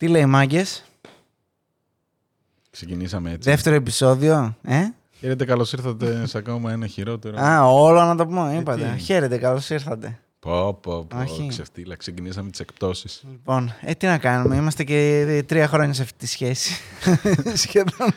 Τι 0.00 0.08
λέει, 0.08 0.26
μάγκες; 0.26 0.84
Ξεκινήσαμε 2.70 3.30
έτσι. 3.30 3.50
Δεύτερο 3.50 3.76
επεισόδιο. 3.76 4.56
Ε; 4.62 4.80
Χαίρετε, 5.18 5.44
καλώς 5.44 5.72
ήρθατε 5.72 6.26
σε 6.26 6.38
ακόμα 6.38 6.72
ένα 6.72 6.86
χειρότερο. 6.86 7.40
Α, 7.40 7.64
όλο 7.66 8.02
να 8.04 8.16
το 8.16 8.26
πούμε. 8.26 8.56
Είπατε. 8.60 8.92
τι; 8.96 9.02
Χαίρετε, 9.02 9.38
καλώς 9.38 9.70
ήρθατε. 9.70 10.18
Πω, 10.38 10.74
πω, 10.74 11.04
πω. 11.04 11.18
Όχι. 11.20 11.46
Ξεφτύλα. 11.48 11.96
Ξεκινήσαμε 11.96 12.50
τις 12.50 12.60
εκπτώσεις. 12.60 13.22
Λοιπόν, 13.30 13.74
ε, 13.80 13.94
τι 13.94 14.06
να 14.06 14.18
κάνουμε. 14.18 14.56
Είμαστε 14.56 14.84
και 14.84 15.44
τρία 15.46 15.68
χρόνια 15.68 15.94
σε 15.94 16.02
αυτή 16.02 16.18
τη 16.18 16.26
σχέση. 16.26 16.80
Σχεδόν. 17.54 18.08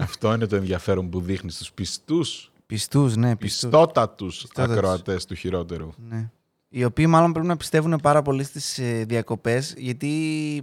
Αυτό 0.00 0.34
είναι 0.34 0.46
το 0.46 0.56
ενδιαφέρον 0.56 1.10
που 1.10 1.20
δείχνει 1.20 1.50
στους 1.50 1.72
πιστούς, 1.72 2.52
Πιστούς, 2.66 3.16
ναι, 3.16 3.36
πιστούς. 3.36 3.60
πιστότατους 3.70 4.40
Πιστότατους. 4.40 4.76
ακροατές 4.76 5.24
του 5.24 5.34
χειρότερου. 5.34 5.90
Ναι. 6.08 6.30
Οι 6.68 6.84
οποίοι 6.84 7.06
μάλλον 7.08 7.32
πρέπει 7.32 7.46
να 7.46 7.56
πιστεύουν 7.56 7.98
πάρα 8.02 8.22
πολύ 8.22 8.44
στις 8.44 8.78
ε, 8.78 9.04
διακοπές, 9.08 9.74
γιατί. 9.76 10.62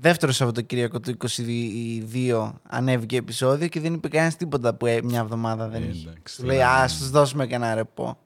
Δεύτερο 0.00 0.32
Σαββατοκύριακο 0.32 1.00
του 1.00 1.16
22 2.38 2.52
ανέβηκε 2.62 3.16
επεισόδιο 3.16 3.68
και 3.68 3.80
δεν 3.80 3.94
είπε 3.94 4.08
κανένας 4.08 4.36
τίποτα 4.36 4.74
που 4.74 4.86
ε, 4.86 5.00
μια 5.02 5.20
εβδομάδα 5.20 5.68
δεν 5.68 5.82
Ε, 5.82 5.86
είχε. 5.90 6.08
εντάξει, 6.08 6.36
Του 6.36 6.44
λέει, 6.44 6.56
τώρα- 6.56 6.70
Α, 6.74 6.88
σου 6.88 7.04
δώσουμε 7.10 7.46
και 7.46 7.54
ένα 7.54 7.74
ρεπό. 7.74 8.18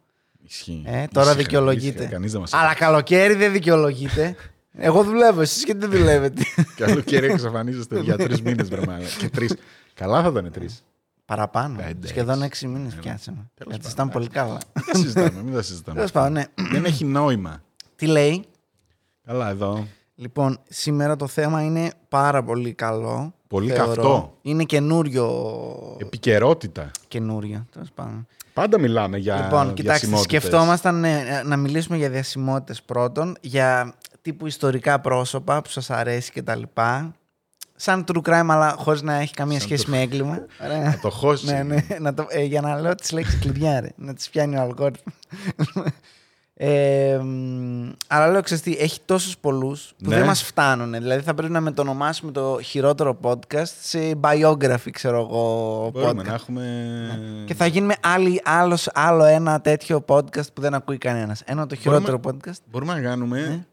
Ισχύει. 0.46 0.82
Ε, 0.86 1.06
τώρα 1.12 1.26
Ήσυχα, 1.26 1.34
δικαιολογείται. 1.42 1.96
ήσυχα. 1.98 2.10
Κανείς 2.10 2.32
δεν 2.32 2.40
μας 2.40 2.52
Αλλά 2.54 2.74
καλοκαίρι 2.74 3.34
δεν 3.34 3.52
δικαιολογείται. 3.52 4.36
Εγώ 4.72 5.02
δουλεύω, 5.04 5.40
εσείς 5.40 5.64
γιατί 5.64 5.80
δεν 5.80 5.90
δουλεύετε; 5.90 6.42
Καλοκαίρι 6.76 7.26
εξαφανίζεστε 7.26 8.00
για 8.00 8.16
τρεις 8.16 8.42
μήνες, 8.42 8.68
βρεμάλα. 8.68 9.04
Και 9.18 9.28
τρεις. 9.28 9.54
Καλά 9.94 10.22
θα 10.22 10.28
ήταν 10.28 10.50
τρεις. 10.52 10.84
Παραπάνω. 11.24 11.76
Πέντε, 11.76 12.06
Σχεδόν 12.06 12.34
έξι. 12.34 12.44
έξι 12.46 12.66
μήνες 12.66 12.92
Έλα. 12.92 13.00
πιάσαμε. 13.02 13.50
Τέλος 13.54 13.74
Έτσι, 13.74 13.88
πάντων, 13.88 14.06
ήταν 14.06 14.08
πολύ 14.08 14.28
καλά. 14.28 14.58
Μην 14.74 14.84
τα 14.92 14.94
συζητάμε, 14.98 15.42
μην 15.42 15.54
τα 15.54 15.62
συζητάμε. 15.62 15.96
Τέλος 15.96 16.10
πάντων, 16.12 16.32
ναι. 16.32 16.44
Δεν 16.72 16.84
έχει 16.84 17.04
νόημα. 17.04 17.62
Τι 17.96 18.06
λέει; 18.06 18.44
Καλά, 19.26 19.48
εδώ. 19.48 19.86
Λοιπόν, 20.20 20.58
σήμερα 20.68 21.16
το 21.16 21.26
θέμα 21.26 21.62
είναι 21.62 21.90
πάρα 22.08 22.42
πολύ 22.42 22.72
καλό. 22.72 23.32
Πολύ 23.48 23.70
θεωρώ. 23.70 23.86
καυτό. 23.86 24.36
Είναι 24.42 24.64
καινούριο. 24.64 25.26
Επικαιρότητα. 26.00 26.90
Καινούριο, 27.08 27.66
τέλος 27.72 27.88
πάντων. 27.94 28.26
Πάντα 28.52 28.78
μιλάμε 28.78 29.18
για. 29.18 29.34
λοιπόν, 29.36 29.74
κοιτάξτε, 29.74 30.06
διασημότητες. 30.06 30.42
σκεφτόμασταν 30.42 31.04
ε, 31.04 31.42
να 31.44 31.56
μιλήσουμε 31.56 31.96
για 31.96 32.10
διασημότητες 32.10 32.82
πρώτον, 32.82 33.36
για 33.40 33.94
τύπου 34.22 34.46
ιστορικά 34.46 35.00
πρόσωπα 35.00 35.62
που 35.62 35.68
σας 35.70 35.90
αρέσει 35.90 36.32
κτλ. 36.32 36.62
Σαν 37.76 38.04
true 38.12 38.22
crime, 38.22 38.46
αλλά 38.48 38.74
χωρίς 38.78 39.02
να 39.02 39.14
έχει 39.14 39.34
καμία 39.34 39.58
Σαν 39.58 39.66
σχέση 39.68 39.84
το- 39.84 39.90
με 39.90 40.00
έγκλημα. 40.00 40.38
Ωραία. 40.64 40.82
Να 40.82 40.98
το 41.02 41.10
χώσεις. 41.10 41.50
ναι, 41.50 41.62
ναι, 41.62 41.86
να 42.00 42.14
το, 42.14 42.26
ε, 42.28 42.42
για 42.42 42.60
να 42.60 42.80
λέω 42.80 42.94
τις 42.94 43.12
λέξεις 43.12 43.38
κλειδιά, 43.38 43.80
ρε, 43.80 43.88
να 43.96 44.14
τις 44.14 44.30
πιάνει 44.30 44.56
ο 44.56 44.60
αλγόριθμος. 44.60 45.14
Ε, 46.62 47.18
μ, 47.22 47.88
αλλά 48.06 48.30
λέω, 48.30 48.42
ξέρεις 48.42 48.62
τι, 48.62 48.76
έχει 48.78 49.00
τόσους 49.04 49.38
πολλούς 49.38 49.92
που 50.02 50.08
Ναι. 50.10 50.16
δεν 50.16 50.24
μας 50.26 50.42
φτάνουν. 50.42 50.92
Δηλαδή 50.92 51.22
θα 51.22 51.34
πρέπει 51.34 51.52
να 51.52 51.60
μετονομάσουμε 51.60 52.32
το 52.32 52.58
χειρότερο 52.62 53.18
podcast 53.22 53.72
σε 53.80 53.98
biography, 54.20 54.90
ξέρω 54.92 55.16
εγώ, 55.20 55.90
Μπορούμε 55.92 56.22
podcast. 56.22 56.26
να 56.26 56.34
έχουμε. 56.34 57.44
Και 57.46 57.54
θα 57.54 57.66
γίνουμε 57.66 57.94
άλλη, 58.02 58.40
άλλος, 58.44 58.88
άλλο 58.94 59.24
ένα 59.24 59.60
τέτοιο 59.60 60.04
podcast 60.08 60.52
που 60.54 60.60
δεν 60.60 60.74
ακούει 60.74 60.98
κανένας. 60.98 61.42
Ένα 61.44 61.66
το 61.66 61.74
χειρότερο 61.74 62.20
podcast. 62.24 62.58
Μπορούμε 62.70 62.92
να 62.94 63.00
κάνουμε 63.00 63.40
Ναι. 63.40 63.64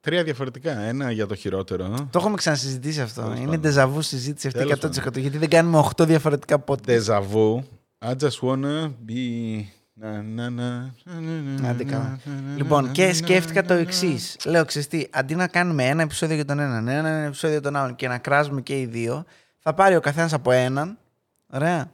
τρία 0.00 0.22
διαφορετικά. 0.22 0.78
Ένα 0.80 1.10
για 1.10 1.26
το 1.26 1.34
χειρότερο. 1.34 2.08
Το 2.10 2.18
έχουμε 2.18 2.36
ξανασυζητήσει 2.36 3.00
αυτό. 3.00 3.20
Τέλος 3.20 3.36
Είναι 3.36 3.44
πάντων. 3.46 3.60
ντεζαβού 3.60 4.02
συζήτηση 4.02 4.46
αυτή 4.46 4.58
Τέλος 4.58 4.72
100%. 4.78 5.18
Γιατί 5.20 5.38
δεν 5.38 5.48
κάνουμε 5.48 5.78
8 5.78 6.04
διαφορετικά 6.06 6.64
podcast. 6.66 6.86
Deja 7.04 7.20
vu. 7.32 7.62
I 8.08 8.12
just 8.22 8.48
wanna 8.48 8.90
be. 9.08 9.60
Να, 9.96 10.22
να, 10.22 10.50
να, 10.50 10.92
να, 11.60 11.68
Άντε 11.68 11.84
καλά. 11.84 12.18
να, 12.24 12.32
να, 12.32 12.56
Λοιπόν, 12.56 12.84
να, 12.84 12.92
και 12.92 13.06
να, 13.06 13.12
σκέφτηκα 13.12 13.62
να, 13.62 13.68
το 13.68 13.74
να, 13.74 13.80
εξής. 13.80 14.36
Λέω, 14.44 14.64
ξέρεις 14.64 14.88
τι, 14.88 15.06
αντί 15.10 15.34
να 15.34 15.46
κάνουμε 15.46 15.84
ένα 15.84 16.02
επεισόδιο 16.02 16.34
για 16.34 16.44
τον 16.44 16.58
έναν, 16.58 16.88
ένα 16.88 17.08
επεισόδιο 17.08 17.58
για 17.58 17.70
τον 17.70 17.76
άλλον 17.80 17.94
και 17.94 18.08
να 18.08 18.18
κράζουμε 18.18 18.60
και 18.60 18.80
οι 18.80 18.86
δύο, 18.86 19.24
θα 19.58 19.74
πάρει 19.74 19.96
ο 19.96 20.00
καθένας 20.00 20.32
από 20.32 20.50
έναν. 20.50 20.98
Ωραία. 21.46 21.90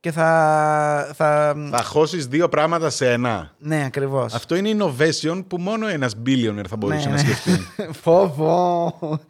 Και 0.00 0.10
θα. 0.12 1.10
θα... 1.14 1.54
Θα 1.70 1.82
χώσεις 1.82 2.26
δύο 2.26 2.48
πράγματα 2.48 2.90
σε 2.90 3.12
ένα. 3.12 3.54
Ναι, 3.58 3.84
ακριβώς. 3.84 4.34
Αυτό 4.34 4.54
είναι 4.54 4.76
innovation 4.78 5.44
που 5.48 5.58
μόνο 5.58 5.86
ένας 5.88 6.16
billionaire 6.26 6.66
θα 6.68 6.76
μπορούσε 6.76 7.08
Ναι, 7.08 7.14
να 7.14 7.22
ναι. 7.22 7.28
σκεφτεί. 7.28 7.50
Φόβο. 8.02 9.20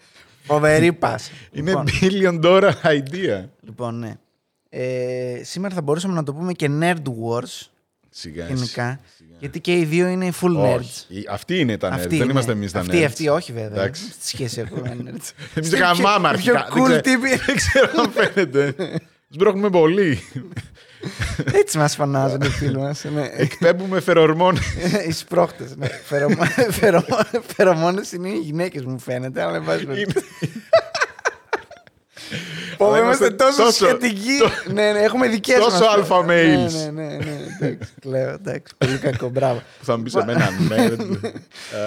Φοβερή 0.42 0.92
πάση. 0.92 1.32
είναι 1.52 1.70
λοιπόν, 1.70 1.86
billion 2.00 2.40
dollar 2.44 2.72
idea. 2.84 3.44
λοιπόν, 3.60 3.98
ναι. 3.98 4.14
Ε, 4.68 5.40
σήμερα 5.42 5.74
θα 5.74 5.82
μπορούσαμε 5.82 6.14
να 6.14 6.22
το 6.22 6.34
πούμε 6.34 6.52
και 6.52 6.70
Nerd 6.80 7.02
Wars 7.02 7.66
Σιγά. 8.20 8.44
γενικά. 8.46 9.00
σιγά. 9.16 9.36
Γιατί 9.38 9.60
και 9.60 9.72
οι 9.72 9.84
δύο 9.84 10.06
είναι 10.06 10.32
full 10.40 10.56
nerds. 10.64 10.78
Όχι. 10.78 11.04
Η- 11.08 11.26
Αυτοί 11.30 11.58
είναι 11.58 11.76
τα 11.76 11.88
nerds. 11.88 11.92
Αυτοί 11.92 12.08
Δεν 12.08 12.20
είναι. 12.20 12.30
είμαστε 12.32 12.52
εμείς 12.52 12.72
τα 12.72 12.80
nerds. 12.80 12.82
Αυτοί, 12.88 13.04
αυτοί, 13.04 13.28
όχι 13.28 13.52
βέβαια. 13.52 13.82
Εντάξει. 13.82 14.02
Στη 14.02 14.26
σχέση 14.28 14.60
έχουμε 14.60 14.96
nerds. 15.00 15.30
Εμείς 15.54 15.68
Είστε 15.70 15.76
γαμάμε 15.78 16.18
πιο- 16.38 16.54
αρχικά. 16.54 16.68
πιο 16.74 16.84
Δεν 16.86 16.96
cool 16.98 17.00
ξέρω- 17.00 17.00
τύποι. 17.00 17.36
Δεν 17.46 17.56
ξέρω 17.56 17.90
αν 17.98 18.10
φαίνεται. 18.12 18.74
Σμπρώχνουμε 19.30 19.70
πολύ. 19.70 20.20
Έτσι 21.52 21.78
μας 21.78 21.94
φανάζουν 21.94 22.40
οι 22.40 22.48
φίλοι 22.48 22.78
μας. 22.78 23.04
Ναι. 23.14 23.28
Εκπέμπουμε 23.36 24.00
φερορμόνες. 24.00 24.62
Οι 25.08 25.12
σπρώχτες. 25.12 25.76
Ναι. 25.76 25.86
Φερομο- 26.04 26.44
φερομο- 26.70 27.26
Φερομόνες 27.56 28.12
είναι 28.12 28.28
οι 28.28 28.38
γυναίκες 28.38 28.84
μου 28.84 28.98
φαίνεται, 28.98 29.42
αλλά 29.42 29.52
δεν 29.52 29.64
πάση 29.64 29.84
περιπτώσει. 29.86 30.26
Πω, 32.78 32.86
Αλλά 32.86 32.98
είμαστε 32.98 33.24
είμαστε 33.26 33.44
τόσο 33.44 33.62
τόσο- 33.62 33.86
σχετικοί. 33.86 34.72
Ναι, 34.72 34.92
ναι, 34.92 34.98
έχουμε 34.98 35.28
δικές 35.28 35.58
τόσο 35.58 35.84
μας. 35.84 36.08
alpha 36.08 36.20
males. 36.20 36.72
Ναι, 36.72 36.90
ναι, 36.90 37.06
ναι, 37.08 37.16
ναι, 37.16 37.66
εντάξει, 37.66 37.92
κλαίω, 38.00 38.28
εντάξει, 38.30 38.74
πολύ 38.78 38.98
κακό, 38.98 39.28
μπράβο. 39.28 39.62
Που 39.78 39.84
θα 39.84 39.96
μου 39.96 40.02
πεις 40.02 40.12
σε 40.12 40.24
μένα 40.24 40.48
nerd. 40.70 40.98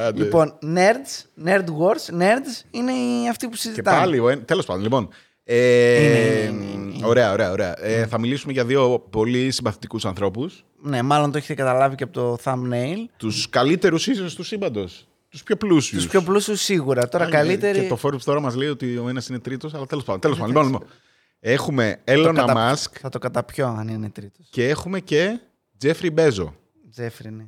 Άντε. 0.07 0.24
Λοιπόν, 0.24 0.57
nerds, 0.63 1.46
nerd 1.47 1.66
wars, 1.66 2.22
nerds 2.22 2.66
είναι 2.72 2.91
οι 2.91 3.29
αυτοί 3.29 3.46
που 3.46 3.52
Και 3.52 3.57
συζητάμε. 3.57 3.97
πάλι, 3.97 4.38
τέλος 4.46 4.66
πάντων. 4.66 4.84
Λοιπόν, 4.84 5.09
ε, 5.44 5.56
Είναι, 6.06 6.18
είναι, 6.19 6.66
είναι, 6.74 6.94
είναι. 6.96 7.06
Ωραία, 7.06 7.31
ωραία, 7.31 7.52
ωραία. 7.52 7.85
Ε, 7.85 8.06
θα 8.06 8.19
μιλήσουμε 8.19 8.53
για 8.53 8.66
δύο 8.66 9.00
πολύ 9.09 9.52
συμπαθητικούς 9.52 10.06
ανθρώπους. 10.06 10.63
Ναι, 10.84 11.02
μάλλον 11.02 11.31
το 11.31 11.38
έχετε 11.38 11.53
καταλάβει 11.53 11.96
και 11.96 12.03
από 12.03 12.13
το 12.13 12.38
thumbnail. 12.44 13.06
Τους 13.18 13.50
καλύτερους 13.50 14.08
ίσως 14.08 14.35
του 14.35 14.44
σύμπαντος. 14.44 15.08
Τους 15.31 15.43
πιο 15.43 15.55
πλούσιους. 15.55 16.01
Τους 16.01 16.11
πιο 16.11 16.21
πλούσιους 16.21 16.61
σίγουρα. 16.61 17.07
Τώρα 17.09 17.29
καλύτεροι... 17.29 17.79
Και 17.81 17.87
το 17.87 17.97
Forbes 18.03 18.21
τώρα 18.21 18.39
μας 18.39 18.55
λέει 18.55 18.67
ότι 18.69 18.97
ο 18.97 19.09
ένας 19.09 19.27
είναι 19.27 19.39
τρίτος, 19.39 19.73
αλλά 19.73 19.85
τέλος 19.85 20.03
πάντων. 20.03 20.21
Τέλος 20.21 20.37
πάντων. 20.37 20.51
Λοιπόν, 20.55 20.71
λοιπόν. 20.71 20.87
Έχουμε 21.39 22.01
Έλλονα 22.03 22.39
κατα- 22.39 22.53
Μάσκ 22.53 22.95
Θα 23.01 23.09
το 23.09 23.19
καταπιώ 23.19 23.67
αν 23.67 23.87
είναι 23.87 24.09
τρίτος. 24.09 24.47
και 24.51 24.67
έχουμε 24.69 24.99
και 24.99 25.39
Τζέφρι 25.77 26.09
Μπέζο. 26.09 26.55
Τζέφρι, 26.91 27.31
ναι. 27.31 27.45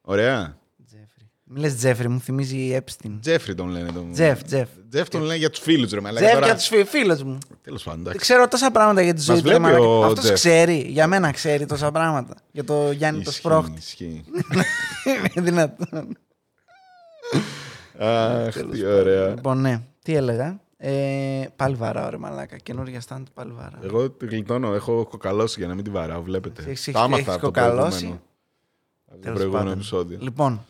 Ωραία. 0.00 0.58
Τζέφρι. 0.86 1.30
Μη 1.44 1.60
λες 1.60 1.76
Τζέφρι, 1.76 2.08
μου 2.08 2.20
θυμίζει 2.20 2.78
Epstein. 2.84 3.18
Τζέφρι 3.20 3.54
τον 3.54 3.68
λένε. 3.68 3.92
Τον... 3.92 4.12
Τζεφ, 4.12 4.42
Τζεφ. 4.42 4.68
Τζεφ 4.90 5.08
τον 5.08 5.20
λένε 5.22 5.36
για 5.38 5.50
τους 5.50 5.60
φίλους 5.60 5.90
ρε 5.90 6.00
μαλάκα. 6.00 6.20
Τζεφ 6.26 6.34
Τώρα- 6.34 6.46
για 6.46 6.54
τους 6.56 6.66
φι- 6.66 6.86
φίλους 6.88 7.22
μου. 7.22 7.38
Τέλος 7.62 7.82
πάντων, 7.82 8.02
Δεν 8.02 8.12
εντάξει. 8.12 8.30
ξέρω 8.30 8.48
τόσα 8.48 8.70
πράγματα 8.70 9.02
για 9.02 9.14
τη 9.14 9.20
ζωή 9.20 9.36
του. 9.36 9.42
βλέπει 9.42 9.56
ρε 9.58 9.62
μαλάκα. 9.64 9.84
ο 9.84 10.04
Αυτός 10.04 10.20
Τζεφ. 10.24 10.34
ξέρει. 10.34 10.86
Για 10.88 11.06
μένα 11.06 11.30
ξέρει 11.30 11.66
τόσα 11.66 11.90
πράγματα. 11.90 12.34
Για 12.52 12.64
το 12.64 12.90
Γιάννη 12.90 13.22
το 13.22 13.30
Ισχύει, 13.30 13.42
Σπρόχτη. 13.42 13.78
ισχύει. 13.78 14.24
Είναι 15.34 15.44
δυνατόν. 15.50 16.16
Αχ, 17.98 18.54
τι 18.70 18.84
ωραία. 18.86 19.28
Λοιπόν, 19.28 19.60
ναι. 19.60 19.80
Τι 20.02 20.14
έλεγα; 20.14 20.60
Ε, 20.76 21.44
πάλι 21.56 21.74
βαράω 21.74 22.10
ρε 22.10 22.16
μαλάκα. 22.16 22.56
Καινούργια 22.56 23.00
stand 23.08 23.22
πάλι 23.34 23.52
βαράω. 23.52 23.80
Εγώ 23.84 24.10
τη 24.10 24.26
γλιτώνω, 24.26 24.74
έχω 24.74 25.06
κοκαλώσει 25.10 25.58
για 25.58 25.68
να 25.68 25.74
μην 25.74 25.84
τη 25.84 25.90
βαράω, 25.90 26.22
βλέπετε. 26.22 26.62
Έχεις- 26.62 26.84
Τα 26.84 26.90
έχεις- 26.90 27.02
άμαθα 27.04 27.16
έχεις 27.16 27.32
από 27.32 27.40
το 27.40 27.46
κοκαλώσει; 27.46 27.90
προηγούμενο, 27.90 28.20
από 29.06 29.14
το 29.16 29.20
Τέλος 29.22 29.36
προηγούμενο 29.36 29.64
πάντων. 29.64 29.78
επεισόδιο. 29.78 30.18
Λοιπόν. 30.20 30.64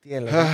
Τι 0.00 0.14
έλεγα; 0.14 0.46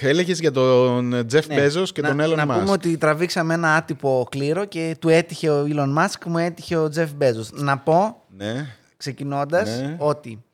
Έλεγες 0.00 0.40
για 0.40 0.52
τον 0.52 1.26
Τζεφ 1.26 1.46
Ναι. 1.46 1.54
Μπέζος 1.54 1.92
και 1.92 2.00
να, 2.00 2.08
τον 2.08 2.20
Έλλον 2.20 2.36
Να 2.36 2.42
πούμε 2.46 2.56
Μάσκ. 2.58 2.72
ότι 2.72 2.96
τραβήξαμε 2.96 3.54
ένα 3.54 3.74
άτυπο 3.74 4.26
κλήρο 4.30 4.64
και 4.64 4.96
του 5.00 5.08
έτυχε 5.08 5.50
ο 5.50 5.64
Elon 5.68 5.98
Musk, 5.98 6.24
μου 6.26 6.38
έτυχε 6.38 6.76
ο 6.76 6.90
Jeff 6.96 7.08
Bezos. 7.22 7.50
Να 7.52 7.78
πω, 7.78 8.22
Ναι. 8.36 8.66
ξεκινώντας, 8.96 9.80
Ναι. 9.80 9.96
ότι 9.98 10.44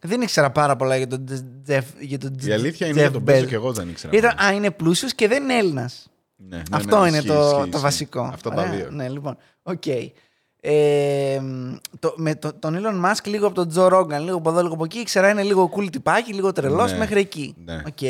δεν 0.00 0.20
ήξερα 0.20 0.50
πάρα 0.50 0.76
πολλά 0.76 0.96
για 0.96 1.06
τον 1.06 1.24
Jeff, 1.68 1.82
για 2.00 2.18
τον 2.18 2.34
Η 2.44 2.52
αλήθεια 2.52 2.86
είναι 2.86 2.96
Jeff 2.96 3.00
για 3.00 3.10
τον 3.10 3.22
Μπέζο 3.22 3.44
Bezos. 3.44 3.48
και 3.48 3.54
εγώ 3.54 3.72
δεν 3.72 3.88
ήξερα. 3.88 4.16
Ήταν, 4.16 4.38
α, 4.44 4.52
είναι 4.52 4.70
πλούσιος 4.70 5.14
και 5.14 5.28
δεν 5.28 5.42
είναι 5.42 5.54
Έλληνας. 5.56 6.06
Ναι, 6.36 6.56
ναι, 6.56 6.62
Αυτό 6.70 7.00
ναι, 7.00 7.08
είναι 7.08 7.16
ισχύει, 7.16 7.28
το, 7.28 7.34
ισχύει, 7.42 7.54
το 7.56 7.66
ισχύει. 7.68 7.80
βασικό. 7.80 8.20
Αυτά 8.20 8.50
τα 8.50 8.62
Ωραία. 8.62 8.72
δύο. 8.74 8.88
Ναι, 8.90 9.08
λοιπόν. 9.08 9.36
Οκ. 9.62 9.86
Ε, 10.60 11.40
το, 11.98 12.14
με 12.16 12.34
το, 12.34 12.52
τον 12.58 12.78
Elon 12.82 13.04
Musk 13.04 13.24
λίγο 13.26 13.46
από 13.46 13.54
τον 13.64 13.72
Joe 13.74 13.92
Rogan, 13.92 14.20
λίγο 14.20 14.36
από 14.36 14.50
εδώ, 14.50 14.62
λίγο 14.62 14.74
από 14.74 14.84
εκεί. 14.84 14.98
Ήξερα 14.98 15.28
είναι 15.30 15.42
λίγο 15.42 15.70
cool 15.76 15.88
τυπάκι, 15.92 16.32
λίγο 16.32 16.52
τρελός 16.52 16.92
Ναι. 16.92 16.98
μέχρι 16.98 17.20
εκεί. 17.20 17.54
Ναι. 17.64 17.82
Οκ. 17.86 18.02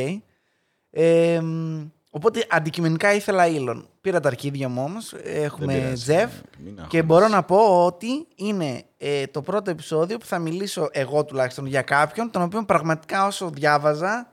Ε, 0.90 1.40
μ, 1.40 1.80
οπότε 2.10 2.46
αντικειμενικά 2.50 3.14
ήθελα 3.14 3.44
Elon. 3.46 3.82
Πήρα 4.08 4.20
τα 4.20 4.28
αρχίδια 4.28 4.68
μου 4.68 4.82
όμως. 4.84 5.10
Δεν 5.24 5.42
Έχουμε 5.44 5.74
πειράζει, 5.74 6.04
Jeff. 6.08 6.28
μην 6.58 6.74
Και 6.74 6.80
αγχώνεσαι. 6.80 7.02
μπορώ 7.02 7.28
να 7.28 7.42
πω 7.42 7.84
ότι 7.84 8.26
είναι 8.34 8.82
ε, 8.98 9.26
το 9.26 9.42
πρώτο 9.42 9.70
επεισόδιο 9.70 10.18
που 10.18 10.26
θα 10.26 10.38
μιλήσω 10.38 10.88
εγώ 10.92 11.24
τουλάχιστον 11.24 11.66
για 11.66 11.82
κάποιον, 11.82 12.30
τον 12.30 12.42
οποίο 12.42 12.64
πραγματικά 12.64 13.26
όσο 13.26 13.50
διάβαζα. 13.50 14.32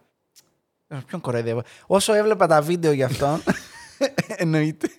Ε, 0.87 0.97
Ποιον 1.07 1.21
κοροϊδεύω. 1.21 1.61
Όσο 1.87 2.13
έβλεπα 2.13 2.47
τα 2.47 2.61
βίντεο 2.61 2.91
για 2.91 3.05
αυτόν. 3.05 3.41
εννοείται. 4.37 4.89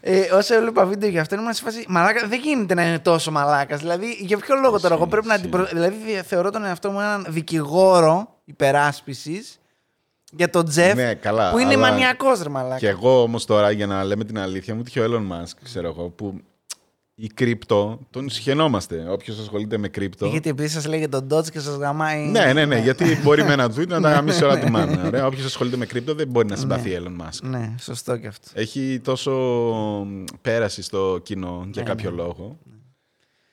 Ε, 0.00 0.20
όσο 0.20 0.54
έβλεπα 0.54 0.84
βίντεο 0.86 1.08
για 1.08 1.20
αυτόν, 1.20 1.38
ήμουν 1.38 1.52
σε 1.52 1.62
φάση. 1.62 1.84
Μαλάκα, 1.88 2.26
δεν 2.28 2.40
γίνεται 2.40 2.74
να 2.74 2.86
είναι 2.88 2.98
τόσο 2.98 3.30
μαλάκας. 3.30 3.80
Δηλαδή, 3.80 4.12
για 4.20 4.38
ποιο 4.38 4.54
λόγο 4.56 4.80
τώρα, 4.80 4.94
εγώ 4.94 5.04
Ισχύει, 5.04 5.08
πρέπει 5.10 5.26
να 5.26 5.34
ισχύει. 5.34 5.46
αντιπρο... 5.46 5.64
Δηλαδή, 5.64 6.22
θεωρώ 6.26 6.50
τον 6.50 6.64
εαυτό 6.64 6.90
μου 6.90 7.00
έναν 7.00 7.26
δικηγόρο 7.28 8.40
υπεράσπισης 8.44 9.57
για 10.32 10.50
τον 10.50 10.64
Τζεφ 10.64 10.94
Ναι, 10.94 11.14
καλά, 11.14 11.50
που 11.50 11.58
είναι 11.58 11.74
αλλά- 11.74 11.78
μανιακός 11.90 12.42
ρε 12.42 12.48
μαλάκα. 12.48 12.78
Και 12.78 12.88
εγώ 12.88 13.22
όμως 13.22 13.44
τώρα, 13.44 13.70
για 13.70 13.86
να 13.86 14.04
λέμε 14.04 14.24
την 14.24 14.38
αλήθεια, 14.38 14.74
μου 14.74 14.82
τύχε 14.82 15.00
ο 15.00 15.04
Elon 15.04 15.32
Musk, 15.32 15.52
ξέρω 15.62 15.88
εγώ, 15.88 16.08
που 16.08 16.40
η 17.20 17.26
κρύπτο 17.26 17.98
τον 18.10 18.28
συχαινόμαστε. 18.30 19.06
Όποιος 19.10 19.38
ασχολείται 19.38 19.78
με 19.78 19.88
κρύπτο. 19.88 20.26
Γιατί 20.26 20.48
επειδή 20.50 20.68
σας 20.68 20.86
λέγεται 20.86 21.20
το 21.20 21.38
Doge 21.38 21.50
και 21.50 21.60
σας 21.60 21.76
γαμάει. 21.76 22.20
Ναι, 22.26 22.52
ναι, 22.52 22.64
ναι, 22.64 22.78
γιατί 22.78 23.18
μπορεί 23.22 23.44
με 23.44 23.52
ένα 23.52 23.66
tweet 23.66 23.86
να 23.86 24.00
τα 24.00 24.10
γαμίσει 24.10 24.44
όλα 24.44 24.58
του 24.60 24.70
μάνα. 24.70 25.26
Όποιος 25.26 25.44
ασχολείται 25.46 25.76
με 25.76 25.86
crypto 25.86 26.14
δεν 26.14 26.28
μπορεί 26.28 26.46
να 26.48 26.56
συμπαθεί 26.56 26.98
Elon 27.00 27.22
Musk. 27.24 27.40
Ναι, 27.42 27.74
σωστό 27.80 28.16
και 28.16 28.26
αυτό. 28.26 28.48
Έχει 28.54 29.00
τόσο 29.04 29.32
πέραση 30.40 30.82
στο 30.82 31.18
κοινό 31.22 31.68
για 31.72 31.82
Ναι, 31.82 31.88
κάποιο 31.88 32.10
ναι. 32.10 32.16
λόγο. 32.16 32.58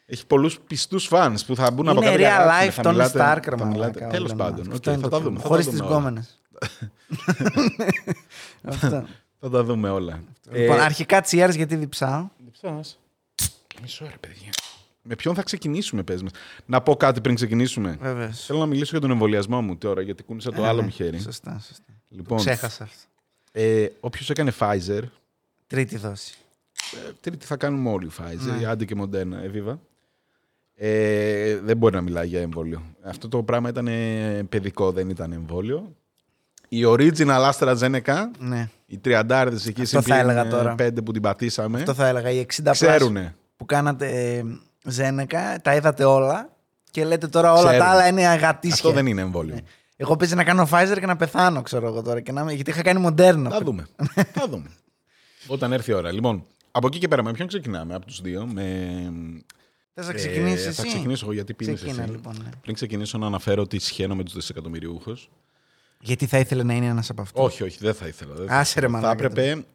Έχει 0.06 0.26
πολλούς 0.26 0.60
πιστούς 0.68 1.08
fans 1.12 1.36
που 1.46 1.56
θα 1.56 1.72
μπουν 1.72 1.88
από 1.90 2.02
Είναι 2.02 2.06
κάτω. 2.12 2.18
και 2.18 2.28
real 2.28 2.48
θα 2.48 2.66
life 2.66 2.70
θα 2.72 2.84
Tony 2.84 2.92
μιλάτε- 2.92 3.22
Stark, 3.22 3.50
ρε 3.50 3.58
θα 3.58 3.66
μαλάκα, 3.66 3.68
μιλάτε- 3.68 4.04
ο 4.04 4.08
Τέλος 4.10 4.32
Elon 4.32 4.38
πάντων. 4.38 4.66
Musk. 4.66 4.68
οκ, 4.68 4.74
Αυτό 4.74 4.92
είναι 4.92 5.02
θα 5.02 5.10
το 5.10 5.18
τα 5.18 5.24
δούμε. 5.24 5.40
θα 5.40 5.48
Χωρίς 5.48 5.66
τα 5.66 5.72
τις 5.72 5.80
δούμε 5.80 5.90
όλα. 5.92 6.00
γκόμενες. 6.00 6.40
Αυτό. 8.64 9.06
Θα 9.40 9.50
τα 9.50 9.64
δούμε 9.64 9.90
όλα. 9.90 10.24
Λοιπόν, 10.52 10.78
Ε, 10.78 10.82
αρχικά 10.82 11.24
cheers 11.30 11.52
γιατί 11.56 11.76
διψάω. 11.76 12.28
Διψάς. 12.46 13.00
Μισό 13.82 14.06
ρε 14.06 14.18
παιδιά. 14.20 14.50
Με 15.02 15.16
ποιον 15.16 15.36
θα 15.36 15.44
ξεκινήσουμε, 15.44 16.04
πες 16.04 16.22
μας. 16.22 16.32
Να 16.66 16.82
πω 16.82 16.96
κάτι 16.96 17.22
πριν 17.22 17.36
ξεκινήσουμε. 17.36 17.98
Βέβαια. 18.02 18.30
Θέλω 18.32 18.60
να 18.60 18.66
μιλήσω 18.66 18.90
για 18.92 19.00
τον 19.00 19.12
εμβολιασμό 19.12 19.62
μου 19.62 19.78
τώρα, 19.78 20.02
γιατί 20.02 20.24
κούνησα 20.24 20.52
το 20.52 20.64
Ε, 20.64 20.68
άλλο 20.68 20.78
ναι, 20.80 20.84
μου 20.84 20.90
χέρι. 20.90 21.20
Σωστά, 21.20 21.62
σωστά. 21.68 21.84
Λοιπόν, 22.10 22.38
Ξέχασα 22.38 22.84
αυτό. 22.84 22.98
ε, 23.52 23.88
όποιος 24.00 24.30
έκανε 24.30 24.54
Pfizer, 24.60 25.02
Τρίτη 25.68 25.98
δόση. 25.98 26.34
ε, 27.08 27.12
τρίτη 27.22 27.46
θα 27.46 27.58
κάνουμε 27.58 27.90
όλοι 27.90 28.12
Pfizer, 28.18 28.58
Ναι. 28.60 28.68
άντε 28.68 28.86
και 28.86 28.96
Moderna, 29.00 29.44
εβίβα. 29.44 29.80
Ε, 30.78 31.58
δεν 31.64 31.78
μπορεί 31.78 31.96
να 31.96 32.02
μιλάει 32.02 32.28
για 32.28 32.42
εμβόλιο. 32.42 32.82
Αυτό 33.04 33.28
το 33.28 33.44
πράγμα 33.44 33.70
ήταν 33.70 33.88
ε, 33.88 34.44
παιδικό, 34.50 34.92
δεν 34.92 35.10
ήταν 35.10 35.32
εμβόλιο. 35.32 35.96
Η 36.70 36.84
original 36.86 37.52
AstraZeneca, 37.52 38.16
Ναι. 38.40 38.70
οι 38.86 38.98
τριαντάρδες 38.98 39.66
εκεί 39.66 39.82
Αυτό 39.82 40.02
θα 40.02 40.02
συμπλήν, 40.02 40.20
έλεγα 40.30 40.46
ε, 40.46 40.50
τώρα. 40.50 40.76
πέντε 40.76 41.02
που 41.02 41.12
την 41.12 41.22
πατήσαμε, 41.22 41.78
Αυτό 41.80 41.94
θα 41.94 42.08
έλεγα. 42.08 42.30
Οι 42.30 42.46
60 42.54 42.68
plus 42.68 42.72
ξέρουνε. 42.72 43.36
που 43.58 43.66
κάνατε 43.66 44.08
ε, 44.08 44.44
Ζένεκα, 44.90 45.60
τα 45.62 45.76
είδατε 45.76 46.04
όλα 46.04 46.50
και 46.92 47.06
λέτε 47.06 47.28
τώρα 47.28 47.52
όλα 47.54 47.62
Ξέρουν. 47.62 47.80
τα 47.80 47.86
άλλα 47.86 48.08
είναι 48.08 48.28
αγατήσια. 48.28 48.76
Αυτό 48.76 48.92
δεν 48.92 49.06
είναι 49.06 49.22
εμβόλιο. 49.22 49.58
Εγώ 49.98 50.16
παίζει 50.16 50.36
να 50.36 50.44
κάνω 50.44 50.68
Pfizer 50.72 50.98
και 51.00 51.06
να 51.06 51.16
πεθάνω, 51.16 51.62
ξέρω 51.62 51.88
εγώ 51.88 52.02
τώρα. 52.02 52.22
Και 52.22 52.32
να... 52.32 52.42
είμαι- 52.42 52.54
Γιατί 52.54 52.70
είχα 52.70 52.82
κάνει 52.82 53.00
μοντέρνο. 53.00 53.50
Θα 53.50 53.60
δούμε. 53.62 53.88
θα 54.34 54.48
δούμε. 54.50 54.70
Όταν 55.48 55.74
έρθει 55.74 55.92
η 55.92 55.94
ώρα. 55.94 56.12
Λοιπόν, 56.12 56.44
από 56.72 56.88
εκεί 56.88 56.98
και 57.00 57.08
πέρα, 57.08 57.24
με 57.24 57.32
ποιον 57.32 57.48
ξεκινάμε 57.48 57.96
από 57.96 58.06
τους 58.06 58.22
δύο. 58.22 58.46
Με... 58.54 58.64
Θες 59.98 60.08
να 60.08 60.14
ξεκινήσεις 60.14 60.66
Ε, 60.66 60.68
εσύ; 60.68 60.82
Θα 60.82 60.88
ξεκινήσω 60.88 61.26
εγώ 61.26 61.34
γιατί 61.34 61.54
πίνεις 61.54 61.76
Ξεκίνα, 61.82 62.02
εσύ. 62.04 62.12
λοιπόν, 62.12 62.36
ναι. 62.44 62.50
Πριν 62.62 62.76
ξεκινήσω 62.76 63.18
να 63.18 63.26
αναφέρω 63.26 63.62
ότι 63.62 63.80
σχένω 63.80 64.16
με 64.16 64.24
τους 64.24 64.34
δισεκατομμυριούχους. 64.34 65.30
Γιατί 66.02 66.26
θα 66.26 66.40
ήθελε 66.40 66.64
να 66.64 66.74
είναι 66.74 66.86
ένας 66.86 67.10
από 67.10 67.22
αυτούς; 67.22 67.44
Όχι, 67.44 67.64
όχι, 67.64 67.78
δεν 67.82 67.94
θα 67.94 68.08
ήθελα. 68.08 68.34
δεν 68.34 68.48
θα 68.48 68.58
Άσε 68.58 68.80
ρε 68.80 68.86
ήθελα. 68.86 69.02
Θα 69.02 69.08
μαλάκα, 69.08 69.26
έπρεπε 69.26 69.66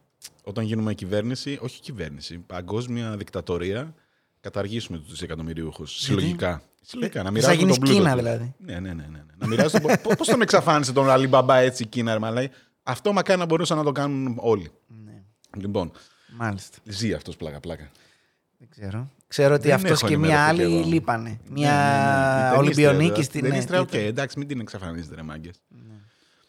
όταν 0.43 0.63
γίνουμε 0.65 0.93
κυβέρνηση, 0.93 1.57
όχι 1.61 1.79
κυβέρνηση, 1.81 2.37
παγκόσμια 2.37 3.17
δικτατορία, 3.17 3.93
καταργήσουμε 4.39 4.97
τους 4.97 5.09
δισεκατομμυριούχους. 5.09 5.99
Συλλογικά. 5.99 6.61
Συλλογικά, 6.81 7.19
να 7.19 7.25
θα 7.25 7.31
μοιράζουν 7.31 7.57
γίνεις 7.59 7.77
τον 7.77 7.83
πλούτο 7.83 7.97
Κίνα, 7.99 8.11
τους. 8.13 8.21
δηλαδή. 8.21 8.53
Ναι, 8.57 8.73
ναι, 8.79 8.93
ναι. 8.93 8.93
ναι, 8.93 9.07
ναι. 9.09 9.23
να 9.37 9.47
μοιράζουν 9.47 9.81
τον... 9.81 9.91
Πώς 10.17 10.27
τον 10.27 10.41
εξαφάνισε 10.41 10.93
τον 10.93 11.09
Αλιμπαμπά 11.09 11.57
έτσι 11.57 11.83
η 11.83 11.85
Κίνα, 11.85 12.13
ρε 12.13 12.19
μαλάι. 12.19 12.49
Αυτό 12.83 13.13
μακάρι 13.13 13.39
να 13.39 13.45
μπορούσαν 13.45 13.77
να 13.77 13.83
το 13.83 13.91
κάνουν 13.91 14.35
όλοι. 14.39 14.71
Ναι. 14.87 15.21
Λοιπόν, 15.57 15.91
Μάλιστα. 16.37 16.77
ζει 16.83 17.13
αυτός 17.13 17.35
πλάκα-πλάκα. 17.35 17.91
Δεν 18.57 18.67
ξέρω. 18.69 19.09
Ξέρω 19.31 19.53
ότι 19.53 19.67
Δεν 19.67 19.75
αυτός 19.75 19.91
έχω 20.01 20.07
και 20.07 20.17
μία 20.17 20.27
ενημερωθεί 20.47 20.61
άλλη 20.63 20.71
κι 20.73 20.79
εγώ. 20.81 20.89
λείπανε. 20.93 21.29
Ναι, 21.29 21.37
Μια 21.59 21.71
ναι, 22.43 22.49
ναι. 22.49 22.55
Η 22.55 22.59
Ολυμπιονίκη 22.59 23.11
ταινίστρια, 23.11 23.23
στην. 23.23 23.41
Δεν 23.41 23.53
είστε, 23.59 23.75
ε, 23.75 23.79
οκ, 23.79 23.89
τι 23.89 23.97
ήταν. 23.97 24.07
εντάξει, 24.07 24.39
μην 24.39 24.47
την 24.47 24.59
εξαφανίζετε, 24.59 25.15
ρε 25.15 25.21
μάγκες. 25.21 25.55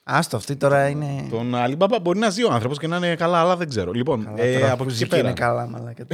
Άστο, 0.03 0.37
αυτή 0.37 0.57
τώρα 0.57 0.89
είναι. 0.89 1.27
Τον 1.31 1.55
Αλιμπαμπά 1.55 2.01
μπορεί 2.01 2.19
να 2.19 2.31
ζει 2.31 2.45
ο 2.45 2.51
άνθρωπος 2.53 2.79
και 2.79 2.87
να 2.87 2.97
είναι 2.97 3.15
καλά, 3.15 3.41
αλλά 3.41 3.57
δεν 3.57 3.69
ξέρω. 3.69 3.93
Λοιπόν, 3.93 4.25
Καλά, 4.25 4.43
ε, 4.43 4.59
τώρα 4.59 4.73
από 4.73 4.77
που 4.85 4.89
εκεί 4.91 4.99
και 4.99 5.05
ζει 5.05 5.07
πέρα. 5.11 5.23
είναι 5.23 5.33
καλά, 5.33 5.67
μαλάκα. 5.67 6.07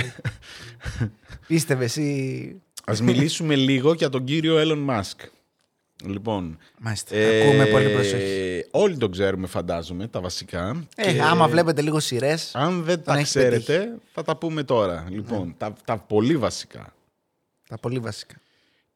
Πίστευε 1.47 1.85
εσύ. 1.85 2.61
Ας 2.85 3.01
μιλήσουμε 3.01 3.55
λίγο 3.55 3.93
για 3.93 4.09
τον 4.09 4.25
κύριο 4.25 4.57
Elon 4.59 4.91
Musk. 4.91 5.29
Λοιπόν, 6.05 6.59
Μάλιστα. 6.79 7.17
ε, 7.17 7.43
Ακούμε 7.49 7.65
πολύ 7.67 7.89
προσοχή. 7.93 8.65
Όλοι 8.71 8.97
τον 8.97 9.11
ξέρουμε, 9.11 9.47
φαντάζομαι, 9.47 10.07
τα 10.09 10.21
βασικά. 10.21 10.87
Ε, 10.97 11.13
Και 11.13 11.23
άμα 11.23 11.49
βλέπετε 11.49 11.83
λίγο 11.83 12.01
σειρές. 12.01 12.51
Αν 12.55 12.83
δεν 12.85 13.03
τα 13.03 13.15
έχει 13.15 13.23
ξέρετε, 13.25 13.89
θα 14.13 14.23
τα 14.23 14.37
πούμε 14.37 14.63
τώρα. 14.63 15.05
Λοιπόν, 15.11 15.47
Ναι. 15.47 15.53
τα, 15.57 15.73
τα 15.85 15.97
πολύ 15.99 16.37
βασικά. 16.37 16.93
Τα 17.69 17.79
πολύ 17.79 17.99
βασικά. 17.99 18.35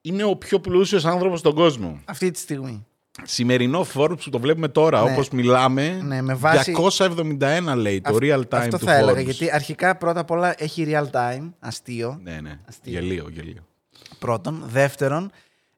Είναι 0.00 0.24
ο 0.24 0.36
πιο 0.36 0.60
πλούσιος 0.60 1.04
άνθρωπος 1.04 1.38
στον 1.38 1.54
κόσμο. 1.54 2.00
Αυτή 2.04 2.30
τη 2.30 2.38
στιγμή. 2.38 2.86
Σημερινό 3.22 3.86
Forbes 3.94 4.18
που 4.24 4.30
το 4.30 4.38
βλέπουμε 4.38 4.68
τώρα, 4.68 5.02
Ναι. 5.04 5.12
όπως 5.12 5.28
μιλάμε, 5.28 6.00
Ναι, 6.02 6.22
με 6.22 6.34
βάση- 6.34 6.72
271 6.72 7.74
λέει 7.76 8.00
το 8.00 8.10
Αυ- 8.10 8.22
real 8.22 8.38
time 8.40 8.46
Αυτό 8.50 8.78
του 8.78 8.84
θα 8.84 8.94
έλεγα. 8.94 9.20
Forbes. 9.20 9.24
Γιατί 9.24 9.50
αρχικά 9.52 9.96
πρώτα 9.96 10.20
απ' 10.20 10.30
όλα 10.30 10.54
έχει 10.58 10.86
real 10.88 11.10
time. 11.10 11.50
Αστείο. 11.58 12.18
Ναι, 12.22 12.38
ναι. 12.42 12.58
Αστείο. 12.68 12.92
Γελοίο, 12.92 13.28
γελοίο. 13.32 13.66
Πρώτον. 14.18 14.62
Δεύτερον, 14.66 15.30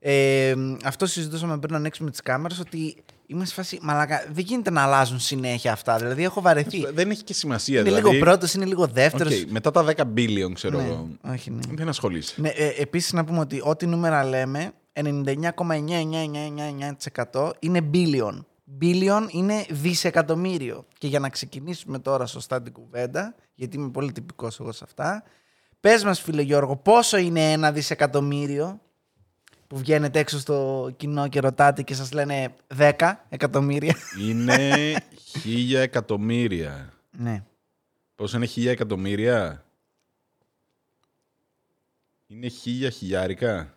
ε, 0.07 0.55
αυτό 0.85 1.07
συζητούσαμε 1.07 1.59
πριν 1.59 1.73
να 1.73 1.79
ανοίξουμε 1.79 2.11
τις 2.11 2.23
κάμερες 2.23 2.55
ότι 2.61 3.05
είμαστε 3.27 3.55
σε 3.55 3.55
φάση. 3.55 3.79
Μαλάκα, 3.83 4.25
δεν 4.33 4.45
γίνεται 4.45 4.71
να 4.71 4.83
αλλάζουν 4.83 5.21
συνέχεια 5.21 5.73
αυτά. 5.73 5.97
Δηλαδή, 5.97 6.25
έχω 6.25 6.41
βαρεθεί. 6.41 6.87
Δεν 6.93 7.11
έχει 7.11 7.23
και 7.23 7.35
σημασία. 7.35 7.81
είναι 7.81 7.89
δηλαδή, 7.89 8.11
λίγο 8.11 8.25
πρώτο, 8.25 8.47
είναι 8.57 8.65
λίγο 8.65 8.87
δεύτερο. 8.87 9.31
Οκ, 9.31 9.51
μετά 9.51 9.71
τα 9.71 9.85
10 9.97 10.03
billion, 10.17 10.53
ξέρω 10.55 10.77
ναι, 10.79 10.85
εγώ. 10.85 11.09
όχι, 11.33 11.51
ναι. 11.51 11.61
Δεν 11.71 11.89
ασχολείσαι. 11.89 12.41
ναι 12.41 12.49
ε, 12.49 12.69
Επίση, 12.79 13.15
να 13.15 13.25
πούμε 13.25 13.39
ότι 13.39 13.61
ό,τι 13.65 13.87
νούμερα 13.87 14.25
λέμε, 14.25 14.73
99,999% 17.33 17.51
είναι 17.59 17.91
billion. 17.93 18.45
Billion 18.81 19.27
είναι 19.31 19.65
δισεκατομμύριο. 19.71 20.87
Και 20.99 21.07
για 21.07 21.19
να 21.19 21.29
ξεκινήσουμε 21.29 21.99
τώρα 21.99 22.27
σωστά 22.27 22.63
την 22.63 22.73
κουβέντα, 22.73 23.35
γιατί 23.55 23.77
είμαι 23.77 23.91
πολύ 23.91 24.13
τυπικό 24.13 24.49
εγώ 24.61 24.73
σε 24.73 24.85
αυτά, 24.87 25.23
πε 25.81 25.91
μα, 26.05 26.15
φίλε 26.15 26.43
Γιώργο, 26.43 26.77
πόσο 26.77 27.17
είναι 27.17 27.53
ένα 27.53 27.73
δισεκατομμύριο 27.73 28.79
που 29.67 29.77
βγαίνετε 29.77 30.19
έξω 30.19 30.39
στο 30.39 30.91
κοινό 30.97 31.29
και 31.29 31.41
ρωτάτε 31.41 31.83
και 31.83 31.95
σας 31.95 32.13
λένε 32.13 32.55
10 32.77 33.13
εκατομμύρια. 33.29 33.97
Είναι 34.21 34.95
χίλια 35.41 35.81
εκατομμύρια. 35.81 36.93
ναι. 37.11 37.45
Πόσο 38.15 38.37
είναι 38.37 38.47
χίλια 38.47 38.71
εκατομμύρια; 38.71 39.65
Είναι 42.27 42.49
χίλια 42.49 42.91
χιλιάρικα. 42.91 43.75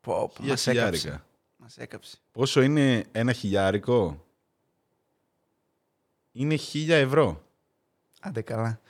Πω, 0.00 0.12
πω, 0.28 0.32
Χίλια 0.36 0.50
μας 0.50 0.66
έκαψε. 0.66 0.98
χιλιάρικα. 1.00 1.26
Μας 1.56 1.78
έκαψε. 1.78 2.16
Πόσο 2.32 2.62
είναι 2.62 3.04
ένα 3.12 3.32
χιλιάρικο; 3.32 4.24
Είναι 6.32 6.56
χίλια 6.56 6.96
ευρώ. 6.96 7.42
Άντε 8.20 8.40
καλά. 8.42 8.80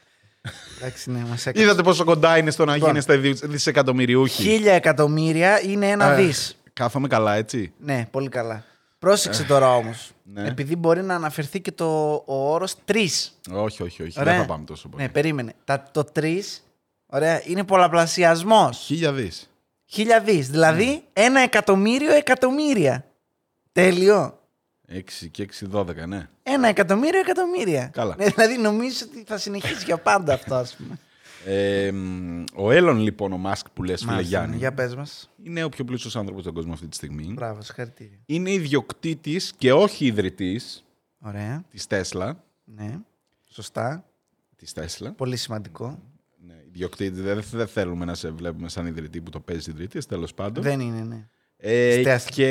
Εντάξει, 0.77 1.11
ναι, 1.11 1.19
μας 1.19 1.41
έκαψε. 1.47 1.63
Είδατε 1.63 1.83
πόσο 1.83 2.05
κοντά 2.05 2.39
είναι 2.39 2.51
στο 2.51 2.65
να 2.65 2.73
Λοιπόν. 2.75 2.89
γίνεστε 2.89 3.17
δι- 3.17 3.47
δισεκατομμυριούχοι. 3.47 4.43
Χίλια 4.43 4.73
εκατομμύρια 4.75 5.61
είναι 5.63 5.89
ένα 5.91 6.13
Ε, 6.13 6.15
δις. 6.25 6.57
Κάθομαι 6.73 7.09
καλά, 7.09 7.35
έτσι. 7.35 7.73
Ναι, 7.79 8.07
πολύ 8.11 8.29
καλά. 8.29 8.65
Πρόσεξε 8.99 9.45
τώρα 9.45 9.75
όμως. 9.75 10.11
ναι. 10.23 10.49
Επειδή 10.49 10.77
μπορεί 10.77 11.03
να 11.03 11.15
αναφερθεί 11.15 11.61
και 11.61 11.73
το, 11.73 12.13
ο 12.27 12.53
όρος 12.53 12.75
3. 12.85 12.95
Όχι, 13.53 13.83
όχι, 13.83 14.03
όχι. 14.03 14.21
Ωραία. 14.21 14.33
Δεν 14.33 14.41
θα 14.43 14.47
πάμε 14.49 14.65
τόσο 14.65 14.89
πολύ. 14.89 15.03
Ναι, 15.03 15.09
περίμενε. 15.09 15.55
Τα, 15.65 15.89
το 15.93 16.05
3, 16.15 16.39
ωραία, 17.07 17.43
είναι 17.45 17.65
πολλαπλασιασμός. 17.65 18.79
Χίλια 18.79 19.13
δις. 19.13 19.51
Χίλια 19.87 20.21
δις. 20.21 20.49
Δηλαδή, 20.49 21.03
ένα 21.13 21.41
εκατομμύριο 21.41 22.13
εκατομμύρια. 22.15 23.05
Τέλειο. 23.73 24.39
6 24.93 25.29
και 25.31 25.43
6, 25.43 25.67
12, 25.79 26.07
ναι. 26.07 26.29
Ένα 26.47 26.69
εκατομμύριο 26.69 27.21
εκατομμύρια. 27.21 27.87
Καλά. 27.93 28.15
Ναι, 28.19 28.27
δηλαδή, 28.27 28.57
νομίζω 28.59 29.05
ότι 29.09 29.25
θα 29.27 29.39
συνεχίσει 29.39 29.85
για 29.85 29.99
πάντα 29.99 30.35
αυτό, 30.35 30.55
ας 30.55 30.77
πούμε. 30.77 30.99
Ε, 31.47 31.93
μ, 31.93 32.45
ο 32.55 32.71
Έλλον, 32.71 32.99
λοιπόν, 32.99 33.33
ο 33.33 33.37
Μάσκ 33.37 33.67
που 33.71 33.83
λες, 33.83 34.01
φίλε 34.01 34.13
Μάλιστα, 34.13 34.31
Γιάννη, 34.37 34.51
ναι. 34.51 34.57
Για 34.57 34.73
πες 34.75 34.95
μας. 34.95 35.31
είναι 35.43 35.65
ο 35.65 35.69
πιο 35.69 35.85
πλούσιος 35.85 36.17
άνθρωπος 36.17 36.43
στον 36.43 36.55
κόσμο 36.55 36.73
αυτή 36.73 36.87
τη 36.89 36.97
στιγμή. 36.97 37.33
Μπράβο, 37.33 37.63
συγχαρητήρια. 37.63 38.19
Είναι 38.27 38.51
ιδιοκτήτης 38.53 39.53
και 39.59 39.73
όχι 39.73 40.07
ιδρυτής 40.07 40.85
Ωραία. 41.21 41.65
της 41.71 41.87
Τέσλα. 41.87 42.45
Ναι. 42.65 42.99
Σωστά. 43.51 44.05
Της 44.57 44.73
Τέσλα. 44.73 45.13
Πολύ 45.13 45.37
σημαντικό. 45.37 45.99
Ναι, 46.47 46.55
ιδιοκτήτη, 46.67 47.21
δεν, 47.21 47.43
δεν 47.53 47.67
θέλουμε 47.67 48.05
να 48.05 48.15
σε 48.15 48.31
βλέπουμε 48.31 48.69
σαν 48.69 48.87
ιδρυτή 48.87 49.21
που 49.21 49.31
το 49.31 49.41
παίζει 49.41 49.71
ιδρυτής, 49.71 50.07
τέλος 50.07 50.35
πάντων. 50.35 50.63
Δεν 50.63 50.81
είναι, 50.81 51.01
ναι. 51.03 51.29
Ε, 51.57 51.97
Της 52.03 52.07
Tesla. 52.27 52.31
και 52.31 52.49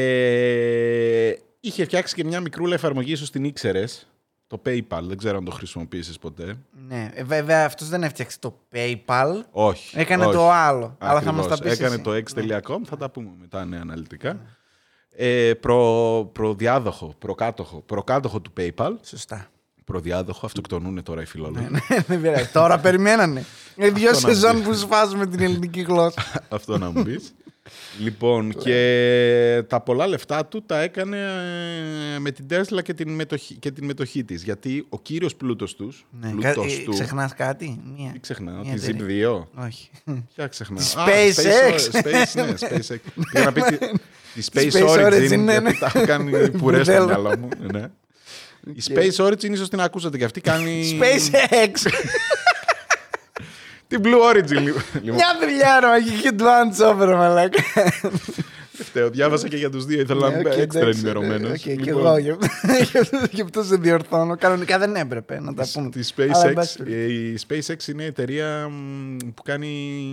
είχε 1.63 1.83
φτιάξει 1.83 2.15
και 2.15 2.23
μια 2.23 2.39
μικρούλα 2.39 2.73
εφαρμογή, 2.73 3.11
ίσως 3.11 3.29
την 3.29 3.43
ήξερες, 3.43 4.07
το 4.47 4.61
PayPal, 4.65 5.01
δεν 5.01 5.17
ξέρω 5.17 5.37
αν 5.37 5.45
το 5.45 5.51
χρησιμοποίησες 5.51 6.17
ποτέ. 6.19 6.55
Ναι, 6.87 7.11
ε, 7.13 7.23
βέβαια 7.23 7.65
αυτός 7.65 7.89
δεν 7.89 8.03
έφτιαξε 8.03 8.39
το 8.39 8.59
PayPal. 8.73 9.41
Όχι. 9.51 9.99
Έκανε 9.99 10.25
όχι. 10.25 10.35
το 10.35 10.51
άλλο. 10.51 10.95
Αλλά 10.99 11.21
θα 11.21 11.31
μας 11.31 11.45
Ακριβώς. 11.45 11.59
τα 11.59 11.63
πεις 11.63 11.73
Έκανε 11.73 11.95
εσύ. 11.95 12.41
Ναι. 12.41 12.57
το 12.57 12.71
x.com, 12.73 12.79
θα 12.85 12.97
τα 12.97 13.09
πούμε 13.09 13.29
μετά 13.39 13.65
ναι, 13.65 13.77
αναλυτικά. 13.79 14.39
Ε, 15.15 15.53
προ, 15.53 16.29
προδιάδοχο, 16.33 17.13
προκάτοχο, 17.19 17.81
προκάτοχο 17.85 18.39
του 18.41 18.53
PayPal. 18.57 18.91
Σωστά. 19.01 19.47
Προδιάδοχο, 19.83 20.45
αυτοκτονούν 20.45 21.03
τώρα 21.03 21.21
οι 21.21 21.25
φιλόλογοι. 21.25 21.67
Ναι, 21.69 21.79
δεν 22.07 22.21
πειράζει. 22.21 22.47
Τώρα 22.47 22.79
περιμένανε. 22.85 23.45
Ε, 23.75 23.89
δύο 23.89 24.09
Αυτό 24.09 24.27
να 24.27 24.33
σεζόν 24.33 24.55
πει. 24.59 24.61
που 24.67 24.73
σφάζουμε 24.73 25.25
την 25.27 25.39
ελληνική 25.39 25.81
γλώσσα. 25.81 26.23
Αυτό 26.49 26.77
να 26.77 26.91
μου 26.91 27.03
πεις. 27.03 27.33
Λοιπόν, 27.99 28.53
και 28.53 29.63
τα 29.67 29.81
πολλά 29.81 30.07
λεφτά 30.07 30.45
του 30.45 30.63
τα 30.65 30.81
έκανε 30.81 31.17
ε, 32.15 32.19
με 32.19 32.31
την 32.31 32.47
Τέσλα 32.47 32.81
και 32.81 32.93
την 32.93 33.09
μετοχή, 33.09 33.53
και 33.55 33.71
την 33.71 33.85
μετοχή 33.85 34.23
της. 34.23 34.43
Γιατί 34.43 34.85
ο 34.89 34.99
κύριος 34.99 35.35
πλούτος 35.35 35.75
τους, 35.75 36.05
Ναι. 36.21 36.29
πλούτος 36.29 36.53
Κα- 36.53 36.61
ε, 36.81 36.83
του... 36.85 36.91
Ξεχνάς 36.91 37.33
κάτι; 37.33 37.81
Μία. 37.97 38.11
Τι 38.11 38.19
ξεχνάω, 38.19 38.63
Μια 38.63 38.73
τη 38.73 38.81
Zip 38.85 38.89
εταιρεία. 38.89 39.29
2. 39.29 39.47
Όχι. 39.65 39.89
Ποια 40.35 40.47
ξεχνάω; 40.47 40.83
Τη 40.83 40.93
Α, 40.99 41.03
SpaceX. 41.05 42.01
Space, 42.01 42.45
ναι, 42.45 42.53
SpaceX. 42.59 42.97
Πήγα 43.31 43.45
να 43.45 43.51
πει 43.51 43.61
τη, 43.61 43.77
τη 44.41 44.47
Space, 44.53 44.71
Space 44.71 44.89
Origin, 44.89 45.13
Origin, 45.13 45.29
ναι, 45.29 45.35
ναι. 45.37 45.51
γιατί 45.59 45.79
τα 45.79 45.91
έχω 45.95 46.05
κάνει 46.05 46.31
πουρές 46.59 46.85
στο 46.87 46.95
Μπουρδέλο. 46.97 47.05
μυαλό 47.05 47.37
μου. 47.37 47.49
Ναι. 47.71 47.89
Η 48.73 48.81
Space 48.89 49.25
Origin 49.27 49.49
ίσως 49.49 49.69
την 49.69 49.79
ακούσατε 49.81 50.17
και 50.17 50.23
αυτή 50.23 50.41
κάνει... 50.41 50.99
SpaceX. 51.01 51.91
Την 53.93 54.01
Blue 54.03 54.31
Origin. 54.35 54.61
λοιπόν. 54.61 54.81
Λοιπόν, 55.01 55.15
Μια 55.15 55.37
δουλειά 55.41 55.79
ρε 55.79 55.87
μαγική 55.87 56.31
του 56.33 56.49
Άντσόπερ 56.49 57.15
μαλάκα. 57.15 57.61
φταίω, 58.73 59.09
διάβασα 59.09 59.47
και 59.47 59.57
για 59.57 59.69
τους 59.69 59.85
δύο, 59.85 59.99
ήθελα 60.01 60.19
να 60.19 60.29
Ναι, 60.35 60.39
είμαι 60.39 60.49
οκ, 60.49 60.57
έξτρα 60.57 60.81
εντάξει, 60.81 60.99
ενημερωμένος. 60.99 61.51
οκ, 61.51 61.57
Και 61.57 61.69
Λοιπόν, 61.73 61.87
εγώ 62.05 62.17
γι' 62.17 62.29
αυτό- 62.29 62.47
γι' 63.31 63.41
αυτό 63.41 63.63
σε 63.63 63.75
διορθώνω. 63.75 64.35
Κανονικά 64.37 64.77
δεν 64.79 64.95
έπρεπε 64.95 65.39
να 65.39 65.53
τα 65.53 65.67
πούμε. 65.73 65.89
Τη 65.89 65.99
Αλλά, 66.17 66.45
εν 66.45 66.51
SpaceX, 66.51 66.53
πάση 66.55 66.77
περιπτώσει. 66.77 67.13
η 67.13 67.37
SpaceX 67.47 67.87
είναι 67.87 68.03
η 68.03 68.05
εταιρεία 68.05 68.67
μ, 68.69 69.17
που 69.33 69.43
κάνει 69.43 70.07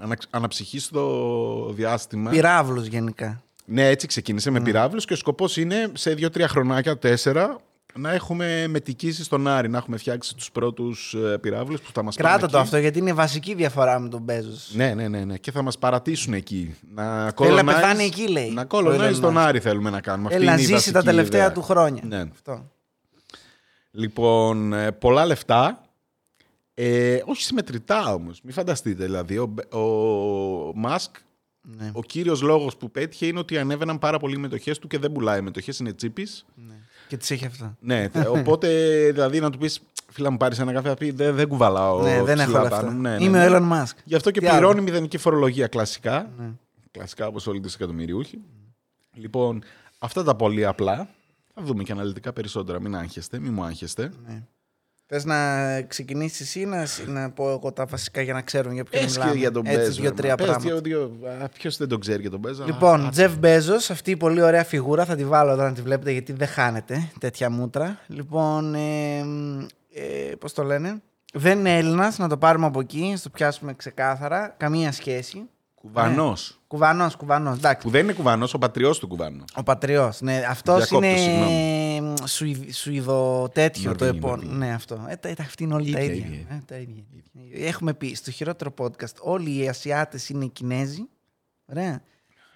ανα- 0.00 0.16
αναψυχής 0.30 0.84
στο 0.84 1.72
διάστημα. 1.76 2.30
Πυράβλους 2.30 2.86
γενικά. 2.86 3.40
Ναι, 3.64 3.88
έτσι 3.88 4.06
ξεκίνησε 4.06 4.50
με 4.50 4.60
πυράβλους 4.60 5.04
και 5.04 5.12
ο 5.12 5.16
σκοπός 5.16 5.56
είναι 5.56 5.90
σε 5.94 6.14
δύο-τρία 6.14 6.48
χρονάκια, 6.48 6.98
τέσσερα, 6.98 7.56
να 7.98 8.12
έχουμε 8.12 8.66
μετικήσει 8.68 9.24
στον 9.24 9.46
Άρη, 9.48 9.68
να 9.68 9.78
έχουμε 9.78 9.96
φτιάξει 9.96 10.34
τους 10.36 10.50
πρώτους 10.50 11.14
ε, 11.14 11.38
πυράβλους 11.38 11.80
που 11.80 11.90
θα 11.92 12.02
μας 12.02 12.16
πάνε 12.16 12.28
Κράτα 12.28 12.46
το 12.46 12.56
εκεί. 12.56 12.66
αυτό 12.66 12.78
γιατί 12.78 12.98
είναι 12.98 13.12
βασική 13.12 13.54
διαφορά 13.54 13.98
με 13.98 14.08
τον 14.08 14.20
Μπέζος. 14.22 14.70
Ναι, 14.74 14.94
ναι, 14.94 15.08
ναι, 15.08 15.24
ναι. 15.24 15.36
Και 15.38 15.50
θα 15.50 15.62
μας 15.62 15.78
παρατήσουν 15.78 16.32
εκεί. 16.34 16.74
Να 16.94 17.32
Θέλει 17.36 17.54
να 17.54 17.60
colonize- 17.62 17.64
πεθάνει 17.64 18.04
εκεί, 18.04 18.28
λέει, 18.28 18.50
Να 18.50 18.62
ο 18.62 18.66
colonize 18.70 19.10
Elon 19.14 19.18
τον 19.20 19.34
Musk. 19.34 19.40
Άρη 19.40 19.60
θέλουμε 19.60 19.90
να 19.90 20.00
κάνουμε. 20.00 20.28
Αυτή 20.28 20.36
Έλα 20.42 20.46
να 20.46 20.52
είναι 20.52 20.60
η 20.60 20.64
ζήσει 20.74 20.86
τα 20.92 20.92
βασική 20.92 21.14
τελευταία 21.14 21.40
ιδέα. 21.40 21.52
του 21.52 21.62
χρόνια. 21.62 22.02
Ναι. 22.06 22.20
Αυτό. 22.32 22.70
Λοιπόν, 23.90 24.72
ε, 24.72 24.92
πολλά 24.92 25.26
λεφτά. 25.26 25.80
Ε, 26.74 27.18
όχι 27.24 27.42
συμμετρητά 27.42 28.14
όμως. 28.14 28.40
Μην 28.42 28.52
φανταστείτε. 28.52 29.04
Δηλαδή, 29.04 29.38
ο, 29.38 29.46
Μπε- 29.46 29.74
ο 29.74 29.80
Μάσκ, 30.74 31.14
Ναι. 31.62 31.90
ο 31.94 32.02
κύριος 32.02 32.42
λόγος 32.42 32.76
που 32.76 32.90
πέτυχε 32.90 33.26
είναι 33.26 33.38
ότι 33.38 33.58
ανέβαιναν 33.58 33.98
πάρα 33.98 34.18
πολύ 34.18 34.34
οι 34.34 34.38
μετοχές 34.38 34.78
του 34.78 34.86
και 34.86 34.98
δεν 34.98 35.12
πουλάει 35.12 35.40
μετοχές, 35.40 35.78
είναι 35.78 35.92
τσίπης. 35.92 36.44
ναι. 36.54 36.74
Και 37.08 37.16
τις 37.16 37.30
έχει 37.30 37.46
αυτό. 37.46 37.76
Ναι, 37.80 38.08
τε- 38.08 38.28
οπότε 38.38 38.68
δηλαδή 39.12 39.40
να 39.40 39.50
του 39.50 39.58
πεις, 39.58 39.80
φίλα 40.10 40.30
μου 40.30 40.36
πάρεις 40.36 40.58
ένα 40.58 40.72
καφέ, 40.72 40.88
θα 40.88 40.94
πει 40.94 41.10
δεν, 41.10 41.34
δεν 41.34 41.48
κουβαλάω 41.48 42.02
Ναι, 42.02 42.22
δεν 42.22 42.38
έχω 42.38 42.48
ψηλά 42.48 42.62
λεφτά. 42.62 42.76
πάνω 42.76 42.90
μου». 42.90 43.00
Ναι, 43.00 43.16
ναι, 43.16 43.24
Είμαι 43.24 43.48
ναι. 43.48 43.54
ο 43.54 43.58
Elon 43.58 43.72
Musk. 43.72 43.94
Γι' 44.04 44.14
αυτό 44.14 44.30
και 44.30 44.40
Τι 44.40 44.46
άλλο; 44.46 44.56
πληρώνει 44.58 44.80
μηδενική 44.80 45.18
φορολογία 45.18 45.66
κλασικά. 45.66 46.30
Ναι. 46.38 46.50
Κλασικά 46.90 47.26
όπως 47.26 47.46
όλοι 47.46 47.58
οι 47.58 47.60
δισεκατομμυριούχοι. 47.60 48.38
Λοιπόν, 49.14 49.62
αυτά 49.98 50.22
τα 50.24 50.34
πολύ 50.34 50.66
απλά. 50.66 51.08
Θα 51.54 51.62
δούμε 51.62 51.82
και 51.82 51.92
αναλυτικά 51.92 52.32
περισσότερα. 52.32 52.80
Μην 52.80 52.96
άγχεστε, 52.96 53.38
μην 53.38 53.52
μου 53.52 53.64
άγχεστε. 53.64 54.12
Ναι. 54.26 54.42
Θες 55.08 55.24
να 55.24 55.82
ξεκινήσεις 55.82 56.40
εσύ 56.40 56.60
ή 56.60 56.64
να, 56.66 56.86
να 57.06 57.30
πω 57.30 57.50
εγώ 57.50 57.72
τα 57.72 57.84
βασικά 57.86 58.20
για 58.20 58.32
να 58.32 58.42
ξέρουν 58.42 58.72
για 58.72 58.84
ποιον 58.84 59.02
Πες 59.02 59.12
μιλάμε; 59.12 59.32
και 59.32 59.38
για 59.38 59.50
τον 59.50 59.66
Έτσι, 59.66 59.78
Μπέζο. 59.78 60.00
δύο-τρία 60.00 60.34
Πες 60.34 60.46
πράγματα. 60.46 60.70
δύο, 60.70 60.80
δύο, 60.80 61.18
α, 61.42 61.48
ποιος 61.48 61.76
δεν 61.76 61.88
τον 61.88 62.00
ξέρει 62.00 62.20
για 62.20 62.30
τον 62.30 62.40
Μπέζο. 62.40 62.64
Λοιπόν, 62.64 63.06
Α, 63.06 63.10
Τζεφ 63.10 63.36
Μπέζος, 63.38 63.90
αυτή 63.90 64.10
η 64.10 64.16
πολύ 64.16 64.42
ωραία 64.42 64.64
φιγούρα, 64.64 65.04
θα 65.04 65.16
τη 65.16 65.24
βάλω 65.24 65.50
εδώ 65.50 65.62
να 65.62 65.72
τη 65.72 65.82
βλέπετε 65.82 66.10
γιατί 66.10 66.32
δεν 66.32 66.48
χάνεται 66.48 67.10
τέτοια 67.20 67.50
μούτρα. 67.50 67.98
Λοιπόν, 68.06 68.74
ε, 68.74 69.18
ε, 69.92 70.34
πώς 70.38 70.52
το 70.52 70.62
λένε, 70.62 71.02
δεν 71.32 71.58
είναι 71.58 71.76
Έλληνας, 71.76 72.18
να 72.18 72.28
το 72.28 72.36
πάρουμε 72.36 72.66
από 72.66 72.80
εκεί, 72.80 73.10
να 73.12 73.18
το 73.18 73.30
πιάσουμε 73.30 73.74
ξεκάθαρα, 73.74 74.54
καμία 74.56 74.92
σχέση. 74.92 75.48
Κουβανός. 75.86 76.60
Κουβανός, 76.66 77.16
κουβανός, 77.16 77.56
εντάξει. 77.56 77.86
Που 77.86 77.90
δεν 77.92 78.02
είναι 78.04 78.12
κουβανός, 78.12 78.54
ο 78.54 78.58
πατριός 78.58 78.98
του 78.98 79.06
κουβανός. 79.08 79.44
Ο 79.56 79.62
πατριός, 79.62 80.20
ναι, 80.20 80.42
αυτός 80.48 80.76
Διακόπτω, 80.76 81.06
είναι 81.06 81.16
συγγνώμη. 81.16 82.14
Σουηδ, 82.28 82.72
Σουηδο 82.72 83.48
τέτοιο 83.52 83.82
το 83.94 84.04
Νορβηγή, 84.04 84.18
επόμενο. 84.18 84.42
Νορβηγή. 84.42 84.58
Ναι, 84.66 84.74
αυτό. 84.74 85.04
Ε, 85.08 85.16
τα, 85.16 85.34
τα- 85.34 85.42
αυτοί 85.42 85.62
είναι 85.62 85.74
όλοι 85.74 85.92
τα 85.92 86.00
Ίδια, 86.00 86.14
ίδια. 86.14 86.26
ίδια. 86.26 86.46
Ε, 86.50 86.60
τα 86.66 86.76
ίδια. 86.76 87.02
Έχουμε 87.52 87.94
πει 87.94 88.14
στο 88.14 88.30
χειρότερο 88.30 88.74
podcast, 88.78 89.14
όλοι 89.20 89.58
οι 89.58 89.68
Ασιάτες 89.68 90.28
είναι 90.28 90.46
Κινέζοι. 90.46 91.08
Ωραία. 91.66 92.02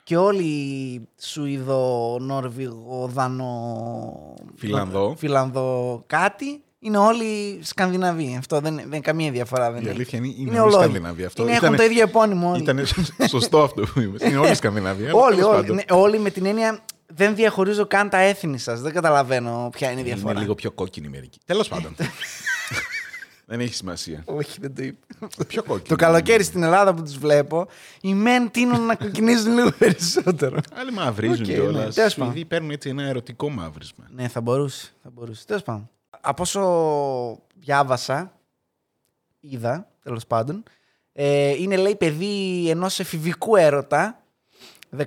Και 0.05 0.17
όλοι 0.17 0.43
οι 0.45 1.09
Σουηδο, 1.21 2.17
Νόρβηγο, 2.21 3.07
Δανο... 3.07 4.35
Φιλανδό. 4.57 5.15
Φιλανδό 5.19 6.03
κάτι. 6.07 6.63
Είναι 6.83 6.99
όλοι 6.99 7.59
Σκανδιναβοί. 7.63 8.37
Αυτό 8.39 8.61
δεν, 8.61 8.75
δεν 8.77 8.85
είναι 8.87 9.01
καμία 9.01 9.31
διαφορά. 9.31 9.71
Δεν 9.73 9.81
Η 9.81 9.85
έχει. 9.85 9.95
αλήθεια 9.95 10.19
είναι, 10.19 10.27
είναι, 10.29 10.37
Είναι 10.51 10.61
όλοι 10.61 10.73
ολόι. 10.75 10.81
Σκανδιναβοί. 10.83 11.25
Αυτό 11.25 11.43
Είναι, 11.43 11.51
ήταν, 11.53 11.65
έχουν 11.65 11.77
το 11.77 11.83
ίδιο 11.93 12.03
επώνυμο 12.03 12.51
όλοι. 12.51 12.63
ήταν 12.63 12.87
σωστό 13.29 13.63
αυτό 13.63 13.83
που 13.83 14.01
είπες. 14.01 14.23
Είναι 14.29 14.37
όλοι 14.39 14.55
Σκανδιναβοί. 14.55 15.05
αλλά 15.07 15.15
όλοι, 15.15 15.35
τέλος 15.37 15.51
όλοι, 15.51 15.61
πάντων. 15.61 15.75
ναι, 15.77 15.83
όλοι 15.91 16.19
με 16.19 16.31
την 16.31 16.47
έννοια 16.47 16.81
δεν 17.07 17.35
διαχωρίζω 17.35 17.87
καν 17.87 18.09
τα 18.09 18.19
έθνη 18.19 18.59
σας. 18.59 18.81
Δεν 18.81 18.93
καταλαβαίνω 18.93 19.69
ποια 19.73 19.91
είναι 19.91 20.01
η 20.01 20.05
διαφορά. 20.05 20.31
Είναι 20.33 20.41
λίγο 20.41 20.55
πιο 20.55 20.71
κόκκινοι 20.71 21.09
μερικοί. 21.09 21.39
Τέλος 21.45 21.69
πάντων. 21.69 21.97
δεν 23.47 23.61
έχει 23.61 23.75
σημασία. 23.75 24.23
Όχι, 24.25 24.59
δεν 24.61 24.75
το 24.75 24.83
είπε. 24.83 24.99
Πιο 25.47 25.63
κόκκινοι. 25.63 25.89
Το 25.89 25.97
καλοκαίρι 25.97 26.43
στην 26.43 26.63
Ελλάδα 26.63 26.95
που 26.95 27.03
τους 27.03 27.19
βλέπω, 27.19 27.67
οι 28.01 28.15
μεν 28.15 28.51
τείνουν 28.51 28.87
να 28.87 28.95
κοκκινίζουν 28.95 29.53
λίγο 29.55 29.71
περισσότερο. 29.79 30.59
Άλλοι 30.75 30.93
μαυρίζουν 30.93 31.41
Οκ, 31.43 31.47
ναι, 31.47 31.53
κιόλας. 31.55 31.95
τέλος 31.95 32.13
Οι 32.15 32.19
πάντων. 32.19 32.33
Σουηδοί 32.33 32.47
παίρνουν 32.49 32.71
έτσι 32.71 32.89
ένα 32.89 33.03
ερωτικό 33.03 33.51
μαύρισμα. 33.51 34.05
ναι, 34.15 34.29
θα 34.29 34.41
μπορούσε. 34.41 34.91
Θα 35.03 35.11
μπορούσε. 35.15 35.45
Τέλος 35.47 35.63
πάντων. 35.63 35.91
Από 36.21 36.43
όσο 36.43 37.39
διάβασα, 37.55 38.33
είδα, 39.41 39.89
τέλος 40.03 40.27
πάντων, 40.27 40.63
ε, 41.13 41.49
είναι 41.51 41.77
λέει 41.77 41.97
παιδί 41.97 42.71
ενός 42.71 43.01
εφηβικού 43.01 43.57
έρωτα. 43.57 44.15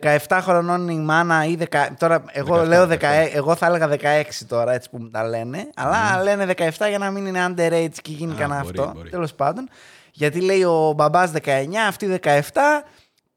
17 0.02 0.18
χρονών 0.42 0.88
η 0.90 0.98
μάνα 0.98 1.46
ή 1.46 1.58
10, 1.72 1.88
τώρα 1.98 2.24
εγώ 2.28 2.62
17, 2.62 2.68
λέω 2.68 2.88
16, 2.88 2.92
17. 2.92 2.98
εγώ 3.34 3.56
θα 3.56 3.66
έλεγα 3.66 3.90
16 4.22 4.24
τώρα 4.48 4.72
έτσι 4.74 4.90
που 4.90 4.98
μου 4.98 5.10
τα 5.10 5.24
λένε 5.28 5.70
αλλά 5.76 6.24
λένε 6.24 6.54
17 6.58 6.70
για 6.90 6.98
να 6.98 7.12
μην 7.12 7.26
είναι 7.26 7.46
underage 7.50 7.96
και 8.02 8.12
γίνει 8.12 8.34
Α, 8.34 8.36
κανένα 8.36 8.62
μπορεί, 8.64 8.80
αυτό 8.80 8.92
μπορεί. 8.96 9.10
τέλος 9.10 9.34
πάντων 9.34 9.70
γιατί 10.12 10.42
λέει 10.42 10.64
ο 10.64 10.94
μπαμπάς 10.96 11.32
19 11.44 11.66
αυτή 11.88 12.20
17 12.24 12.40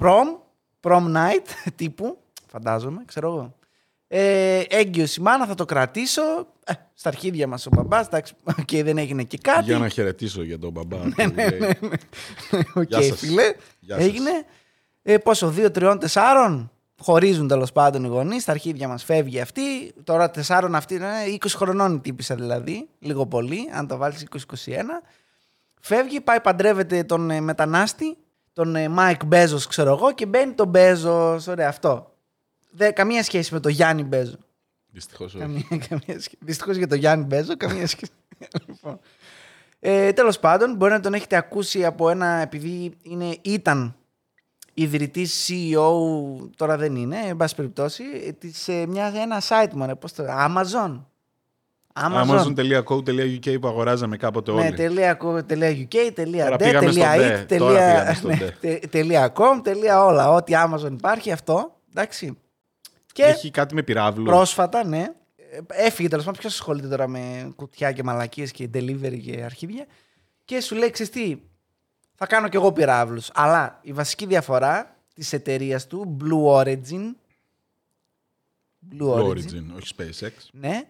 prom 0.02 0.26
prom 0.80 1.04
night 1.16 1.46
τύπου 1.76 2.18
φαντάζομαι 2.46 3.02
ξέρω 3.06 3.28
εγώ 3.28 3.54
ε, 4.08 4.60
έγκυος 4.68 5.16
η 5.16 5.20
μάνα 5.20 5.46
θα 5.46 5.54
το 5.54 5.64
κρατήσω 5.64 6.22
ε, 6.22 6.46
στα 6.94 7.08
αρχίδια 7.08 7.46
μας 7.46 7.66
ο 7.66 7.70
μπαμπάς 7.72 8.06
εντάξει 8.06 8.34
οκ, 8.44 8.82
δεν 8.82 8.98
έγινε 8.98 9.22
και 9.22 9.38
κάτι 9.38 9.64
Για 9.64 9.78
να 9.78 9.88
χαιρετήσω 9.88 10.42
για 10.42 10.58
τον 10.58 10.72
μπαμπά. 10.72 10.96
Ναι, 10.96 11.30
που 11.30 11.34
λέει. 11.36 11.78
Οκ, 12.74 12.88
Γεια 12.88 13.02
σας. 13.02 13.18
φίλε. 13.18 13.54
Γεια 13.80 13.94
σας. 13.96 14.04
Έγινε. 14.04 14.30
Ε, 15.02 15.18
πόσο, 15.18 15.50
δύο, 15.50 15.70
τριών, 15.70 15.98
τεσσάρων; 15.98 16.70
Χωρίζουν 17.00 17.48
τέλος 17.48 17.72
πάντων 17.72 18.04
οι 18.04 18.08
γονείς. 18.08 18.42
Στα 18.42 18.52
αρχίδια 18.52 18.88
μας 18.88 19.04
φεύγει 19.04 19.40
αυτή. 19.40 19.92
Τώρα 20.04 20.30
τεσσάρων 20.30 20.74
αυτή 20.74 20.94
είναι 20.94 21.06
20 21.40 21.46
χρονών 21.48 21.94
η 21.94 22.00
τύπισσα 22.00 22.34
δηλαδή. 22.34 22.88
Λίγο 22.98 23.26
πολύ, 23.26 23.70
αν 23.72 23.86
το 23.86 23.96
βάλεις 23.96 24.26
20-21. 24.30 24.36
Φεύγει, 25.80 26.20
πάει, 26.20 26.40
παντρεύεται 26.40 27.04
τον 27.04 27.30
ε, 27.30 27.40
μετανάστη, 27.40 28.16
τον 28.52 28.76
ε, 28.76 28.88
Μάικ 28.88 29.24
Μπέζο, 29.24 29.58
ξέρω 29.68 29.92
εγώ, 29.92 30.12
και 30.12 30.26
μπαίνει 30.26 30.52
τον 30.52 30.68
Μπέζο. 30.68 31.40
Ωραία, 31.48 31.68
αυτό. 31.68 32.12
Δε, 32.70 32.90
καμία 32.90 33.22
σχέση 33.22 33.54
με 33.54 33.60
τον 33.60 33.72
Γιάννη 33.72 34.02
Μπέζο. 34.02 34.36
Δυστυχώς 34.96 35.34
όχι. 35.34 35.42
Καμία, 35.42 35.62
καμία 35.88 36.20
σχέση. 36.20 36.36
Δυστυχώς 36.40 36.76
για 36.76 36.86
τον 36.86 36.98
Γιάννη 36.98 37.24
Μπέζο, 37.24 37.56
καμία 37.56 37.86
σχέση. 37.86 38.12
λοιπόν. 38.68 38.98
ε, 39.80 40.12
Τέλος 40.12 40.38
πάντων, 40.38 40.74
μπορεί 40.76 40.92
να 40.92 41.00
τον 41.00 41.14
έχετε 41.14 41.36
ακούσει 41.36 41.84
από 41.84 42.10
ένα, 42.10 42.26
επειδή 42.26 42.92
είναι, 43.02 43.36
ήταν 43.42 43.96
ιδρυτής 44.74 45.48
CEO, 45.48 45.90
τώρα 46.56 46.76
δεν 46.76 46.96
είναι, 46.96 47.16
εν 47.26 47.36
πάση 47.36 47.54
περιπτώσει, 47.54 48.04
ε, 48.26 48.32
της, 48.32 48.68
ε, 48.68 48.86
μια, 48.86 49.12
ένα 49.16 49.42
site 49.48 49.72
μου, 49.74 49.98
πώς 49.98 50.12
το 50.12 50.24
Amazon. 50.28 51.00
Amazon. 52.00 52.26
Amazon.co.uk 52.26 53.56
που 53.60 53.68
αγοράζαμε 53.68 54.16
κάποτε 54.16 54.52
Ναι, 54.52 54.60
όλοι. 54.60 54.72
τελεία 54.74 55.18
co- 55.22 55.46
τελεία 55.46 55.70
.uk, 55.70 56.10
τελεία 56.14 56.44
Τώρα 56.44 56.56
.de, 56.56 56.58
πήγαμε 56.58 56.90
στο 56.90 57.00
τελεία 57.00 57.38
de. 57.38 57.42
it, 57.42 57.46
Τώρα 57.58 57.72
τελεία- 57.74 57.92
πήγαμε 57.92 58.14
στο 58.14 58.28
ναι, 58.44 58.48
de. 58.48 58.52
τε- 58.60 58.86
τελεία 58.90 59.32
com, 59.36 59.60
τελεία 59.62 60.04
όλα. 60.04 60.32
Ό,τι 60.32 60.52
Amazon 60.56 60.92
υπάρχει 60.92 61.32
αυτό. 61.32 61.76
Εντάξει. 61.90 62.38
Και 63.16 63.22
Έχει 63.24 63.50
κάτι 63.50 63.74
με 63.74 63.82
πυράβλου. 63.82 64.24
πρόσφατα, 64.24 64.84
ναι. 64.84 65.06
ε, 65.36 65.58
Έφυγε 65.68 66.08
τέλος 66.08 66.24
πάντων. 66.24 66.40
Ποιος 66.40 66.52
ασχολείται 66.52 66.88
τώρα 66.88 67.08
με 67.08 67.52
κουτιά 67.56 67.92
και 67.92 68.02
μαλακίες 68.02 68.50
και 68.50 68.68
delivery 68.74 69.20
και 69.24 69.42
αρχίδια. 69.44 69.86
Και 70.44 70.60
σου 70.60 70.74
λέει, 70.74 70.90
ξέρεις 70.90 71.12
τι, 71.12 71.36
θα 72.14 72.26
κάνω 72.26 72.48
κι 72.48 72.56
εγώ 72.56 72.72
πυράβλους. 72.72 73.30
Αλλά 73.34 73.78
η 73.82 73.92
βασική 73.92 74.26
διαφορά 74.26 74.96
της 75.14 75.32
εταιρείας 75.32 75.86
του, 75.86 76.16
Blue 76.20 76.60
Origin. 76.62 77.14
Blue 78.92 79.14
Blue 79.14 79.24
Origin. 79.24 79.28
Origin, 79.28 79.64
όχι 79.76 79.94
SpaceX. 79.98 80.30
Ναι. 80.52 80.82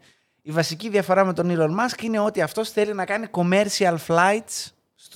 Η 0.43 0.51
βασική 0.51 0.89
διαφορά 0.89 1.25
με 1.25 1.33
τον 1.33 1.47
Elon 1.51 1.71
Musk 1.71 2.03
είναι 2.03 2.19
ότι 2.19 2.41
αυτός 2.43 2.71
θέλει 2.71 2.95
να 2.95 3.05
κάνει 3.05 3.27
commercial 3.31 3.97
flights 4.07 4.71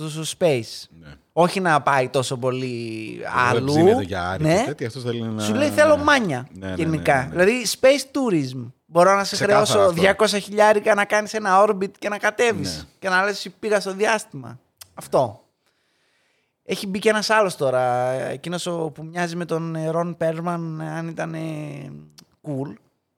στο 0.09 0.25
στο 0.25 0.37
space. 0.38 0.88
Ναι. 1.00 1.14
Όχι 1.33 1.61
να 1.61 1.80
πάει 1.83 2.09
τόσο 2.09 2.37
πολύ 2.37 3.21
αλλού. 3.50 3.73
Δεν 3.73 3.83
ψήνεται 3.85 4.02
για 4.02 4.28
άρη 4.28 4.42
ναι. 4.45 4.59
και 4.59 4.64
τέτοια. 4.66 4.87
Αυτός 4.87 5.02
θέλει 5.02 5.21
να... 5.23 5.42
Σου 5.42 5.54
λέει 5.54 5.69
θέλω 5.69 5.97
μάνια 5.97 6.49
Ναι, 6.52 6.66
ναι, 6.69 6.75
γενικά. 6.75 7.14
ναι, 7.16 7.21
ναι, 7.21 7.26
ναι. 7.26 7.45
Δηλαδή 7.45 7.66
space 7.80 8.04
tourism. 8.16 8.71
Μπορώ 8.87 9.14
να 9.14 9.25
σε 9.25 9.35
Ξεκάθαρα 9.35 9.66
χρεώσω 9.66 10.12
αυτό. 10.12 10.38
200 10.38 10.40
χιλιάρικα 10.42 10.95
να 10.95 11.04
κάνεις 11.04 11.35
ένα 11.35 11.66
orbit 11.66 11.90
και 11.99 12.09
να 12.09 12.19
κατέβεις. 12.19 12.76
Ναι. 12.76 12.83
Και 12.99 13.09
να 13.09 13.25
λες 13.25 13.47
πήγα 13.59 13.80
στο 13.80 13.95
διάστημα. 13.95 14.59
Αυτό. 14.95 15.45
Έχει 16.64 16.87
μπει 16.87 16.99
και 16.99 17.09
ένας 17.09 17.30
άλλος 17.30 17.57
τώρα. 17.57 18.11
Εκείνος 18.11 18.62
που 18.62 18.95
μοιάζει 19.11 19.37
με 19.37 19.45
τον 19.45 19.75
ε, 19.76 19.88
Ρον 19.88 20.16
Πέρμαν, 20.16 20.80
αν 20.80 21.09
ήταν 21.09 21.35
ε, 21.35 21.38
cool. 22.42 22.75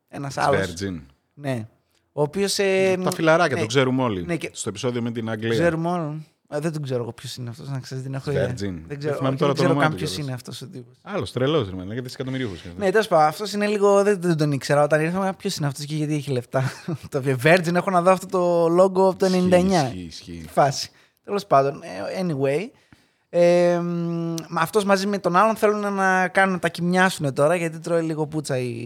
Ένας 0.08 0.36
άλλος. 0.36 0.60
Virgin. 0.60 1.00
Ναι. 1.34 1.66
Ο 2.12 2.22
οποίος. 2.22 2.58
Ε, 2.58 2.96
Τα 3.04 3.12
φιλαράκια, 3.12 3.54
ναι, 3.56 3.60
το 3.60 3.66
ξέρουμε 3.68 4.02
όλοι. 4.02 4.24
ναι, 4.24 4.36
και- 4.36 4.50
Στο 4.52 4.68
επεισόδιο 4.68 5.02
με 5.02 5.10
την 5.10 5.30
Αγγλία. 5.30 5.50
Ξέρουμε 5.50 5.90
όλοι. 5.90 6.26
Α, 6.54 6.60
δεν 6.60 6.72
τον 6.72 6.82
ξέρω 6.82 7.02
εγώ 7.02 7.12
ποιος 7.12 7.36
είναι 7.36 7.50
αυτός, 7.50 7.68
να 7.68 7.78
ξέρεις, 7.80 8.02
δεν 8.04 8.14
έχω 8.14 8.30
ιδέα. 8.30 8.48
Virgin. 8.50 8.56
Δεν 8.56 8.84
Δεν 8.88 8.98
ξέρω, 8.98 9.14
θυμάμαι 9.14 9.28
όχι, 9.28 9.38
τώρα 9.38 9.38
δεν 9.38 9.46
το 9.46 9.52
ξέρω 9.52 9.68
όνομά 9.68 9.82
καν 9.82 9.90
του 9.90 9.96
ποιος 9.96 10.10
κιόλας. 10.10 10.26
είναι 10.26 10.34
αυτός 10.34 10.62
ο 10.62 10.66
τύπος. 10.66 10.96
Άλλος 11.02 11.32
τρελός, 11.32 11.70
ρε, 11.70 11.76
λέγεται 11.76 12.00
δισεκατομμυρίχου. 12.00 12.52
Ναι, 12.78 12.90
τέλος 12.90 13.08
πάντων, 13.08 13.26
αυτός 13.26 13.52
είναι 13.52 13.66
λίγο. 13.66 14.02
Δεν, 14.02 14.20
δεν 14.20 14.36
τον 14.36 14.52
ήξερα 14.52 14.82
όταν 14.82 15.00
ήρθαμε. 15.00 15.32
Ποιος 15.38 15.56
είναι 15.56 15.66
αυτός 15.66 15.84
και 15.84 15.94
γιατί 15.94 16.14
έχει 16.14 16.30
λεφτά. 16.30 16.62
το 17.10 17.22
Virgin 17.42 17.74
έχω 17.74 17.90
να 17.90 18.02
δω 18.02 18.10
αυτό 18.10 18.26
το 18.26 18.64
logo 18.82 19.08
από 19.10 19.16
το 19.16 19.26
99. 19.26 19.30
Ισχύει, 19.30 20.04
ισχύει. 20.08 20.40
Τι 20.42 20.48
φάση. 20.48 20.90
Τέλος 21.24 21.46
πάντων, 21.46 21.82
ε, 21.82 22.22
anyway. 22.22 22.70
Ε, 23.34 23.78
μ, 24.48 24.58
αυτός 24.58 24.84
μαζί 24.84 25.06
με 25.06 25.18
τον 25.18 25.36
άλλον 25.36 25.56
θέλουν 25.56 25.94
να 25.94 26.28
κάνουν 26.28 26.52
να 26.52 26.58
τα 26.58 26.68
κοιμιάσουν 26.68 27.34
τώρα 27.34 27.54
γιατί 27.56 27.78
τρώει 27.78 28.02
λίγο 28.02 28.26
πούτσα 28.26 28.58
η 28.58 28.84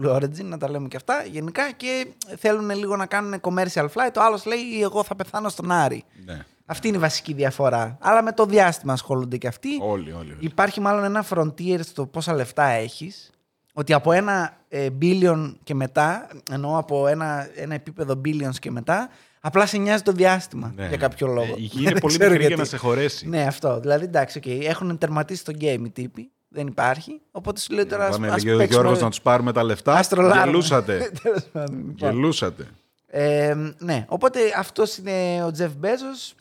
Blue 0.00 0.14
Origin, 0.14 0.44
να 0.44 0.58
τα 0.58 0.70
λέμε 0.70 0.88
και 0.88 0.96
αυτά 0.96 1.24
γενικά 1.30 1.72
και 1.72 2.06
θέλουν 2.36 2.70
λίγο 2.70 2.96
να 2.96 3.06
κάνουν 3.06 3.40
commercial 3.40 3.84
flight. 3.84 4.10
Ο 4.12 4.20
άλλος 4.20 4.44
λέει 4.46 4.82
εγώ 4.82 5.04
θα 5.04 5.16
πεθάνω 5.16 5.48
στον 5.48 5.70
Άρη. 5.70 6.04
Ναι. 6.24 6.44
Αυτή 6.70 6.88
είναι 6.88 6.96
η 6.96 7.00
βασική 7.00 7.32
διαφορά. 7.32 7.96
Αλλά 8.00 8.22
με 8.22 8.32
το 8.32 8.44
διάστημα 8.44 8.92
ασχολούνται 8.92 9.36
και 9.36 9.46
αυτοί. 9.46 9.68
Όλοι, 9.80 10.12
όλοι. 10.12 10.14
όλοι. 10.32 10.36
Υπάρχει 10.38 10.80
μάλλον 10.80 11.04
ένα 11.04 11.24
frontier 11.30 11.78
στο 11.82 12.06
πόσα 12.06 12.34
λεφτά 12.34 12.64
έχεις. 12.64 13.30
Ότι 13.72 13.92
από 13.92 14.12
ένα 14.12 14.56
ε, 14.68 14.86
billion 15.00 15.54
και 15.64 15.74
μετά, 15.74 16.28
εννοώ 16.50 16.78
από 16.78 17.06
ένα, 17.06 17.48
ένα 17.54 17.74
επίπεδο 17.74 18.20
billions 18.24 18.54
και 18.58 18.70
μετά, 18.70 19.08
απλά 19.40 19.66
σε 19.66 19.76
νοιάζει 19.78 20.02
το 20.02 20.12
διάστημα 20.12 20.72
Ναι. 20.76 20.86
για 20.88 20.96
κάποιο 20.96 21.26
λόγο. 21.26 21.52
Ε, 21.52 21.54
η 21.56 21.62
γη 21.62 21.80
είναι 21.80 21.90
Δεν 21.92 22.00
πολύ 22.00 22.16
ξέρω 22.18 22.30
μικρή 22.30 22.46
για 22.46 22.54
γιατί. 22.56 22.62
να 22.62 22.66
σε 22.68 22.76
χωρέσει. 22.76 23.28
Ναι, 23.28 23.42
αυτό. 23.42 23.80
Δηλαδή, 23.80 24.04
εντάξει, 24.04 24.38
οκ, 24.38 24.46
έχουν 24.46 24.98
τερματίσει 24.98 25.44
το 25.44 25.52
game 25.60 25.80
οι 25.84 25.90
τύποι. 25.90 26.30
Δεν 26.48 26.66
υπάρχει. 26.66 27.20
Οπότε 27.30 27.60
σου 27.60 27.72
λέω 27.74 27.86
τώρα 27.86 28.04
ας, 28.06 28.10
Πάμε 28.10 28.28
ας 28.28 28.32
λέγε 28.42 28.54
ο 28.54 28.58
παίξουμε- 28.58 28.80
Γιώργος 28.82 29.02
να 29.02 29.10
τους 29.10 29.20
πάρουμε 29.20 29.52
τα 29.52 29.62
λεφτά. 29.62 29.94
ας 29.94 30.08
τρολάρουμε. 30.08 30.44
Γελούσατε. 30.44 31.10
Τέλος 31.22 31.42
πάντων, 31.52 31.76
λοιπόν. 31.76 31.94
Γελούσατε. 32.10 32.66
Ε, 33.06 33.54
ναι, 33.78 34.04
οπότε 34.08 34.38
αυτός 34.56 34.96
είναι 34.96 35.44
ο 35.44 35.50
Τζεφ 35.50 35.72
Μπέζος. 35.76 36.34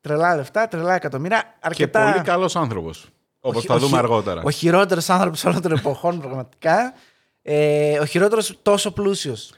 Τρελά 0.00 0.36
λεφτά, 0.36 0.68
τρελά 0.68 0.94
εκατομμύρια. 0.94 1.40
Και 1.42 1.56
Αρκετά... 1.60 2.10
πολύ 2.12 2.24
καλός 2.24 2.56
άνθρωπος. 2.56 3.08
Όπως 3.40 3.56
Ο 3.56 3.60
χει- 3.60 3.68
θα 3.68 3.74
ο 3.74 3.78
δούμε 3.78 3.90
χει- 3.96 3.98
αργότερα. 4.04 4.42
Ο 4.44 4.50
χειρότερος 4.50 5.10
άνθρωπος 5.10 5.44
όλων 5.44 5.62
των 5.62 5.72
εποχών, 5.72 6.20
πραγματικά. 6.20 6.92
Ε, 7.42 7.98
ο 7.98 8.04
χειρότερος 8.04 8.58
τόσο 8.62 8.90
πλούσιος. 8.92 9.52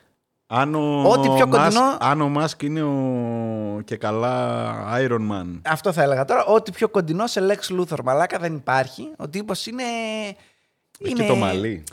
Αν 0.46 0.74
ο, 0.74 1.02
Ό,τι 1.02 1.28
πιο 1.28 1.46
Musk- 1.46 1.48
κοντινό- 1.50 1.96
αν 2.00 2.20
ο 2.20 2.28
Μάσκ 2.28 2.62
είναι 2.62 2.82
ο... 2.82 3.80
και 3.84 3.96
καλά 3.96 4.74
Iron 4.98 5.30
Man. 5.32 5.60
Αυτό 5.64 5.92
θα 5.92 6.02
έλεγα 6.02 6.24
τώρα. 6.24 6.44
Ό,τι 6.44 6.70
πιο 6.72 6.88
κοντινό 6.88 7.26
σε 7.26 7.40
Lex 7.48 7.80
Luthor 7.80 7.98
μαλάκα 8.04 8.38
δεν 8.38 8.54
υπάρχει. 8.54 9.10
Ο 9.16 9.28
τύπος 9.28 9.66
είναι. 9.66 9.82
Εκεί 11.04 11.26
το 11.26 11.34
μαλλί. 11.34 11.84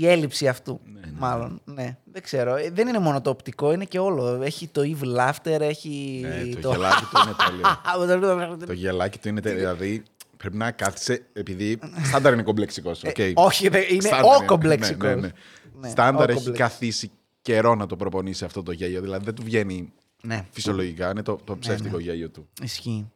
Η 0.00 0.06
έλλειψη 0.08 0.48
αυτού. 0.48 0.80
Ναι, 0.84 1.00
ναι. 1.00 1.06
Μάλλον. 1.18 1.60
Ναι. 1.64 1.96
Δεν 2.12 2.22
ξέρω. 2.22 2.56
Ε, 2.56 2.70
Δεν 2.70 2.88
είναι 2.88 2.98
μόνο 2.98 3.20
το 3.20 3.30
οπτικό, 3.30 3.72
είναι 3.72 3.84
και 3.84 3.98
όλο. 3.98 4.42
Έχει 4.42 4.66
το 4.68 4.80
evil 4.84 5.16
laughter, 5.18 5.60
έχει. 5.60 6.20
Ναι, 6.22 6.60
το 6.60 6.70
γελάκι 6.70 7.04
του 7.04 7.20
είναι 7.24 7.34
τέλειο. 7.46 8.56
το... 8.58 8.66
το 8.66 8.72
γελάκι 8.72 9.18
του 9.18 9.28
είναι 9.28 9.40
τέλειο. 9.40 9.58
Δηλαδή 9.58 10.02
πρέπει 10.36 10.56
να 10.56 10.70
κάθισε. 10.70 11.26
Επειδή 11.32 11.78
στάνταρ 12.04 12.32
είναι 12.32 12.42
κομπλεξικός. 12.42 13.02
Ε, 13.02 13.32
όχι, 13.34 13.68
δεν- 13.68 13.84
είναι 13.90 14.08
ο 14.40 14.44
κομπλεξικό. 14.44 15.06
Ναι, 15.06 15.14
ναι, 15.14 15.20
ναι. 15.20 15.30
Ναι, 15.80 15.88
Στάνταρ 15.88 16.28
ο 16.28 16.32
έχει 16.32 16.34
κομπλεξ- 16.44 16.58
καθίσει 16.60 17.10
καιρό 17.42 17.74
να 17.74 17.86
το 17.86 17.96
προπονήσει 17.96 18.44
αυτό 18.44 18.62
το 18.62 18.72
γέλιο. 18.72 19.00
Δηλαδή 19.00 19.24
δεν 19.24 19.34
του 19.34 19.42
βγαίνει 19.42 19.92
Ναι, 20.22 20.46
φυσιολογικά. 20.50 21.10
Είναι 21.10 21.22
το, 21.22 21.38
το 21.44 21.56
ψεύτικο 21.58 21.96
ναι. 21.96 22.02
γέλιο 22.02 22.30
του. 22.30 22.48
ισχύει. 22.62 23.10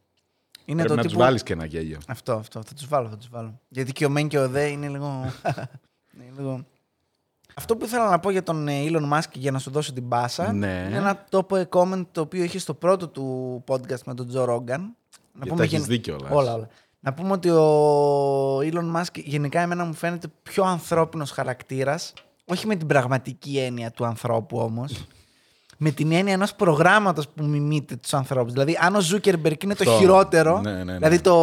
Είναι 0.64 0.82
Πρέπει 0.82 0.88
το 0.88 0.94
να 0.94 1.02
τους 1.02 1.10
τύπου... 1.10 1.24
βάλεις 1.24 1.42
και 1.42 1.52
ένα 1.52 1.64
γέλιο. 1.64 1.98
Αυτό, 2.08 2.32
αυτό. 2.32 2.62
Θα 2.62 2.74
τους 2.74 2.86
βάλω, 2.88 3.08
θα 3.08 3.16
τους 3.16 3.28
βάλω. 3.28 3.60
Γιατί 3.68 3.92
και 3.92 4.06
ο 4.06 4.08
Μεν 4.10 4.28
και 4.28 4.38
ο 4.38 4.48
Δε 4.48 4.66
είναι 4.66 4.88
λίγο. 4.88 5.32
είναι 6.14 6.24
λίγο... 6.36 6.66
Αυτό 7.56 7.76
που 7.76 7.84
ήθελα 7.84 8.10
να 8.10 8.18
πω 8.18 8.30
για 8.30 8.42
τον 8.42 8.68
ε, 8.68 8.72
Elon 8.88 9.12
Musk 9.12 9.30
για 9.32 9.50
να 9.50 9.58
σου 9.58 9.70
δώσω 9.70 9.92
την 9.92 10.02
μπάσα 10.02 10.52
Ναι. 10.52 10.84
είναι 10.88 10.96
ένα 10.96 11.24
τόπο 11.28 11.56
comment 11.70 12.04
το 12.12 12.20
οποίο 12.20 12.42
είχε 12.44 12.58
στο 12.58 12.74
πρώτο 12.74 13.08
του 13.08 13.64
podcast 13.68 14.02
με 14.06 14.14
τον 14.14 14.28
Τζο 14.28 14.44
Ρόγκαν. 14.44 14.96
Γιατί 15.42 15.56
τα 15.56 15.62
έχεις 15.62 15.82
δει 15.84 15.98
κιόλας. 15.98 16.30
Όλα, 16.32 16.54
όλα. 16.54 16.68
Να 17.00 17.12
πούμε 17.12 17.32
ότι 17.32 17.50
ο 17.50 18.58
Elon 18.58 18.96
Musk 18.96 19.14
γενικά 19.24 19.60
εμένα 19.60 19.84
μου 19.84 19.94
φαίνεται 19.94 20.28
πιο 20.42 20.64
ανθρώπινος 20.64 21.30
χαρακτήρας, 21.30 22.12
όχι 22.44 22.66
με 22.66 22.74
την 22.76 22.86
πραγματική 22.86 23.58
έννοια 23.58 23.90
του 23.90 24.04
ανθρώπου 24.04 24.58
όμως, 24.58 25.06
με 25.76 25.90
την 25.90 26.12
έννοια 26.12 26.32
ενός 26.32 26.54
προγράμματος 26.54 27.28
που 27.28 27.44
μιμείται 27.44 27.96
τους 27.96 28.14
ανθρώπους. 28.14 28.52
Δηλαδή, 28.52 28.78
αν 28.80 28.94
ο 28.94 28.98
Zuckerberg 29.12 29.64
είναι 29.64 29.74
το 29.74 29.90
Αυτό. 29.90 29.96
χειρότερο, 29.98 30.60
Ναι, 30.60 30.72
ναι, 30.72 30.84
ναι. 30.84 30.96
δηλαδή 30.96 31.20
το 31.20 31.34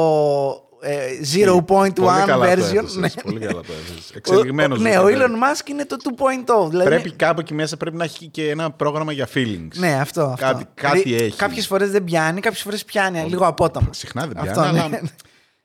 ε, 0.69 0.69
0.1 0.82 1.66
Πολύ 1.66 1.92
καλά 2.26 2.26
το 2.26 2.42
version. 2.42 2.48
έθεσες, 2.58 2.96
ναι. 2.96 3.10
Πολύ 3.24 3.40
καλά 3.40 3.62
το 3.62 3.74
έθεσες. 3.80 4.12
Εξελιγμένος. 4.16 4.78
Ο- 4.80 4.82
Ναι, 4.82 4.98
ο 5.00 5.04
Zuckerberg. 5.06 5.18
Elon 5.22 5.30
Musk 5.32 5.70
είναι 5.70 5.86
το 5.86 5.96
2.0. 6.04 6.70
Δηλαδή, 6.70 6.90
Πρέπει 6.90 7.12
κάπου 7.12 7.40
εκεί 7.40 7.54
μέσα 7.54 7.78
πρέπει 7.78 7.96
να 7.98 8.04
έχει 8.04 8.28
και 8.28 8.50
ένα 8.50 8.72
πρόγραμμα 8.72 9.12
για 9.12 9.28
feelings. 9.34 9.68
Ναι, 9.76 9.94
αυτό. 10.02 10.22
αυτό. 10.24 10.46
Κάτι- 10.46 10.66
κάτι 10.74 11.02
Δηλαδή, 11.02 11.24
έχει. 11.24 11.38
Κάποιες 11.38 11.68
φορές 11.68 11.92
δεν 11.92 12.04
πιάνει, 12.04 12.40
κάποιες 12.42 12.62
φορές 12.62 12.86
πιάνει 12.86 13.20
λίγο 13.30 13.46
απότομα. 13.48 13.88
Συχνά 13.92 14.22
δεν 14.22 14.32
πιάνει, 14.32 14.50
Αυτό, 14.50 14.62
ναι. 14.72 14.82
αλλά... 14.82 15.00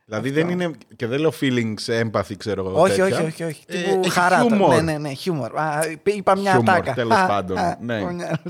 Δηλαδή 0.07 0.31
δεν 0.31 0.48
είναι. 0.48 0.70
και 0.96 1.07
δεν 1.07 1.20
λέω 1.20 1.33
feelings, 1.40 2.03
empathy, 2.03 2.37
ξέρω 2.37 2.66
εγώ. 2.68 2.81
Όχι, 2.81 2.96
τέτοια. 3.00 3.16
όχι, 3.18 3.24
όχι. 3.24 3.44
όχι. 3.44 3.64
Ε, 3.66 3.77
Τύπου 3.79 4.00
έχει 4.05 4.11
χαρά. 4.11 4.38
το- 4.40 4.46
χιούμορ. 4.48 4.74
Ναι, 4.74 4.81
ναι, 4.81 4.98
ναι, 4.98 5.12
χιούμορ. 5.12 5.59
Α, 5.59 5.81
είπα 6.03 6.37
μια 6.37 6.50
Χιούμορ, 6.50 6.70
ατάκα. 6.74 6.92
τέλος 6.94 7.16
Α, 7.18 7.27
πάντων, 7.27 7.57
α, 7.59 7.77
ναι. 7.81 8.12
μια- 8.12 8.40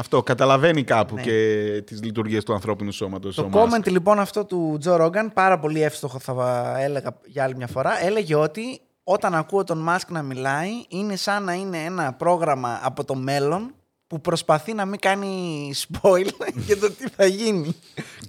Αυτό 0.00 0.22
καταλαβαίνει 0.22 0.84
κάπου 0.84 1.14
Ναι. 1.14 1.22
και 1.22 1.82
τις 1.86 2.02
λειτουργίες 2.02 2.44
του 2.44 2.52
ανθρώπινου 2.52 2.92
σώματος. 2.92 3.34
Το 3.34 3.50
comment 3.52 3.86
λοιπόν 3.90 4.18
αυτό 4.18 4.44
του 4.44 4.76
Τζο 4.80 4.96
Ρόγκαν, 4.96 5.32
πάρα 5.32 5.58
πολύ 5.58 5.82
εύστοχο 5.82 6.18
θα 6.18 6.74
έλεγα 6.78 7.18
για 7.26 7.44
άλλη 7.44 7.56
μια 7.56 7.66
φορά, 7.66 8.04
έλεγε 8.04 8.34
ότι 8.34 8.80
όταν 9.04 9.34
ακούω 9.34 9.64
τον 9.64 9.78
Μάσκ 9.78 10.10
να 10.10 10.22
μιλάει 10.22 10.68
είναι 10.88 11.16
σαν 11.16 11.44
να 11.44 11.52
είναι 11.52 11.78
ένα 11.84 12.12
πρόγραμμα 12.12 12.80
από 12.82 13.04
το 13.04 13.14
μέλλον 13.14 13.74
που 14.06 14.20
προσπαθεί 14.20 14.72
να 14.74 14.84
μην 14.84 14.98
κάνει 14.98 15.72
spoil 15.74 16.26
για 16.66 16.78
το 16.78 16.90
τι 16.90 17.08
θα 17.08 17.26
γίνει 17.26 17.74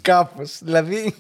κάπως. 0.02 0.60
Δηλαδή 0.62 1.16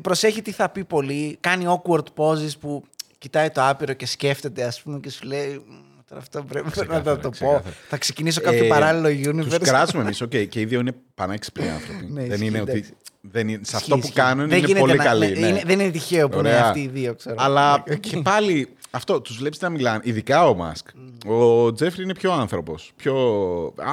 προσέχει 0.00 0.42
τι 0.42 0.50
θα 0.52 0.68
πει 0.68 0.84
πολύ, 0.84 1.36
κάνει 1.40 1.64
awkward 1.68 2.04
pauses 2.16 2.58
που 2.60 2.84
κοιτάει 3.18 3.50
το 3.50 3.68
άπειρο 3.68 3.92
και 3.92 4.06
σκέφτεται 4.06 4.64
ας 4.64 4.82
πούμε 4.82 4.98
και 5.00 5.10
σου 5.10 5.26
λέει 5.26 5.64
«Μ, 5.66 5.85
Τώρα 6.08 6.20
αυτό 6.20 6.42
πρέπει 6.42 6.64
να 6.64 6.70
Ξεκάθαρα, 6.70 7.02
το, 7.02 7.16
το 7.16 7.20
πω. 7.22 7.30
ξεκάθαρα. 7.30 7.74
Θα 7.88 7.96
ξεκινήσω 7.96 8.40
κάποιο 8.40 8.64
Ε, 8.64 8.68
παράλληλο 8.68 9.32
Τους 9.32 9.54
universe. 9.54 9.60
κράζουμε 9.62 10.02
εμείς, 10.02 10.20
οκ, 10.20 10.28
και 10.28 10.60
οι 10.60 10.64
δύο 10.64 10.80
είναι 10.80 10.92
πανέξυπνοι 11.14 11.68
άνθρωποι. 11.70 12.06
Ναι, 12.12 12.20
δεν 12.22 12.30
ισχύει, 12.30 12.44
είναι 12.46 12.60
ότι. 12.60 12.70
εντάξει. 12.70 12.92
Δεν 13.30 13.48
είναι, 13.48 13.56
σε 13.56 13.60
Ισχύει, 13.62 13.76
αυτό 13.76 13.94
που 13.94 14.00
ισχύει. 14.02 14.12
κάνουν 14.12 14.48
Δεν 14.48 14.58
είναι 14.58 14.66
γίνεται 14.66 14.80
πολύ 14.80 14.96
να- 14.96 15.04
καλοί. 15.04 15.28
ναι, 15.32 15.38
ναι. 15.40 15.46
είναι- 15.46 15.62
δεν 15.66 15.80
είναι 15.80 15.90
τυχαίο 15.90 16.28
που 16.28 16.38
είναι 16.38 16.48
Ωραία. 16.48 16.64
αυτοί 16.66 16.80
οι 16.80 16.88
δύο, 16.88 17.14
ξέρω. 17.14 17.34
Αλλά 17.38 17.82
Ναι, 17.88 17.94
και 17.96 18.16
πάλι 18.16 18.68
αυτό, 18.90 19.20
τους 19.20 19.36
βλέπεις 19.36 19.60
να 19.60 19.68
μιλάνε. 19.68 20.00
Ειδικά 20.02 20.48
ο 20.48 20.54
Μάσκ. 20.54 20.86
Mm. 20.94 21.30
Ο 21.30 21.72
Τζεφ 21.72 22.02
είναι 22.02 22.14
πιο 22.14 22.32
άνθρωπος. 22.32 22.92
Πιο... 22.96 23.14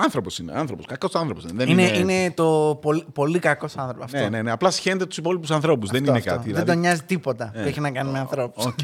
Άνθρωπος 0.04 0.40
είναι. 0.40 0.52
Άνθρωπος, 0.56 0.86
κακός 0.86 1.16
άνθρωπος 1.16 1.44
είναι. 1.44 1.54
Δεν 1.56 1.70
είναι, 1.70 1.82
είναι... 1.98 2.14
είναι 2.14 2.32
το 2.32 2.80
πολύ, 2.82 3.06
πολύ 3.14 3.40
κακός 3.40 3.78
άνθρωπος 3.78 4.06
αυτό. 4.06 4.18
Ναι, 4.18 4.30
ναι, 4.30 4.42
ναι. 4.42 4.52
Απλά 4.52 4.72
σιχαίνεται 4.72 5.06
τους 5.06 5.18
υπόλοιπους 5.18 5.52
ανθρώπους. 5.52 5.90
Δεν 5.90 6.00
Αυτό, 6.02 6.10
είναι 6.12 6.20
αυτό. 6.20 6.30
κάτι. 6.32 6.44
Δεν 6.44 6.52
δηλαδή. 6.54 6.72
τον 6.72 6.80
νοιάζει 6.80 7.02
τίποτα 7.02 7.50
που 7.54 7.60
Ε. 7.60 7.68
έχει 7.68 7.80
να 7.80 7.92
κάνει 7.92 8.12
με 8.12 8.20
ανθρώπους. 8.20 8.66
Οκ. 8.66 8.80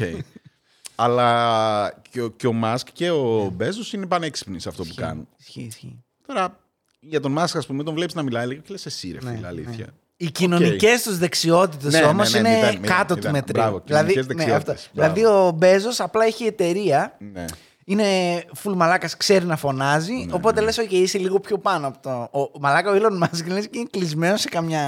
Αλλά 1.02 1.92
και 2.10 2.22
ο, 2.22 2.30
και 2.30 2.46
ο 2.46 2.52
Μάσκ 2.52 2.88
και 2.92 3.10
ο 3.10 3.50
Μπέζος 3.56 3.92
είναι 3.92 4.06
πανέξυπνοι 4.06 4.60
σε 4.60 4.68
αυτό 4.68 4.84
που 4.84 4.94
κάνουν. 4.94 5.28
Ισχύει, 5.38 5.62
ισχύει. 5.62 6.04
Τώρα 6.26 6.58
για 7.00 7.20
τον 7.20 7.32
Μάσκ, 7.32 7.56
ας 7.56 7.66
πούμε, 7.66 7.82
τον 7.82 7.94
βλέπεις 7.94 8.14
να 8.14 8.22
μιλάει 8.22 8.46
λίγο 8.46 8.60
και 8.60 8.68
λες 8.70 8.86
εσύ, 8.86 9.12
ρε 9.12 9.18
Ναι, 9.30 9.34
φίλε, 9.34 9.46
αλήθεια. 9.46 9.86
Οι 10.16 10.30
κοινωνικές 10.30 11.02
τους 11.02 11.18
δεξιότητες 11.18 11.92
Ναι, 11.92 12.00
ναι, 12.00 12.06
όμως 12.06 12.32
ναι, 12.32 12.38
είναι 12.38 12.48
μηδέν, 12.48 12.74
μηδέν, 12.74 12.90
κάτω 12.90 13.14
του 13.14 13.14
μηδέν. 13.14 13.32
μετρίου. 13.32 13.62
Μπράβο, 13.62 13.82
δηλαδή, 13.86 14.12
κοινωνικές 14.12 14.46
ναι, 14.46 14.52
αυτό. 14.52 14.72
δεξιότητες. 14.72 14.90
Μπράβο. 14.94 15.14
δηλαδή 15.14 15.34
ο 15.48 15.50
Μπέζος 15.50 16.00
απλά 16.00 16.24
έχει 16.24 16.44
εταιρεία. 16.44 17.16
Ναι. 17.32 17.44
Είναι 17.84 18.04
full 18.62 18.74
μαλάκας, 18.74 19.16
ξέρει 19.16 19.44
να 19.44 19.56
φωνάζει. 19.56 20.12
Ναι, 20.12 20.32
οπότε 20.32 20.60
λες, 20.60 20.80
OK, 20.80 20.90
είσαι 20.90 21.18
λίγο 21.18 21.40
πιο 21.40 21.58
πάνω 21.58 21.86
από 21.86 21.98
το. 22.02 22.38
Ο 22.54 22.58
μαλάκα 22.60 22.90
ο 22.90 22.94
Elon 22.94 23.24
Musk 23.24 23.46
λες 23.46 23.68
και 23.68 23.78
είναι 23.78 23.88
κλεισμένος 23.90 24.40
σε 24.40 24.48
καμιά 24.48 24.84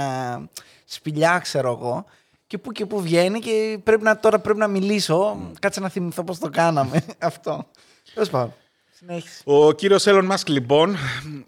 σπηλιά, 0.84 1.38
ξέρω 1.42 1.70
εγώ. 1.80 2.04
Και 2.52 2.58
που 2.58 2.72
και 2.72 2.86
που 2.86 3.00
βγαίνει 3.00 3.38
και 3.40 3.78
πρέπει 3.84 4.02
να, 4.02 4.18
τώρα 4.18 4.38
πρέπει 4.38 4.58
να 4.58 4.66
μιλήσω. 4.68 5.50
Κάτσε 5.60 5.80
να 5.80 5.88
θυμηθώ 5.88 6.24
πώς 6.24 6.38
το 6.38 6.48
κάναμε. 6.48 7.04
Αυτό. 7.18 7.66
Τέλος 8.14 8.30
πάντων. 8.30 8.52
Συνέχισε. 8.90 9.42
Ο 9.44 9.72
κύριος 9.72 10.06
Έλλον 10.06 10.24
Μάσκ, 10.24 10.48
λοιπόν, 10.48 10.96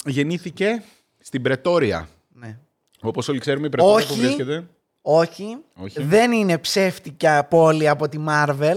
γεννήθηκε 0.04 0.82
στην 1.18 1.42
Πρετόρια. 1.42 2.08
Ναι. 2.32 2.58
Όπως 3.00 3.28
όλοι 3.28 3.38
ξέρουμε, 3.38 3.66
η 3.66 3.68
Πρετόρια 3.70 3.94
Όχι. 3.96 4.08
που 4.08 4.14
βρίσκεται. 4.14 4.66
Όχι. 5.02 5.56
Όχι. 5.74 6.02
Δεν 6.02 6.32
είναι 6.32 6.58
ψεύτικα 6.58 7.44
πόλη 7.44 7.88
από 7.88 8.08
τη 8.08 8.18
Marvel. 8.28 8.76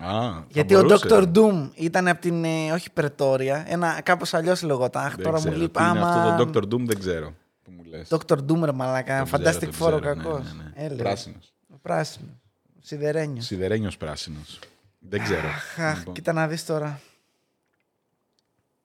Α, 0.00 0.10
θα 0.10 0.46
Γιατί 0.48 0.74
ο 0.74 0.80
μπορούσε. 0.82 1.06
Dr. 1.10 1.32
Doom 1.34 1.68
ήταν 1.74 2.08
από 2.08 2.20
την. 2.20 2.44
ε, 2.44 2.72
όχι 2.72 2.90
Πρετόρια. 2.92 3.64
Ένα 3.68 4.00
κάπως 4.02 4.34
αλλιώς 4.34 4.62
λεγόταν. 4.62 5.04
Αχ, 5.04 5.14
Δεν 5.14 5.24
τώρα 5.24 5.36
μου 5.36 5.44
ξέρω. 5.44 5.56
λείπει. 5.56 5.78
Τι 5.78 5.84
είναι 5.84 5.98
Άμα... 5.98 6.08
αυτό 6.08 6.44
το 6.44 6.50
Dr. 6.60 6.62
Doom 6.74 6.84
δεν 6.86 6.98
ξέρω. 6.98 7.34
Που 7.64 7.70
μου 7.70 7.82
λες. 7.84 8.08
Dr. 8.10 8.36
Doom, 8.36 8.64
ρε 8.64 8.72
μαλάκα. 8.72 9.24
Δεν 9.24 9.40
Fantastic 9.40 9.68
ξέρω, 9.68 9.96
Four 9.96 10.00
δεν 10.00 10.10
ο 10.10 10.14
ξέρω. 10.14 10.14
Ναι, 10.14 10.22
κακός. 10.22 10.44
ναι, 10.76 10.88
ναι. 10.88 10.94
Πράσινος. 10.94 11.51
Πράσινο. 11.82 12.26
Σιδερένιος. 12.82 13.44
Σιδερένιος 13.46 13.96
πράσινος. 13.96 14.58
Δεν 14.98 15.22
ξέρω. 15.22 15.48
Αχ, 15.78 15.98
Λοιπόν. 15.98 16.14
κοίτα 16.14 16.32
να 16.32 16.46
δεις 16.48 16.64
τώρα. 16.66 17.00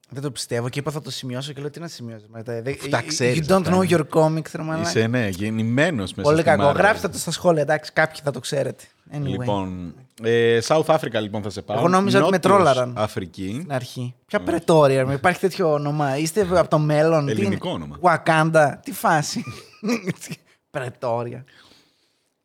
Δεν 0.10 0.22
το 0.22 0.32
πιστεύω 0.32 0.70
και 0.70 0.80
είπα 0.80 0.92
θα 0.92 1.02
το 1.02 1.12
σημειώσω 1.12 1.54
και 1.54 1.62
λέω 1.62 1.70
τι 1.70 1.80
να 1.80 1.88
σημειώσω. 1.88 2.26
Μετά. 2.30 2.62
Δεν- 2.62 2.74
Αφού 2.80 2.90
τα 2.90 3.02
ξέρεις 3.02 3.38
You 3.48 3.52
don't 3.52 3.62
αυτά, 3.62 3.78
know 3.78 3.90
είναι. 3.90 4.06
your 4.12 4.18
comics, 4.20 4.52
ρε 4.56 4.62
μαλάκα. 4.64 4.90
Είσαι, 4.90 5.08
ναι, 5.08 5.28
γεννημένος 5.28 6.14
μέσα 6.14 6.30
Πολύ 6.30 6.42
στη 6.42 6.50
κακό. 6.50 6.64
Μάρβελ. 6.64 6.82
Γράψτε 6.84 7.08
το 7.08 7.18
στα 7.18 7.32
σχόλια, 7.32 7.62
εντάξει, 7.62 7.92
κάποιοι 7.94 8.22
θα 8.24 8.32
το 8.32 8.40
ξέρετε. 8.40 8.84
Anyway, 9.14 9.22
Λοιπόν, 9.24 9.94
ε, 10.24 10.60
South 10.68 10.86
Africa 10.86 11.20
λοιπόν 11.22 11.42
θα 11.42 11.50
σε 11.50 11.62
πάω. 11.62 11.78
Εγώ 11.78 11.88
νόμιζα 11.88 12.18
ότι 12.20 12.30
με 12.32 12.38
Νότιος 12.38 12.54
τρόλαραν. 12.54 12.94
Αφρική. 12.98 13.56
στην 13.60 13.72
αρχή. 13.74 14.16
Ποια 14.26 14.40
πρετόρια, 14.40 15.06
με 15.06 15.14
υπάρχει 15.14 15.40
τέτοιο 15.40 15.72
όνομα. 15.74 16.18
Είστε 16.18 16.42
από 16.58 16.68
το 16.70 16.80
μέλλον. 16.80 17.26
τι 17.26 17.32
είναι; 17.32 17.42
Ελληνικό 17.42 17.70
όνομα. 17.70 17.98
Wakanda, 18.02 18.74
τι 18.84 18.92
φάση. 18.92 19.44
πρετόρια. 20.72 21.44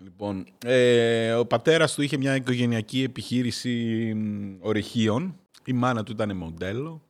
Λοιπόν, 0.02 0.46
ε, 0.64 1.32
ο 1.32 1.46
πατέρας 1.46 1.94
του 1.94 2.02
είχε 2.02 2.16
μια 2.16 2.34
οικογενειακή 2.36 3.02
επιχείρηση 3.02 3.70
μ, 4.16 4.54
ορυχείων. 4.60 5.36
Η 5.64 5.72
μάνα 5.72 6.02
του 6.02 6.12
ήταν 6.12 6.36
μοντέλο 6.36 7.02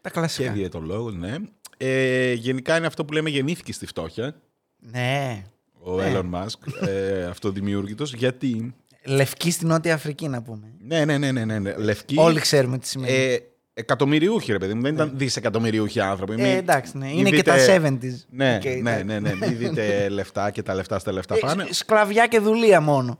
Τα 0.00 0.10
και 0.10 0.18
κλασικά. 0.18 0.52
διαιτολόγος, 0.52 1.14
ναι. 1.14 1.34
Ε, 1.76 2.32
γενικά 2.32 2.76
είναι 2.76 2.86
αυτό 2.86 3.04
που 3.04 3.12
λέμε 3.12 3.30
γεννήθηκε 3.30 3.72
στη 3.72 3.86
φτώχεια. 3.86 4.40
Ναι. 4.78 5.42
Ο 5.82 5.96
Ναι. 5.96 6.12
Elon 6.14 6.30
Musk, 6.34 6.86
ε, 6.88 7.24
αυτοδημιουργητός. 7.34 8.14
Γιατί, 8.14 8.74
Λευκή 9.04 9.50
στη 9.50 9.66
Νότια 9.66 9.94
Αφρική 9.94 10.28
να 10.28 10.42
πούμε. 10.42 10.72
ναι, 10.78 11.04
ναι, 11.04 11.18
ναι, 11.18 11.32
ναι, 11.32 11.44
ναι, 11.44 11.58
ναι. 11.58 11.76
λευκή, 11.76 12.14
Όλοι 12.18 12.40
ξέρουμε 12.40 12.78
τι 12.78 12.88
σημαίνει. 12.88 13.12
ε, 13.14 13.38
εκατομμυριούχοι 13.78 14.52
ρε 14.52 14.58
παιδί 14.58 14.74
μου, 14.74 14.82
δεν 14.82 14.94
ήταν 14.94 15.10
δισεκατομμυριούχοι 15.14 16.00
άνθρωποι. 16.00 16.32
Ε, 16.32 16.36
Μην- 16.36 16.46
εντάξει, 16.46 16.98
ναι. 16.98 17.06
μην 17.06 17.18
Είναι 17.18 17.30
και 17.30 17.36
δείτε- 17.36 17.50
τα 17.50 17.72
70s. 17.74 18.26
Ναι, 18.30 18.54
Οκ, 18.56 18.64
ναι, 18.64 18.70
εντάξει. 18.70 19.04
ναι, 19.04 19.18
ναι. 19.20 19.34
Μην 19.34 19.56
δείτε 19.58 20.08
λεφτά 20.08 20.50
και 20.50 20.62
τα 20.62 20.74
λεφτά 20.74 20.98
στα 20.98 21.12
λεφτά 21.12 21.34
Ε, 21.34 21.38
πάνε. 21.38 21.64
σ- 21.64 21.72
Σκλαβιά 21.74 22.26
και 22.26 22.38
δουλεία 22.40 22.80
μόνο. 22.80 23.18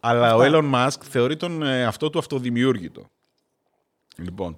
Αλλά 0.00 0.32
Αυτά. 0.32 0.36
ο 0.36 0.40
Elon 0.42 0.74
Musk 0.74 1.00
θεωρεί 1.08 1.36
τον 1.36 1.62
ε, 1.62 1.84
αυτό 1.84 2.10
του 2.10 2.18
αυτοδημιούργητο. 2.18 3.06
Λοιπόν, 4.16 4.54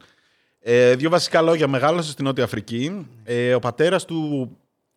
ε, 0.61 0.94
δύο 0.94 1.11
βασικά 1.11 1.42
λόγια. 1.42 1.68
Μεγάλωσε 1.68 2.11
στην 2.11 2.25
Νότια 2.25 2.44
Αφρική. 2.44 3.07
Ε, 3.25 3.55
ο 3.55 3.59
πατέρας 3.59 4.05
του, 4.05 4.51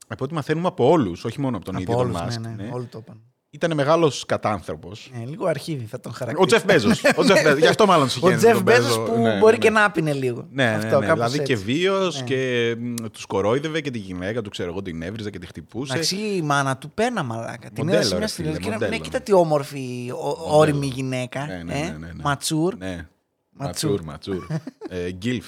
από 0.07 0.23
ό,τι 0.23 0.33
μαθαίνουμε 0.33 0.67
από 0.67 0.89
όλους, 0.89 1.25
όχι 1.25 1.41
μόνο 1.41 1.55
από 1.57 1.65
τον 1.65 1.73
Από 1.75 1.83
ίδιο 1.83 1.95
τον 1.95 2.05
όλους, 2.05 2.17
Musk, 2.35 2.39
ναι, 2.41 2.49
ναι, 2.49 2.63
ναι, 2.63 2.69
Όλοι 2.73 2.85
το 2.85 2.97
είπαν. 3.01 3.21
Ήταν 3.49 3.73
μεγάλος 3.75 4.25
κακάνθρωπος. 4.25 5.11
Ε, 5.21 5.25
λίγο 5.25 5.45
αρχίδι 5.47 5.85
θα 5.85 5.99
τον 5.99 6.11
Ο 6.11 6.15
χαρακτηρίσω. 6.15 6.55
Τζεφ 6.55 6.65
Μπέζος. 6.65 7.03
Ο 7.15 7.23
Τζεφ 7.23 7.41
Μπέζος. 7.43 7.59
Γι' 7.59 7.67
αυτό 7.67 7.85
μάλλον 7.85 8.05
Ο 8.05 8.09
συχαίρει. 8.09 8.35
Τζεφ 8.35 8.53
τον 8.53 8.61
Μπέζο 8.63 8.81
Μπέζος. 8.87 9.09
που 9.09 9.17
Ναι, 9.21 9.33
ναι, 9.33 9.37
μπορεί 9.39 9.51
ναι. 9.53 9.57
και 9.59 9.69
να 9.69 9.91
πίνε 9.91 10.13
λίγο. 10.13 10.47
Ναι, 10.51 10.63
ναι, 10.63 10.69
Αυτό, 10.75 10.99
ναι, 10.99 11.05
κάπως 11.05 11.25
δηλαδή 11.31 11.43
και 11.47 11.53
έτσι. 11.53 11.65
βίαιο 11.65 11.99
Ναι. 12.03 12.21
και 12.23 12.75
τους 13.11 13.25
κορόιδευε 13.25 13.81
και 13.81 13.91
τη 13.91 13.97
γυναίκα 13.99 14.41
του, 14.41 14.49
ξέρω 14.49 14.69
εγώ, 14.69 14.81
την 14.81 15.01
έβριζε 15.01 15.29
και 15.29 15.39
τη 15.39 15.45
χτυπούσε. 15.47 15.93
Εντάξει, 15.93 16.15
η 16.15 16.41
μάνα 16.41 16.77
του 16.77 16.91
πέρναγε 16.91 17.23
μαλάκα. 17.23 17.69
Την 17.73 17.83
Μοντέλο, 17.83 17.95
έδωσε 17.97 18.09
μια 18.15 18.19
ρε 18.19 18.27
στην 18.27 18.45
φίλε, 18.45 18.57
και 18.57 18.65
να- 18.67 18.71
μοντέλο. 18.73 18.91
Ναι, 18.91 18.97
κοίτα 18.97 19.21
τι 19.21 19.33
όμορφη, 19.33 20.11
ο- 20.11 20.57
ώριμη 20.57 20.85
γυναίκα. 20.87 21.45
Ναι, 21.45 21.61
ναι, 21.65 21.73
ε, 21.73 21.83
ναι, 21.83 21.89
ναι, 21.89 21.97
ναι. 21.97 22.11
Mature. 22.23 22.75
Ναι. 22.77 23.07
Mature. 23.51 24.01
Mature, 24.01 24.01
mature. 24.03 24.45
Ε, 25.05 25.11
GILF. 25.11 25.45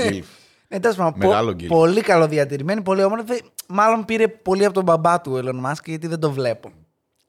GILF. 0.00 0.26
Ε, 0.68 0.78
τέλος 0.78 0.96
πάντων, 0.96 1.12
Μεγάλο 1.16 1.50
πο- 1.50 1.54
GILF. 1.56 1.68
πολύ 1.68 2.00
καλοδιατηρημένη, 2.00 2.82
πολύ 2.82 3.02
όμορφη. 3.04 3.40
Μάλλον 3.68 4.04
πήρε 4.04 4.28
πολύ 4.28 4.64
από 4.64 4.74
τον 4.74 4.84
μπαμπά 4.84 5.20
του 5.20 5.32
ο 5.32 5.38
Elon 5.38 5.70
Musk 5.70 5.84
γιατί 5.84 6.06
δεν 6.06 6.20
το 6.20 6.30
βλέπω. 6.30 6.70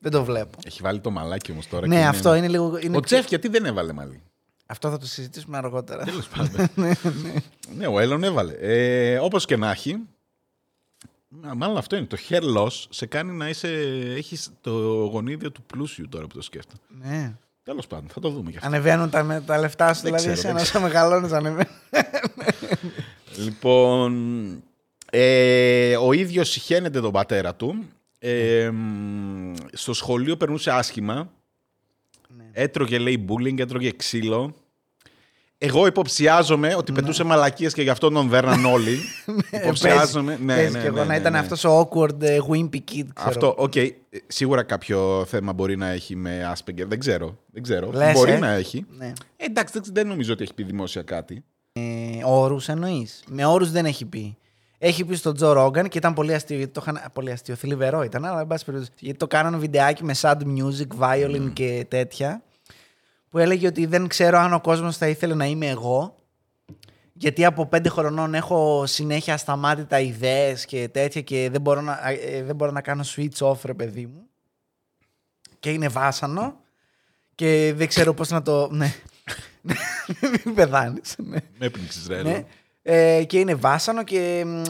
Δεν 0.09 0.19
το 0.19 0.25
βλέπω. 0.25 0.59
Έχει 0.65 0.81
βάλει 0.81 0.99
το 0.99 1.11
μαλάκι 1.11 1.51
όμως 1.51 1.67
τώρα. 1.67 1.87
ναι, 1.87 1.95
και 1.95 2.05
αυτό 2.05 2.35
είναι 2.35 2.47
λίγο. 2.47 2.65
Είναι 2.77 2.87
Ο 2.97 2.99
πιο- 2.99 3.01
Τζεφ 3.01 3.27
γιατί 3.27 3.47
δεν 3.47 3.65
έβαλε 3.65 3.93
μαλλί; 3.93 4.21
Αυτό 4.65 4.89
θα 4.89 4.97
το 4.97 5.05
συζητήσουμε 5.05 5.57
αργότερα. 5.57 6.03
Τέλος 6.03 6.27
πάντων. 6.27 6.67
ναι, 7.77 7.87
ο 7.87 7.99
Έλλον 7.99 8.23
έβαλε. 8.23 8.53
Ε, 8.59 9.17
Όπως 9.19 9.45
και 9.45 9.55
να 9.57 9.71
έχει. 9.71 9.95
μα- 11.29 11.53
Μάλλον 11.53 11.77
αυτό 11.77 11.95
είναι. 11.95 12.05
Το 12.05 12.17
hair 12.29 12.41
loss 12.57 12.85
σε 12.89 13.05
κάνει 13.05 13.31
να 13.31 13.49
είσαι. 13.49 13.67
Έχεις 14.15 14.49
το 14.61 14.71
γονίδιο 15.11 15.51
του 15.51 15.63
πλούσιου 15.63 16.07
τώρα 16.09 16.27
που 16.27 16.35
το 16.35 16.41
σκέφτομαι. 16.41 16.79
ναι. 17.01 17.33
Τέλος 17.63 17.87
πάντων, 17.87 18.09
θα 18.13 18.19
το 18.19 18.29
δούμε 18.29 18.51
κι 18.51 18.57
αυτό. 18.57 18.69
Ανεβαίνουν 18.69 19.09
τα, 19.09 19.23
με- 19.23 19.41
τα 19.45 19.57
λεφτά 19.57 19.93
σου, 19.93 20.01
Δεν 20.01 20.15
δηλαδή 20.15 20.21
ξέρω, 20.33 20.37
εσένα 20.37 20.53
δεν 20.53 20.63
όσο 20.63 20.79
μεγαλώνεις 20.79 21.31
ανεβαίνουν. 21.31 21.67
Λοιπόν. 23.37 24.63
Ε, 25.11 25.95
ο 25.97 26.11
ίδιος 26.13 26.49
συχαίνεται 26.49 27.01
τον 27.01 27.11
πατέρα 27.11 27.55
του. 27.55 27.83
Ε, 28.19 28.69
μ, 28.73 29.53
στο 29.73 29.93
σχολείο 29.93 30.37
περνούσε 30.37 30.71
άσχημα. 30.71 31.29
Ναι. 32.37 32.43
Έτρωγε, 32.51 32.97
λέει, 32.97 33.25
bullying, 33.29 33.59
έτρωγε 33.59 33.91
ξύλο. 33.91 34.55
Εγώ 35.59 35.85
υποψιάζομαι 35.87 36.75
ότι 36.75 36.91
πετούσε 36.91 37.23
μαλακίες 37.23 37.73
και 37.73 37.81
γι' 37.81 37.89
αυτό 37.89 38.09
τον 38.09 38.29
δέρναν 38.29 38.65
όλοι. 38.65 38.97
υποψιάζομαι. 39.63 40.37
Ναι, 40.41 40.55
Παίζει 40.55 40.71
ναι, 40.73 40.79
κι 40.79 40.85
εγώ 40.85 40.95
ναι, 40.95 41.01
να 41.03 41.07
ναι, 41.13 41.15
ήταν 41.17 41.31
ναι. 41.31 41.37
αυτός 41.39 41.63
ο 41.63 41.79
awkward 41.79 42.21
ε, 42.21 42.37
wimpy 42.49 42.75
kid. 42.75 42.81
ξέρω. 42.89 43.07
Αυτό, 43.15 43.55
οκ. 43.57 43.75
Ε, 43.75 43.89
Σίγουρα 44.27 44.63
κάποιο 44.63 45.25
θέμα 45.27 45.53
μπορεί 45.53 45.75
να 45.77 45.87
έχει 45.87 46.15
με 46.15 46.53
Asperger. 46.55 46.85
Δεν 46.87 46.99
ξέρω. 46.99 47.37
Δεν 47.51 47.63
ξέρω. 47.63 47.91
Λες, 47.91 48.13
μπορεί 48.13 48.31
ε. 48.31 48.37
να 48.37 48.51
έχει. 48.51 48.85
Ναι. 48.97 49.13
Ε, 49.37 49.45
εντάξει, 49.45 49.73
δεν- 49.79 49.93
δεν 49.93 50.07
νομίζω 50.07 50.33
ότι 50.33 50.43
έχει 50.43 50.53
πει 50.53 50.63
δημόσια 50.63 51.01
κάτι. 51.01 51.43
Ε, 51.71 51.81
Όρους 52.25 52.67
εννοείς. 52.67 53.23
Με 53.27 53.45
όρους 53.45 53.71
δεν 53.71 53.85
έχει 53.85 54.05
πει. 54.05 54.37
Έχει 54.79 55.05
πει 55.05 55.15
στον 55.15 55.35
Τζο 55.35 55.51
Ρόγκαν 55.51 55.87
και 55.87 55.97
ήταν 55.97 56.13
πολύ 56.13 56.33
αστείο. 56.33 56.57
Γιατί 56.57 56.71
το 56.71 56.81
είχαν, 56.83 57.11
πολύ 57.13 57.31
αστείο, 57.31 57.55
θλιβερό 57.55 58.03
ήταν, 58.03 58.25
αλλά 58.25 58.39
εν 58.39 58.47
πάση 58.47 58.65
περιπτώσει. 58.65 58.91
Γιατί 58.99 59.17
το 59.17 59.27
κάνανε 59.27 59.57
βιντεάκι 59.57 60.03
με 60.03 60.13
sad 60.21 60.37
music, 60.37 60.99
violin 60.99 61.49
και 61.53 61.85
τέτοια. 61.89 62.41
Που 63.29 63.37
έλεγε 63.37 63.67
ότι 63.67 63.85
δεν 63.85 64.07
ξέρω 64.07 64.37
αν 64.37 64.53
ο 64.53 64.61
κόσμος 64.61 64.97
θα 64.97 65.07
ήθελε 65.07 65.33
να 65.33 65.45
είμαι 65.45 65.67
εγώ. 65.67 66.15
Γιατί 67.13 67.45
από 67.45 67.65
πέντε 67.65 67.89
χρονών 67.89 68.33
έχω 68.33 68.85
συνέχεια 68.85 69.33
ασταμάτητα 69.33 69.99
ιδέες 69.99 70.65
και 70.65 70.87
τέτοια 70.87 71.21
και 71.21 71.49
δεν 71.51 71.61
μπορώ, 71.61 71.81
να, 71.81 71.99
ε, 72.09 72.43
δεν 72.43 72.55
μπορώ 72.55 72.71
να 72.71 72.81
κάνω 72.81 73.03
switch 73.15 73.37
off, 73.37 73.59
ρε 73.63 73.73
παιδί 73.73 74.05
μου. 74.05 74.27
Και 75.59 75.69
είναι 75.69 75.87
βάσανο. 75.87 76.55
Και 77.35 77.73
δεν 77.75 77.87
ξέρω 77.87 78.13
πώς 78.13 78.29
να 78.29 78.41
το... 78.41 78.69
Ναι. 78.71 78.93
Μην 80.45 80.55
πεθάνεις. 80.55 81.15
Ναι. 81.17 81.37
Με 81.57 81.65
έπνιξες, 81.65 82.07
ρε. 82.07 82.21
Ναι. 82.21 82.45
Ε, 82.89 83.23
και 83.23 83.39
είναι 83.39 83.55
βάσανο 83.55 84.03
και 84.03 84.43
μ, 84.45 84.57
ε, 84.61 84.63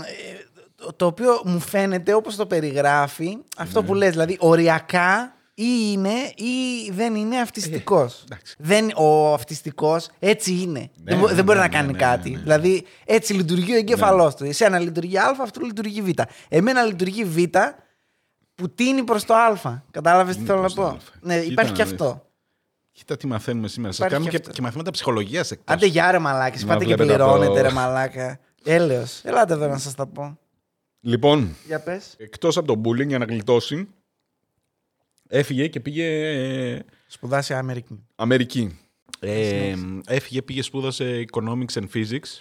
το, 0.76 0.94
το 0.96 1.06
οποίο 1.06 1.42
μου 1.46 1.60
φαίνεται 1.60 2.14
όπως 2.14 2.36
το 2.36 2.46
περιγράφει 2.46 3.38
αυτό 3.58 3.82
Ναι. 3.82 3.88
που 3.88 3.94
λες, 3.94 4.10
δηλαδή 4.12 4.38
οριακά 4.40 5.36
ή 5.54 5.64
είναι 5.92 6.14
ή 6.36 6.92
δεν 6.92 7.16
είναι 7.16 7.40
αυτιστικός. 7.40 8.14
Ε, 8.20 8.24
εντάξει. 8.26 8.56
δεν, 8.60 8.92
ο 8.96 9.34
αυτιστικός 9.34 10.10
έτσι 10.20 10.52
είναι. 10.54 10.90
δεν, 11.04 11.18
μπο- 11.20 11.28
ναι, 11.28 11.34
δεν 11.34 11.44
μπορεί 11.44 11.58
ναι, 11.58 11.64
να 11.64 11.70
ναι, 11.70 11.78
κάνει 11.78 11.92
ναι, 11.92 11.98
κάτι. 11.98 12.30
ναι, 12.30 12.36
ναι. 12.36 12.42
Δηλαδή 12.42 12.86
έτσι 13.06 13.34
λειτουργεί 13.34 13.74
ο 13.74 13.78
εγκέφαλός 13.78 14.36
του. 14.36 14.44
Εσένα 14.44 14.80
λειτουργεί 14.80 15.18
α, 15.18 15.36
αυτό 15.42 15.60
λειτουργεί 15.62 16.02
β. 16.02 16.10
Εμένα 16.50 16.84
λειτουργεί 16.84 17.24
β 17.24 17.38
που 18.56 18.70
τίνει 18.70 19.04
προς 19.04 19.24
το 19.26 19.34
α. 19.34 19.82
Κατάλαβες 19.92 20.36
τι 20.36 20.44
Τίνει 20.44 20.46
θέλω 20.48 20.58
να 20.62 20.64
προς 20.64 20.74
το 20.74 20.82
πω; 20.82 20.88
α. 20.88 20.98
Ναι, 21.22 21.40
Κοίτα 21.40 21.52
υπάρχει 21.52 21.72
να 21.72 21.78
και 21.78 21.84
δεις. 21.84 21.92
αυτό. 21.92 22.27
Κοίτα 22.98 23.18
τι 23.18 23.28
μαθαίνουμε 23.28 23.68
σήμερα. 23.68 23.94
Σας 23.94 23.98
Υπάρχει 23.98 24.14
κάνουμε 24.14 24.32
και 24.32 24.38
και, 24.38 24.44
αυτό. 24.44 24.56
και 24.56 24.62
μαθήματα 24.62 24.92
ψυχολογίας 24.92 25.52
εκτός. 25.52 25.76
Άντε 25.76 25.86
γεια 25.86 26.12
ρε 26.12 26.20
μαλάκες, 26.20 26.62
Να 26.62 26.68
πάτε 26.68 26.86
και 26.86 26.96
βλέπετε 26.96 27.14
πληρώνετε 27.14 27.46
από- 27.60 27.62
ρε 27.62 27.72
μαλάκα. 27.72 28.40
Έλεος. 28.64 29.22
Ελάτε 29.26 29.54
εδώ 29.54 29.68
να 29.68 29.78
σας 29.78 29.96
τα 29.96 30.08
πω. 30.08 30.38
Λοιπόν, 31.00 31.56
Για 31.68 31.80
πες. 31.80 32.16
εκτός 32.18 32.58
από 32.58 32.74
το 32.76 32.82
bullying 32.90 33.08
για 33.08 33.18
να 33.18 33.26
γλιτώσει, 33.26 33.88
έφυγε 35.28 35.68
και 35.68 35.80
πήγε 35.80 36.06
ε, 36.76 36.80
Σπουδάσει 37.08 37.54
Αμερική. 37.54 38.04
Αμερική. 38.16 38.80
Ε, 39.20 39.74
έφυγε, 40.08 40.42
πήγε, 40.42 40.62
σπούδασε 40.62 41.26
Economics 41.32 41.74
and 41.74 41.86
Physics. 41.94 42.40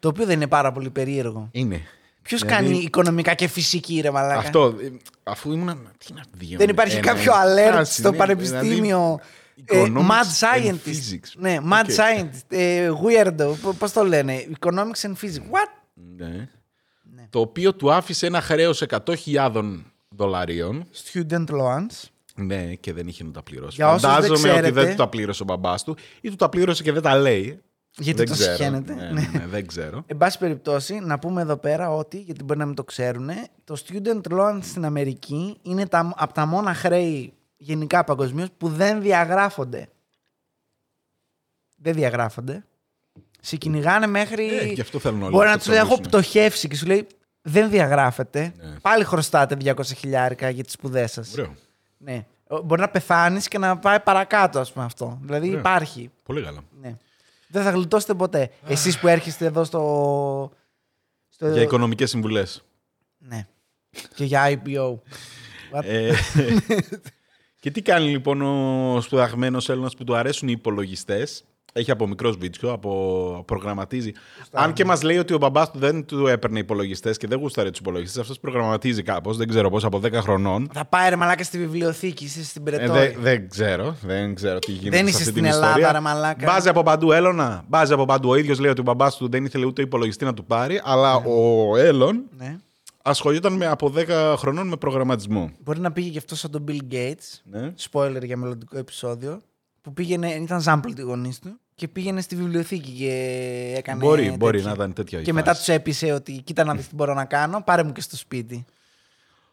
Το 0.00 0.08
οποίο 0.08 0.24
δεν 0.26 0.34
είναι 0.36 0.48
πάρα 0.48 0.72
πολύ 0.72 0.90
περίεργο. 0.90 1.48
Είναι. 1.52 1.80
Ποιος 2.26 2.40
Δηλαδή- 2.40 2.64
κάνει 2.66 2.78
οικονομικά 2.78 3.34
και 3.34 3.46
φυσική, 3.48 4.00
ρε 4.00 4.10
μαλάκα; 4.10 4.38
Αυτό, 4.38 4.74
ε, 4.82 4.88
αφού 5.22 5.52
ήμουν. 5.52 5.88
Τι 6.06 6.12
να 6.12 6.22
δύο. 6.32 6.58
Δεν 6.58 6.68
υπάρχει 6.68 6.96
ένα, 6.96 7.06
κάποιο 7.06 7.32
ένα, 7.34 7.70
alert 7.72 7.74
φάση, 7.76 8.00
στο 8.00 8.10
ναι, 8.10 8.16
πανεπιστήμιο. 8.16 9.20
δηλαδή, 9.54 9.86
Ε, 9.86 9.92
economics 9.92 10.10
mad 10.10 10.22
and 10.22 10.64
scientist. 10.64 10.88
physics. 10.88 11.28
Ναι, 11.36 11.56
mad 11.70 11.84
Οκ. 11.84 11.90
scientist. 11.90 12.42
Ε, 12.48 12.90
weirdo. 13.04 13.54
Πώς 13.78 13.92
το 13.92 14.04
λένε; 14.04 14.46
Economics 14.60 15.06
and 15.08 15.12
physics. 15.24 15.50
What? 15.50 15.70
Ναι. 16.16 16.48
Το 17.30 17.40
οποίο 17.40 17.74
του 17.74 17.92
άφησε 17.92 18.26
ένα 18.26 18.40
χρέος 18.40 18.82
100.000 18.82 19.84
δολαρίων. 20.08 20.84
Student 21.12 21.46
loans. 21.48 22.08
Ναι, 22.34 22.74
και 22.74 22.92
δεν 22.92 23.06
είχε 23.08 23.24
να 23.24 23.30
τα 23.30 23.42
πληρώσει. 23.42 23.74
Για 23.76 23.88
όσους 23.88 24.00
δεν 24.02 24.10
Φαντάζομαι 24.10 24.38
ότι 24.38 24.48
ξέρετε- 24.48 24.72
δεν 24.74 24.90
του 24.90 24.96
τα 24.96 25.08
πλήρωσε 25.08 25.42
ο 25.42 25.44
μπαμπάς 25.44 25.84
του 25.84 25.96
ή 26.20 26.28
του 26.28 26.36
τα 26.36 26.48
πλήρωσε 26.48 26.82
και 26.82 26.92
δεν 26.92 27.02
τα 27.02 27.16
λέει. 27.16 27.60
Γιατί 27.98 28.18
δεν 28.18 28.26
το 28.26 28.32
ξέρω. 28.32 28.56
συχαίνεται. 28.56 28.94
Ναι, 28.94 29.02
Ναι. 29.02 29.10
ναι, 29.20 29.38
ναι, 29.38 29.46
δεν 29.46 29.66
ξέρω. 29.66 30.02
Εν 30.06 30.16
πάση 30.16 30.38
περιπτώσει, 30.38 30.94
να 30.98 31.18
πούμε 31.18 31.42
εδώ 31.42 31.56
πέρα 31.56 31.90
ότι, 31.90 32.18
γιατί 32.18 32.44
μπορεί 32.44 32.58
να 32.58 32.66
μην 32.66 32.74
το 32.74 32.84
ξέρουν, 32.84 33.28
το 33.64 33.76
student 33.86 34.20
loan 34.30 34.58
στην 34.62 34.84
Αμερική 34.84 35.58
είναι 35.62 35.86
τα, 35.86 36.12
από 36.16 36.32
τα 36.32 36.46
μόνα 36.46 36.74
χρέη 36.74 37.32
γενικά 37.56 38.04
παγκοσμίως 38.04 38.48
που 38.58 38.68
δεν 38.68 39.00
διαγράφονται. 39.02 39.88
Δεν 41.76 41.94
διαγράφονται. 41.94 42.64
Σε 43.40 43.56
κυνηγάνε 43.56 44.06
μέχρι. 44.06 44.56
Ε, 44.56 44.64
γι' 44.64 44.80
αυτό 44.80 44.98
θέλουν 44.98 45.22
όλοι 45.22 45.30
Μπορεί 45.32 45.44
να 45.44 45.50
να 45.50 45.56
το 45.56 45.62
τους 45.62 45.68
λέει: 45.72 45.76
Έχω 45.78 45.86
τσαλώσουν. 45.86 46.10
πτωχεύσει 46.10 46.68
και 46.68 46.76
σου 46.76 46.86
λέει: 46.86 47.06
Δεν 47.42 47.70
διαγράφεται. 47.70 48.52
Ναι. 48.56 48.76
Πάλι 48.80 49.04
χρωστάτε 49.04 49.56
200 49.64 49.82
χιλιάρικα 49.84 50.50
για 50.50 50.64
τις 50.64 50.72
σπουδές 50.72 51.12
σας. 51.12 51.32
Ωραίο. 51.32 51.54
Ναι. 51.98 52.26
Μπορεί 52.64 52.80
να 52.80 52.88
πεθάνεις 52.88 53.48
και 53.48 53.58
να 53.58 53.78
πάει 53.78 54.00
παρακάτω, 54.00 54.58
ας 54.60 54.72
πούμε 54.72 54.84
αυτό. 54.84 55.18
Δηλαδή 55.22 55.46
Ωραίο. 55.48 55.58
υπάρχει. 55.60 56.10
Πολύ 56.22 56.42
καλά. 56.42 56.60
Ναι. 56.80 56.94
Δεν 57.48 57.62
θα 57.62 57.70
γλιτώσετε 57.70 58.14
ποτέ. 58.14 58.50
Εσείς 58.66 58.98
που 58.98 59.08
έρχεστε 59.08 59.44
εδώ 59.44 59.64
στο. 59.64 60.52
στο... 61.28 61.52
Για 61.52 61.62
οικονομικές 61.62 62.10
συμβουλές. 62.10 62.64
Ναι. 63.18 63.46
Και 64.14 64.24
για 64.24 64.48
IPO. 64.48 64.98
What? 65.72 65.84
Ε, 65.84 66.14
και 67.60 67.70
τι 67.70 67.82
κάνει 67.82 68.08
λοιπόν 68.08 68.42
ο 68.42 69.00
σπουδαγμένος 69.00 69.68
Έλληνας 69.68 69.94
που 69.94 70.04
του 70.04 70.16
αρέσουν 70.16 70.48
οι 70.48 70.54
υπολογιστές; 70.56 71.44
Έχει 71.78 71.90
από 71.90 72.06
μικρό 72.06 72.32
βίτσιο, 72.38 72.72
από 72.72 73.42
προγραμματίζει. 73.46 74.12
Αν 74.52 74.72
και 74.72 74.84
μας 74.84 75.02
λέει 75.02 75.18
ότι 75.18 75.34
ο 75.34 75.38
μπαμπάς 75.38 75.70
του 75.70 75.78
δεν 75.78 76.04
του 76.06 76.26
έπαιρνε 76.26 76.58
υπολογιστές 76.58 77.16
και 77.16 77.26
δεν 77.26 77.38
γούσταρε 77.38 77.70
τους 77.70 77.78
υπολογιστές, 77.78 78.20
αυτός 78.22 78.40
προγραμματίζει 78.40 79.02
κάπως, 79.02 79.36
δεν 79.36 79.48
ξέρω 79.48 79.70
πώς, 79.70 79.84
από 79.84 79.98
10 80.04 80.12
χρονών. 80.12 80.68
Θα 80.72 80.84
πάει 80.84 81.08
ρε 81.08 81.16
μαλάκα 81.16 81.44
στη 81.44 81.58
βιβλιοθήκη, 81.58 82.24
είσαι 82.24 82.44
στην 82.44 82.62
Ε, 82.66 82.70
Πρετόρια. 82.70 83.00
δεν, 83.02 83.14
δεν 83.20 83.48
ξέρω, 83.48 83.96
δεν 84.02 84.34
ξέρω 84.34 84.58
τι 84.58 84.72
γίνεται. 84.72 84.96
Δεν 84.96 84.98
σε 85.04 85.10
είσαι 85.10 85.16
αυτή 85.18 85.22
στην 85.30 85.34
την 85.34 85.44
Ελλάδα, 85.44 85.66
ιστορία. 85.68 85.92
ρε 85.92 86.00
μαλάκα. 86.00 86.46
Μπάζει 86.52 86.68
από 86.68 86.82
παντού, 86.82 87.12
Έλωνα. 87.12 87.64
Μπάζει 87.68 87.92
από 87.92 88.04
παντού. 88.04 88.28
Ο 88.28 88.34
ίδιος 88.36 88.58
λέει 88.58 88.70
ότι 88.70 88.80
ο 88.80 88.84
μπαμπάς 88.84 89.16
του 89.16 89.28
δεν 89.28 89.44
ήθελε 89.44 89.64
ούτε 89.66 89.82
υπολογιστή 89.82 90.24
να 90.24 90.34
του 90.34 90.44
πάρει, 90.44 90.80
αλλά 90.84 91.14
ο 91.16 91.76
Έλλον 91.76 92.22
Ναι. 92.36 92.56
ασχολιόταν 93.02 93.52
με, 93.52 93.66
από 93.66 93.92
10 93.96 94.34
χρονών 94.36 94.68
με 94.68 94.76
προγραμματισμό. 94.76 95.50
Μπορεί 95.64 95.80
να 95.80 95.92
πήγε 95.92 96.10
και 96.10 96.18
αυτός 96.18 96.38
σαν 96.38 96.50
τον 96.50 96.64
Bill 96.68 96.94
Gates. 96.94 97.40
Ναι. 97.44 97.72
Spoiler 97.90 98.22
για 98.24 98.36
μελλοντικό 98.36 98.78
επεισόδιο. 98.78 99.42
Που 99.82 99.92
πήγαινε, 99.92 100.28
ήταν 100.34 100.60
ζάμπλ 100.60 100.92
τη 100.92 101.02
γονείς 101.02 101.38
του 101.38 101.60
και 101.76 101.88
πήγαινε 101.88 102.20
στη 102.20 102.36
βιβλιοθήκη 102.36 102.90
και 102.90 103.12
έκανε. 103.76 104.00
Μπορεί, 104.04 104.30
μπορεί 104.38 104.52
τέτοια. 104.56 104.68
να 104.68 104.74
ήταν 104.74 104.92
τέτοια 104.92 105.20
η 105.20 105.22
Και 105.22 105.32
μετά 105.32 105.50
φάση. 105.54 105.64
τους 105.64 105.74
έπεισε 105.74 106.12
ότι 106.12 106.32
κοίτα 106.44 106.64
να 106.64 106.74
δεις 106.74 106.88
τι 106.88 106.94
μπορώ 106.94 107.14
να 107.14 107.24
κάνω, 107.24 107.62
πάρε 107.62 107.82
μου 107.82 107.92
και 107.92 108.00
στο 108.00 108.16
σπίτι. 108.16 108.64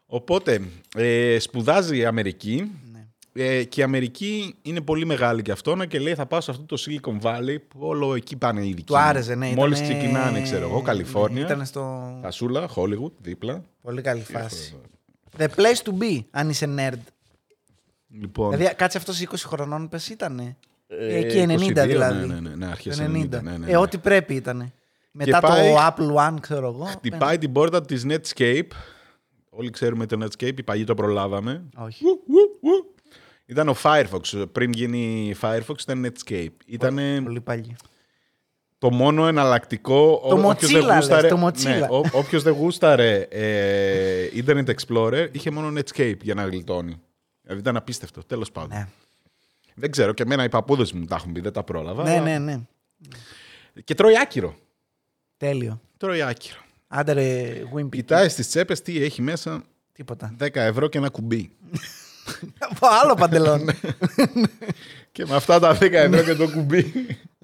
Οπότε, 0.06 0.62
ε, 0.96 1.40
σπουδάζει 1.40 1.98
η 1.98 2.06
Αμερική 2.06 2.72
Ναι. 2.92 3.08
ε, 3.44 3.64
και 3.64 3.80
η 3.80 3.84
Αμερική 3.84 4.56
είναι 4.62 4.82
πολύ 4.82 5.06
μεγάλη 5.06 5.42
και 5.42 5.52
αυτόν 5.52 5.88
και 5.88 6.00
λέει 6.00 6.16
θα 6.16 6.26
πάω 6.26 6.42
σε 6.42 6.52
αυτό 6.52 6.64
το 6.64 6.84
Silicon 6.86 7.20
Valley 7.22 7.56
που 7.68 7.80
όλο 7.80 8.16
εκεί 8.16 8.36
πάνε 8.36 8.66
οι 8.66 8.70
δικοί 8.70 8.84
Του 8.84 8.94
μου. 8.94 9.00
άρεσε, 9.00 9.36
ναι. 9.36 9.52
Μόλις 9.56 9.80
ήτανε- 9.80 9.98
ξεκινάνε, 9.98 10.42
ξέρω 10.42 10.68
εγώ, 10.70 10.82
Καλιφόρνια, 10.82 11.40
Ναι, 11.40 11.46
ήταν 11.54 11.66
στο. 11.66 12.14
Κασούλα, 12.22 12.70
Hollywood, 12.76 13.12
δίπλα. 13.22 13.64
Πολύ 13.82 14.02
καλή 14.02 14.22
φάση. 14.24 14.74
The 15.38 15.48
place 15.48 15.82
to 15.84 15.92
be, 16.02 16.20
αν 16.32 16.50
είσαι 16.50 16.76
nerd. 16.78 17.00
Λοιπόν, 18.20 18.52
Δηλαδή, 18.58 18.76
κάτσε 18.76 18.98
αυτός 18.98 19.20
20 19.22 19.46
χρονών, 19.48 19.90
πες 19.90 20.10
ήταν. 20.10 20.58
Ε, 21.00 21.18
Εκεί 21.18 21.46
90 21.50 21.84
22, 21.84 21.88
δηλαδή. 21.88 22.28
Ναι, 22.28 22.34
ναι, 22.34 22.40
ναι, 22.50 22.56
ναι 22.56 22.66
αρχές 22.66 22.98
Το 22.98 23.04
90. 23.04 23.08
90. 23.08 23.30
ναι, 23.30 23.52
ναι, 23.52 23.58
ναι. 23.58 23.72
Ε, 23.72 23.78
ό,τι 23.78 23.98
πρέπει 23.98 24.34
ήταν. 24.34 24.72
Μετά 25.12 25.40
πάει- 25.40 25.72
το 25.74 25.78
Apple 25.80 26.30
One, 26.30 26.36
ξέρω 26.42 26.68
εγώ. 26.68 26.84
Χτυπάει 26.84 27.38
την 27.38 27.52
πόρτα 27.52 27.82
της 27.82 28.06
Netscape. 28.10 28.68
Όλοι 29.50 29.70
ξέρουμε 29.70 30.06
το 30.06 30.26
Netscape, 30.26 30.58
οι 30.58 30.64
παλιοί 30.64 30.84
το 30.84 30.94
προλάβαμε. 30.94 31.64
Όχι. 31.78 32.06
Ου, 32.06 32.10
ου, 32.28 32.68
ου. 32.70 32.94
Ήταν 33.46 33.70
ο 33.70 33.76
Firefox. 33.84 34.46
Πριν 34.52 34.72
γίνει 34.72 35.36
Firefox 35.42 35.80
ήταν 35.82 36.06
Netscape. 36.06 36.48
Ήταν 36.66 37.00
Πολύ 37.24 37.42
παλιό. 37.42 37.76
το 38.78 38.92
μόνο 38.92 39.28
εναλλακτικό. 39.28 40.22
Το 40.30 40.36
Ό- 40.36 40.50
όποιος 40.50 40.72
δεν 40.72 40.82
Mozilla, 40.82 40.86
λες, 40.88 40.96
γούσταρε- 40.96 41.30
το 41.30 41.46
Mozilla. 41.48 41.64
Ναι, 41.64 41.88
ό- 41.90 42.06
όποιος 42.12 42.44
δεν 42.44 42.54
γούσταρε 42.54 43.28
ε, 43.30 44.28
Internet 44.46 44.66
Explorer 44.76 45.28
είχε 45.32 45.52
μόνο 45.52 45.80
Netscape 45.80 46.18
για 46.22 46.34
να 46.34 46.44
γλιτώνει. 46.46 47.02
Δηλαδή 47.42 47.62
ήταν 47.62 47.76
απίστευτο. 47.76 48.24
Τέλος 48.24 48.52
πάντων. 48.52 48.88
Ναι. 49.76 49.82
Δεν 49.82 49.92
ξέρω. 49.92 50.14
Και 50.14 50.24
εμένα 50.24 50.44
οι 50.44 50.50
παππούδες 50.50 50.92
μου 50.94 51.06
τα 51.06 51.16
έχουν 51.16 51.32
πει. 51.32 51.40
Δεν 51.40 51.54
τα 51.54 51.64
πρόλαβα. 51.64 52.04
ναι, 52.04 52.10
αλλά- 52.12 52.22
ναι, 52.24 52.38
ναι. 52.40 52.60
Και 53.84 53.94
τρώει 53.94 54.14
άκυρο. 54.22 54.56
Τέλειο. 55.38 55.82
Τρώει 55.98 56.22
άκυρο. 56.22 56.58
Άντε 56.88 57.12
ρε, 57.14 57.54
Wimpy. 57.76 57.90
Κοιτάει 57.90 58.30
στις 58.30 58.48
τσέπες 58.48 58.82
τι 58.82 59.04
έχει 59.04 59.22
μέσα. 59.22 59.64
Τίποτα. 59.92 60.36
10 60.40 60.56
ευρώ 60.56 60.88
και 60.88 60.98
ένα 60.98 61.10
κουμπί. 61.10 61.52
Από 62.60 62.88
άλλο 63.04 63.14
παντελόνι. 63.14 63.74
και 65.12 65.26
με 65.26 65.36
αυτά 65.36 65.60
τα 65.60 65.78
10 65.78 65.92
ευρώ 65.92 66.22
και 66.24 66.34
το 66.34 66.50
κουμπί. 66.50 66.94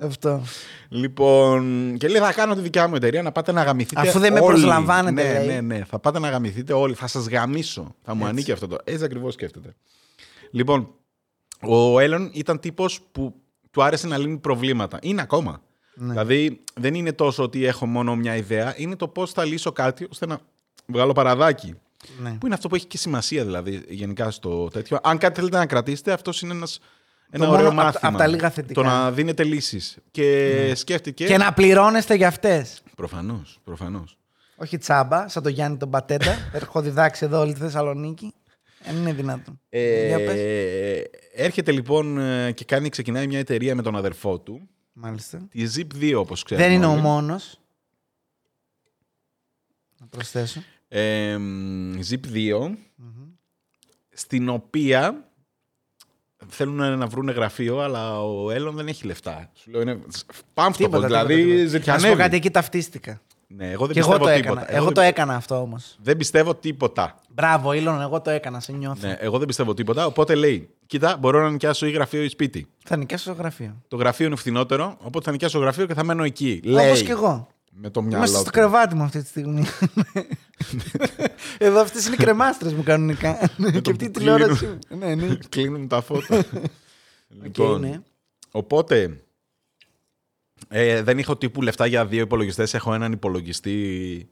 Αυτό. 0.02 0.44
λοιπόν, 0.89 1.96
και 1.98 2.08
λέει 2.08 2.22
θα 2.22 2.34
κάνω 2.34 2.56
τη 2.56 2.62
δικιά 2.62 2.88
μου 2.88 2.96
εταιρεία 2.96 3.22
να 3.22 3.32
πάτε 3.32 3.52
να 3.52 3.63
γαμηθείτε 3.63 4.02
Αφού 4.02 4.20
δεν 4.20 4.34
με 4.34 4.39
όλοι. 4.39 4.48
προσλαμβάνετε, 4.54 5.24
Ναι, 5.24 5.34
λέει. 5.46 5.48
ναι, 5.56 5.62
ναι. 5.62 5.84
Θα 5.86 6.00
πάτε 6.00 6.20
να 6.20 6.30
γαμηθείτε 6.30 6.74
όλοι. 6.74 6.94
Θα 6.94 7.08
σας 7.08 7.28
γαμίσω. 7.28 7.96
Θα 8.04 8.13
μου 8.13 8.20
Έτσι. 8.20 8.32
ανήκει 8.32 8.52
αυτό 8.52 8.68
το. 8.68 8.78
Έτσι 8.84 9.04
ακριβώς 9.04 9.34
σκέφτεται. 9.34 9.76
Λοιπόν, 10.52 10.94
ο 11.62 12.00
Έλλον 12.00 12.30
ήταν 12.34 12.60
τύπος 12.60 13.00
που 13.12 13.36
του 13.72 13.84
άρεσε 13.84 14.08
να 14.08 14.17
λύνει 14.17 14.38
προβλήματα. 14.38 15.00
Είναι 15.02 15.22
ακόμα. 15.22 15.62
Ναι. 15.93 16.10
Δηλαδή, 16.12 16.62
δεν 16.74 16.93
είναι 16.93 17.12
τόσο 17.13 17.43
ότι 17.43 17.65
έχω 17.65 17.86
μόνο 17.86 18.15
μια 18.15 18.36
ιδέα, 18.36 18.74
είναι 18.78 18.95
το 18.95 19.08
πώς 19.08 19.32
θα 19.32 19.43
λύσω 19.45 19.72
κάτι 19.72 20.08
ώστε 20.12 20.26
να 20.26 20.39
βγάλω 20.86 21.13
παραδάκι. 21.13 21.76
Ναι. 22.22 22.30
Που 22.32 22.45
είναι 22.45 22.56
αυτό 22.56 22.67
που 22.67 22.76
έχει 22.76 22.86
και 22.86 22.98
σημασία 22.98 23.45
δηλαδή 23.45 23.84
γενικά 23.89 24.32
στο 24.32 24.67
τέτοιο. 24.67 25.00
Αν 25.04 25.17
κάτι 25.17 25.36
θέλετε 25.39 25.58
να 25.58 25.65
κρατήσετε, 25.65 26.12
αυτός 26.12 26.41
είναι 26.41 26.54
ένας, 26.54 26.80
ένα 27.30 27.45
μόνο 27.45 27.58
ωραίο 27.58 27.69
απ' 27.69 27.76
τα- 27.78 27.84
μάθημα. 27.84 28.12
απ' 28.12 28.17
τα 28.17 28.28
λίγα 28.28 28.50
θετικά. 28.50 28.82
Το 28.82 28.88
να 28.88 29.12
δίνετε 29.12 29.43
λύσεις. 29.43 29.98
Και 30.12 30.72
σκέφτηκε. 30.76 31.26
Και 31.26 31.38
να 31.38 31.54
πληρώνεστε 31.54 32.13
για 32.15 32.28
αυτές. 32.28 32.82
Προφανώς, 32.95 33.60
προφανώς. 33.63 34.17
Όχι 34.56 34.78
τσάμπα, 34.78 35.28
σαν 35.28 35.43
το 35.43 35.50
Γιάννη 35.50 35.78
τον 35.78 35.89
Πατέντα. 35.89 36.38
Έχω 36.54 36.82
διδάξει 36.82 37.26
εδώ 37.26 37.39
όλη 37.39 37.54
τη 37.54 37.60
Θεσσαλονίκη. 37.60 38.34
Δεν 38.84 38.96
είναι 38.96 39.13
δυνατόν. 39.13 39.60
Για 40.08 40.18
πες. 40.18 40.36
Ε, 40.36 41.10
έρχεται 41.34 41.72
λοιπόν 41.72 42.18
ε, 42.20 42.52
και 42.52 42.65
κάνει, 42.65 42.89
ξεκινάει 42.89 43.28
μια 43.28 43.39
εταιρεία 43.39 43.76
με 43.76 43.82
τον 43.82 43.96
αδερφό 43.96 44.39
του. 44.39 44.70
Μάλιστα. 44.94 45.48
Τη 45.50 45.63
Zip 45.76 45.96
2, 46.04 46.13
όπως 46.15 46.44
ξέρετε. 46.44 46.68
Δεν 46.68 46.76
είναι 46.76 46.86
ο 46.86 46.96
μόνος. 46.96 47.60
Να 50.00 50.06
προσθέσω. 50.08 50.63
Ε, 50.88 51.38
Zip 52.10 52.34
2, 52.34 52.72
στην 54.10 54.50
οποία 54.50 55.30
θέλουν 56.48 56.98
να 56.98 57.08
βρουν 57.08 57.30
γραφείο, 57.30 57.80
αλλά 57.80 58.24
ο 58.24 58.52
Έλλον 58.52 58.76
δεν 58.76 58.88
έχει 58.88 59.06
λεφτά. 59.06 59.52
Σου 59.54 59.72
λέω 59.72 59.82
είναι 59.82 60.00
πάμφτωπο, 60.54 60.89
Τίποτα, 60.89 61.08
δηλαδή 61.08 61.36
τίποτα, 61.36 61.54
τίποτα. 61.56 61.65
Να 61.65 61.70
σου 61.70 61.86
πω 61.86 61.92
ζητιανεύει. 61.94 62.22
κάτι, 62.22 62.36
εκεί 62.36 62.50
ταυτίστηκα. 62.52 63.22
Ναι, 63.48 63.72
εγώ 63.72 63.86
δεν 63.86 63.94
Και 63.94 64.00
εγώ 64.00 64.10
πιστεύω 64.10 64.30
το 64.36 64.42
τίποτα. 64.42 64.62
έκανα. 64.62 64.76
Εγώ 64.76 64.86
δεν 64.86 64.94
το 64.94 65.02
πι- 65.02 65.10
έκανα 65.10 65.36
αυτό 65.36 65.62
όμως. 65.62 65.98
Δεν 66.02 66.18
πιστεύω 66.18 66.56
τίποτα. 66.56 67.20
Μπράβο, 67.39 67.73
Ήλον, 67.73 68.02
εγώ 68.02 68.21
το 68.21 68.30
έκανα. 68.30 68.60
Σε 68.60 68.71
νιώθω. 68.71 69.08
Ναι, 69.08 69.17
εγώ 69.19 69.38
δεν 69.38 69.47
πιστεύω 69.47 69.73
τίποτα. 69.73 70.06
Οπότε 70.06 70.36
λέει: 70.36 70.69
Κοίτα, 70.86 71.17
μπορώ 71.17 71.41
να 71.41 71.49
νοικιάσω 71.49 71.86
ή 71.86 71.91
γραφείο 71.91 72.23
ή 72.23 72.28
σπίτι. 72.30 72.67
Θα 72.84 72.97
νοικιάσω 72.97 73.23
στο 73.23 73.34
γραφείο. 73.34 73.82
Το 73.88 73.95
γραφείο 73.95 74.25
είναι 74.25 74.36
φθηνότερο, 74.36 74.97
οπότε 75.02 75.25
θα 75.25 75.32
νοικιάσω 75.32 75.60
γραφείο 75.60 75.86
και 75.86 75.93
θα 75.93 76.04
μένω 76.04 76.23
εκεί. 76.23 76.62
Όπως 76.63 76.75
Λέει. 76.75 77.04
και 77.04 77.12
εγώ. 77.12 77.47
Με 77.71 77.89
το 77.89 78.02
μυαλό 78.02 78.17
Είμαστε 78.17 78.36
στο 78.36 78.45
του. 78.45 78.52
κρεβάτι 78.52 78.95
μου 78.95 79.04
αυτή 79.04 79.21
τη 79.21 79.28
στιγμή. 79.28 79.65
Εδώ 81.58 81.82
αυτές 81.82 82.06
είναι 82.06 82.15
οι 82.19 82.23
κρεμάστρες 82.23 82.73
μου 82.73 82.84
κανονικά. 82.84 83.52
και 83.71 83.82
το 83.82 83.91
αυτή 83.91 84.06
η 84.06 84.10
που 84.10 84.19
τηλεόραση. 84.19 84.65
μου. 84.65 84.97
Ναι, 84.97 85.15
ναι. 85.15 85.38
Κλείνουν 85.49 85.88
τα 85.88 86.02
φώτα. 86.02 86.45
λοιπόν, 87.43 87.82
ναι. 87.82 88.02
οπότε. 88.52 89.19
Ε, 90.67 91.02
δεν 91.02 91.17
είχα 91.17 91.38
τύπου 91.38 91.62
λεφτά 91.62 91.86
για 91.86 92.06
δύο 92.06 92.21
υπολογιστές. 92.21 92.73
Έχω 92.73 92.93
έναν 92.93 93.12
υπολογιστή 93.12 94.30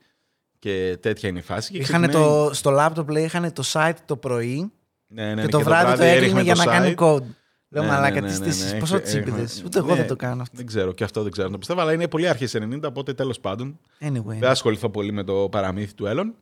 και 0.59 0.97
τέτοια 1.01 1.29
είναι 1.29 1.39
η 1.39 1.41
φάση. 1.41 1.71
Και 1.71 1.77
Είχανε 1.77 2.07
ξεκινάει- 2.07 2.47
το, 2.47 2.53
στο 2.53 2.75
laptop 2.79 3.07
λέει 3.07 3.23
είχαν 3.23 3.53
το 3.53 3.63
site 3.73 3.93
το 4.05 4.17
πρωί 4.17 4.71
Ναι, 5.07 5.25
ναι, 5.25 5.33
ναι, 5.33 5.41
και 5.41 5.47
το 5.47 5.59
βράδυ 5.59 5.97
το 5.97 6.03
έριχνε 6.03 6.25
έκλεινε 6.25 6.41
για 6.41 6.55
το 6.55 6.63
να 6.63 6.71
κάνει 6.71 6.93
site. 6.97 7.03
code. 7.03 7.23
Λέω 7.69 7.83
Ναι, 7.83 7.89
μαλάκα 7.89 8.21
ναι, 8.21 8.27
τι 8.27 8.39
ναι, 8.39 8.45
ναι, 8.45 8.51
στήσεις, 8.51 8.71
ναι, 8.73 8.79
πόσο 8.79 8.95
έχει- 8.95 9.03
τσίπηδες. 9.05 9.51
έχουμε- 9.51 9.65
Ούτε 9.65 9.77
εγώ 9.79 9.87
ναι, 9.87 9.95
δεν 9.95 10.07
το 10.07 10.15
κάνω 10.15 10.41
αυτό. 10.41 10.57
Δεν 10.57 10.65
ξέρω, 10.65 10.91
και 10.91 11.03
αυτό 11.03 11.21
δεν 11.23 11.31
ξέρω 11.31 11.47
να 11.47 11.53
το 11.53 11.59
πιστεύω, 11.59 11.81
αλλά 11.81 11.93
είναι 11.93 12.07
πολύ 12.07 12.27
αρχέ 12.27 12.47
90, 12.51 12.87
οπότε 12.87 13.13
τέλος 13.13 13.39
πάντων. 13.39 13.79
Anyway. 13.99 14.23
Δεν 14.39 14.49
ασχοληθώ 14.49 14.89
πολύ 14.89 15.11
με 15.11 15.23
το 15.23 15.47
παραμύθι 15.51 15.93
του 15.93 16.05
Έλλον. 16.05 16.35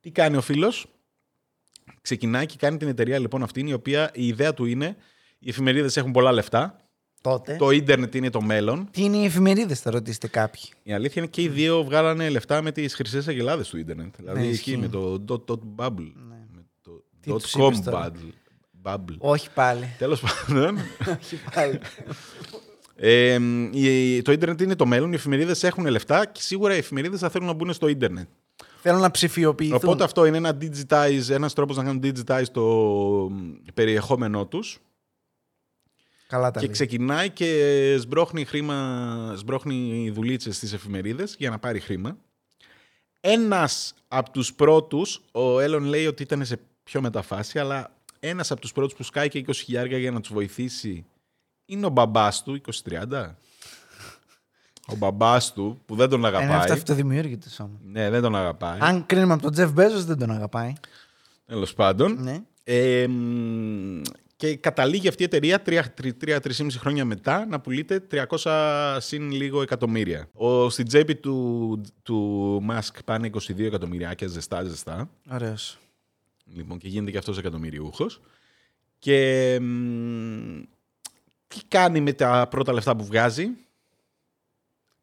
Τι 0.00 0.10
κάνει 0.10 0.36
ο 0.36 0.40
φίλος, 0.40 0.86
ξεκινάει 2.00 2.46
και 2.46 2.56
κάνει 2.58 2.76
την 2.76 2.88
εταιρεία 2.88 3.18
λοιπόν 3.18 3.42
αυτή, 3.42 3.64
η 3.68 3.72
οποία 3.72 4.10
η 4.14 4.26
ιδέα 4.26 4.54
του 4.54 4.64
είναι 4.64 4.96
οι 5.38 5.48
εφημερίδες 5.48 5.96
έχουν 5.96 6.10
πολλά 6.12 6.32
λεφτά. 6.32 6.80
Τότε. 7.20 7.56
Το 7.56 7.70
ίντερνετ 7.70 8.14
είναι 8.14 8.30
το 8.30 8.40
μέλλον. 8.40 8.88
Τι 8.90 9.02
είναι 9.04 9.16
οι 9.16 9.24
εφημερίδες, 9.24 9.80
θα 9.80 9.90
ρωτήσετε 9.90 10.28
κάποιοι. 10.28 10.62
Η 10.82 10.92
αλήθεια 10.92 11.22
είναι 11.22 11.30
και 11.30 11.42
οι 11.42 11.48
δύο 11.48 11.84
βγάλανε 11.84 12.28
λεφτά 12.28 12.62
με 12.62 12.72
τις 12.72 12.94
χρυσές 12.94 13.28
αγελάδες 13.28 13.68
του 13.68 13.78
ίντερνετ. 13.78 14.14
Δηλαδή 14.16 14.40
εκεί 14.40 14.50
ισχύει. 14.50 14.76
με 14.76 14.88
το 14.88 15.24
dot, 15.28 15.52
dot 15.52 15.58
bubble. 15.76 16.12
Με 16.28 16.64
το 16.82 16.90
Ναι. 16.90 17.20
Τι 17.20 17.30
dot 17.32 17.42
τους 17.42 17.54
com 17.56 17.66
είπες 17.66 17.80
τώρα; 17.80 18.12
bubble. 18.12 18.32
bubble. 18.94 19.16
Όχι 19.18 19.48
πάλι. 19.54 19.94
Τέλος 19.98 20.20
πάντων. 20.20 20.76
Όχι 21.20 21.36
πάλι. 21.54 21.78
Ε, 23.00 23.38
η- 23.72 24.22
το 24.22 24.32
ίντερνετ 24.32 24.60
είναι 24.60 24.74
το 24.76 24.86
μέλλον, 24.86 25.12
οι 25.12 25.14
εφημερίδες 25.14 25.62
έχουν 25.64 25.86
λεφτά 25.86 26.26
και 26.26 26.40
σίγουρα 26.42 26.74
οι 26.74 26.78
εφημερίδες 26.78 27.20
θα 27.20 27.28
θέλουν 27.30 27.46
να 27.46 27.52
μπουν 27.52 27.72
στο 27.72 27.88
ίντερνετ. 27.88 28.28
Θέλω 28.82 28.98
να 28.98 29.10
ψηφιοποιηθούν. 29.10 29.76
Οπότε 29.82 30.04
αυτό 30.04 30.24
είναι 30.26 30.36
ένα 30.36 30.56
digitize, 30.60 31.28
ένας 31.30 31.52
τρόπος 31.52 31.76
να 31.76 31.84
κάνουν 31.84 32.02
digitize 32.04 32.44
το 32.52 32.62
περιεχόμενό 33.74 34.46
τους 34.46 34.78
Καλά 36.28 36.50
τα 36.50 36.58
και 36.60 36.64
λέει. 36.64 36.74
ξεκινάει 36.74 37.30
και 37.30 37.96
σμπρώχνει 38.00 38.44
χρήμα, 38.44 39.34
σμπρώχνει 39.36 40.10
δουλίτσες 40.14 40.56
στις 40.56 40.72
εφημερίδες 40.72 41.34
για 41.38 41.50
να 41.50 41.58
πάρει 41.58 41.80
χρήμα. 41.80 42.16
Ένας 43.20 43.94
από 44.08 44.30
τους 44.30 44.54
πρώτους, 44.54 45.20
ο 45.32 45.60
Έλλον 45.60 45.84
λέει 45.84 46.06
ότι 46.06 46.22
ήταν 46.22 46.44
σε 46.44 46.60
πιο 46.82 47.00
μεταφάση, 47.00 47.58
αλλά 47.58 47.90
ένας 48.20 48.50
από 48.50 48.60
τους 48.60 48.72
πρώτους 48.72 48.94
που 48.94 49.02
σκάει 49.02 49.28
και 49.28 49.38
20 49.38 49.98
για 49.98 50.10
να 50.10 50.20
τους 50.20 50.32
βοηθήσει 50.32 51.04
είναι 51.64 51.86
ο 51.86 51.88
μπαμπάς 51.88 52.42
του, 52.42 52.54
20-30. 52.54 53.36
Ο 54.86 54.94
μπαμπάς 54.96 55.52
του, 55.52 55.80
που 55.86 55.94
δεν 55.94 56.08
τον 56.08 56.24
Ε, 56.24 56.28
Είναι 56.28 56.36
αγαπάει. 56.36 56.58
αυτό 56.58 56.72
αυτοδημιούργητο 56.72 57.46
όμω. 57.58 57.78
Ναι, 57.84 58.10
δεν 58.10 58.22
τον 58.22 58.36
αγαπάει. 58.36 58.78
Αν 58.80 59.06
κρίνουμε 59.06 59.32
από 59.32 59.42
τον 59.42 59.52
Τζεφ 59.52 59.70
Μπέζος, 59.70 60.04
δεν 60.04 60.18
τον 60.18 60.30
αγαπάει. 60.30 60.72
Τέλος 61.46 61.74
πάντων. 61.74 62.22
Ναι. 62.22 62.42
Ε, 62.64 63.06
μ, 63.06 64.00
και 64.38 64.56
καταλήγει 64.56 65.08
αυτή 65.08 65.22
η 65.22 65.24
εταιρεία 65.24 65.62
3-3,5 65.66 66.68
χρόνια 66.70 67.04
μετά 67.04 67.46
να 67.46 67.60
πουλείται 67.60 68.06
300 68.40 68.96
συν 69.00 69.30
λίγο 69.30 69.62
εκατομμύρια. 69.62 70.28
Ο, 70.32 70.70
στην 70.70 70.86
τσέπη 70.86 71.14
του, 71.16 71.80
του 72.02 72.62
Musk 72.70 72.98
πάνε 73.04 73.30
22 73.32 73.58
εκατομμυριάκια 73.58 74.26
ζεστά 74.26 74.64
ζεστά. 74.64 75.10
Ωραίος. 75.30 75.78
Λοιπόν, 76.54 76.78
και 76.78 76.88
γίνεται 76.88 77.10
και 77.10 77.18
αυτός 77.18 77.38
εκατομμυριούχος. 77.38 78.20
Και 78.98 79.58
μ, 79.60 80.62
Τι 81.48 81.60
κάνει 81.68 82.00
με 82.00 82.12
τα 82.12 82.46
πρώτα 82.50 82.72
λεφτά 82.72 82.96
που 82.96 83.04
βγάζει; 83.04 83.48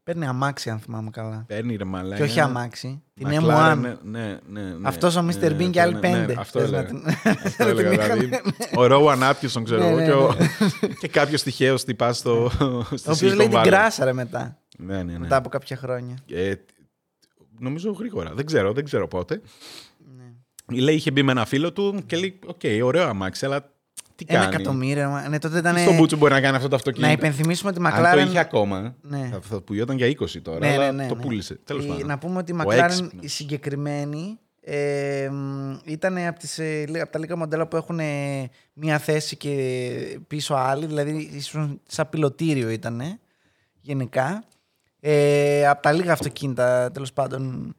Παίρνει 0.05 0.25
αμάξι, 0.25 0.69
αν 0.69 0.79
θυμάμαι 0.79 1.09
καλά. 1.09 1.43
Παίρνει 1.47 1.75
ρε 1.75 1.83
μαλάκα. 1.83 2.15
Και 2.15 2.23
όχι 2.23 2.39
αμάξι. 2.39 3.03
Την 3.13 3.27
McLaren, 3.29 3.71
M1. 3.73 3.77
Ναι, 3.77 4.19
ναι, 4.19 4.39
ναι, 4.49 4.61
ναι. 4.61 4.87
Αυτός 4.87 5.15
ο 5.15 5.19
Mr. 5.19 5.39
Ναι, 5.39 5.47
Bean 5.47 5.69
και 5.71 5.81
άλλοι 5.81 5.93
ναι, 5.93 5.99
πέντε. 5.99 6.25
Ναι, 6.25 6.33
αυτό 6.37 6.59
Θες 6.59 6.71
να 6.71 6.77
έλεγα. 6.77 6.93
την- 6.93 7.07
Αυτό 7.45 7.63
να 7.63 7.69
έλεγα, 7.69 7.89
την 7.89 7.99
είχαν- 7.99 8.19
δηλαδή. 8.19 8.41
Ο 8.75 8.85
Ρόουαν 8.87 9.23
Άτκινσον, 9.23 9.63
ξέρω 9.63 9.81
Ναι, 9.81 9.87
εγώ, 9.87 9.95
ναι, 9.97 10.05
και, 10.05 10.11
ο... 10.11 10.35
και 10.99 11.07
κάποιος 11.07 11.43
τυχαίο 11.43 11.75
τυπάς 11.75 12.17
στο. 12.17 12.49
στη 12.95 13.09
Ο 13.09 13.11
οποίος 13.11 13.31
Silicon 13.31 13.35
λέει 13.35 13.47
την 13.47 13.57
Valley. 13.59 13.63
κράσαρε 13.65 14.13
μετά. 14.13 14.57
Ναι, 14.77 14.95
ναι, 14.95 15.11
ναι. 15.11 15.19
Μετά 15.19 15.35
από 15.35 15.49
κάποια 15.49 15.77
χρόνια. 15.77 16.15
Ε, 16.31 16.53
νομίζω 17.59 17.91
γρήγορα. 17.91 18.33
Δεν 18.33 18.45
ξέρω, 18.45 18.73
δεν 18.73 18.83
ξέρω 18.83 19.07
πότε. 19.07 19.41
Ναι. 20.67 20.79
Λέει, 20.81 20.95
είχε 20.95 21.11
μπει 21.11 21.23
με 21.23 21.31
ένα 21.31 21.45
φίλο 21.45 21.73
του 21.73 22.03
και 22.05 22.17
λέει: 22.17 22.39
Οκ, 22.45 22.61
ωραίο 22.83 23.07
αμάξι, 23.07 23.45
αλλά 23.45 23.73
τι 24.15 24.25
Ένα 24.27 24.39
κάνει; 24.43 24.53
εκατομμύριο. 24.55 25.09
μα- 25.09 25.27
Ναι, 25.29 25.39
τότε 25.39 25.57
ήταν. 25.57 25.75
Τι 25.75 25.81
στον 25.81 25.95
μπούτσο 25.95 26.17
μπορεί 26.17 26.33
να 26.33 26.41
κάνει 26.41 26.55
αυτό 26.55 26.67
το 26.67 26.75
αυτοκίνητο. 26.75 27.07
Να 27.07 27.17
υπενθυμίσουμε 27.17 27.69
ότι 27.69 27.81
η 27.81 27.85
Αν 27.85 27.91
το 28.03 28.09
McLaren. 28.21 28.27
είχε 28.27 28.39
ακόμα, 28.39 28.95
Ναι. 29.01 29.29
θα, 29.31 29.39
θα 29.41 29.61
πουλιόταν 29.61 29.97
για 29.97 30.07
20 30.07 30.41
τώρα. 30.41 30.59
Ναι, 30.59 30.71
αλλά 30.73 30.91
ναι, 30.91 31.03
ναι, 31.03 31.07
το 31.09 31.15
ναι. 31.15 31.21
πούλησε. 31.21 31.59
Τέλος 31.63 31.83
Η- 31.85 31.87
πάντων. 31.87 32.07
Να 32.07 32.17
πούμε 32.17 32.37
ότι 32.37 32.51
η 32.51 32.55
Ο 32.55 32.61
McLaren 32.61 32.83
έξυπνος. 32.83 33.23
η 33.23 33.27
συγκεκριμένη 33.27 34.39
ε, 34.61 35.29
ήταν 35.85 36.17
από, 36.17 36.39
τις, 36.39 36.59
ε, 36.59 36.85
λί- 36.87 37.01
από 37.01 37.11
τα 37.11 37.19
λίγα 37.19 37.35
μοντέλα 37.35 37.67
που 37.67 37.75
έχουν 37.75 37.99
ε, 37.99 38.49
μία 38.73 38.97
θέση 38.97 39.37
και 39.37 40.19
πίσω 40.27 40.53
άλλη, 40.53 40.85
δηλαδή 40.85 41.29
ίσως 41.33 41.69
σαν 41.87 42.09
πιλωτήριο 42.09 42.69
ήταν 42.69 43.01
γενικά. 43.81 44.43
Ε, 44.99 45.67
από 45.67 45.81
τα 45.81 45.91
λίγα 45.91 46.11
αυτοκίνητα 46.11 46.91
τέλος 46.91 47.13
πάντων 47.13 47.75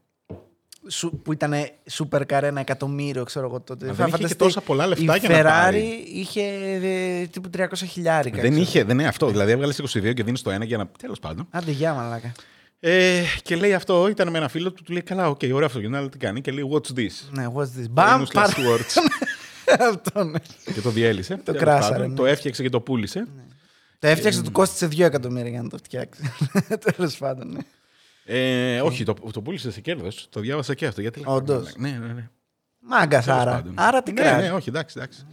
σου- 0.88 1.20
που 1.24 1.32
ήταν 1.32 1.52
super 1.92 2.20
car 2.20 2.42
ένα 2.42 2.60
εκατομμύριο 2.60 3.24
ξέρω 3.24 3.46
εγώ 3.46 3.60
τότε. 3.60 3.86
Μα 3.86 3.92
Θα 3.92 3.96
δεν 3.96 4.06
είχε 4.06 4.16
και 4.16 4.22
φανταστεί, 4.22 4.36
τόσα 4.36 4.60
πολλά 4.60 4.86
λεφτά 4.86 5.16
η 5.16 5.18
για 5.18 5.28
να 5.28 5.38
Ferrari 5.40 5.44
πάρει. 5.44 6.04
είχε 6.14 6.42
ε, 6.82 7.26
τύπου 7.26 7.50
300 7.56 7.66
χιλιάρικα. 7.74 8.40
Δεν 8.40 8.50
ξέρω. 8.50 8.62
είχε, 8.64 8.84
δεν 8.84 8.98
είναι 8.98 9.08
αυτό. 9.08 9.26
Δηλαδή 9.28 9.52
έβγαλες 9.52 9.80
22 9.82 10.14
και 10.14 10.22
δίνεις 10.22 10.42
το 10.42 10.50
ένα 10.50 10.64
για 10.64 10.76
να. 10.76 10.86
Τέλος 10.98 11.18
πάντων. 11.18 11.46
Άντε 11.50 11.70
γεια 11.70 11.94
μαλάκα. 11.94 12.32
Ε, 12.80 13.22
και 13.42 13.56
λέει 13.56 13.74
αυτό, 13.74 14.08
ήταν 14.08 14.30
με 14.30 14.38
ένα 14.38 14.48
φίλο 14.48 14.72
του, 14.72 14.82
του 14.82 14.92
λέει: 14.92 15.02
Καλά, 15.02 15.28
οκ, 15.28 15.40
ωραίο 15.52 15.66
αυτό, 15.66 15.80
αλλά 15.94 16.08
τι 16.08 16.18
κάνει. 16.18 16.40
Και 16.40 16.50
λέει: 16.50 16.70
What's 16.72 16.98
this? 16.98 17.10
Ναι, 17.30 17.46
what's 17.54 17.62
this? 17.80 17.86
Μπαμ, 17.90 18.22
Famous 18.22 18.32
πάρ- 18.32 18.48
last 18.50 18.52
words. 18.52 18.96
Αυτό, 19.88 20.24
ναι. 20.24 20.38
και 20.74 20.80
το 20.80 20.90
διέλυσε. 20.90 21.36
Τέλος 21.44 21.60
κράσαρε, 21.60 21.92
πάντων. 21.94 22.08
ναι. 22.10 22.16
Το 22.16 22.26
έφτιαξε 22.26 22.62
και 22.62 22.68
το 22.70 22.80
πούλησε. 22.80 23.26
Το 23.98 24.06
έφτιαξε, 24.06 24.42
του 24.42 24.52
κόστησε 24.52 24.86
2 24.86 25.00
εκατομμύρια 25.00 25.50
για 25.50 25.62
να 25.62 25.68
το 25.68 25.78
φτιάξει. 25.84 26.20
Τέλος 26.94 27.16
πάντων. 27.16 27.48
Ναι. 27.52 27.58
Ε, 28.28 28.80
όχι, 28.80 29.04
το, 29.04 29.14
το 29.32 29.42
πούλησε 29.42 29.70
σε 29.70 29.80
κέρδος. 29.80 30.26
Το 30.30 30.40
διάβασα 30.40 30.74
και 30.74 30.86
αυτό. 30.86 31.00
Γιατί 31.00 31.22
Όντως. 31.24 31.74
Ναι, 31.76 31.90
ναι, 31.90 32.12
ναι. 32.12 32.28
Μάγκα 32.78 33.20
Τέλος 33.22 33.40
άρα. 33.40 33.50
πάντων. 33.50 33.74
Άρα 33.76 34.02
τι 34.02 34.12
ναι, 34.12 34.20
κάνει. 34.22 34.42
ναι, 34.42 34.50
όχι, 34.52 34.68
εντάξει, 34.68 34.94
εντάξει. 34.98 35.26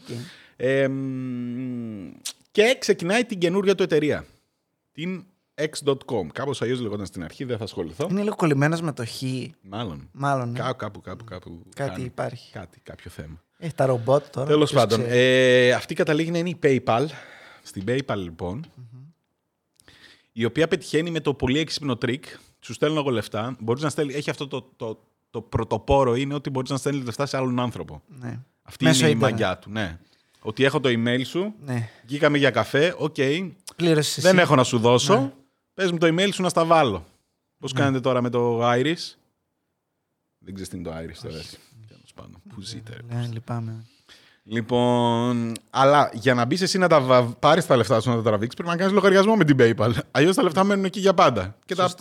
Ε, 0.56 0.88
μ, 0.88 2.12
και 2.52 2.76
ξεκινάει 2.80 3.26
την 3.26 3.40
καινούργια 3.40 3.76
του 3.76 3.84
εταιρεία. 3.84 4.26
Την 4.92 5.24
X.com. 5.56 6.28
Κάπως 6.34 6.62
αλλιώς 6.62 6.80
λεγόταν 6.80 7.06
στην 7.06 7.24
αρχή, 7.24 7.44
δεν 7.44 7.58
θα 7.58 7.64
ασχοληθώ. 7.64 8.08
Είναι 8.10 8.22
λίγο 8.24 8.36
κολλημένος 8.36 8.82
με 8.82 8.94
το 8.94 9.06
X. 9.06 9.22
Μάλλον. 9.62 10.10
Μάλλον. 10.12 10.52
ναι. 10.52 10.60
Κάπου, 10.60 10.76
κάπου, 10.78 11.02
κάπου, 11.02 11.24
κάπου 11.24 11.64
Κάτι 11.76 11.90
κάνει. 11.92 12.04
υπάρχει. 12.04 12.52
Κάτι, 12.52 12.80
κάποιο 12.84 13.12
θέμα. 13.12 13.44
Έχει 13.58 13.74
τα 13.74 13.86
ρομπότ 13.86 14.26
τώρα. 14.32 14.48
Τέλος 14.48 14.70
ποιος 14.72 14.82
πάντων, 14.82 15.00
ξέρει. 15.06 15.18
ε, 15.68 15.74
αυτή 15.74 15.94
καταλήγει 15.94 16.32
να 16.32 16.38
είναι 16.38 16.50
η 16.50 16.60
PayPal. 16.64 17.06
Στην 17.64 17.84
PayPal 17.88 18.16
λοιπόν, 18.18 18.66
η 20.32 20.46
οποία 20.46 20.68
πετυχαίνει 20.68 21.10
με 21.12 21.20
το 21.20 21.34
πολύ 21.34 21.60
έξυπνο 21.60 21.96
τρίκ. 21.98 22.24
Σου 22.64 22.74
στέλνω 22.74 23.00
εγώ 23.00 23.10
λεφτά. 23.10 23.56
Μπορείς 23.60 23.84
να 23.84 23.90
στέλνει, 23.90 24.14
έχει 24.14 24.30
αυτό 24.30 24.48
το, 24.48 24.70
το, 24.76 25.00
το 25.30 25.42
πρωτοπόρο 25.42 26.16
είναι 26.16 26.34
ότι 26.34 26.50
μπορείς 26.50 26.70
να 26.70 26.78
στέλνεις 26.78 27.06
λεφτά 27.06 27.26
σε 27.26 27.38
άλλον 27.38 27.60
άνθρωπο. 27.60 28.02
Ναι. 28.20 28.40
Αυτή 28.64 28.84
Μέσω 28.84 29.00
είναι 29.00 29.08
η 29.08 29.12
ίντερνετ. 29.12 29.40
μαγιά 29.40 29.58
του, 29.58 29.70
ναι. 29.72 30.00
Ότι 30.42 30.64
έχω 30.64 30.80
το 30.80 30.90
email 30.92 31.22
σου, 31.26 31.54
Ναι. 31.66 31.90
βγήκαμε 32.06 32.38
για 32.38 32.50
καφέ, 32.52 32.96
οκ, 32.98 33.16
Πλήρωσε. 33.76 34.22
δεν 34.22 34.40
έχω 34.40 34.56
να 34.56 34.64
σου 34.64 34.80
δώσω, 34.80 35.20
Ναι. 35.20 35.32
πες 35.74 35.92
μου 35.92 35.98
το 35.98 36.08
email 36.08 36.30
σου 36.34 36.42
να 36.42 36.50
στα 36.50 36.66
βάλω. 36.66 37.06
Πώς 37.60 37.74
κάνετε 37.74 38.00
τώρα 38.00 38.22
με 38.22 38.30
το 38.30 38.70
Iris; 38.72 39.16
Δεν 40.38 40.54
ξέρεις 40.54 40.70
τι 40.70 40.78
είναι 40.78 40.90
το 40.90 40.96
Iris 40.98 41.18
τώρα. 41.24 41.38
εσύ. 41.38 41.58
Τέλος 41.88 42.14
πάντων, 42.16 42.42
Πού 42.56 42.62
ζείτε, 42.62 42.94
ρε. 43.10 43.16
Ναι, 43.16 43.30
λυπάμαι. 43.34 43.86
Λοιπόν, 44.44 45.52
αλλά 45.70 46.10
για 46.14 46.34
να 46.34 46.46
μπεις 46.46 46.62
εσύ 46.62 46.78
να 46.78 46.88
τα 46.88 47.36
πάρεις 47.40 47.66
τα 47.66 47.76
λεφτά 47.76 48.00
σου 48.02 48.10
να 48.10 48.16
τα 48.16 48.22
τραβήξεις, 48.22 48.54
πρέπει 48.56 48.70
να 48.70 48.76
κάνεις 48.78 48.94
λογαριασμό 48.94 49.36
με 49.36 49.44
την 49.46 49.56
PayPal. 49.60 49.92
Αλλιώς 50.12 50.36
τα 50.36 50.44
λεφτά 50.44 50.64
μένουν 50.64 50.86
εκεί 50.86 51.00
για 51.00 51.14
πάντα. 51.14 51.58
Και 51.66 51.76
τα... 51.76 51.94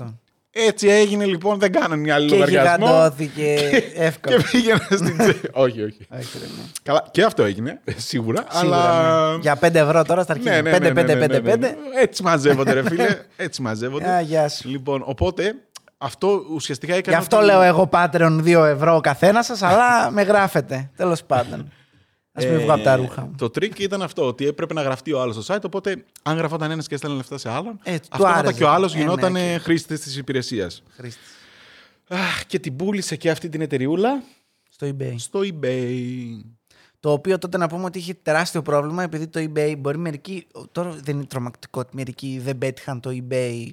Σωστό. 0.55 0.69
Έτσι 0.69 0.89
έγινε 0.89 1.25
λοιπόν, 1.25 1.59
δεν 1.59 1.73
κάνανε 1.73 1.97
μια 1.97 2.15
άλλη 2.15 2.29
Και 2.29 2.35
λογαριασμό. 2.35 2.87
γιγαντώθηκε 2.87 3.55
εύκολα. 4.09 4.37
Και 4.37 4.43
πήγαινε 4.53 4.87
στην 4.91 5.19
τσέπη. 5.19 5.49
όχι, 5.65 5.83
όχι. 5.83 6.07
Όχι, 6.19 6.39
ρε, 6.41 6.47
ναι. 6.47 6.63
Καλά, 6.83 7.05
και 7.11 7.23
αυτό 7.23 7.43
έγινε, 7.43 7.81
σίγουρα. 7.97 8.45
Σίγουρα, 8.51 8.77
αλλά. 8.79 9.31
ναι. 9.33 9.39
Για 9.41 9.59
5 9.61 9.75
ευρώ 9.75 10.05
τώρα 10.05 10.23
στα 10.23 10.39
Ναι, 10.39 10.51
αρχίδια. 10.51 10.79
ναι, 10.79 10.91
ναι, 10.91 11.01
5, 11.01 11.05
ναι, 11.05 11.13
5, 11.15 11.19
ναι, 11.29 11.39
5, 11.39 11.43
ναι, 11.43 11.53
5. 11.55 11.59
ναι. 11.59 11.75
Έτσι 12.01 12.23
μαζεύονται, 12.23 12.73
ρε 12.73 12.83
φίλε. 12.89 13.19
Έτσι 13.37 13.63
μαζεύονται. 13.63 14.09
Α, 14.11 14.21
γεια 14.21 14.49
σου. 14.49 14.69
Λοιπόν, 14.69 15.03
οπότε 15.05 15.55
αυτό 15.99 16.43
ουσιαστικά 16.55 16.95
έκανε. 16.95 17.17
Γι' 17.17 17.23
αυτό 17.23 17.37
ότι- 17.37 17.47
λέω 17.47 17.63
εγώ 17.63 17.89
Patreon 17.93 18.41
2 18.45 18.65
ευρώ 18.65 18.95
ο 18.97 19.01
καθένας 19.01 19.47
σας, 19.47 19.63
αλλά 19.63 20.11
με 20.11 20.23
γράφετε. 20.23 20.91
Τέλος 20.97 21.23
πάντων. 21.25 21.73
Α 22.35 22.43
μην 22.45 22.55
Ε, 22.55 22.59
βγω 22.59 22.73
από 22.73 22.83
τα 22.83 22.97
ρούχα 22.97 23.23
μου. 23.23 23.35
Το 23.39 23.47
trick 23.47 23.79
ήταν 23.79 24.03
αυτό, 24.03 24.27
ότι 24.27 24.47
έπρεπε 24.47 24.75
να 24.75 24.83
γραφτεί 24.83 25.13
ο 25.13 25.21
άλλος 25.21 25.45
στο 25.45 25.55
site. 25.55 25.63
Οπότε, 25.65 26.05
αν 26.23 26.37
γραφόταν 26.37 26.71
ένας 26.71 26.87
και 26.89 26.95
έστελνε 26.95 27.17
λεφτά 27.17 27.39
σε 27.39 27.51
άλλον, 27.51 27.79
Ε, 27.83 27.99
του 27.99 28.07
αυτόματα 28.11 28.39
άρεσε. 28.39 28.53
και 28.55 28.65
ο 28.65 28.69
άλλος 28.69 28.95
Ε, 28.95 28.99
γινόταν 28.99 29.33
ναι, 29.33 29.53
ε, 29.53 29.59
χρήστης 29.59 30.01
της 30.01 30.17
υπηρεσίας. 30.17 30.83
Χρήστης. 30.97 31.31
Και 32.47 32.59
την 32.59 32.77
πούλησε 32.77 33.17
και 33.17 33.31
αυτή 33.31 33.49
την 33.49 33.61
εταιριούλα 33.61 34.23
Στο 34.71 34.87
eBay. 34.87 35.15
στο 35.17 35.41
eBay. 35.41 35.97
Το 37.01 37.13
οποίο 37.13 37.39
τότε 37.39 37.57
να 37.59 37.69
πούμε 37.69 37.85
ότι 37.85 37.99
είχε 37.99 38.15
τεράστιο 38.15 38.63
πρόβλημα 38.63 39.03
επειδή 39.03 39.27
το 39.27 39.41
eBay 39.55 39.75
μπορεί 39.79 39.99
μερικοί. 39.99 40.47
Τώρα 40.73 40.91
δεν 41.03 41.17
είναι 41.17 41.25
τρομακτικό 41.25 41.81
ότι 41.81 41.97
μερικοί 41.97 42.39
δεν 42.43 42.59
πέτυχαν 42.59 43.01
το 43.01 43.11
eBay 43.13 43.67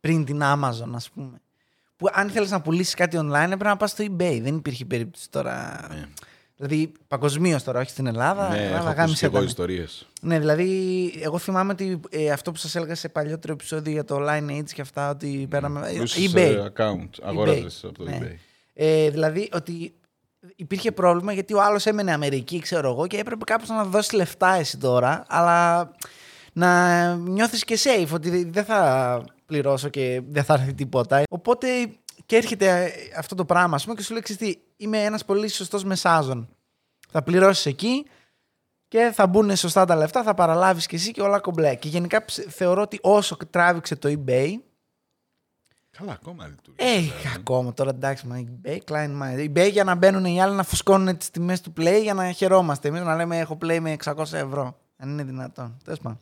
πριν 0.00 0.24
την 0.24 0.40
Amazon, 0.42 0.90
ας 0.94 1.10
πούμε. 1.10 1.40
Που 1.96 2.08
αν 2.12 2.28
ήθελε 2.28 2.46
να 2.48 2.60
πουλήσεις 2.60 2.94
κάτι 2.94 3.16
online 3.20 3.44
έπρεπε 3.44 3.64
να 3.64 3.76
πας 3.76 3.90
στο 3.90 4.04
eBay. 4.04 4.38
Δεν 4.42 4.56
υπήρχε 4.56 4.84
περίπτωση 4.84 5.30
τώρα. 5.30 5.86
Ναι. 5.90 6.08
Δηλαδή 6.60 6.92
παγκοσμίως 7.08 7.62
τώρα, 7.62 7.80
όχι 7.80 7.90
στην 7.90 8.06
Ελλάδα. 8.06 8.48
ναι, 8.48 8.56
Ελλάδα 8.56 8.76
έχω 8.76 8.84
ακούσει 8.88 8.96
γάμισε 9.00 9.20
και 9.20 9.26
εγώ 9.26 9.38
τα. 9.38 9.44
ιστορίες. 9.44 10.06
Ναι, 10.20 10.38
δηλαδή, 10.38 10.70
εγώ 11.22 11.38
θυμάμαι 11.38 11.72
ότι 11.72 12.00
ε, 12.10 12.30
αυτό 12.30 12.50
που 12.52 12.58
σας 12.58 12.74
έλεγα 12.74 12.94
σε 12.94 13.08
παλιότερο 13.08 13.52
επεισόδιο 13.52 13.92
για 13.92 14.04
το 14.04 14.18
Lineage 14.28 14.70
και 14.74 14.80
αυτά, 14.80 15.10
ότι 15.10 15.46
πέραμε. 15.50 15.88
ε, 15.90 16.02
eBay. 16.32 16.56
account, 16.76 17.08
αγόραζες 17.22 17.84
από 17.84 17.92
το 17.92 18.04
Ναι. 18.04 18.18
eBay. 18.22 18.34
Ε, 18.74 19.10
δηλαδή 19.10 19.48
ότι 19.52 19.94
υπήρχε 20.56 20.92
πρόβλημα 20.92 21.32
γιατί 21.32 21.54
ο 21.54 21.62
άλλος 21.62 21.86
έμενε 21.86 22.12
Αμερική, 22.12 22.58
ξέρω 22.60 22.90
εγώ, 22.90 23.06
και 23.06 23.16
έπρεπε 23.16 23.44
κάποιο 23.44 23.74
να 23.74 23.84
δώσεις 23.84 24.12
λεφτά 24.12 24.54
εσύ 24.54 24.78
τώρα, 24.78 25.24
αλλά 25.28 25.90
να 26.52 27.14
νιώθεις 27.14 27.64
και 27.64 27.78
safe 27.82 28.08
ότι 28.12 28.44
δεν 28.44 28.64
θα 28.64 29.22
πληρώσω 29.46 29.88
και 29.88 30.20
δεν 30.28 30.44
θα 30.44 30.54
έρθει 30.54 30.74
τίποτα. 30.74 31.22
Οπότε 31.30 31.66
και 32.28 32.36
έρχεται 32.36 32.92
αυτό 33.16 33.34
το 33.34 33.44
πράγμα, 33.44 33.74
ας 33.74 33.82
πούμε, 33.82 33.94
και 33.94 34.02
σου 34.02 34.12
λέει: 34.12 34.22
«Ξέρεις 34.22 34.42
τι, 34.42 34.60
Είμαι 34.76 35.02
ένας 35.04 35.24
πολύ 35.24 35.48
σωστός 35.48 35.84
μεσάζων. 35.84 36.48
Θα 37.10 37.22
πληρώσεις 37.22 37.66
εκεί 37.66 38.06
και 38.88 39.10
θα 39.14 39.26
μπουν 39.26 39.56
σωστά 39.56 39.84
τα 39.84 39.96
λεφτά, 39.96 40.22
θα 40.22 40.34
παραλάβεις 40.34 40.86
και 40.86 40.96
εσύ 40.96 41.10
και 41.10 41.20
όλα 41.22 41.38
κομπλέ. 41.40 41.74
Και 41.74 41.88
γενικά 41.88 42.24
ψ- 42.24 42.48
θεωρώ 42.50 42.82
ότι 42.82 42.98
όσο 43.02 43.36
τράβηξε 43.50 43.96
το 43.96 44.08
eBay, 44.08 44.52
Καλά, 45.90 46.12
ακόμα 46.12 46.46
λειτουργεί. 46.46 46.76
έχει 46.78 47.28
ακόμα 47.36 47.72
τώρα 47.74 47.90
εντάξει, 47.90 48.26
μα 48.26 48.44
eBay, 48.46 48.78
Klein 48.90 49.22
Mind. 49.22 49.50
eBay 49.50 49.70
για 49.70 49.84
να 49.84 49.94
μπαίνουν 49.94 50.24
οι 50.24 50.42
άλλοι 50.42 50.54
να 50.54 50.62
φουσκώνουν 50.62 51.16
τις 51.16 51.30
τιμές 51.30 51.60
του 51.60 51.72
Play 51.76 51.98
για 52.02 52.14
να 52.14 52.32
χαιρόμαστε. 52.32 52.88
Εμείς 52.88 53.00
να 53.02 53.16
λέμε 53.16 53.38
έχω 53.38 53.58
Play 53.62 53.78
με 53.80 53.96
600 54.04 54.32
ευρώ. 54.32 54.78
Αν 54.96 55.08
είναι 55.08 55.24
δυνατόν. 55.24 55.76
Τέλος 55.84 56.00
πάντων. 56.00 56.20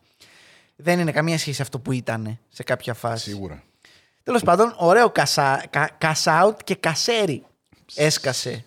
Δεν 0.75 0.99
είναι 0.99 1.11
καμία 1.11 1.37
σχέση 1.37 1.61
αυτό 1.61 1.79
που 1.79 1.91
ήταν 1.91 2.39
σε 2.49 2.63
κάποια 2.63 2.93
φάση. 2.93 3.29
Σίγουρα. 3.29 3.63
Τέλος 4.27 4.43
πάντων, 4.43 4.73
ωραίο 4.77 5.11
cash 5.15 5.57
κα- 5.69 5.97
cash 6.01 6.23
out 6.43 6.55
και 6.63 6.75
κασέρι 6.75 7.43
έσκασε 7.95 8.65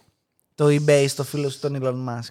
το 0.55 0.67
eBay 0.67 1.05
στο 1.09 1.25
φίλο 1.25 1.49
του 1.51 1.59
τον 1.61 1.79
Elon 1.83 2.09
Musk. 2.09 2.29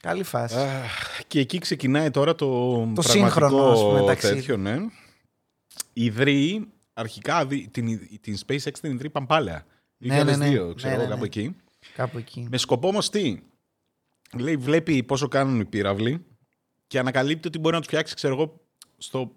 Καλή 0.00 0.22
φάση. 0.22 0.56
Αχ, 0.56 1.20
Και 1.26 1.40
εκεί 1.40 1.58
ξεκινάει 1.58 2.10
τώρα 2.10 2.34
το, 2.34 2.46
Το 2.46 3.02
πραγματικό 3.02 3.10
σύγχρονο, 3.10 3.70
ας 3.72 3.80
πούμε, 3.80 4.00
μεταξύ. 4.00 4.34
τέτοιο, 4.34 4.56
ναι. 4.56 4.76
Ιδρύει, 5.92 6.68
αρχικά 6.92 7.46
δι- 7.46 7.70
την, 7.70 8.00
την 8.20 8.36
SpaceX 8.46 8.72
την 8.80 8.92
ιδρύει 8.92 9.10
Παμπάλαια. 9.10 9.64
2002, 10.00 10.06
Ναι, 10.08 10.22
ναι, 10.22 10.36
ναι. 10.36 10.46
ξέρω 10.74 10.96
Ναι, 10.96 11.02
εγώ, 11.02 11.02
ναι, 11.02 11.08
κάπου 11.08 11.20
ναι. 11.20 11.24
εκεί. 11.26 11.56
Κάπου 11.94 12.18
εκεί. 12.18 12.46
Με 12.50 12.56
σκοπό 12.56 12.88
όμως 12.88 13.10
τι; 13.10 13.36
Λέει, 14.38 14.56
βλέπει 14.56 15.02
πόσο 15.02 15.28
κάνουν 15.28 15.60
οι 15.60 15.64
πύραυλοι 15.64 16.24
και 16.86 16.98
ανακαλύπτει 16.98 17.48
ότι 17.48 17.58
μπορεί 17.58 17.74
να 17.74 17.80
τους 17.80 17.88
φτιάξει, 17.88 18.14
ξέρω 18.14 18.34
εγώ, 18.34 18.60
στο 18.98 19.32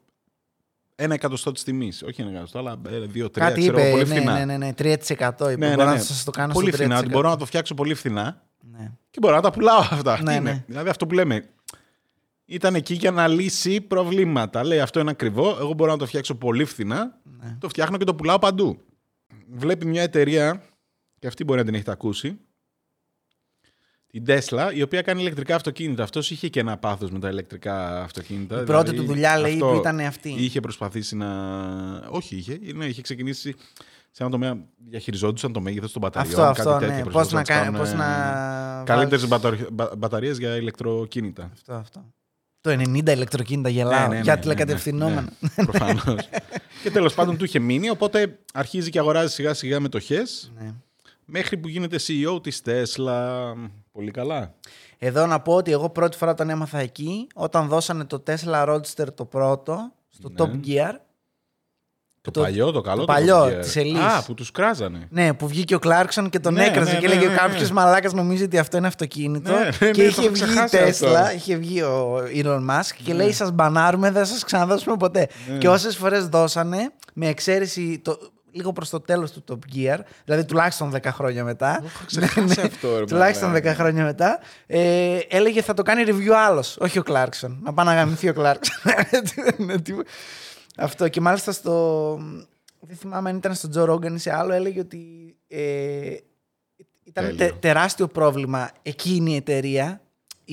ένα 0.96 1.14
εκατοστό 1.14 1.52
της 1.52 1.64
τιμής. 1.64 2.04
Όχι 2.04 2.22
ένα 2.22 2.30
εκατοστό, 2.30 2.60
αλλά 2.60 2.82
ε, 2.90 3.00
δύο-τρία. 3.00 3.48
Κάτι 3.48 3.60
ξέρω, 3.62 3.80
είπε, 3.80 3.90
πολύ 3.92 4.08
ναι, 4.08 4.16
φθηνά. 4.16 4.34
ναι, 4.34 4.46
ναι, 4.46 4.58
ναι, 4.58 4.72
3% 4.78 4.96
είπε. 5.08 5.56
Ναι, 5.58 5.68
ναι, 5.68 5.76
μπορώ 5.76 5.90
ναι. 5.90 5.96
να 5.96 6.02
σας 6.02 6.24
το 6.24 6.32
κάνω 6.32 6.54
πολύ 6.54 6.68
στο 6.68 6.78
3%. 6.78 6.80
φθηνά. 6.82 6.98
ότι 7.00 7.10
Μπορώ 7.10 7.30
να 7.30 7.38
το 7.38 7.46
φτιάξω 7.46 7.74
πολύ 7.74 7.94
φθηνά 7.94 8.42
Ναι. 8.60 8.92
και 9.10 9.20
μπορώ 9.22 9.36
να 9.36 9.42
τα 9.42 9.52
πουλάω 9.52 9.80
αυτά. 9.80 10.12
Αυτή 10.14 10.24
Ναι, 10.26 10.34
είναι. 10.34 10.52
ναι. 10.52 10.64
Δηλαδή 10.68 10.90
αυτό 10.90 11.08
που 11.08 11.14
λέμε. 11.14 11.50
Ήταν 12.46 12.76
εκεί 12.76 12.94
για 12.94 13.12
να 13.12 13.28
λύσει 13.28 13.82
προβλήματα. 13.82 14.64
Λέει 14.64 14.80
αυτό 14.80 15.00
είναι 15.00 15.10
ακριβό. 15.12 15.58
Εγώ 15.60 15.74
μπορώ 15.74 15.92
να 15.92 15.98
το 15.98 16.06
φτιάξω 16.06 16.36
πολύ 16.36 16.66
φθηνά. 16.66 17.20
Ναι. 17.24 17.58
Το 17.60 17.70
φτιάχνω 17.70 17.98
και 17.98 18.04
το 18.04 18.16
πουλάω 18.16 18.40
παντού. 18.40 18.78
Βλέπει 19.54 19.86
μια 19.86 20.02
εταιρεία, 20.02 20.64
και 21.20 21.28
αυτή 21.28 21.44
μπορεί 21.44 21.60
να 21.60 21.66
την 21.66 21.74
έχετε 21.74 21.92
ακούσει, 21.92 22.40
την 24.12 24.24
Tesla, 24.28 24.72
η 24.74 24.82
οποία 24.82 25.02
κάνει 25.02 25.22
ηλεκτρικά 25.22 25.56
αυτοκίνητα. 25.56 26.04
Αυτός 26.04 26.32
είχε 26.32 26.48
και 26.48 26.60
ένα 26.60 26.78
πάθος 26.78 27.12
με 27.12 27.20
τα 27.20 27.30
ηλεκτρικά 27.30 28.04
αυτοκίνητα. 28.04 28.62
Η 28.62 28.64
πρώτη 28.64 28.90
δηλαδή, 28.90 29.08
του 29.08 29.14
δουλειά, 29.14 29.38
λέει, 29.40 29.54
αυτό 29.54 29.66
που 29.68 29.76
ήταν 29.76 30.00
αυτή. 30.00 30.30
Είχε 30.38 30.60
προσπαθήσει 30.60 31.16
να. 31.16 31.30
Όχι, 32.10 32.36
είχε. 32.36 32.60
Ναι, 32.76 32.86
είχε 32.86 33.02
ξεκινήσει 33.02 33.56
σε 34.12 34.24
ένα 34.24 34.32
τομέα. 34.32 34.58
Διαχειριζόντουσαν 34.90 35.54
το 35.54 35.62
μέγεθος 35.62 35.92
των 35.92 36.02
μπαταριών. 36.02 36.40
Αυτό, 36.46 36.62
αυτό, 36.62 36.70
κάτι 36.72 36.86
ναι. 36.86 36.96
τέτοιο. 36.98 37.12
Πώς 37.12 37.32
να, 37.32 37.44
κα- 37.44 37.72
πώς 37.78 37.94
να 37.94 38.84
Καλύτερες 38.86 39.28
βάλεις- 39.28 39.68
μπαταρίες 39.98 40.38
για 40.38 40.56
ηλεκτροκίνητα. 40.56 41.50
Αυτό, 41.54 41.74
αυτό. 41.74 42.06
Το 42.62 42.70
90 42.72 43.12
ηλεκτροκίνητα 43.12 43.70
γελάω. 43.70 44.08
Ναι, 44.08 44.16
ναι, 44.16 44.22
για 44.22 44.36
ναι, 44.36 44.42
τηλεκατευθυνόμενα. 44.42 45.22
ναι, 45.22 45.50
ναι, 45.56 45.66
Προφανώς. 45.66 46.30
και 46.84 46.92
τέλος 46.92 47.14
πάντων 47.14 47.38
του 47.38 47.44
είχε 47.46 47.60
μείνει, 47.60 47.90
οπότε 47.90 48.40
αρχίζει 48.54 48.90
και 48.90 49.00
αγοράζει 49.00 49.34
σιγά 49.34 49.54
σιγά 49.54 49.80
μετοχέ. 49.80 50.22
Ναι. 50.60 50.74
Μέχρι 51.26 51.58
που 51.58 51.68
γίνεται 51.68 51.98
CEO 52.08 52.44
της 52.44 52.62
Tesla. 52.66 53.54
Πολύ 53.92 54.12
καλά. 54.12 54.54
Εδώ 54.98 55.26
να 55.26 55.40
πω 55.42 55.54
ότι 55.56 55.72
εγώ 55.72 55.90
πρώτη 55.90 56.18
φορά 56.18 56.34
τον 56.34 56.50
έμαθα 56.50 56.78
εκεί, 56.80 57.28
όταν 57.34 57.68
δώσανε 57.68 58.06
το 58.06 58.24
Tesla 58.28 58.68
Roadster 58.68 59.14
το 59.16 59.26
πρώτο, 59.26 59.92
στο 60.10 60.30
Ναι. 60.30 60.36
Top 60.38 60.68
Gear. 60.68 60.94
Το, 62.22 62.32
Το- 62.32 62.42
παλιό, 62.42 62.72
το 62.72 62.82
καλό. 62.82 63.00
το 63.00 63.06
το 63.06 63.14
παλιό, 63.14 63.44
Top 63.44 63.48
Gear. 63.48 63.60
της 63.62 63.74
Elise. 63.78 63.98
Α, 63.98 64.24
που 64.24 64.34
τους 64.34 64.52
κράζανε. 64.52 65.08
Ναι, 65.10 65.34
που 65.34 65.48
βγήκε 65.48 65.76
ο 65.76 65.80
Κλάρκσον 65.80 66.30
και 66.30 66.40
τον 66.40 66.54
Ναι, 66.54 66.66
έκραζε 66.66 66.92
ναι, 66.94 67.00
και 67.00 67.08
ναι, 67.08 67.14
έλεγε 67.14 67.28
ναι, 67.30 67.36
κάποιος 67.36 67.68
ναι. 67.68 67.74
μαλάκας 67.76 68.14
νομίζει 68.14 68.44
ότι 68.44 68.58
αυτό 68.58 68.78
είναι 68.78 68.88
αυτοκίνητο. 68.88 69.52
Ναι, 69.52 69.60
ναι, 69.60 69.70
και 69.70 69.86
ναι, 69.86 69.92
το 69.92 70.02
είχε 70.02 70.22
έχω 70.22 70.30
βγει 70.32 70.42
η 70.44 70.46
ξεχάσει 70.46 70.78
Tesla, 70.78 71.14
αυτό. 71.16 71.36
είχε 71.36 71.56
βγει 71.56 71.82
ο 71.82 72.18
Elon 72.36 72.70
Musk 72.70 72.92
και 73.04 73.12
Ναι. 73.12 73.24
λέει: 73.24 73.32
Σας 73.32 73.52
μπανάρουμε, 73.52 74.12
δεν 74.12 74.26
σας 74.26 74.44
ξαναδώσουμε 74.44 74.98
ποτέ. 74.98 75.28
Και 75.58 75.70
όσες 75.70 75.96
φορές 75.98 76.28
δώσανε, 76.28 76.92
με 77.14 77.28
εξαίρεση 77.28 78.00
το, 78.04 78.18
λίγο 78.52 78.74
προς 78.74 78.90
το 78.90 79.00
τέλος 79.00 79.32
του 79.32 79.44
Top 79.50 79.76
Gear, 79.76 79.98
δηλαδή 80.26 80.46
τουλάχιστον 80.46 80.92
10 80.96 81.00
χρόνια 81.06 81.44
μετά. 81.44 81.78
Το 81.82 81.86
έχω 81.88 82.04
ξεχάσει 82.06 82.62
αυτό, 82.62 82.98
ρε, 83.00 83.06
τουλάχιστον 83.06 83.50
10 83.50 83.52
μαλάκα. 83.52 83.74
χρόνια 83.76 84.04
μετά, 84.04 84.40
ε, 84.68 85.18
έλεγε 85.30 85.62
θα 85.62 85.74
το 85.74 85.82
κάνει 85.84 86.04
review 86.08 86.32
άλλος, 86.36 86.78
όχι 86.80 87.00
ο 87.00 87.04
Clarkson. 87.06 87.58
Να 87.62 87.74
πάει 87.74 87.86
να 87.86 87.94
γαμηθεί 87.94 88.30
ο 88.30 88.34
Clarkson. 88.38 88.92
Ναι, 89.58 89.80
τι- 89.82 89.94
Αυτό 90.78 91.08
και 91.08 91.22
μάλιστα 91.22 91.52
στο. 91.52 92.16
Δεν 92.80 92.98
θυμάμαι 92.98 93.30
αν 93.30 93.36
ήταν 93.38 93.54
στο 93.54 93.70
Joe 93.76 93.90
Rogan 93.94 94.12
ή 94.14 94.18
σε 94.18 94.36
άλλο, 94.36 94.54
έλεγε 94.54 94.80
ότι 94.80 95.36
ε, 95.48 95.58
ήταν 97.04 97.24
Τέλειο. 97.26 97.36
τε- 97.38 97.54
τεράστιο 97.60 98.08
πρόβλημα 98.08 98.70
εκείνη 98.82 99.32
η 99.32 99.36
εταιρεία, 99.36 100.01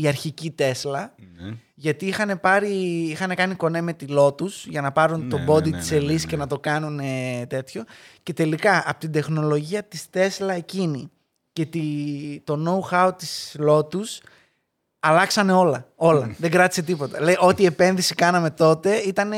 η 0.01 0.09
αρχική 0.09 0.55
Tesla, 0.59 1.07
Ναι. 1.36 1.55
γιατί 1.74 2.07
είχαν, 2.07 2.40
πάρει, 2.40 2.68
είχαν 3.11 3.34
κάνει 3.34 3.55
κονέ 3.55 3.80
με 3.80 3.92
τη 3.92 4.07
Lotus 4.09 4.51
για 4.68 4.80
να 4.80 4.92
πάρουν 4.92 5.20
Ναι, 5.22 5.28
το 5.28 5.38
ναι, 5.38 5.44
body 5.49 5.70
ναι, 5.70 5.78
της 5.78 5.90
ναι, 5.90 5.99
Elise 5.99 6.07
ναι, 6.07 6.16
και 6.16 6.36
ναι. 6.36 6.36
να 6.36 6.46
το 6.46 6.59
κάνουν 6.59 6.99
ε, 6.99 7.46
τέτοιο. 7.49 7.84
Και 8.22 8.32
τελικά 8.32 8.82
από 8.86 9.01
την 9.01 9.12
τεχνολογία 9.12 9.82
της 9.82 10.07
Tesla 10.12 10.49
εκείνη 10.57 11.11
και 11.53 11.66
τη, 11.66 11.80
το 12.44 12.59
know-how 12.90 13.11
της 13.16 13.57
Lotus 13.68 14.28
αλλάξανε 15.01 15.53
όλα. 15.53 15.86
Όλα. 15.94 16.34
Δεν 16.38 16.51
κράτησε 16.51 16.82
τίποτα. 16.82 17.20
Λέει, 17.22 17.36
ό,τι 17.40 17.64
επένδυση 17.64 18.14
κάναμε 18.14 18.51
τότε 18.51 18.96
ήταν 18.96 19.32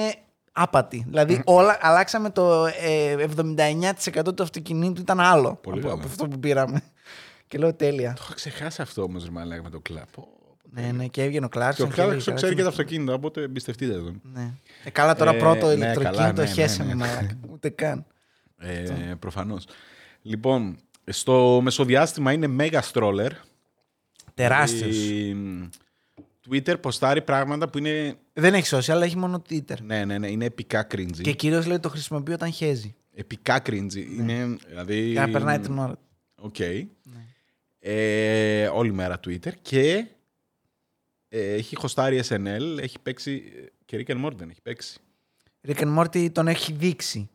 άπατη. 0.53 1.05
Δηλαδή 1.09 1.43
όλα 1.59 1.79
αλλάξαμε 1.81 2.31
το 2.31 2.67
ε, 2.67 3.27
79% 4.23 4.35
του 4.37 4.43
αυτοκινήτου 4.43 5.01
ήταν 5.01 5.21
άλλο 5.21 5.59
Πολύ 5.63 5.79
από, 5.79 5.89
καλά. 5.89 6.01
από 6.01 6.09
αυτό 6.11 6.27
που 6.29 6.39
πήραμε. 6.39 6.83
Και 7.49 7.59
λέω 7.59 7.75
τέλεια. 7.75 8.13
Το 8.13 8.23
έχω 8.25 8.35
ξεχάσει 8.35 8.83
αυτό 8.83 9.03
όμως, 9.03 9.25
ρε 9.25 9.31
μαλάκα, 9.31 9.63
με 9.63 9.71
το 9.71 9.81
κλαπ. 9.81 10.09
Ναι, 10.73 10.93
ναι, 10.93 11.07
και 11.07 11.23
έβγαινε 11.23 11.45
ο 11.45 11.49
Και 11.49 11.59
Κλάρκσον. 11.59 11.87
ο 11.87 11.91
και 11.91 11.95
έλεγε, 11.95 12.11
Κλάρκσον 12.11 12.35
ξέρει 12.35 12.55
και 12.55 12.63
τα 12.63 12.69
«Καλά, 12.69 12.81
αυτοκίνητα, 12.81 13.13
οπότε 13.13 13.43
εμπιστευτείτε 13.43 13.93
τον. 13.93 14.21
Ναι. 14.35 14.53
Ε, 14.85 14.91
καλά 14.91 15.15
τώρα 15.15 15.35
Ε, 15.35 15.39
πρώτο 15.39 15.67
ναι, 15.67 15.73
ηλεκτροκίνητο 15.73 16.17
καλά, 16.17 16.33
ναι, 16.33 16.43
ναι, 16.43 16.49
χέσε 16.49 16.83
ναι. 16.83 16.89
με 16.89 16.95
μαλάκα. 16.95 17.39
Ούτε 17.53 17.69
καν. 17.69 18.07
Ε, 18.59 19.15
Προφανώς. 19.19 19.65
Λοιπόν, 20.23 20.79
στο 21.07 21.61
μεσοδιάστημα 21.63 22.33
είναι 22.33 22.57
Mega 22.59 22.81
Stroller. 22.93 23.31
Τεράστιος. 24.35 24.97
Η, 24.97 25.37
Twitter 26.51 26.81
ποστάρει 26.81 27.23
πράγματα 27.23 27.69
που 27.69 27.79
είναι. 27.79 28.15
Δεν 28.33 28.55
έχει 28.55 28.77
social, 28.77 28.91
αλλά 28.93 29.05
έχει 29.05 29.17
μόνο 29.17 29.43
Twitter. 29.51 29.77
Ναι, 29.83 30.05
ναι, 30.05 30.19
ναι, 30.19 30.29
είναι 30.29 30.45
επικά 30.45 30.87
cringy. 30.91 31.21
Και 31.23 31.33
κυρίως 31.33 31.65
λέει 31.65 31.75
ότι 31.75 31.83
το 31.83 31.89
χρησιμοποιεί 31.89 32.33
όταν 32.33 32.53
χέζει. 32.53 32.95
Επικά 33.15 33.63
cringy. 33.67 34.07
Είναι, 34.19 34.57
δηλαδή... 34.69 35.01
Για 35.01 35.27
να 35.27 35.33
περνάει 35.33 35.59
την 35.59 35.79
ώρα. 35.79 35.99
Οκ. 36.35 36.57
Ε, 37.81 38.67
όλη 38.67 38.93
μέρα 38.93 39.21
Twitter 39.27 39.53
και 39.63 39.91
ε, 39.91 40.05
έχει 41.39 41.77
hostάρει 41.77 42.23
SNL, 42.29 42.79
έχει 42.81 42.99
παίξει 43.03 43.43
και 43.85 44.05
Rick 44.07 44.11
and 44.11 44.25
Morty 44.27 44.35
δεν 44.37 44.51
έχει 44.51 44.61
παίξει. 44.63 44.99
Rick 45.69 45.79
and 45.81 45.99
Morty 45.99 46.29
τον 46.33 46.49
έχει 46.49 46.73
δείξει. 46.73 47.31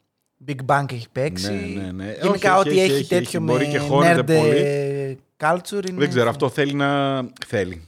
Big 0.48 0.56
Bang 0.66 0.92
έχει 0.92 1.10
παίξει. 1.12 1.52
Ναι, 1.52 1.82
ναι, 1.82 1.92
ναι. 1.92 2.18
Γενικά 2.22 2.58
Όχι, 2.58 2.70
ό,τι 2.70 2.80
έχει, 2.80 2.92
έχει, 2.92 2.94
έχει, 2.94 3.08
τέτοιο 3.08 3.22
έχει. 3.28 3.40
Μπορεί 3.40 3.66
με 3.66 3.72
και 3.72 3.78
χώνεται 3.80 4.22
nerd 4.22 4.26
πολύ. 4.42 4.58
ε, 4.58 5.16
culture 5.38 5.88
είναι... 5.90 6.00
Δεν 6.00 6.10
ξέρω, 6.10 6.30
αυτό 6.30 6.50
θέλει 6.50 6.74
να... 6.74 7.22
Θέλει. 7.46 7.88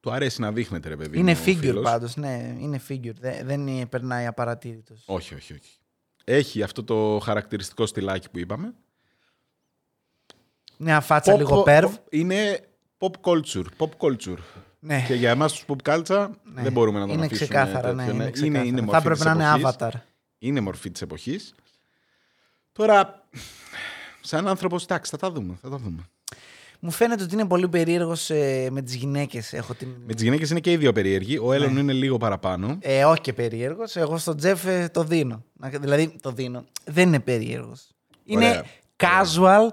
Του 0.00 0.10
αρέσει 0.12 0.40
να 0.40 0.52
δείχνεται, 0.52 0.88
ρε 0.88 0.96
παιδί. 0.96 1.18
Είναι 1.18 1.32
μου, 1.32 1.38
ο 1.40 1.44
figure 1.48 1.56
φίλος. 1.58 1.82
πάντως, 1.84 2.16
ναι. 2.16 2.56
Είναι 2.60 2.80
figure. 2.88 3.14
Δεν, 3.20 3.46
δεν 3.46 3.66
είναι- 3.66 3.86
περνάει 3.86 4.26
απαρατήρητος. 4.26 5.02
Όχι, 5.06 5.34
όχι, 5.34 5.52
όχι. 5.52 5.76
Έχει 6.24 6.62
αυτό 6.62 6.84
το 6.84 7.18
χαρακτηριστικό 7.22 7.86
στυλάκι 7.86 8.30
που 8.30 8.38
είπαμε. 8.38 8.74
Μια 10.78 11.00
φάτσα 11.00 11.34
Pop- 11.34 11.38
λίγο 11.38 11.64
pop- 11.66 11.68
perv. 11.82 11.90
Είναι 12.10 12.60
pop 12.98 13.10
culture. 13.20 13.64
Pop 13.78 13.88
culture. 13.98 14.38
Ναι. 14.86 15.04
Και 15.06 15.14
για 15.14 15.30
εμάς 15.30 15.52
τους 15.52 15.64
pop 15.68 15.88
culture 15.94 16.28
Ναι. 16.54 16.62
δεν 16.62 16.72
μπορούμε 16.72 16.98
να 16.98 17.06
τον 17.06 17.14
είναι 17.14 17.24
αφήσουμε 17.26 17.48
ξεκάθαρα, 17.48 17.92
ναι, 17.92 18.02
τέτοιο, 18.02 18.14
είναι, 18.14 18.24
ναι. 18.24 18.30
ξεκάθαρα. 18.30 18.58
είναι, 18.64 18.68
είναι 18.68 18.78
Θα 18.78 18.84
μορφή 18.84 18.98
έπρεπε 19.00 19.14
της 19.14 19.24
να 19.24 19.30
είναι 19.32 19.44
εποχής. 19.58 19.76
avatar. 19.80 19.90
Είναι 20.38 20.60
μορφή 20.60 20.90
της 20.90 21.02
εποχής. 21.02 21.54
Τώρα, 22.72 23.22
σαν 24.20 24.48
άνθρωπος, 24.48 24.82
εντάξει, 24.82 25.10
θα 25.10 25.16
τα 25.16 25.30
δούμε. 25.30 25.58
Θα 25.62 25.68
τα 25.68 25.76
δούμε. 25.76 26.02
Μου 26.80 26.90
φαίνεται 26.90 27.22
ότι 27.22 27.34
είναι 27.34 27.46
πολύ 27.46 27.68
περίεργος 27.68 28.28
με 28.70 28.82
τις 28.84 28.94
γυναίκες. 28.94 29.52
Έχω 29.52 29.74
την... 29.74 29.88
Με 30.06 30.14
τις 30.14 30.22
γυναίκες 30.24 30.50
είναι 30.50 30.60
και 30.60 30.72
οι 30.72 30.76
δύο 30.76 30.92
περίεργοι. 30.92 31.38
Ο 31.42 31.52
Έλλον 31.52 31.72
Ναι. 31.72 31.80
είναι 31.80 31.92
λίγο 31.92 32.16
παραπάνω. 32.16 32.78
Ε, 32.80 33.04
όχι 33.04 33.20
και 33.20 33.32
περίεργος. 33.32 33.96
Εγώ 33.96 34.18
στον 34.18 34.36
Τζεφ 34.36 34.64
ε, 34.66 34.88
το 34.92 35.04
δίνω. 35.04 35.44
Να- 35.52 35.68
Δηλαδή 35.68 36.14
το 36.20 36.30
δίνω. 36.32 36.64
Δεν 36.84 37.06
είναι 37.08 37.20
περίεργος. 37.20 37.86
Είναι 38.24 38.46
Ωραία. 38.48 38.64
casual, 38.96 39.68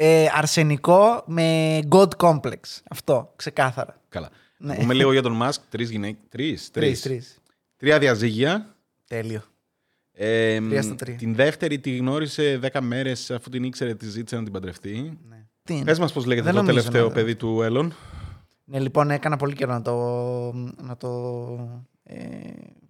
ε, 0.00 0.26
αρσενικό 0.34 1.22
με 1.26 1.78
god 1.88 2.08
complex. 2.16 2.60
Αυτό, 2.90 3.32
ξεκάθαρα. 3.36 4.00
Καλά. 4.08 4.28
Ναι. 4.58 4.74
Πούμε 4.74 4.94
λίγο 4.94 5.12
για 5.12 5.22
τον 5.22 5.32
Μάσκ. 5.32 5.62
Τρεις 5.68 5.90
γυναίκες. 5.90 6.20
Τρεις. 6.28 6.70
Τρεις, 6.70 7.00
Τρεις. 7.00 7.02
τρεις. 7.02 7.38
Τρία 7.76 7.98
διαζύγια. 7.98 8.74
Τέλειο. 9.06 9.42
Ε, 10.12 10.60
Τρία 10.60 10.82
στα 10.82 10.94
τρία. 10.94 11.14
την 11.16 11.34
δεύτερη 11.34 11.78
τη 11.78 11.96
γνώρισε 11.96 12.60
10 12.72 12.80
μέρες 12.80 13.30
αφού 13.30 13.50
την 13.50 13.64
ήξερε, 13.64 13.94
τη 13.94 14.08
ζήτησε 14.08 14.36
να 14.36 14.42
την 14.42 14.52
παντρευτεί. 14.52 15.18
Ναι. 15.28 15.46
Τι 15.62 15.74
είναι; 15.74 15.84
Πες 15.84 15.98
μας 15.98 16.12
πώς 16.12 16.24
λέγεται 16.26 16.46
Δεν 16.46 16.54
το 16.54 16.60
νομίζω 16.62 16.78
τελευταίο 16.78 17.08
να- 17.08 17.14
παιδί 17.14 17.36
του 17.36 17.62
Έλλον. 17.62 17.94
Ναι, 18.64 18.80
λοιπόν, 18.80 19.10
έκανα 19.10 19.36
πολύ 19.36 19.54
καιρό 19.54 19.72
να 19.72 19.82
το. 19.82 19.94
Να 20.82 20.96
το 20.96 21.08
ε, 22.02 22.16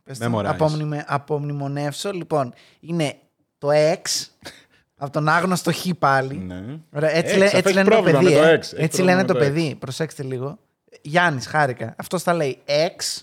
πες 0.03 0.19
το, 0.19 0.39
Memorize. 0.39 0.45
απομνημε- 0.45 1.05
απομνημονεύσω. 1.07 2.13
Λοιπόν, 2.13 2.53
είναι 2.81 3.15
το 3.59 3.69
X 3.73 4.03
από 4.99 5.13
τον 5.13 5.29
άγνωστο 5.29 5.73
Χ 5.73 5.87
πάλι. 5.99 6.37
Ναι. 6.37 6.65
Ωραία, 6.95 7.11
έτσι, 7.17 7.35
X, 7.35 7.39
λέ- 7.39 7.47
αυτό 7.47 7.59
έτσι 7.59 7.69
έχει 7.69 7.77
λένε 7.77 7.89
το 7.91 7.95
πρόβλημα 7.95 8.19
παιδί. 8.19 8.35
με 8.35 8.41
το 8.41 8.47
ε. 8.49 8.57
X, 8.57 8.59
έχει 8.61 8.75
Έτσι 8.83 8.87
πρόβλημα 8.89 9.05
λένε 9.05 9.21
με 9.21 9.27
το 9.27 9.33
το 9.33 9.39
παιδί. 9.39 9.75
Προσέξτε 9.79 10.23
λίγο. 10.23 10.59
Γιάννης, 11.03 11.47
χάρηκα. 11.47 11.95
Αυτός 11.99 12.23
τα 12.23 12.35
λέει 12.35 12.59
X. 12.67 13.23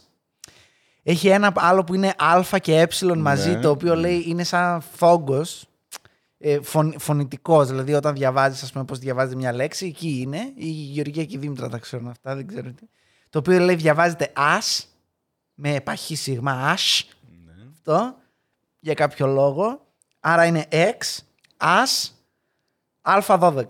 Έχει 1.03 1.28
ένα 1.28 1.51
άλλο 1.55 1.84
που 1.84 1.93
είναι 1.93 2.07
Α 2.17 2.57
και 2.61 2.80
Ε 2.80 3.15
μαζί, 3.15 3.49
Ναι, 3.49 3.59
το 3.59 3.69
οποίο 3.69 3.95
ναι. 3.95 4.01
λέει 4.01 4.23
είναι 4.28 4.43
σαν 4.43 4.82
φόγκος. 4.82 5.65
Ε, 6.38 6.59
φων, 6.61 6.95
φωνητικός, 6.99 7.67
δηλαδή 7.67 7.93
όταν 7.93 8.13
διαβάζεις 8.13 8.63
ας 8.63 8.71
πούμε 8.71 8.84
πώς 8.86 8.99
διαβάζεται 8.99 9.36
μια 9.36 9.53
λέξη, 9.53 9.86
εκεί 9.86 10.19
είναι. 10.21 10.51
Η 10.55 10.67
Γεωργία 10.67 11.26
και 11.26 11.36
η 11.36 11.39
Δήμητρα 11.39 11.69
τα 11.69 11.78
ξέρουν 11.78 12.07
αυτά, 12.07 12.36
δεν 12.36 12.47
ξέρω 12.47 12.71
τι. 12.71 12.86
Το 13.30 13.39
οποίο 13.39 13.59
λέει 13.59 13.76
διαβάζεται 13.76 14.32
as, 14.36 14.84
με 15.53 15.80
παχύ 15.80 16.15
σίγμα, 16.15 16.73
as, 16.76 17.01
Ναι. 17.45 17.51
αυτό, 17.71 18.15
για 18.80 18.93
κάποιο 18.93 19.28
λόγο. 19.28 19.86
Άρα 20.19 20.45
είναι 20.45 20.65
X, 20.71 21.17
as, 21.66 22.09
α12. 23.01 23.63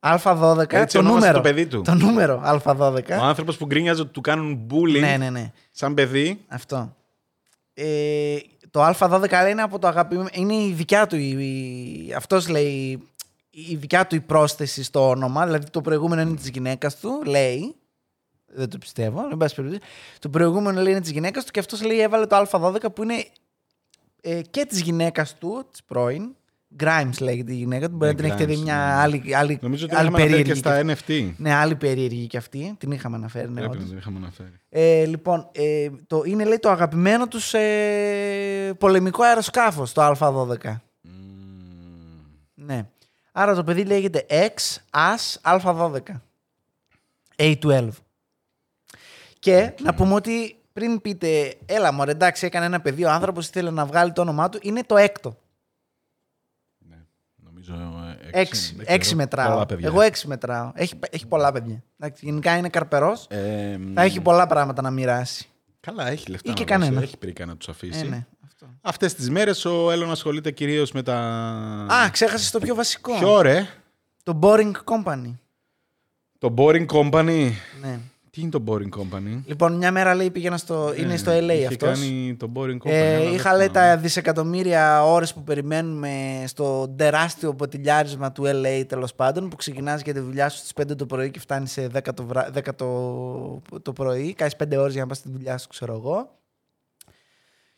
Α12, 0.00 0.72
Έτσι 0.72 0.96
το 0.96 0.98
ονόμασε 0.98 1.02
νούμερο. 1.02 1.32
το 1.32 1.40
παιδί 1.40 1.66
του. 1.66 1.82
Το 1.82 1.94
νούμερο 1.94 2.42
Α12. 2.44 3.08
Ο 3.10 3.22
άνθρωπος 3.22 3.56
που 3.56 3.66
γκρίνιαζε 3.66 4.00
ότι 4.00 4.10
του 4.10 4.20
κάνουν 4.20 4.66
bullying 4.70 5.00
Ναι, 5.00 5.16
ναι, 5.16 5.30
ναι. 5.30 5.52
σαν 5.70 5.94
παιδί. 5.94 6.44
Αυτό. 6.48 6.96
Ε, 7.74 8.36
το 8.70 8.86
Α12 8.86 9.30
λέει, 9.42 9.50
είναι 9.50 9.62
από 9.62 9.78
το 9.78 9.86
αγαπημένο. 9.86 10.28
Είναι 10.32 10.54
η 10.54 10.72
δικιά 10.72 11.06
του. 11.06 11.16
Η, 11.16 11.28
η- 12.06 12.14
αυτός 12.14 12.48
λέει. 12.48 13.06
Η 13.50 13.76
δικιά 13.76 14.06
του 14.06 14.14
η 14.14 14.20
πρόσθεση 14.20 14.82
στο 14.82 15.08
όνομα. 15.08 15.44
Δηλαδή 15.46 15.70
το 15.70 15.80
προηγούμενο 15.80 16.20
είναι 16.22 16.34
της 16.36 16.48
γυναίκας 16.48 16.96
του. 16.98 17.22
Λέει. 17.26 17.74
Δεν 18.46 18.68
το 18.70 18.78
πιστεύω. 18.78 19.28
εν 19.30 19.36
πάση 19.36 19.54
περιπτώσει. 19.54 19.82
Το 20.18 20.28
προηγούμενο 20.28 20.80
λέει 20.80 20.92
είναι 20.92 21.00
της 21.00 21.10
γυναίκας 21.10 21.44
του 21.44 21.50
και 21.50 21.60
αυτός 21.60 21.82
λέει 21.82 21.98
έβαλε 22.00 22.26
το 22.26 22.46
Α12 22.50 22.94
που 22.94 23.02
είναι 23.02 23.26
ε, 24.20 24.40
και 24.50 24.64
της 24.64 24.80
γυναίκας 24.80 25.38
του, 25.38 25.66
της 25.70 25.82
πρώην. 25.84 26.36
Grimes 26.80 27.18
λέγεται 27.20 27.52
η 27.52 27.56
γυναίκα 27.56 27.88
του. 27.90 27.96
Μπορεί 27.96 28.06
Ναι, 28.06 28.12
να 28.12 28.16
την 28.16 28.24
έχετε 28.24 28.44
δει 28.44 28.54
Grimes, 28.60 28.64
μια 28.64 28.74
ναι. 28.76 28.82
άλλη, 28.92 29.34
άλλη, 29.34 29.58
Νομίζω 29.62 29.84
ότι 29.84 29.94
άλλη 29.94 30.08
είχαμε 30.08 30.22
αναφέρει 30.22 30.42
και 30.42 30.52
περίεργη. 30.52 30.94
στα 30.94 31.14
και- 31.14 31.30
NFT. 31.32 31.34
Ναι, 31.36 31.54
άλλη 31.54 31.74
περίεργη 31.76 32.26
και 32.26 32.36
αυτή. 32.36 32.74
Την 32.78 32.90
είχαμε 32.90 33.16
αναφέρει. 33.16 33.48
Ναι, 33.48 33.54
Πρέπει 33.54 33.66
όντως. 33.70 33.82
να 33.82 33.88
την 33.88 33.98
είχαμε 33.98 34.16
αναφέρει. 34.18 34.52
Ε, 34.68 35.04
λοιπόν, 35.04 35.48
ε, 35.52 35.88
το, 36.06 36.22
είναι 36.24 36.44
λέει 36.44 36.58
το 36.58 36.70
αγαπημένο 36.70 37.28
τους 37.28 37.54
ε, 37.54 38.72
πολεμικό 38.78 39.22
αεροσκάφος, 39.22 39.92
το 39.92 40.02
Α12. 40.10 40.56
Μμμ. 41.00 41.12
Ναι. 42.54 42.86
Άρα 43.32 43.54
το 43.54 43.64
παιδί 43.64 43.84
λέγεται 43.84 44.26
X, 44.28 44.76
AS, 44.90 45.56
Α12. 45.60 45.98
A12. 47.36 47.88
Και 49.38 49.72
να 49.82 49.94
πούμε 49.94 50.14
ότι 50.14 50.56
πριν 50.72 51.00
πείτε, 51.00 51.54
έλα 51.66 51.92
μωρέ, 51.92 52.10
εντάξει, 52.10 52.46
έκανε 52.46 52.64
ένα 52.66 52.80
παιδί, 52.80 53.04
ο 53.04 53.10
άνθρωπος 53.10 53.46
ήθελε 53.48 53.70
να 53.70 53.86
βγάλει 53.86 54.12
το 54.12 54.20
όνομά 54.20 54.48
του, 54.48 54.58
είναι 54.62 54.82
το 54.86 54.96
έκτο. 54.96 55.36
Ναι, 58.34 58.38
νομίζω 58.38 58.38
ε, 58.38 58.40
Έξι, 58.40 58.74
δεν 58.76 58.84
έξι 58.88 58.98
ξέρω. 58.98 59.16
μετράω. 59.16 59.52
Πολλά 59.52 59.66
παιδιά. 59.66 59.88
Εγώ 59.88 60.00
έξι 60.00 60.26
μετράω. 60.28 60.70
Έχει, 60.74 60.94
έχει 61.10 61.26
πολλά 61.26 61.52
παιδιά. 61.52 61.82
Εντάξει, 61.98 62.24
γενικά 62.24 62.56
είναι 62.56 62.68
καρπερός. 62.68 63.26
Ε, 63.30 63.78
Θα 63.94 64.02
έχει 64.02 64.20
πολλά 64.20 64.46
πράγματα 64.46 64.82
να 64.82 64.90
μοιράσει. 64.90 65.46
Καλά, 65.80 66.08
έχει 66.08 66.30
λεφτά. 66.30 66.50
Ή 66.50 66.54
και 66.54 66.60
να 66.64 66.68
κανένα. 66.70 66.92
δώσει, 66.92 67.04
Έχει 67.04 67.16
πρίκα 67.16 67.46
να 67.46 67.56
τους 67.56 67.68
αφήσει. 67.68 68.00
Ε, 68.06 68.08
ναι, 68.08 68.26
αυτό. 68.44 68.66
Αυτές 68.80 69.14
τις 69.14 69.30
μέρες 69.30 69.64
ο 69.64 69.90
Έλλον 69.90 70.10
ασχολείται 70.10 70.50
κυρίως 70.50 70.92
με 70.92 71.02
τα. 71.02 71.16
Α, 71.92 72.10
ξέχασες 72.10 72.50
το 72.50 72.58
πιο 72.58 72.74
βασικό. 72.74 73.18
Ποιο 73.18 73.40
ρε; 73.40 73.66
Το 74.22 74.38
Boring 74.42 74.72
Company. 74.84 75.34
Το 76.38 76.54
Boring 76.56 76.86
Company. 76.86 77.50
Ναι. 77.82 77.98
Τι 78.32 78.40
είναι 78.40 78.50
το 78.50 78.64
Boring 78.66 78.98
Company; 78.98 79.42
Λοιπόν, 79.44 79.72
μια 79.72 79.92
μέρα 79.92 80.14
λέει 80.14 80.30
πήγαινα 80.30 80.56
στο. 80.56 80.94
είναι 80.96 81.12
Ε, 81.12 81.16
στο 81.16 81.32
LA 81.32 81.48
είχε 81.50 81.66
αυτός. 81.66 81.98
κάνει 82.00 82.36
το 82.38 82.52
Boring 82.54 82.76
Company. 82.76 82.90
Ε, 82.90 83.14
αλλά 83.14 83.30
είχα 83.30 83.48
δεν 83.50 83.58
λέει 83.58 83.68
θυμάμαι. 83.68 83.94
τα 83.94 83.96
δισεκατομμύρια 83.96 85.04
ώρες 85.04 85.34
που 85.34 85.42
περιμένουμε 85.42 86.44
στο 86.46 86.88
τεράστιο 86.96 87.54
ποτηλιάρισμα 87.54 88.32
του 88.32 88.42
LA 88.46 88.84
τέλος 88.86 89.14
πάντων 89.14 89.48
που 89.48 89.56
ξεκινάς 89.56 90.02
για 90.02 90.12
τη 90.12 90.20
δουλειά 90.20 90.48
σου 90.48 90.56
στις 90.56 90.72
5 90.92 90.96
το 90.96 91.06
πρωί 91.06 91.30
και 91.30 91.38
φτάνεις 91.40 91.72
σε 91.72 91.86
10 91.94 92.00
το, 92.14 92.24
βρά... 92.26 92.48
10 92.54 92.60
το... 92.76 93.62
το 93.82 93.92
πρωί. 93.92 94.34
Κάνεις 94.34 94.54
5 94.64 94.76
ώρες 94.78 94.92
για 94.92 95.02
να 95.02 95.08
πας 95.08 95.16
στη 95.16 95.30
δουλειά 95.30 95.58
σου, 95.58 95.68
ξέρω 95.68 95.94
εγώ. 95.94 96.30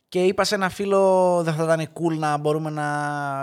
Και 0.09 0.25
είπα 0.25 0.45
σε 0.45 0.55
ένα 0.55 0.69
φίλο, 0.69 1.41
δεν 1.45 1.55
θα 1.55 1.65
ήταν 1.65 1.87
cool 1.93 2.19
να 2.19 2.37
μπορούμε 2.37 2.71
να 2.71 2.87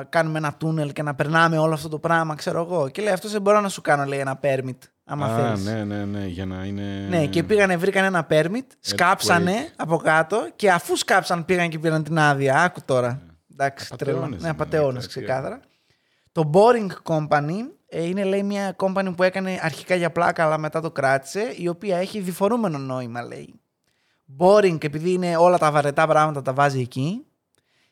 κάνουμε 0.10 0.38
ένα 0.38 0.54
τούνελ 0.54 0.92
και 0.94 1.04
να 1.04 1.16
περνάμε 1.16 1.58
όλο 1.58 1.74
αυτό 1.74 1.88
το 1.90 2.00
πράγμα, 2.00 2.36
ξέρω 2.36 2.62
εγώ. 2.62 2.90
Και 2.90 3.02
λέει, 3.02 3.14
αυτό 3.14 3.30
δεν 3.30 3.42
μπορώ 3.42 3.60
να 3.62 3.70
σου 3.70 3.82
κάνω, 3.82 4.04
λέει, 4.06 4.20
ένα 4.20 4.40
permit, 4.44 4.78
άμα 5.12 5.26
Α, 5.26 5.36
θέλεις. 5.36 5.66
ναι, 5.66 5.84
ναι, 5.84 6.06
ναι, 6.06 6.26
για 6.26 6.46
να 6.46 6.64
είναι. 6.64 7.08
Ναι, 7.10 7.26
και 7.26 7.44
πήγανε, 7.44 7.78
βρήκαν 7.78 8.04
ένα 8.04 8.28
permit, 8.30 8.66
σκάψανε 8.80 9.70
από 9.76 9.98
κάτω 9.98 10.50
και 10.56 10.72
αφού 10.72 10.96
σκάψαν 10.96 11.46
πήγαν 11.46 11.70
και 11.70 11.80
πήραν 11.80 12.04
την 12.04 12.20
άδεια. 12.20 12.62
Άκου 12.64 12.80
τώρα. 12.86 13.22
Εντάξει, 13.52 13.94
τρελό. 13.98 14.18
Απατεώνες 14.18 14.30
Ναι, 14.42 14.48
είναι, 14.48 14.50
απαταιώνες, 14.50 15.04
εντάξει. 15.04 15.20
ξεκάθαρα. 15.20 15.60
Το 16.32 16.50
Boring 16.54 16.88
Company 17.14 17.58
ε, 17.88 18.04
είναι 18.06 18.24
λέει 18.24 18.44
μια 18.44 18.76
company 18.78 19.14
που 19.16 19.24
έκανε 19.24 19.60
αρχικά 19.62 19.96
για 19.96 20.12
πλάκα 20.12 20.44
αλλά 20.46 20.58
μετά 20.58 20.82
το 20.82 20.92
κράτησε 20.92 21.54
η 21.58 21.68
οποία 21.68 21.98
έχει 21.98 22.20
διφορούμενο 22.20 22.78
νόημα 22.78 23.22
λέει. 23.22 23.54
Boring 24.40 24.84
επειδή 24.84 25.12
είναι 25.12 25.36
όλα 25.38 25.58
τα 25.58 25.72
βαρετά 25.72 26.08
πράγματα 26.08 26.42
τα 26.42 26.54
βάζει 26.54 26.80
εκεί 26.80 27.26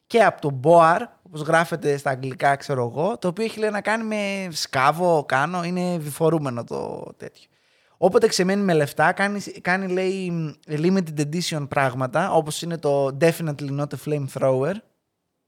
και 0.07 0.23
από 0.23 0.41
το 0.41 0.59
Boar 0.63 0.97
όπως 1.29 1.41
γράφεται 1.41 1.97
στα 1.97 2.09
αγγλικά 2.09 2.55
ξέρω 2.55 2.91
εγώ 2.93 3.17
το 3.17 3.27
οποίο 3.27 3.43
έχει 3.43 3.59
λέει 3.59 3.69
να 3.69 3.81
κάνει 3.81 4.03
με 4.03 4.47
σκάβο, 4.51 5.23
κάνω, 5.27 5.63
είναι 5.63 5.97
διφορούμενο 5.97 6.63
το 6.63 7.09
τέτοιο. 7.17 7.49
Όποτε 7.97 8.27
ξεμένει 8.27 8.61
με 8.61 8.73
λεφτά, 8.73 9.11
κάνει, 9.11 9.39
κάνει 9.39 9.87
λέει 9.91 10.31
limited 10.67 11.19
edition 11.19 11.65
πράγματα, 11.69 12.31
όπως 12.31 12.61
είναι 12.61 12.77
το 12.77 13.17
Definitely 13.21 13.79
Not 13.79 13.87
a 13.87 13.97
Flamethrower. 14.05 14.73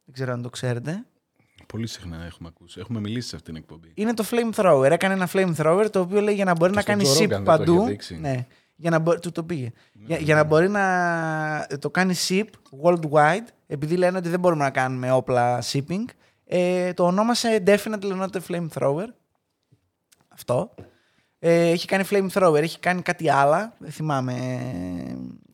Δεν 0.05 0.13
ξέρω 0.13 0.31
αν 0.31 0.41
το 0.41 0.49
ξέρετε. 0.49 1.05
Πολύ 1.67 1.87
συχνά 1.87 2.23
έχουμε 2.25 2.49
ακούσει. 2.51 2.79
Έχουμε 2.79 2.99
μιλήσει 2.99 3.27
σε 3.27 3.35
αυτήν 3.35 3.53
την 3.53 3.63
εκπομπή. 3.63 3.91
Είναι 3.93 4.13
το 4.13 4.25
Flamethrower. 4.31 4.89
Έκανε 4.91 5.13
ένα 5.13 5.29
Flamethrower 5.33 5.87
το 5.91 5.99
οποίο 5.99 6.21
λέει 6.21 6.35
για 6.35 6.45
να 6.45 6.53
μπορεί 6.55 6.71
Και 6.71 6.75
να 6.75 6.81
στον 6.81 6.95
κάνει 6.95 7.09
Joe 7.09 7.19
Rogan 7.19 7.23
ship 7.23 7.27
δεν 7.29 7.37
το 7.37 7.43
παντού. 7.43 7.75
είχε 7.75 7.89
δείξει. 7.89 8.19
Ναι. 8.19 8.47
Για 8.81 8.89
να, 8.89 8.99
μπο- 8.99 9.19
του 9.19 9.31
το 9.31 9.43
πήγε. 9.43 9.71
για, 9.93 10.17
για 10.17 10.35
να 10.35 10.43
μπορεί 10.43 10.69
να 10.69 11.67
το 11.79 11.89
κάνει 11.89 12.13
ship 12.27 12.45
worldwide, 12.83 13.45
επειδή 13.67 13.97
λένε 13.97 14.17
ότι 14.17 14.29
δεν 14.29 14.39
μπορούμε 14.39 14.63
να 14.63 14.69
κάνουμε 14.69 15.11
όπλα 15.11 15.63
shipping, 15.71 16.05
ε, 16.45 16.93
το 16.93 17.05
ονόμασε 17.05 17.63
Definitely 17.65 18.21
Not 18.21 18.27
a 18.27 18.39
Flamethrower. 18.49 19.05
Αυτό. 20.27 20.73
Ε, 21.39 21.69
έχει 21.69 21.87
κάνει 21.87 22.03
flamethrower, 22.09 22.55
έχει 22.61 22.79
κάνει 22.79 23.01
κάτι 23.01 23.29
άλλα. 23.29 23.73
Δεν 23.77 23.91
θυμάμαι. 23.91 24.35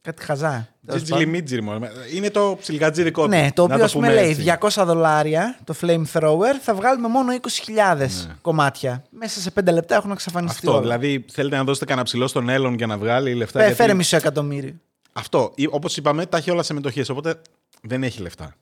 Ε, 0.07 0.11
κάτι 0.11 0.25
χαζά. 0.25 0.67
Τέλος 0.85 1.01
Τζιτζιλι 1.03 1.17
πάντων. 1.25 1.29
Μίτζιλι, 1.39 1.61
μόνο. 1.61 1.87
Είναι 2.13 2.29
το 2.29 2.57
ψιλικατζίδικό 2.59 3.21
του. 3.23 3.27
Ναι, 3.29 3.49
το 3.53 3.67
Να 3.67 3.73
οποίος 3.75 3.91
α 3.91 3.93
πούμε 3.93 4.07
πούμε 4.07 4.21
λέει 4.21 4.29
έτσι. 4.29 4.43
200 4.81 4.85
δολάρια 4.85 5.57
το 5.63 5.73
flamethrower 5.81 6.53
θα 6.61 6.73
βγάλουμε 6.75 7.07
μόνο 7.07 7.33
20.000 7.41 8.07
κομμάτια. 8.41 9.03
Μέσα 9.09 9.39
σε 9.39 9.51
5 9.59 9.71
λεπτά 9.73 9.95
έχουν 9.95 10.11
εξαφανιστεί 10.11 10.65
Ναι. 10.65 10.71
Αυτό. 10.71 10.83
όλα. 10.85 10.97
Δηλαδή, 10.97 11.25
θέλετε 11.31 11.55
να 11.55 11.63
δώσετε 11.63 11.85
κανένα 11.85 12.05
ψηλό 12.05 12.27
στον 12.27 12.49
Έλλον 12.49 12.73
για 12.73 12.87
να 12.87 12.97
βγάλει 12.97 13.33
λεφτά. 13.33 13.59
Ε, 13.59 13.65
γιατί- 13.65 13.81
Φέρε 13.81 13.93
μισό 13.93 14.15
εκατομμύριο. 14.15 14.73
Αυτό. 15.13 15.53
Όπως 15.69 15.97
είπαμε, 15.97 16.25
τα 16.25 16.37
έχει 16.37 16.51
όλα 16.51 16.63
σε 16.63 16.73
μετοχέ. 16.73 17.05
Οπότε 17.09 17.41
δεν 17.81 18.03
έχει 18.03 18.21
λεφτά. 18.21 18.55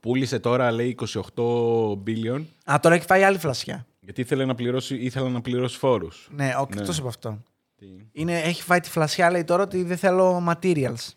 Πούλησε 0.00 0.38
τώρα, 0.38 0.70
λέει, 0.72 0.96
28 1.34 1.92
billion 2.06 2.44
Α, 2.64 2.74
τώρα 2.80 2.94
έχει 2.94 3.04
φάει 3.06 3.22
άλλη 3.22 3.38
φλασιά. 3.38 3.86
γιατί 4.00 4.20
ήθελε 4.20 4.44
να 4.44 4.54
πληρώσει, 4.54 4.96
ήθελα 4.96 5.28
να 5.28 5.40
πληρώσει 5.40 5.78
φόρους. 5.78 6.28
Ναι, 6.30 6.52
ο, 6.58 6.66
εκτός 6.72 6.98
από 6.98 7.08
αυτό. 7.08 7.42
Τι... 7.76 7.86
Είναι, 8.12 8.40
έχει 8.40 8.62
φάει 8.62 8.80
τη 8.80 8.90
φλασιά, 8.90 9.30
λέει 9.30 9.44
τώρα 9.44 9.62
ότι 9.62 9.82
δεν 9.82 9.96
θέλω 9.96 10.44
materials. 10.48 11.08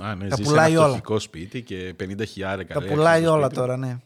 Α, 0.00 0.14
ναι, 0.14 0.28
Τα 0.28 0.36
ζεις 0.36 0.46
πουλάει 0.46 0.66
σε 0.66 0.72
ένα 0.72 0.78
όλα. 0.80 0.86
φτωχικό 0.88 1.18
σπίτι 1.18 1.62
και 1.62 1.94
50 2.00 2.26
χιλιάρικα. 2.26 2.74
Τα 2.74 2.82
πουλάει 2.86 3.26
όλα 3.26 3.48
τώρα, 3.48 3.76
ναι. 3.76 3.96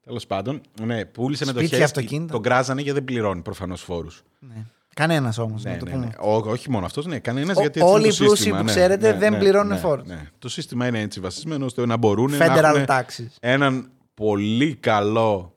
Τέλος 0.00 0.26
πάντων, 0.26 0.60
ναι, 0.82 1.04
πούλησε 1.04 1.44
Σπίτια, 1.44 1.62
μετοχέ. 1.62 1.82
αυτοκίνητα. 1.84 2.32
Τον 2.32 2.42
κράζανε 2.42 2.80
γιατί 2.80 2.98
δεν 2.98 3.04
πληρώνει 3.04 3.40
προφανώς 3.42 3.82
φόρους. 3.82 4.22
ναι. 4.38 4.64
Κανένας 4.94 5.38
όμως, 5.38 5.62
Ναι, 5.64 5.70
να 5.70 5.76
το 5.76 5.84
ναι, 5.84 5.90
πούμε. 5.90 6.04
ναι. 6.04 6.12
Ό, 6.30 6.34
όχι 6.36 6.70
μόνο 6.70 6.86
αυτός, 6.86 7.06
ναι, 7.06 7.18
κανένας 7.18 7.56
Ο- 7.56 7.60
γιατί. 7.60 7.80
έτσι 7.80 7.92
όλοι 7.92 8.04
είναι 8.04 8.12
οι 8.14 8.16
το 8.16 8.24
πλούσιοι 8.24 8.36
σύστημα, 8.36 8.58
που 8.58 8.64
ναι, 8.64 8.70
ξέρετε 8.70 9.12
ναι, 9.12 9.18
δεν 9.18 9.32
ναι, 9.32 9.38
πληρώνουν 9.38 9.72
ναι, 9.72 9.76
φόρους. 9.78 10.06
ναι. 10.06 10.28
Το 10.38 10.48
σύστημα 10.48 10.86
είναι 10.86 11.00
έτσι 11.00 11.20
βασισμένο 11.20 11.64
ώστε 11.64 11.86
να 11.86 11.96
μπορούν 11.96 12.30
να 12.36 12.46
Federal 12.46 12.74
έχουν 12.74 12.84
taxes. 12.88 13.26
έναν 13.40 13.90
πολύ 14.14 14.74
καλό 14.74 15.56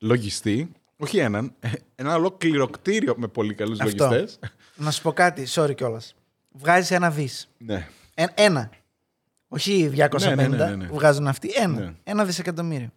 λογιστή. 0.00 0.72
Όχι 0.96 1.18
έναν, 1.18 1.54
ένα 1.94 2.14
ολόκληρο 2.14 2.66
κτίριο 2.68 3.14
με 3.16 3.26
πολύ 3.28 3.54
καλούς 3.54 3.80
Αυτό. 3.80 4.04
λογιστές. 4.10 4.38
Να 4.74 4.90
σου 4.90 5.02
πω 5.02 5.12
κάτι, 5.12 5.46
sorry 5.50 5.74
κιόλας. 5.74 6.14
Βγάζεις 6.52 6.90
ένα 6.90 7.10
δις. 7.10 7.48
Ναι. 7.58 7.88
Ε, 8.14 8.26
ένα. 8.34 8.70
Όχι 9.48 9.92
250 9.94 10.20
Ναι, 10.20 10.34
ναι, 10.34 10.46
ναι, 10.46 10.56
ναι, 10.56 10.76
ναι. 10.76 10.86
που 10.86 10.94
βγάζουν 10.94 11.26
αυτοί. 11.26 11.50
Ένα. 11.54 11.80
Ναι. 11.80 11.92
Ένα 12.04 12.24
δισεκατομμύριο. 12.24 12.92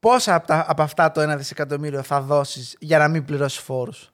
Πόσα 0.00 0.34
από, 0.34 0.46
τα, 0.46 0.64
από 0.68 0.82
αυτά 0.82 1.10
το 1.10 1.20
ένα 1.20 1.36
δισεκατομμύριο 1.36 2.02
θα 2.02 2.20
δώσεις 2.20 2.76
για 2.78 2.98
να 2.98 3.08
μην 3.08 3.24
πληρώσεις 3.24 3.60
φόρους; 3.60 4.12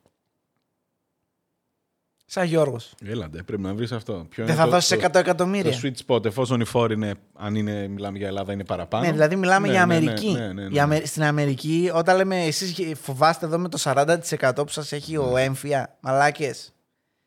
Σαν 2.29 2.45
Γιώργος. 2.47 2.95
Έλαντε, 3.05 3.43
πρέπει 3.43 3.63
να 3.63 3.75
βρεις 3.75 3.93
αυτό. 3.93 4.13
Ποιο 4.13 4.45
Δεν 4.45 4.55
είναι 4.55 4.63
θα 4.63 4.65
το- 4.69 4.71
δώσεις 4.75 4.89
το- 4.89 4.95
100 4.95 5.19
εκατομμύρια. 5.19 5.71
Το 5.73 5.79
sweet 5.83 6.15
spot, 6.15 6.25
εφόσον 6.25 6.61
οι 6.61 6.65
φόροι 6.65 6.95
είναι, 6.95 7.15
αν 7.35 7.55
είναι, 7.55 7.89
μιλάμε 7.89 8.19
για 8.19 8.27
Ελλάδα, 8.27 8.53
είναι 8.53 8.65
παραπάνω. 8.65 9.05
Ναι, 9.05 9.13
δηλαδή 9.13 9.37
μιλάμε 9.37 9.67
Ναι, 9.67 9.73
για 9.73 9.87
ναι, 9.87 9.99
ναι, 9.99 10.07
Αμερική. 10.07 10.31
ναι, 10.33 10.53
ναι, 10.53 10.69
ναι. 10.69 10.75
Η 10.75 10.81
Αμε- 10.81 11.07
Στην 11.07 11.23
Αμερική, 11.23 11.91
όταν 11.95 12.17
λέμε 12.17 12.45
εσείς 12.45 12.81
φοβάστε 13.03 13.47
εδώ 13.47 13.59
με 13.59 13.69
το 13.69 13.79
40% 13.79 14.65
που 14.67 14.69
σας 14.73 14.93
έχει 14.93 15.13
Ναι. 15.13 15.19
ο 15.19 15.37
έμφυα, 15.37 15.97
μαλάκες. 16.01 16.73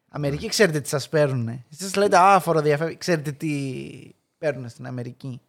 Αμερική 0.10 0.47
ξέρετε 0.47 0.80
τι 0.80 0.88
σας 0.88 1.10
παίρνουν. 1.10 1.64
Εσείς 1.72 1.95
λέτε 1.95 2.18
Α, 2.18 2.39
φοροδιαφεύγει. 2.39 2.97
Ξέρετε 2.97 3.32
τι 3.32 3.52
παίρνουν 4.38 4.70
στην 4.70 4.86
Αμερική. 4.88 5.41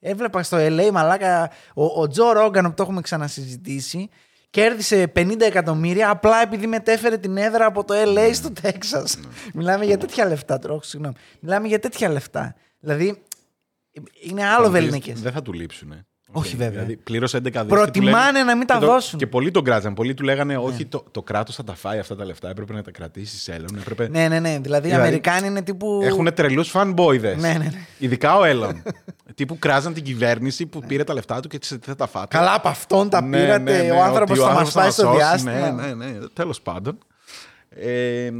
Έβλεπα 0.00 0.42
στο 0.42 0.56
LA, 0.60 0.90
μαλάκα, 0.92 1.50
ο, 1.74 1.84
ο 1.84 2.08
Τζο 2.08 2.32
Ρόγκαν 2.32 2.64
που 2.64 2.74
το 2.74 2.82
έχουμε 2.82 3.00
ξανασυζητήσει, 3.00 4.08
κέρδισε 4.52 5.12
50 5.16 5.40
εκατομμύρια 5.40 6.10
απλά 6.10 6.42
επειδή 6.42 6.66
μετέφερε 6.66 7.16
την 7.18 7.36
έδρα 7.36 7.66
από 7.66 7.84
το 7.84 7.94
LA 7.94 8.14
Ναι. 8.14 8.32
στο 8.32 8.52
Τέξας. 8.52 9.18
Μιλάμε 9.54 9.84
για 9.84 9.98
τέτοια 9.98 10.26
λεφτά 10.26 10.58
τώρα, 10.58 10.74
όχι, 10.74 10.84
συγγνώμη. 10.86 11.14
Μιλάμε 11.40 11.68
για 11.68 11.78
τέτοια 11.78 12.08
λεφτά. 12.08 12.54
Δηλαδή, 12.80 13.22
είναι 14.22 14.44
άλλο 14.46 14.64
Θα 14.64 14.70
δεις, 14.70 14.80
βελνικέ. 14.80 15.14
Δεν 15.14 15.32
θα 15.32 15.42
του 15.42 15.52
λείψουν. 15.52 16.06
Όχι, 16.32 16.56
βέβαια. 16.56 16.70
Δηλαδή, 16.70 16.96
πλήρωσε 16.96 17.36
11 17.36 17.42
δις 17.42 17.52
και 17.52 17.64
Προτιμάνε 17.66 18.38
του 18.40 18.44
να 18.46 18.56
μην 18.56 18.66
τα 18.66 18.74
και 18.74 18.80
το- 18.80 18.86
δώσουν. 18.86 19.18
Και 19.18 19.26
πολλοί 19.26 19.50
τον 19.50 19.64
κράζαν. 19.64 19.94
Πολλοί 19.94 20.14
του 20.14 20.22
λέγανε, 20.24 20.56
Όχι, 20.56 20.86
το, 20.86 21.04
το 21.10 21.22
κράτος 21.22 21.54
θα 21.54 21.64
τα 21.64 21.74
φάει 21.74 21.98
αυτά 21.98 22.16
τα 22.16 22.24
λεφτά. 22.24 22.48
Έπρεπε 22.48 22.72
να 22.72 22.82
τα 22.82 22.90
κρατήσει 22.90 23.36
σε 23.38 23.52
Έλλον. 23.52 23.76
Έπρεπε... 23.80 24.08
Ναι, 24.08 24.28
ναι, 24.28 24.38
ναι. 24.40 24.58
Δηλαδή 24.62 24.86
οι 24.86 24.90
Δηλαδή, 24.90 24.92
Αμερικάνοι 24.94 25.46
είναι 25.46 25.62
τύπου. 25.62 26.00
Έχουν 26.04 26.34
τρελούς 26.34 26.72
fanboys. 26.74 27.20
Ναι, 27.20 27.30
ναι, 27.34 27.52
ναι. 27.58 27.70
Ειδικά 27.98 28.36
ο 28.36 28.44
Έλλον. 28.44 28.82
τύπου 29.34 29.58
κράζαν 29.58 29.94
την 29.94 30.02
κυβέρνηση 30.02 30.66
που 30.66 30.80
πήρε 30.86 31.04
τα 31.04 31.14
λεφτά 31.14 31.40
του 31.40 31.48
και 31.48 31.58
τι 31.58 31.76
θα 31.82 31.94
τα 31.94 32.06
φάτε. 32.06 32.36
Καλά, 32.36 32.54
από 32.54 32.68
αυτόν 32.68 33.08
τα 33.08 33.22
Ναι, 33.22 33.38
πήρατε. 33.40 33.58
ναι, 33.72 33.82
ναι, 33.82 33.90
ο 33.90 34.02
άνθρωπος 34.02 34.38
ότι 34.38 34.48
θα 34.48 34.54
μας 34.54 34.56
άνθρωπος 34.56 34.72
πάει 34.74 34.84
μας 34.84 34.94
στο 34.94 35.02
σώσει. 35.02 35.16
διάστημα. 35.16 35.70
Ναι, 35.70 35.94
ναι, 35.94 36.04
ναι. 36.10 36.18
Τέλος 36.32 36.60
πάντων. 36.60 36.98
Ε, 37.68 38.30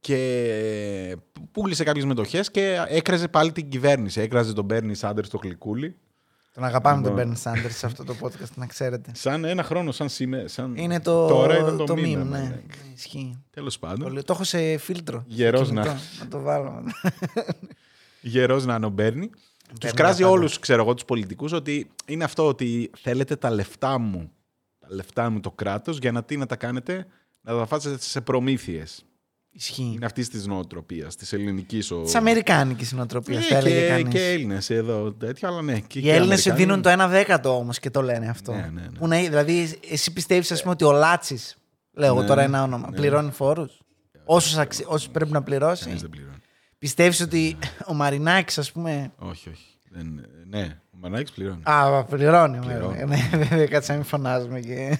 και 0.00 1.16
πούλησε 1.52 1.84
κάποιε 1.84 2.04
μετοχέ 2.04 2.40
και 2.50 2.78
έκραζε 2.88 3.28
πάλι 3.28 3.52
την 3.52 3.68
κυβέρνηση. 3.68 4.20
Έκραζε 4.20 4.52
τον 4.52 4.64
Μπέρνι 4.64 4.94
Σάντερς 4.94 5.26
στο 5.28 5.38
γλυκούλι. 5.42 5.96
Τον 6.58 6.66
αγαπάμε 6.66 7.02
τον 7.02 7.10
Λοιπόν. 7.10 7.26
Μπέρν 7.26 7.36
Σάντερ 7.36 7.70
σε 7.70 7.86
αυτό 7.86 8.04
το 8.04 8.14
podcast, 8.20 8.54
να 8.54 8.66
ξέρετε. 8.66 9.10
Σαν 9.14 9.44
ένα 9.44 9.62
χρόνο, 9.62 9.92
σαν 9.92 10.08
σήμερα. 10.08 10.48
Σαν... 10.48 10.76
Είναι 10.76 11.00
το, 11.00 11.26
Τώρα 11.28 11.58
ήταν 11.58 11.76
το, 11.76 11.84
το 11.84 11.96
μήνα. 11.96 12.22
meme, 12.22 12.26
ναι. 12.28 12.60
Ισχύει. 12.94 13.38
Τέλος 13.50 13.78
πάντων. 13.78 13.98
Πολύ- 14.08 14.22
Το 14.22 14.32
έχω 14.32 14.44
σε 14.44 14.76
φίλτρο. 14.76 15.24
Γερός 15.26 15.60
στο 15.66 15.70
κινητό, 15.74 15.90
να- 15.90 15.98
Να 16.24 16.28
το 16.30 16.40
βάλω. 16.40 16.82
Γερός 18.20 18.64
να 18.64 18.74
είναι 18.74 18.86
ο 18.86 18.88
Μπέρνι. 18.88 19.28
Τους 19.28 19.78
Μπέρνι 19.80 19.96
κράζει 19.96 20.16
για 20.16 20.26
πάντα. 20.26 20.38
όλους, 20.38 20.58
ξέρω 20.58 20.82
εγώ, 20.82 20.94
τους 20.94 21.04
πολιτικούς 21.04 21.52
ότι 21.52 21.90
είναι 22.06 22.24
αυτό 22.24 22.46
ότι 22.46 22.90
θέλετε 23.02 23.36
τα 23.36 23.50
λεφτά 23.50 23.98
μου. 23.98 24.30
Τα 24.78 24.86
λεφτά 24.90 25.30
μου 25.30 25.40
το 25.40 25.50
κράτος 25.50 25.98
για 25.98 26.12
να 26.12 26.22
τι 26.24 26.36
να 26.36 26.46
τα 26.46 26.56
κάνετε, 26.56 27.06
να 27.40 27.56
τα 27.58 27.66
φάτε 27.66 27.96
σε 27.98 28.20
προμήθειες. 28.20 29.04
Ισχύει. 29.50 29.92
Είναι 29.94 30.04
αυτής 30.06 30.28
της 30.28 30.46
νοοτροπίας, 30.46 31.16
της 31.16 31.32
ελληνικής. 31.32 31.90
Ο... 31.90 32.02
Της 32.02 32.14
Αμερικάνικης 32.14 32.92
νοοτροπίας, 32.92 33.40
Ναι, 33.42 33.46
θα 33.48 33.56
έλεγε 33.56 33.80
και, 33.80 33.86
κανείς. 33.88 34.08
και 34.12 34.30
Έλληνες 34.30 34.70
εδώ 34.70 35.12
τέτοια, 35.12 35.48
αλλά 35.48 35.62
ναι. 35.62 35.78
Και 35.80 35.98
Οι 35.98 36.02
και 36.02 36.12
Έλληνες 36.12 36.42
σου 36.42 36.50
Αμερικάνοι. 36.50 36.80
δίνουν 36.82 36.98
το 36.98 37.04
1 37.04 37.08
δέκατο 37.10 37.56
όμως 37.56 37.78
και 37.78 37.90
το 37.90 38.02
λένε 38.02 38.28
αυτό. 38.28 38.52
Ναι, 38.52 38.58
ναι, 38.72 38.80
ναι. 38.80 38.98
Που 38.98 39.06
να, 39.06 39.16
δηλαδή, 39.18 39.78
εσύ 39.90 40.12
πιστεύεις, 40.12 40.50
ας 40.52 40.60
πούμε, 40.60 40.72
ότι 40.72 40.84
ο 40.84 40.92
Λάτσι. 40.92 41.38
Λέω 41.92 42.08
εγώ 42.08 42.20
Ναι, 42.20 42.26
τώρα 42.26 42.42
ένα 42.42 42.62
όνομα. 42.62 42.90
ναι. 42.90 42.96
Πληρώνει 42.96 43.30
φόρους; 43.30 43.80
Όσους 44.24 44.56
αξι... 44.56 44.84
όσους 44.86 45.08
πρέπει 45.08 45.32
να 45.32 45.42
πληρώσει; 45.42 45.84
Κανείς 45.84 46.00
δεν 46.00 46.10
πληρώνει. 46.10 46.36
Πιστεύεις 46.78 47.20
ότι 47.20 47.56
ο 47.86 47.94
Μαρινάκης, 47.94 48.58
ας 48.58 48.72
πούμε. 48.72 49.12
Όχι, 49.18 49.48
όχι. 49.48 49.64
Δεν, 49.90 50.26
ναι, 50.48 50.78
ο 50.94 50.96
Μανάκης 51.00 51.30
πληρώνει. 51.32 51.62
Α, 51.64 52.04
πληρώνει. 52.04 52.58
Πληρώνει. 52.58 53.04
Ναι, 53.04 53.28
βέβαια, 53.36 53.66
κάτσε 53.66 53.90
να 53.92 53.98
μην 53.98 54.06
φωνάζουμε 54.06 54.60
και. 54.60 54.98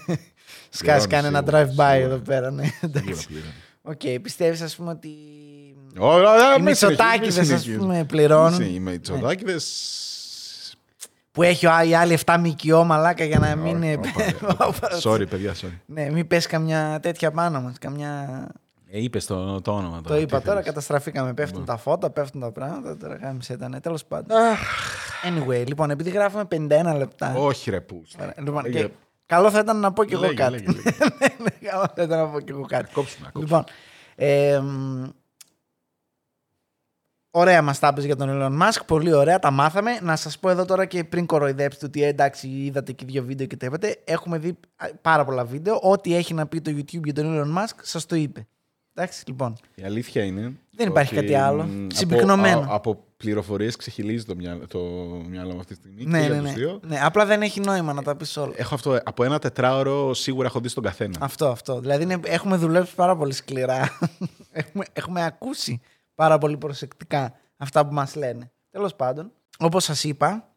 Σκάσει 0.70 1.06
κάνει 1.06 1.26
ένα 1.26 1.38
σίγουρα, 1.38 1.62
drive-by 1.64 1.68
σίγουρα. 1.70 1.92
εδώ 1.94 2.16
πέρα. 2.18 2.50
Ναι, 2.50 2.64
Σίγουρα 2.64 3.00
εντάξει. 3.00 3.26
Πληρώνει. 3.96 4.16
Οκ, 4.16 4.22
πιστεύεις, 4.22 4.60
ας 4.62 4.76
πούμε 4.76 4.90
ότι. 4.90 5.08
Ω, 5.98 6.08
α, 6.10 6.54
Οι 6.58 6.62
μην 6.62 6.74
συνεχίζεις, 6.74 6.88
Μητσοτάκηδες, 6.88 7.34
μην 7.34 7.40
ας 7.40 7.46
συνεχίζεις. 7.46 7.76
πούμε, 7.78 8.04
πληρώνουν. 8.04 8.60
Οι 8.60 8.80
Μητσοτάκηδες... 8.80 9.66
Που 11.32 11.42
έχει 11.42 11.66
ο, 11.66 11.70
οι 11.88 11.94
άλλοι 11.94 12.18
7 12.24 12.36
ΜΚΟ 12.38 12.84
μαλάκα 12.84 13.24
για 13.24 13.38
να 13.38 13.56
μην. 13.56 13.74
Ω, 13.74 13.76
είναι- 13.76 13.98
όπα, 14.48 14.66
όπα. 14.66 14.88
Sorry, 15.04 15.28
παιδιά, 15.28 15.54
sorry. 15.54 15.78
Ναι, 15.86 16.10
μην 16.10 16.26
πέσει 16.26 16.48
καμιά 16.48 16.98
τέτοια 17.02 17.30
πάνω 17.30 17.60
μας. 17.60 17.78
Καμιά... 17.78 18.28
Ε, 18.90 19.02
είπες 19.02 19.26
το, 19.26 19.60
το 19.60 19.72
όνομα 19.72 19.96
Το 19.96 20.02
τώρα. 20.08 20.20
είπα 20.20 20.38
τι 20.38 20.44
τώρα, 20.44 20.52
θέλεις. 20.54 20.66
καταστραφήκαμε. 20.66 21.34
Πέφτουν 21.34 21.64
τα 21.64 21.76
φώτα, 21.76 22.10
πέφτουν 22.10 22.40
τα 22.40 22.50
πράγματα. 22.52 22.96
Τώρα 22.96 23.14
γάμισε 23.14 23.52
ήταν. 23.52 23.78
Τέλος 23.82 24.04
πάντων. 24.04 24.36
Anyway, 25.28 25.64
λοιπόν, 25.66 25.90
επειδή 25.90 26.10
γράφουμε 26.10 26.44
51 26.50 26.94
λεπτά. 26.98 27.34
Όχι 27.36 27.70
ρε 27.70 27.80
πούς. 27.80 28.14
Ωραία, 28.20 28.34
Λοιπόν, 28.38 28.62
Λέγε. 28.64 28.78
και 28.82 28.90
καλό 29.28 29.50
θα 29.50 29.58
ήταν 29.58 29.80
να 29.80 29.92
πω 29.92 30.04
κι 30.04 30.12
εγώ 30.12 30.22
Λέγε, 30.22 30.34
κάτι. 30.34 30.50
λέγε, 30.50 30.66
λέγε. 30.72 30.96
Ναι, 31.42 31.68
καλό 31.70 31.92
θα 31.94 32.02
ήταν 32.02 32.18
να 32.18 32.28
πω 32.28 32.40
κι 32.40 32.50
εγώ 32.50 32.62
κάτι. 32.62 32.92
Κόψουμε, 32.92 33.30
κόψουμε. 33.32 33.44
Λοιπόν, 33.44 33.64
ε, 34.14 34.58
μ, 34.60 35.04
ωραία 37.30 37.62
μας 37.62 37.78
τα 37.78 37.88
είπες 37.88 38.04
για 38.04 38.16
τον 38.16 38.28
Elon 38.30 38.62
Musk, 38.62 38.80
πολύ 38.86 39.12
ωραία, 39.12 39.38
τα 39.38 39.50
μάθαμε. 39.50 39.98
Να 40.02 40.16
σας 40.16 40.38
πω 40.38 40.48
εδώ 40.48 40.64
τώρα 40.64 40.84
και 40.84 41.04
πριν 41.04 41.26
κοροϊδέψετε 41.26 41.86
ότι 41.86 42.02
ε, 42.02 42.06
εντάξει 42.06 42.48
είδατε 42.48 42.92
και 42.92 43.04
δύο 43.04 43.24
βίντεο 43.24 43.46
και 43.46 43.56
τα 43.56 43.66
είπατε, 43.66 44.02
έχουμε 44.04 44.38
δει 44.38 44.58
α, 44.76 44.86
πάρα 45.02 45.24
πολλά 45.24 45.44
βίντεο. 45.44 45.78
Ό,τι 45.82 46.14
έχει 46.14 46.34
να 46.34 46.46
πει 46.46 46.60
το 46.60 46.70
YouTube 46.70 47.04
για 47.04 47.14
τον 47.14 47.24
Elon 47.26 47.58
Musk 47.62 47.74
σας 47.82 48.06
το 48.06 48.16
είπε. 48.16 48.46
Εντάξει, 49.00 49.22
λοιπόν. 49.26 49.56
Η 49.74 49.82
αλήθεια 49.84 50.22
είναι. 50.24 50.52
Δεν 50.70 50.88
υπάρχει 50.88 51.16
ότι, 51.16 51.26
κάτι 51.26 51.38
άλλο. 51.38 51.62
μ, 51.64 51.86
Συμπυκνωμένο. 51.92 52.58
Από, 52.58 52.70
α- 52.70 52.74
από 52.74 53.04
πληροφορίες 53.16 53.76
ξεχυλίζει 53.76 54.24
το 54.24 54.34
μυαλό, 54.34 54.66
το 54.66 54.78
μυαλό 55.28 55.52
μου 55.52 55.58
αυτή 55.60 55.74
τη 55.74 55.80
στιγμή. 55.80 56.02
και 56.02 56.08
Ναι, 56.08 56.18
για 56.20 56.28
ναι, 56.28 56.34
τους 56.36 56.48
ναι. 56.48 56.52
δύο. 56.54 56.80
ναι. 56.86 56.98
Απλά 57.02 57.26
δεν 57.26 57.42
έχει 57.42 57.60
νόημα 57.60 57.92
να 57.92 58.02
τα 58.02 58.16
πεις 58.16 58.36
όλα. 58.36 58.52
Έχω 58.56 58.74
αυτό. 58.74 58.98
Από 59.04 59.24
ένα 59.24 59.38
τετράωρο 59.38 60.14
σίγουρα 60.14 60.46
έχω 60.46 60.60
δει 60.60 60.68
στον 60.68 60.82
καθένα. 60.82 61.18
Αυτό, 61.20 61.48
αυτό. 61.48 61.80
Δηλαδή 61.80 62.02
είναι- 62.02 62.20
έχουμε 62.24 62.56
δουλέψει 62.56 62.94
πάρα 62.94 63.16
πολύ 63.16 63.32
σκληρά. 63.32 63.98
έχουμε, 64.52 64.84
έχουμε 64.92 65.24
ακούσει 65.24 65.80
πάρα 66.14 66.38
πολύ 66.38 66.56
προσεκτικά 66.56 67.32
αυτά 67.56 67.86
που 67.86 67.94
μας 67.94 68.14
λένε. 68.14 68.50
Τέλος 68.70 68.94
πάντων, 68.94 69.32
όπως 69.58 69.84
σας 69.84 70.04
είπα, 70.04 70.48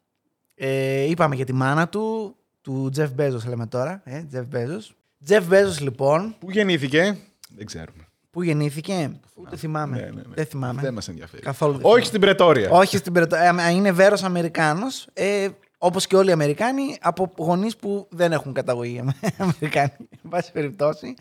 ε, 0.54 1.02
είπαμε 1.02 1.34
για 1.34 1.44
τη 1.44 1.52
μάνα 1.52 1.88
του, 1.88 2.36
του 2.60 2.90
Jeff 2.96 3.08
Bezos 3.18 3.44
λέμε 3.48 3.66
τώρα. 3.66 4.00
Ε, 4.04 4.24
Jeff 4.32 4.44
Bezos. 4.56 4.90
Jeff 5.28 5.42
Bezos 5.50 5.80
λοιπόν, 5.80 6.34
Πού 6.38 6.50
γεννήθηκε, 6.50 7.16
δεν 7.56 7.66
ξέρουμε. 7.66 8.06
Που 8.32 8.42
γεννήθηκε, 8.42 9.20
ούτε 9.34 9.56
θυμάμαι. 9.56 9.96
Ναι, 9.96 10.02
ναι, 10.02 10.10
ναι. 10.10 10.22
Δεν 10.34 10.46
θυμάμαι. 10.46 10.80
Δεν 10.82 10.94
μας 10.94 11.08
ενδιαφέρει. 11.08 11.42
Καθόλου 11.42 11.72
δεν 11.72 11.80
Όχι 11.80 11.88
θυμάμαι. 11.90 12.04
στην 12.06 12.20
Πρετόρια. 12.20 12.70
Όχι 12.70 12.96
στην 12.96 13.12
Περτο... 13.12 13.36
ε, 13.36 13.70
είναι 13.72 13.92
βέρος 13.92 14.22
Αμερικάνος, 14.22 15.06
ε, 15.12 15.48
όπως 15.78 16.06
και 16.06 16.16
όλοι 16.16 16.28
οι 16.28 16.32
Αμερικάνοι, 16.32 16.96
από 17.00 17.32
γονείς 17.36 17.76
που 17.76 18.06
δεν 18.10 18.32
έχουν 18.32 18.52
καταγωγή 18.52 18.98
Αμερικάνοι. 19.38 19.92
Εν 19.98 20.28
πάση 20.28 20.52
περιπτώσει. 20.52 21.14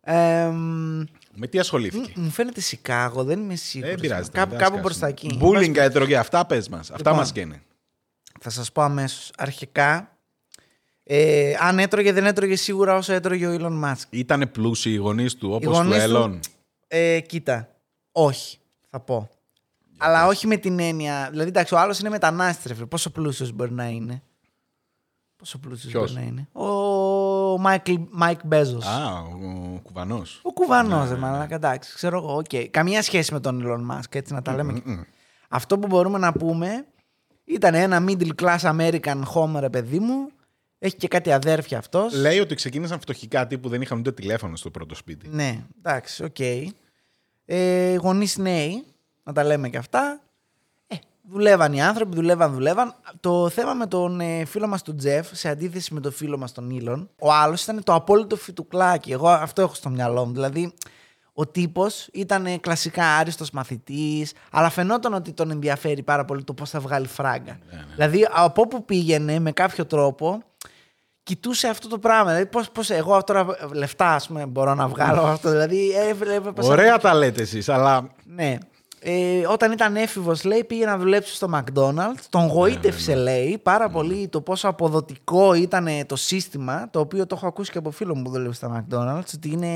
Ε, 0.00 0.46
μ, 0.46 1.02
Με 1.34 1.46
τι 1.46 1.58
ασχολήθηκε; 1.58 2.12
Μου 2.16 2.30
φαίνεται 2.30 2.60
Σικάγο, 2.60 3.24
δεν 3.24 3.40
είμαι 3.40 3.54
σίγουρος. 3.54 3.92
Δεν 3.94 4.00
πειράζει. 4.00 4.30
Κάπου, 4.30 4.56
κάπου 4.58 4.78
μπροστά 4.78 5.06
εκεί. 5.06 5.34
Μπούλινγκ 5.38 5.76
έτρωγε. 5.76 6.16
Αυτά 6.16 6.46
πες 6.46 6.68
μας. 6.68 6.80
Αυτά 6.80 6.96
Λοιπόν. 6.96 7.14
μας 7.16 7.32
καίνε. 7.32 7.62
Θα 8.40 8.50
σας 8.50 8.72
πω 8.72 8.82
αμέσως. 8.82 9.32
Αρχικά, 9.36 10.18
ε, 11.12 11.54
αν 11.60 11.78
έτρωγε, 11.78 12.12
δεν 12.12 12.26
έτρωγε 12.26 12.56
σίγουρα 12.56 12.96
όσο 12.96 13.12
έτρωγε 13.12 13.46
ο 13.46 13.56
Elon 13.60 13.84
Musk. 13.84 14.02
Ήτανε 14.10 14.46
πλούσιοι 14.46 14.90
οι 14.92 14.96
γονείς 14.96 15.34
του 15.36 15.46
Οι 15.48 15.52
όπως 15.54 15.66
του 15.66 15.72
γονείς 15.72 15.94
του- 15.96 16.00
Έλλον. 16.02 16.40
Ε, 16.88 17.20
κοίτα, 17.20 17.68
όχι, 18.12 18.58
θα 18.90 19.00
πω. 19.00 19.28
Αλλά 19.98 20.26
όχι 20.26 20.46
με 20.46 20.56
την 20.56 20.78
έννοια. 20.80 21.28
Δηλαδή, 21.30 21.48
εντάξει, 21.48 21.74
ο 21.74 21.78
άλλος 21.78 21.98
είναι 21.98 22.08
μετανάστης. 22.08 22.64
ρε 22.66 22.74
φίλε. 22.74 22.86
Πόσο 22.86 23.10
πλούσιος 23.10 23.52
μπορεί 23.52 23.72
να 23.72 23.88
είναι; 23.88 24.22
Πόσο 25.36 25.58
πλούσιος 25.58 25.92
Ποιος; 25.92 26.12
μπορεί 26.12 26.24
να 26.24 26.30
είναι; 26.30 26.48
Ο 26.52 27.58
Μάικλ, 27.58 27.94
Μάικ 28.10 28.40
Μπέζος. 28.44 28.86
Α, 28.86 29.18
ο 29.20 29.80
κουβανός. 29.82 30.40
Ο 30.42 30.52
κουβανός, 30.52 31.02
Ναι, 31.04 31.08
ρε 31.08 31.14
ναι, 31.14 31.20
μαλάκα, 31.20 31.54
εντάξει, 31.54 31.94
ξέρω 31.94 32.16
εγώ. 32.18 32.36
οκ. 32.36 32.70
Καμία 32.70 33.02
σχέση 33.02 33.32
με 33.32 33.40
τον 33.40 33.62
Elon 33.64 33.94
Musk, 33.96 34.14
έτσι 34.14 34.32
να 34.32 34.42
τα 34.42 34.54
λέμε. 34.54 34.72
και- 34.72 34.80
Μμμ. 34.84 35.00
Αυτό 35.48 35.78
που 35.78 35.86
μπορούμε 35.86 36.18
να 36.18 36.32
πούμε 36.32 36.84
ήταν 37.44 37.74
ένα 37.74 38.04
middle 38.08 38.30
class 38.42 38.58
American 38.58 39.22
home, 39.34 39.60
ρε 39.60 39.68
παιδί 39.70 39.98
μου. 39.98 40.30
Έχει 40.82 40.96
και 40.96 41.08
κάτι 41.08 41.32
αδέρφια 41.32 41.78
αυτός. 41.78 42.14
Λέει 42.14 42.38
ότι 42.38 42.54
ξεκίνησαν 42.54 43.00
φτωχικά 43.00 43.46
τύπου 43.46 43.68
δεν 43.68 43.82
είχαν 43.82 43.98
ούτε 43.98 44.12
τηλέφωνο 44.12 44.56
στο 44.56 44.70
πρώτο 44.70 44.94
σπίτι. 44.94 45.28
Ναι, 45.28 45.64
εντάξει, 45.78 46.24
οκ. 46.24 46.38
Ε, 47.44 47.94
Γονείς 47.94 48.36
νέοι, 48.36 48.84
να 49.22 49.32
τα 49.32 49.44
λέμε 49.44 49.68
και 49.68 49.76
αυτά. 49.76 50.20
Ε, 50.86 50.96
δουλεύαν 51.30 51.72
οι 51.72 51.82
άνθρωποι, 51.82 52.14
δουλεύαν, 52.14 52.52
δουλεύαν. 52.52 52.94
Το 53.20 53.48
θέμα 53.48 53.74
με 53.74 53.86
τον 53.86 54.20
ε, 54.20 54.44
φίλο 54.44 54.66
μας 54.66 54.82
τον 54.82 54.96
Τζεφ, 54.96 55.28
σε 55.32 55.48
αντίθεση 55.48 55.94
με 55.94 56.00
τον 56.00 56.12
φίλο 56.12 56.38
μας 56.38 56.52
τον 56.52 56.70
Ήλον, 56.70 57.10
ο 57.18 57.32
άλλος 57.32 57.62
ήταν 57.62 57.84
το 57.84 57.94
απόλυτο 57.94 58.36
φυτουκλάκι. 58.36 59.12
Εγώ 59.12 59.28
αυτό 59.28 59.62
έχω 59.62 59.74
στο 59.74 59.88
μυαλό 59.88 60.26
μου. 60.26 60.32
Δηλαδή, 60.32 60.72
ο 61.32 61.46
τύπος 61.46 62.08
ήταν 62.12 62.46
ε, 62.46 62.58
κλασικά 62.58 63.04
άριστος 63.04 63.50
μαθητής, 63.50 64.32
αλλά 64.50 64.70
φαινόταν 64.70 65.14
ότι 65.14 65.32
τον 65.32 65.50
ενδιαφέρει 65.50 66.02
πάρα 66.02 66.24
πολύ 66.24 66.44
το 66.44 66.54
πώς 66.54 66.70
θα 66.70 66.80
βγάλει 66.80 67.06
φράγκα. 67.06 67.58
Δηλαδή, 67.94 68.26
από 68.30 68.62
όπου 68.62 68.84
πήγαινε 68.84 69.38
με 69.38 69.52
κάποιο 69.52 69.86
τρόπο, 69.86 70.42
κοιτούσε 71.34 71.68
αυτό 71.68 71.88
το 71.88 71.98
πράγμα. 71.98 72.24
Δηλαδή, 72.30 72.46
πώς, 72.46 72.70
πώς 72.70 72.90
εγώ 72.90 73.24
τώρα 73.24 73.46
λεφτά, 73.72 74.14
ας 74.14 74.26
πούμε, 74.26 74.46
μπορώ 74.46 74.74
να 74.74 74.88
βγάλω 74.88 75.22
αυτό. 75.22 75.50
Δηλαδή, 75.50 75.90
έβλεπε 76.08 76.52
πώς- 76.52 76.68
Ωραία 76.68 76.98
τα 76.98 77.14
λέτε 77.14 77.42
εσείς, 77.42 77.68
αλλά 77.68 78.08
Ναι. 78.24 78.58
Ε, 79.02 79.46
όταν 79.46 79.72
ήταν 79.72 79.96
έφηβος, 79.96 80.44
λέει, 80.44 80.64
πήγε 80.64 80.84
να 80.86 80.98
δουλέψει 80.98 81.34
στο 81.34 81.48
McDonald's. 81.54 82.20
Τον 82.30 82.46
γοήτευσε, 82.46 83.14
λέει, 83.14 83.58
πάρα 83.62 83.88
πολύ 83.88 84.28
το 84.28 84.40
πόσο 84.40 84.68
αποδοτικό 84.68 85.54
ήταν 85.54 85.88
το 86.06 86.16
σύστημα, 86.16 86.88
το 86.90 87.00
οποίο 87.00 87.26
το 87.26 87.34
έχω 87.34 87.46
ακούσει 87.46 87.70
και 87.70 87.78
από 87.78 87.90
φίλο 87.90 88.16
μου 88.16 88.22
που 88.22 88.30
δουλεύει 88.30 88.54
στα 88.54 88.86
McDonald's, 88.88 89.30
ότι 89.34 89.50
είναι 89.50 89.72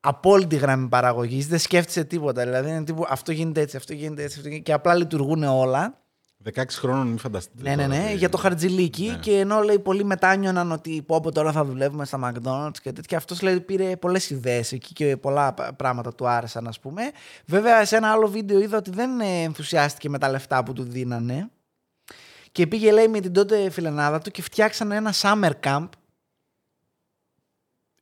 απόλυτη 0.00 0.56
γραμμή 0.56 0.88
παραγωγής. 0.88 1.46
Δεν 1.46 1.58
σκέφτησε 1.58 2.04
τίποτα. 2.04 2.42
Δηλαδή, 2.44 2.70
είναι 2.70 2.84
τύπου, 2.84 3.06
αυτό 3.08 3.32
γίνεται 3.32 3.60
έτσι, 3.60 3.76
αυτό 3.76 3.92
γίνεται 3.92 4.22
έτσι, 4.22 4.36
αυτό 4.36 4.48
γίνεται... 4.48 4.64
και 4.64 4.72
απλά 4.72 4.94
λειτουργούν 4.94 5.42
όλα. 5.42 5.98
16 6.54 6.64
χρόνων 6.70 7.06
μην 7.06 7.18
φανταστείτε. 7.18 7.62
Ναι, 7.62 7.74
ναι, 7.76 7.86
τώρα 7.86 8.02
ναι, 8.02 8.08
τι- 8.10 8.16
για 8.16 8.28
το 8.28 8.36
χαρτζιλίκι. 8.38 9.06
Ναι. 9.08 9.16
Και 9.16 9.38
ενώ 9.38 9.60
λέει 9.60 9.78
πολλοί 9.78 10.04
μετάνιωναν 10.04 10.72
ότι 10.72 11.02
πω 11.02 11.16
από 11.16 11.32
τώρα 11.32 11.52
θα 11.52 11.64
δουλεύουμε 11.64 12.04
στα 12.04 12.18
McDonald's 12.34 12.78
και 12.82 12.92
τέτοια, 12.92 13.16
αυτός 13.18 13.42
λέει 13.42 13.60
πήρε 13.60 13.96
πολλές 13.96 14.30
ιδέες 14.30 14.72
εκεί 14.72 14.92
και 14.92 15.16
πολλά 15.16 15.54
π- 15.54 15.72
πράγματα 15.72 16.14
του 16.14 16.28
άρεσαν, 16.28 16.66
ας 16.66 16.80
πούμε. 16.80 17.02
Βέβαια, 17.46 17.84
σε 17.84 17.96
ένα 17.96 18.10
άλλο 18.12 18.28
βίντεο 18.28 18.60
είδα 18.60 18.76
ότι 18.76 18.90
δεν 18.90 19.20
ε, 19.20 19.42
ενθουσιάστηκε 19.42 20.08
με 20.08 20.18
τα 20.18 20.28
λεφτά 20.30 20.62
που 20.62 20.72
του 20.72 20.82
δίνανε. 20.82 21.50
Και 22.52 22.66
πήγε, 22.66 22.92
λέει, 22.92 23.08
με 23.08 23.20
την 23.20 23.32
τότε 23.32 23.70
φιλενάδα 23.70 24.18
του 24.20 24.30
και 24.30 24.42
φτιάξανε 24.42 24.96
ένα 24.96 25.12
summer 25.20 25.52
camp 25.64 25.88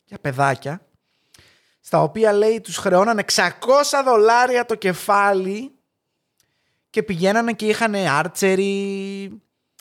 για 0.05 0.19
παιδάκια. 0.21 0.81
Στα 1.81 2.03
οποία 2.03 2.33
λέει 2.33 2.61
τους 2.61 2.77
χρεώνανε 2.77 3.25
600 3.33 3.43
δολάρια 4.05 4.65
το 4.67 4.75
κεφάλι 4.75 5.74
και 6.95 7.03
πηγαίνανε 7.03 7.53
και 7.53 7.67
είχαν 7.67 7.95
άρτσερι, 8.19 9.31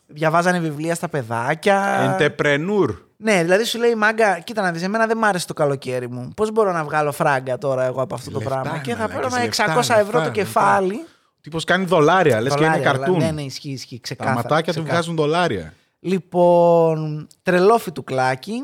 διαβάζανε 0.05 0.59
βιβλία 0.59 0.95
στα 0.95 1.09
παιδάκια. 1.09 2.17
Entrepreneur. 2.17 2.97
Ναι, 3.17 3.41
δηλαδή 3.43 3.63
σου 3.63 3.79
λέει 3.79 3.95
μάγκα, 3.95 4.39
κοίτα 4.39 4.61
να 4.61 4.71
δεις, 4.71 4.83
εμένα 4.83 5.07
δεν 5.07 5.17
μ' 5.17 5.23
άρεσε 5.23 5.47
το 5.47 5.53
καλοκαίρι 5.53 6.09
μου. 6.09 6.29
Πώς 6.35 6.51
μπορώ 6.51 6.71
να 6.71 6.83
βγάλω 6.83 7.11
φράγκα 7.11 7.57
τώρα 7.57 7.83
εγώ 7.83 8.01
από 8.01 8.15
αυτό 8.15 8.31
το 8.31 8.39
Λεφτά, 8.39 8.61
πράγμα; 8.61 8.79
Και 8.79 8.95
θα 8.95 8.97
μαλάκες, 8.97 9.15
παίρνω 9.21 9.43
λεφτά, 9.43 9.65
600 9.65 9.75
λεφτά, 9.75 9.99
ευρώ 9.99 10.11
το 10.11 10.17
λεφτά. 10.17 10.31
κεφάλι. 10.31 11.05
Τύπος 11.41 11.63
κάνει 11.63 11.85
δολάρια, 11.85 12.41
λες 12.41 12.53
και 12.55 12.63
είναι 12.63 12.77
Δολάρια, 12.77 12.91
καρτούν. 12.91 13.17
Ναι, 13.17 13.31
ναι, 13.31 13.41
ισχύει, 13.41 13.71
ισχύει. 13.71 13.95
Τα 13.95 14.01
Ξεκάθαρα. 14.01 14.35
ματάκια 14.35 14.59
του 14.59 14.69
ξεκάθαρα. 14.69 14.93
βγάζουν 14.93 15.15
δολάρια. 15.15 15.73
Λοιπόν, 15.99 17.27
τρελόφι 17.43 17.91
του 17.91 18.03
κλάκι. 18.03 18.63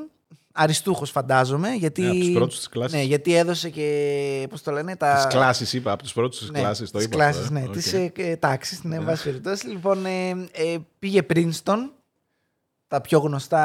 Αριστούχος, 0.62 1.12
φαντάζομαι. 1.12 1.70
Γιατί, 1.70 2.02
Ναι, 2.02 2.10
από 2.10 2.20
τους 2.20 2.32
πρώτους 2.32 2.58
της 2.58 2.70
κλάσης. 2.70 2.94
Ναι, 2.98 3.02
γιατί 3.04 3.36
έδωσε 3.36 3.70
και. 3.70 4.48
Πώς 4.50 4.62
το 4.64 4.72
λένε, 4.72 4.96
τα. 4.96 5.26
Τι 5.30 5.36
κλάσει 5.36 5.78
είπα, 5.78 5.92
από 5.92 6.04
τους 6.04 6.14
πρώτους 6.14 6.40
της 6.40 6.50
Ναι, 6.50 6.60
κλάσης. 6.60 6.92
Το 6.92 6.98
τις 6.98 7.08
είπα. 7.08 7.16
κλάσεις, 7.16 7.42
αυτό, 7.42 7.54
ναι. 7.54 7.60
ε. 7.60 7.64
Οκ. 7.64 7.72
Τις 7.72 7.94
ε, 7.94 8.12
ε, 8.16 8.36
τάξεις, 8.36 8.84
ναι, 8.84 8.96
εν 8.96 9.06
πάση 9.06 9.24
περιπτώσει. 9.24 9.68
Λοιπόν, 9.68 10.06
ε, 10.06 10.30
ε, 10.52 10.78
πήγε 11.00 11.22
Princeton, 11.34 11.78
τα 12.92 13.02
πιο 13.02 13.20
γνωστά 13.20 13.60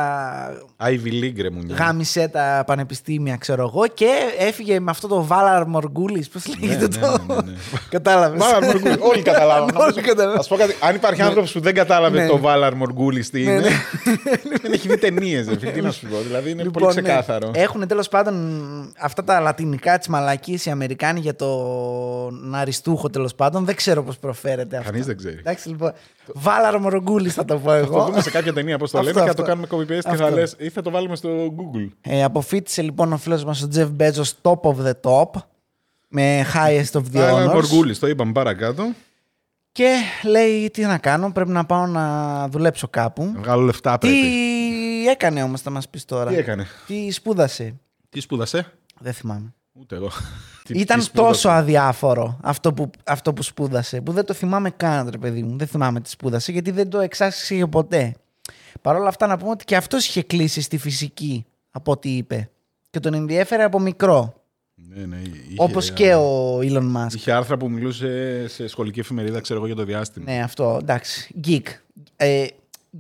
Ivy 0.83 1.07
League, 1.23 1.41
ρε 1.41 1.43
γάμησέ 1.43 1.51
μου. 1.51 2.29
τα 2.29 2.63
πανεπιστήμια, 2.67 3.37
ξέρω 3.37 3.63
εγώ, 3.63 3.87
και 3.87 4.07
έφυγε 4.39 4.81
με 4.81 4.91
αυτό 4.91 5.09
το 5.09 5.27
Valar 5.31 5.65
Morgulis, 5.75 6.23
πώς 6.33 6.59
λέγεται 6.61 6.81
ναι, 6.89 7.07
το... 7.07 7.25
ναι, 7.29 7.35
ναι, 7.35 7.41
ναι. 7.43 7.53
Κατάλαβες. 7.91 8.41
Valar 8.43 8.63
Morghulis. 8.63 8.99
Όλοι 8.99 9.23
καταλάβαμε. 9.23 9.73
Όλοι 9.85 10.01
καταλάβαμε. 10.01 10.39
Α 10.45 10.49
πω 10.49 10.57
κάτι. 10.57 10.75
Αν 10.81 10.95
υπάρχει 10.95 11.23
άνθρωπος 11.23 11.53
που 11.53 11.61
δεν 11.61 11.75
κατάλαβε 11.75 12.21
Ναι. 12.21 12.27
το 12.29 12.41
Valar 12.45 12.71
Morghulis 12.73 13.25
τι 13.31 13.43
Ναι, 13.45 13.51
είναι. 13.51 13.61
ναι. 13.61 13.69
Δεν 14.63 14.73
έχει 14.73 14.89
δει 14.89 14.99
ταινίες. 14.99 15.47
Τι 15.47 15.81
να 15.81 15.91
σου 15.91 16.07
πω. 16.07 16.17
Δηλαδή 16.27 16.51
είναι 16.51 16.63
πολύ 16.63 16.87
Λοιπόν, 16.87 16.95
ναι. 16.95 17.01
ξεκάθαρο. 17.03 17.51
Έχουν 17.55 17.87
τέλος 17.87 18.09
πάντων 18.09 18.35
αυτά 18.99 19.25
τα 19.25 19.41
λατινικά 19.41 19.99
τη 19.99 20.11
μαλακή 20.11 20.61
οι 20.65 20.71
Αμερικάνοι 20.71 21.21
για 21.21 21.35
τον 21.37 22.55
Αριστούχο 22.55 23.11
τέλος 23.11 23.35
πάντων. 23.35 23.65
Δεν 23.65 23.75
ξέρω 23.75 24.03
πώς 24.03 24.19
προφέρεται 24.19 24.77
αυτό. 24.77 24.91
Κανείς 24.91 25.07
δεν 25.07 25.17
ξέρει. 25.17 25.37
Εντάξει, 25.39 25.69
λοιπόν. 25.69 25.93
Βάλαρο 26.35 26.79
Μορογκούλη 26.81 27.29
θα 27.29 27.45
το 27.45 27.55
πω 27.59 27.71
Θα 27.71 27.81
το 27.81 27.85
εγώ. 27.87 28.05
δούμε 28.05 28.21
σε 28.21 28.31
κάποια 28.31 28.53
ταινία 28.53 28.79
πώς 28.79 28.91
το 28.91 28.99
Αυτό 28.99 29.09
λέμε 29.11 29.14
και 29.15 29.25
θα 29.25 29.31
αυτό. 29.31 29.43
το 29.43 29.49
κάνουμε 29.49 29.67
copy-paste 29.71 29.87
και 29.87 30.09
Αυτό. 30.09 30.25
θα 30.25 30.31
λες 30.31 30.55
ή 30.59 30.69
θα 30.69 30.83
το 30.83 30.91
βάλουμε 30.91 31.17
στο 31.17 31.29
Google. 31.47 31.89
Ε, 32.01 32.23
αποφύτησε 32.25 32.83
λοιπόν 32.83 33.13
ο 33.13 33.17
φίλος 33.17 33.45
μας 33.45 33.63
ο 33.63 33.69
Jeff 33.75 33.91
Bezos 34.01 34.33
top 34.43 34.61
of 34.61 34.75
the 34.87 34.93
top 35.03 35.41
με 36.09 36.47
highest 36.55 36.99
of 36.99 37.03
the 37.15 37.19
Άρα, 37.19 37.47
honors 37.51 37.53
Μοργούλης, 37.55 37.99
το 37.99 38.07
είπαμε 38.07 38.33
παρακάτω. 38.33 38.93
και 39.73 39.95
λέει 40.25 40.71
τι 40.71 40.83
να 40.83 40.99
κάνω, 40.99 41.33
πρέπει 41.33 41.51
να 41.51 41.65
πάω 41.65 41.87
να 41.87 42.49
δουλέψω 42.49 42.89
κάπου. 42.89 43.31
Να 43.35 43.41
βγάλω 43.41 43.63
λεφτά 43.63 43.99
Τι 43.99 44.09
πρέπει. 44.09 44.27
έκανε 45.09 45.43
όμως 45.43 45.61
θα 45.61 45.71
μας 45.71 45.89
πεις 45.89 46.05
τώρα; 46.05 46.31
Τι 46.31 46.37
έκανε; 46.37 46.67
Τι 46.87 47.11
σπούδασε; 47.11 47.75
Τι 48.09 48.21
σπούδασε; 48.21 48.73
Δεν 49.01 49.13
θυμάμαι. 49.13 49.55
Ούτε 49.73 49.95
εγώ. 49.97 50.11
Τι- 50.65 50.79
Ήταν 50.79 50.99
τι 50.99 51.05
σπούδασε; 51.05 51.29
τόσο 51.33 51.49
αδιάφορο 51.49 52.39
αυτό 52.43 52.73
που, 52.73 52.91
αυτό 53.05 53.33
που 53.33 53.43
σπούδασε, 53.43 54.01
που 54.01 54.13
δεν 54.13 54.25
το 54.25 54.35
θυμάμαι 54.35 54.71
καν, 54.71 55.09
ρε 55.11 55.19
παιδί 55.19 55.43
μου. 55.43 55.57
Δεν 55.59 55.67
θυμάμαι 55.67 56.01
τι 56.01 56.11
σπούδασε, 56.11 56.53
γιατί 56.53 56.71
δεν 56.71 56.89
το 56.89 57.01
εξάσχησε 57.01 57.67
ποτέ. 57.67 58.15
Παρ' 58.85 58.97
όλα 58.97 59.09
αυτά, 59.09 59.27
να 59.27 59.37
πούμε 59.37 59.51
ότι 59.51 59.65
και 59.65 59.77
αυτός 59.77 60.07
είχε 60.09 60.23
κλείσει 60.23 60.61
στη 60.61 60.79
φυσική, 60.79 61.47
από 61.71 61.93
ό,τι 61.93 62.17
είπε. 62.17 62.51
Και 62.91 63.01
τον 63.01 63.15
ενδιέφερε 63.15 63.63
από 63.63 63.79
μικρό. 63.81 64.43
Ναι, 64.75 65.05
ναι, 65.05 65.17
είχε- 65.17 65.55
Όπως 65.57 65.91
και 65.93 66.15
ο 66.15 66.59
Elon 66.59 66.93
Musk. 66.97 67.15
Είχε 67.15 67.33
άρθρα 67.33 67.57
που 67.57 67.71
μιλούσε 67.71 68.45
σε 68.49 68.67
σχολική 68.67 69.01
εφημερίδα, 69.01 69.41
ξέρω 69.41 69.59
εγώ, 69.59 69.67
για 69.67 69.75
το 69.77 69.85
διάστημα. 69.85 70.33
Ναι, 70.33 70.43
αυτό, 70.43 70.79
εντάξει. 70.83 71.35
Geek. 71.47 71.63
Ε, 72.17 72.47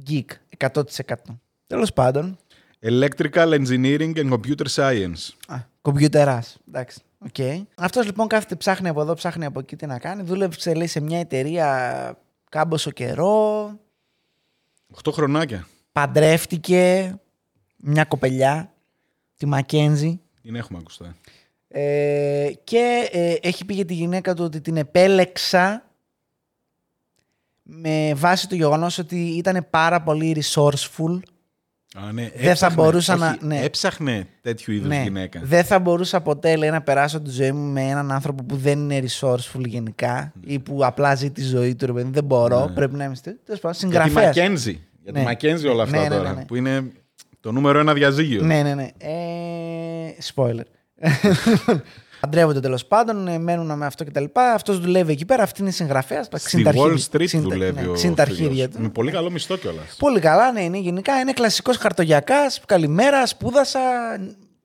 geek, 0.09 0.24
100%. 0.59 1.39
Τέλος 1.66 1.93
πάντων. 1.93 2.39
Electrical 2.82 3.61
Engineering 3.61 4.12
and 4.16 4.32
Computer 4.32 4.66
Science. 4.74 5.28
Α, 5.47 5.57
κομπιουτεράς. 5.82 6.57
Εντάξει. 6.68 7.01
Okay. 7.32 7.62
Αυτός 7.74 8.07
λοιπόν 8.07 8.26
κάθεται, 8.28 8.55
ψάχνει 8.57 8.89
από 8.89 9.01
εδώ, 9.01 9.14
ψάχνει 9.14 9.45
από 9.45 9.59
εκεί 9.61 9.76
τι 9.76 9.87
να 9.87 9.99
κάνει. 9.99 10.22
Δούλεψε, 10.22 10.74
λέει, 10.74 10.87
σε 10.87 11.01
μια 11.01 11.18
εταιρεία 11.18 12.18
κάμποσο 12.51 12.91
καιρό. 12.91 13.62
8 15.05 15.12
χρονάκια. 15.12 15.66
Παντρεύτηκε 15.95 17.15
μια 17.77 18.05
κοπελιά, 18.05 18.73
τη 19.37 19.47
Μακένζη. 19.47 20.21
Την 20.43 20.55
έχουμε 20.55 20.79
ακουστά. 20.81 21.15
Ε, 21.69 22.51
και 22.65 23.09
ε, 23.13 23.35
έχει 23.43 23.65
πει 23.65 23.75
για 23.75 23.85
τη 23.85 23.95
γυναίκα 23.95 24.35
του 24.35 24.45
ότι 24.45 24.61
την 24.61 24.77
επέλεξα 24.77 25.89
με 27.63 28.13
βάση 28.15 28.49
το 28.49 28.55
γεγονός 28.55 28.99
ότι 28.99 29.17
ήταν 29.17 29.67
πάρα 29.71 30.03
πολύ 30.03 30.37
resourceful. 30.43 31.19
Α, 31.97 32.13
ναι, 32.13 32.23
Δεν 32.23 32.41
θα 32.43 32.51
έψαχνε, 32.51 32.75
μπορούσα 32.83 33.17
να- 33.17 33.29
όχι, 33.31 33.39
ναι. 33.45 33.61
Έψαχνε 33.63 34.27
τέτοιου 34.41 34.73
είδους 34.75 34.89
Ναι, 34.89 35.03
γυναίκα. 35.03 35.41
δεν 35.45 35.65
θα 35.65 35.79
μπορούσα 35.79 36.21
ποτέ 36.21 36.57
λέει, 36.57 36.71
να 36.71 36.83
περάσω 36.83 37.21
τη 37.21 37.31
ζωή 37.31 37.53
μου 37.53 37.73
με 37.73 37.83
έναν 37.83 38.13
άνθρωπο 38.13 38.43
που 38.45 38.57
δεν 38.57 38.79
είναι 38.91 39.03
resourceful 39.09 39.67
γενικά 39.67 40.33
ή 40.41 40.59
που 40.59 40.85
απλά 40.85 41.15
ζει 41.15 41.31
τη 41.31 41.43
ζωή 41.43 41.75
του. 41.75 41.87
Ρε, 41.87 41.93
παιδί, 41.93 42.11
δεν 42.11 42.25
μπορώ. 42.25 42.67
Ναι. 42.69 42.75
Πρέπει 42.75 42.95
να 42.95 43.05
είμαι 43.05 43.15
στε- 43.15 43.37
τέλος 43.45 43.61
πάντων, 43.61 43.91
Για 43.91 44.01
τη 44.01 44.07
συγγραφέας. 44.09 44.37
Μακένζη. 44.37 44.81
Για 45.05 45.13
τη 45.13 45.19
Ναι. 45.19 45.25
Μακένζη 45.25 45.69
όλα 45.69 45.83
αυτά 45.83 45.97
Ναι, 45.97 46.03
ναι, 46.03 46.09
ναι, 46.09 46.17
τώρα. 46.17 46.33
ναι. 46.33 46.45
Που 46.45 46.55
είναι 46.55 46.93
το 47.41 47.53
νούμερο 47.53 47.79
ένα 47.79 47.93
διαζύγιο. 47.93 48.43
Ναι, 48.43 48.63
ναι, 48.63 48.75
ναι. 48.75 48.89
Ε, 48.99 50.15
spoiler. 50.35 50.65
Παντρεύονται 52.21 52.61
τέλος 52.61 52.87
πάντων, 52.87 53.29
ε, 53.29 53.39
μένουν 53.39 53.79
με 53.79 53.87
αυτό 53.87 54.05
κτλ. 54.05 54.25
Αυτός 54.55 54.81
δουλεύει 54.81 55.13
εκεί 55.13 55.25
πέρα, 55.25 55.43
αυτή 55.43 55.63
είναι 55.63 55.71
συγγραφέα. 55.71 56.23
Στη 56.35 56.67
Wall 56.75 56.97
Street 57.11 57.27
δουλεύει 57.41 57.87
ο 57.87 57.93
Ξύνει 57.93 58.15
τα 58.15 58.25
φίλος. 58.25 58.39
αρχίδια 58.41 58.69
του. 58.69 58.81
Με 58.81 58.89
πολύ 58.89 59.11
καλό 59.11 59.31
μισθό 59.31 59.57
κιόλας. 59.57 59.97
Πολύ 59.99 60.21
καλά, 60.21 60.53
ναι, 60.53 60.61
είναι 60.65 60.79
γενικά. 60.79 61.21
Είναι 61.21 61.33
κλασικός 61.33 61.77
χαρτογιακάς. 61.77 62.61
Καλημέρα, 62.67 63.27
σπούδασα. 63.27 63.81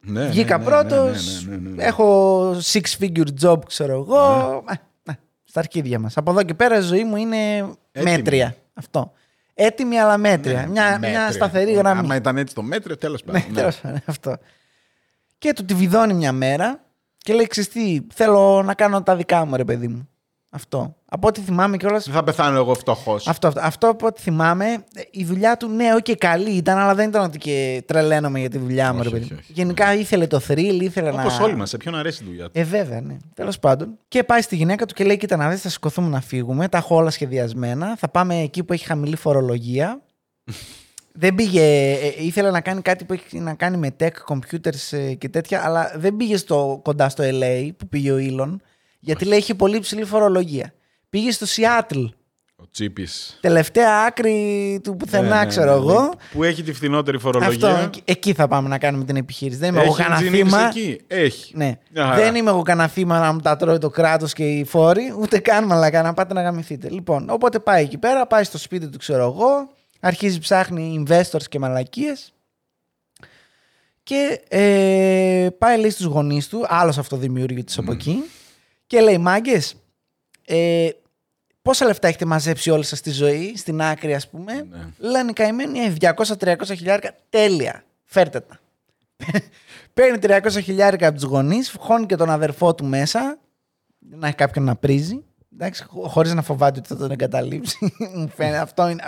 Ναι, 0.02 0.22
ναι, 0.24 0.28
βγήκα 0.30 0.58
ναι, 0.58 0.64
πρώτος. 0.64 1.46
ναι, 1.50 1.56
ναι, 1.56 1.62
ναι, 1.62 1.70
ναι, 1.70 1.76
ναι. 1.76 1.84
Έχω 1.84 2.52
six 2.72 2.82
figure 3.00 3.28
job, 3.44 3.58
ξέρω 3.68 3.94
εγώ. 3.94 4.24
Ε, 4.70 4.74
ναι, 5.04 5.18
στα 5.44 5.60
αρχίδια 5.60 6.00
μας. 6.00 6.18
Από 6.18 6.32
εδώ 6.32 6.44
και 6.44 6.54
πέρα 6.54 6.78
η 6.78 6.82
ζωή 6.82 7.04
μου 7.04 7.16
είναι 7.16 7.56
Έτοιμη. 7.92 8.16
μέτρια. 8.16 8.56
Αυτό. 8.74 9.12
Έτοιμη 9.62 9.99
αλλά 9.99 10.18
μέτρια. 10.18 10.68
μια, 10.68 10.97
μια 10.97 10.99
Μέτριο. 10.99 11.32
σταθερή 11.32 11.72
γραμμή. 11.74 11.99
Άμα 11.99 12.16
ήταν 12.16 12.38
έτσι 12.38 12.55
το 12.55 12.62
μέτριο, 12.62 12.97
τέλος 12.97 13.24
πάντων. 13.24 13.41
Ναι, 13.47 13.53
τέλος 13.53 13.80
πάντων, 13.80 14.01
αυτό. 14.05 14.38
Και 15.38 15.53
του 15.53 15.66
τη 15.66 15.74
βιδώνει 15.74 16.14
μια 16.14 16.32
μέρα 16.32 16.86
και 17.18 17.34
λέει: 17.34 17.47
Ξέρεις 17.47 17.70
τι, 17.70 17.99
θέλω 18.14 18.64
να 18.64 18.74
κάνω 18.74 19.03
τα 19.03 19.16
δικά 19.16 19.45
μου, 19.45 19.55
ρε 19.55 19.64
παιδί 19.64 19.88
μου. 19.88 20.09
Αυτό. 20.52 20.95
Από 21.06 21.28
ό,τι 21.28 21.41
θυμάμαι 21.41 21.78
κιόλα. 21.78 22.00
Δεν 22.00 22.14
θα 22.14 22.24
πεθάνω 22.24 22.58
εγώ 22.58 22.74
φτωχός. 22.74 23.28
Αυτό, 23.28 23.47
αυτό, 23.47 23.60
αυτό 23.64 23.88
από 23.88 24.06
ό,τι 24.08 24.22
θυμάμαι, 24.22 24.66
ε, 24.66 25.02
η 25.12 25.24
δουλειά 25.26 25.58
του, 25.58 25.68
ναι, 25.68 25.93
όχι 25.93 26.16
καλή 26.18 26.50
ήταν, 26.52 26.78
αλλά 26.78 26.95
δεν 26.95 27.10
ήταν 27.10 27.24
ότι 27.24 27.38
και 27.38 27.84
τρελαίνομαι 27.86 28.39
για 28.39 28.50
τη 28.50 28.58
δουλειά 28.58 28.93
μου, 28.93 29.00
Όχι, 29.00 29.10
ρε 29.10 29.14
παιδί. 29.14 29.24
όχι, 29.24 29.34
μου. 29.34 29.39
όχι. 29.43 29.52
Γενικά 29.54 29.93
ήθελε 29.95 30.28
το 30.28 30.41
thrill, 30.47 30.78
ήθελε 30.82 31.12
να. 31.12 31.24
Όπω 31.24 31.43
όλοι 31.43 31.56
μας, 31.56 31.70
σε 31.70 31.78
ποιον 31.78 31.95
αρέσει 31.95 32.24
η 32.24 32.26
δουλειά 32.26 32.45
του; 32.45 32.52
Ε, 32.54 32.64
βέβαια, 32.64 33.02
ναι. 33.02 33.18
Τέλος 33.34 33.60
πάντων. 33.60 33.97
Και 34.08 34.24
πάει 34.24 34.41
στη 34.41 34.56
γυναίκα 34.56 34.86
του 34.86 34.93
και 34.93 35.04
λέει: 35.04 35.18
Κοίτα 35.18 35.36
να 35.36 35.50
δεις, 35.50 35.62
θα 35.62 35.70
σηκωθούμε 35.70 36.08
να 36.10 36.22
φύγουμε. 36.22 36.68
Τα 36.68 36.78
έχω 36.78 36.95
όλα 36.95 37.10
σχεδιασμένα. 37.10 37.95
Θα 37.97 38.10
πάμε 38.10 38.36
εκεί 38.41 38.64
που 38.64 38.74
έχει 38.74 38.86
χαμηλή 38.86 39.16
φορολογία. 39.16 40.02
δεν 41.22 41.36
πήγε. 41.36 41.62
ε, 41.91 42.14
ήθελε 42.24 42.52
να 42.52 42.62
κάνει 42.62 42.82
κάτι 42.82 43.04
που 43.06 43.14
έχει 43.14 43.39
να 43.39 43.54
κάνει 43.54 43.78
με 43.78 43.95
tech, 44.00 44.10
computers 44.34 44.97
ε, 44.97 45.14
και 45.14 45.30
τέτοια, 45.30 45.62
αλλά 45.66 45.91
δεν 45.95 46.16
πήγε 46.16 46.38
στο, 46.38 46.80
κοντά 46.84 47.10
στο 47.10 47.24
LA 47.28 47.70
που 47.78 47.88
πήγε 47.88 48.12
ο 48.12 48.18
Elon, 48.20 48.56
γιατί 49.00 49.26
λέει 49.26 49.38
έχει 49.38 49.56
πολύ 49.56 49.80
ψηλή 49.80 50.04
φορολογία. 50.06 50.74
Πήγε 51.10 51.32
στο 51.32 51.45
Seattle. 51.50 52.10
Ο 52.62 52.68
Τσίπης. 52.72 53.38
Τελευταία 53.41 54.06
άκρη 54.08 54.80
του 54.84 54.95
πουθενά, 54.95 55.39
Ναι, 55.39 55.45
ξέρω 55.45 55.72
εγώ. 55.72 56.14
Που 56.32 56.43
έχει 56.43 56.64
τη 56.64 56.74
φθηνότερη 56.74 57.18
φορολογία. 57.20 57.68
Αυτό, 57.70 57.82
εκεί- 57.84 58.02
εκεί 58.06 58.34
θα 58.34 58.47
πάμε 58.47 58.70
να 58.70 58.78
κάνουμε 58.78 59.04
την 59.06 59.16
επιχείρηση. 59.16 59.58
Δεν 59.60 59.70
είμαι 59.70 59.82
εγώ 59.84 59.93
Έχει 59.93 60.02
κανένα 60.02 60.22
engineers 60.30 60.34
θύμα. 60.36 60.68
εκεί; 60.68 61.00
Έχει. 61.08 61.58
Ναι. 61.58 61.78
Μια 61.93 62.04
χαρά. 62.06 62.16
Δεν 62.16 62.36
είμαι 62.36 62.50
εγώ 62.50 62.62
κανένα 62.62 62.88
θύμα 62.88 63.20
να 63.20 63.34
μου 63.34 63.39
τα 63.39 63.56
τρώει 63.56 63.78
το 63.78 63.89
κράτος 63.89 64.34
και 64.34 64.43
οι 64.50 64.64
φόροι, 64.66 65.14
ούτε 65.20 65.39
καν 65.39 65.66
μαλακά 65.66 66.02
να 66.02 66.14
πάτε 66.14 66.34
να 66.34 66.41
γαμηθείτε. 66.41 66.89
Λοιπόν, 66.89 67.30
οπότε 67.30 67.60
πάει 67.60 67.84
εκεί 67.84 67.97
πέρα, 67.97 68.28
πάει 68.28 68.43
στο 68.43 68.58
σπίτι 68.58 68.89
του, 68.89 68.97
ξέρω 68.97 69.24
εγώ, 69.24 69.70
αρχίζει 70.00 70.39
ψάχνει 70.39 71.04
investors 71.08 71.43
και 71.50 71.60
μαλακίες. 71.60 72.34
Και 74.04 74.41
ε, 74.47 75.47
πάει 75.58 75.80
λέει 75.80 75.89
στους 75.89 76.06
γονείς 76.06 76.47
του, 76.47 76.66
άλλος 76.68 76.97
αυτοδημιούργητος 76.97 77.78
από 77.78 77.91
εκεί, 77.91 78.24
και 78.90 79.02
λέει 79.02 79.18
μάγκες, 79.18 79.76
ε, 80.46 80.90
πόσα 81.62 81.86
λεφτά 81.86 82.08
έχετε 82.08 82.26
μαζέψει 82.26 82.70
όλη 82.70 82.84
σας 82.84 82.98
στη 82.98 83.12
ζωή, 83.12 83.54
στην 83.58 83.82
άκρη 83.82 84.14
ας 84.14 84.30
πούμε; 84.30 84.54
Ναι. 84.54 84.88
Λένε 84.98 85.34
καημένοι 85.34 85.80
«Ε, 85.80 85.94
200-300 86.00 86.56
χιλιάρικα, 86.66 87.16
τέλεια, 87.30 87.84
φέρτε 88.04 88.40
τα. 88.40 88.60
Παίρνει 89.94 90.18
300 90.22 90.62
χιλιάρικα 90.64 91.08
από 91.08 91.20
τους 91.20 91.30
γονείς, 91.30 91.76
χώνει 91.80 92.06
και 92.06 92.16
τον 92.16 92.30
αδερφό 92.30 92.76
του 92.76 92.86
μέσα, 92.86 93.38
να 94.00 94.28
έχει 94.28 94.36
κάποιον 94.36 94.66
να 94.66 94.76
πρίζει. 94.76 95.24
Εντάξει, 95.54 95.86
χωρίς 95.90 96.34
να 96.34 96.42
φοβάται 96.42 96.80
ότι 96.80 96.88
θα 96.88 96.96
τον 96.96 97.12
εγκαταλείψει. 97.12 97.94
Μου 98.16 98.30
φαίνεται, 98.36 98.58
αυτό, 98.58 98.90
είναι, 98.90 99.04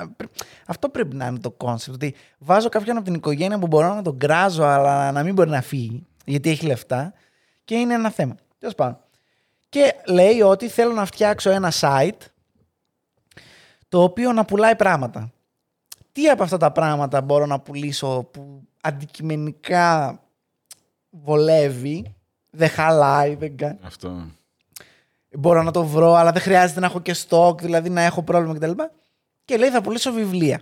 αυτό 0.66 0.90
πρέπει 0.90 1.16
να 1.16 1.26
είναι 1.26 1.40
το 1.40 1.52
concept. 1.52 1.96
Ότι 1.96 2.16
βάζω 2.38 2.70
κάποιον 2.70 2.96
από 2.96 3.06
την 3.06 3.14
οικογένεια 3.14 3.60
που 3.60 3.68
μπορώ 3.68 3.94
να 3.94 4.02
τον 4.02 4.18
κράζω, 4.18 4.64
αλλά 4.64 5.12
να 5.12 5.24
μην 5.24 5.34
μπορεί 5.34 5.50
να 5.50 5.62
φύγει, 5.62 6.06
γιατί 6.26 6.50
έχει 6.50 6.66
λεφτά. 6.66 7.14
Και 7.66 7.76
είναι 7.76 7.94
ένα 7.94 8.12
θέμα. 8.12 8.36
Τέλος 8.60 8.76
πάντων. 8.76 9.00
Και 9.72 9.96
λέει 10.06 10.42
ότι 10.42 10.70
θέλω 10.70 10.94
να 10.94 11.06
φτιάξω 11.06 11.50
ένα 11.50 11.72
site 11.80 12.26
το 13.88 14.04
οποίο 14.04 14.32
να 14.32 14.46
πουλάει 14.46 14.76
πράγματα. 14.76 15.32
Τι 16.12 16.30
από 16.30 16.44
αυτά 16.44 16.58
τα 16.58 16.72
πράγματα 16.72 17.22
μπορώ 17.22 17.46
να 17.46 17.60
πουλήσω 17.60 18.30
που 18.32 18.68
αντικειμενικά 18.82 20.20
βολεύει, 21.10 22.16
δεν 22.50 22.70
χαλάει, 22.70 23.36
δεν 23.36 23.58
κάνει. 23.58 23.80
Αυτό. 23.82 24.26
Μπορώ 25.32 25.64
να 25.64 25.72
το 25.72 25.86
βρω, 25.86 26.14
αλλά 26.14 26.32
δεν 26.32 26.42
χρειάζεται 26.42 26.80
να 26.80 26.86
έχω 26.86 27.02
και 27.02 27.16
stock, 27.28 27.62
δηλαδή 27.62 27.90
να 27.90 28.02
έχω 28.02 28.24
πρόβλημα 28.24 28.54
κτλ. 28.54 28.82
Και 29.46 29.58
λέει 29.58 29.70
θα 29.70 29.82
πουλήσω 29.82 30.12
βιβλία. 30.12 30.62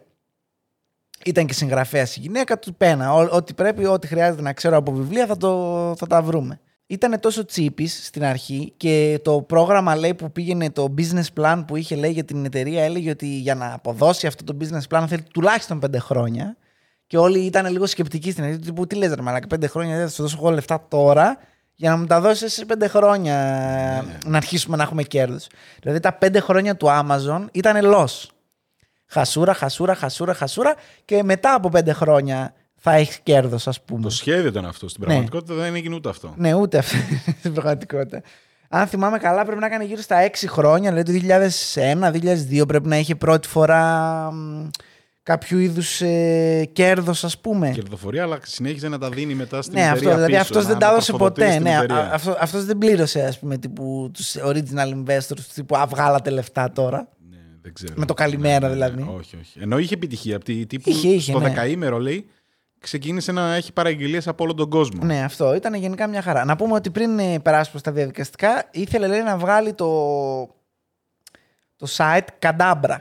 Ήταν 1.25 1.45
και 1.45 1.53
συγγραφέας 1.53 2.15
η 2.15 2.19
γυναίκα 2.19 2.59
του, 2.59 2.75
πένα. 2.75 3.13
Ό, 3.13 3.27
ό,τι 3.31 3.53
πρέπει, 3.53 3.85
ό,τι 3.85 4.07
χρειάζεται 4.07 4.41
να 4.41 4.53
ξέρω 4.53 4.77
από 4.77 4.91
βιβλία 4.91 5.25
θα, 5.25 5.37
το, 5.37 5.93
θα 5.97 6.07
τα 6.07 6.21
βρούμε. 6.21 6.59
Ήταν 6.91 7.19
τόσο 7.19 7.45
τσίπης 7.45 8.05
στην 8.05 8.23
αρχή 8.23 8.73
και 8.77 9.19
το 9.23 9.41
πρόγραμμα 9.41 9.95
λέει 9.95 10.13
που 10.13 10.31
πήγαινε 10.31 10.69
το 10.69 10.93
business 10.97 11.41
plan 11.41 11.63
που 11.67 11.75
είχε 11.75 11.95
λέει 11.95 12.11
για 12.11 12.23
την 12.23 12.45
εταιρεία 12.45 12.83
έλεγε 12.83 13.09
ότι 13.09 13.25
για 13.25 13.55
να 13.55 13.73
αποδώσει 13.73 14.27
αυτό 14.27 14.43
το 14.43 14.57
business 14.61 14.95
plan 14.95 15.05
θέλει 15.07 15.21
τουλάχιστον 15.33 15.79
πέντε 15.79 15.99
χρόνια. 15.99 16.57
Και 17.07 17.17
όλοι 17.17 17.39
ήταν 17.39 17.71
λίγο 17.71 17.85
σκεπτικοί 17.85 18.31
στην 18.31 18.43
αρχή. 18.43 18.59
Τύπου, 18.59 18.87
τι 18.87 18.95
λες 18.95 19.13
ρε 19.13 19.21
μαλάκα, 19.21 19.47
πέντε 19.47 19.67
χρόνια 19.67 19.97
δεν 19.97 20.07
θα 20.07 20.13
σου 20.13 20.21
δώσω 20.21 20.37
εγώ 20.39 20.49
λεφτά 20.49 20.85
τώρα 20.87 21.37
για 21.73 21.89
να 21.89 21.97
μου 21.97 22.05
τα 22.05 22.21
δώσεις 22.21 22.53
σε 22.53 22.65
πέντε 22.65 22.87
χρόνια 22.87 23.35
να 24.25 24.37
αρχίσουμε 24.37 24.77
να 24.77 24.83
έχουμε 24.83 25.03
κέρδος. 25.03 25.47
Δηλαδή 25.81 25.99
τα 25.99 26.13
πέντε 26.13 26.39
χρόνια 26.39 26.75
του 26.75 26.87
Amazon 26.89 27.45
ήταν 27.51 27.75
loss. 27.83 28.25
Χασούρα, 29.05 29.53
χασούρα, 29.53 29.95
χασούρα, 29.95 30.33
χασούρα 30.33 30.75
και 31.05 31.23
μετά 31.23 31.53
από 31.53 31.69
πέντε 31.69 31.93
χρόνια 31.93 32.53
θα 32.79 32.93
έχεις 32.93 33.19
κέρδος 33.23 33.67
ας 33.67 33.81
πούμε. 33.81 34.01
Το 34.01 34.09
σχέδιο 34.09 34.47
ήταν 34.47 34.65
αυτό. 34.65 34.87
Στην 34.89 35.03
πραγματικότητα 35.03 35.53
δεν 35.53 35.75
έγινε 35.75 35.95
ούτε 35.95 36.09
αυτό. 36.09 36.33
Ναι, 36.37 36.53
ούτε 36.53 36.77
αυτό 36.77 36.95
στην 37.39 37.53
πραγματικότητα. 37.53 38.21
Αν 38.69 38.87
θυμάμαι 38.87 39.17
καλά, 39.17 39.43
πρέπει 39.45 39.59
να 39.59 39.65
έκανε 39.65 39.83
γύρω 39.83 40.01
στα 40.01 40.29
6 40.29 40.45
χρόνια, 40.47 40.91
δηλαδή 40.91 41.19
το 41.19 41.25
2001-2002 42.61 42.67
πρέπει 42.67 42.87
να 42.87 42.97
είχε 42.97 43.15
πρώτη 43.15 43.47
φορά 43.47 43.83
μ, 44.31 44.67
κάποιο 45.23 45.57
είδους 45.59 46.01
ε, 46.01 46.69
κέρδος, 46.73 47.23
ας 47.23 47.37
πούμε. 47.39 47.69
Κερδοφορία, 47.69 48.23
αλλά 48.23 48.39
συνέχιζε 48.43 48.87
να 48.87 48.97
τα 48.97 49.09
δίνει 49.09 49.33
μετά 49.35 49.61
στην 49.61 49.73
Ναι, 49.73 49.79
εταιρεία 49.81 49.99
αυτό. 49.99 50.09
Δηλαδή 50.13 50.31
πίσω, 50.31 50.41
αυτός 50.41 50.63
να 50.63 50.69
δεν 50.69 50.79
τα 50.79 50.89
έδωσε 50.89 51.07
τροφοδοτεί 51.11 51.39
ποτέ. 51.41 51.51
στην 51.51 51.63
Ναι, 51.63 51.73
εταιρεία. 51.75 51.95
α- 51.95 52.13
αυτό, 52.13 52.35
αυτός 52.39 52.65
δεν 52.65 52.77
πλήρωσε, 52.77 53.21
ας 53.21 53.39
πούμε, 53.39 53.57
τύπου, 53.57 54.09
τους 54.13 54.35
original 54.45 54.93
investors, 55.03 55.39
τύπου, 55.53 55.77
α, 55.77 55.85
βγάλατε 55.85 56.29
λεφτά 56.29 56.71
τώρα. 56.71 57.07
Ναι, 57.29 57.37
δεν 57.61 57.73
ξέρω. 57.73 57.93
Με 57.95 58.05
το 58.05 58.13
καλημέρα, 58.13 58.59
Ναι, 58.59 58.67
ναι, 58.67 58.73
δηλαδή. 58.73 59.03
ναι. 59.03 59.09
Όχι, 59.17 59.35
όχι. 59.41 59.59
Ενώ 59.61 59.77
είχε 59.77 59.93
επιτυχία. 59.93 60.35
Από 60.35 60.45
τη 60.45 60.65
τύπου 60.65 60.89
Είχε, 60.89 61.07
είχε, 61.07 61.31
στο 61.31 61.39
ναι. 61.39 61.47
δεκαήμερο 61.47 61.99
λέει 61.99 62.25
ξεκίνησε 62.79 63.31
να 63.31 63.55
έχει 63.55 63.73
παραγγελίες 63.73 64.27
από 64.27 64.43
όλο 64.43 64.53
τον 64.53 64.69
κόσμο. 64.69 65.03
Ναι, 65.03 65.23
αυτό 65.23 65.53
ήταν 65.55 65.73
γενικά 65.73 66.07
μια 66.07 66.21
χαρά. 66.21 66.45
Να 66.45 66.55
πούμε 66.55 66.73
ότι 66.73 66.89
πριν 66.89 67.19
ε, 67.19 67.39
περάσει 67.39 67.71
προ 67.71 67.81
τα 67.81 67.91
διαδικαστικά, 67.91 68.67
ήθελε 68.71 69.07
λέει, 69.07 69.21
να 69.21 69.37
βγάλει 69.37 69.73
το, 69.73 69.87
το 71.75 71.87
site 71.97 72.27
Kadabra. 72.39 72.95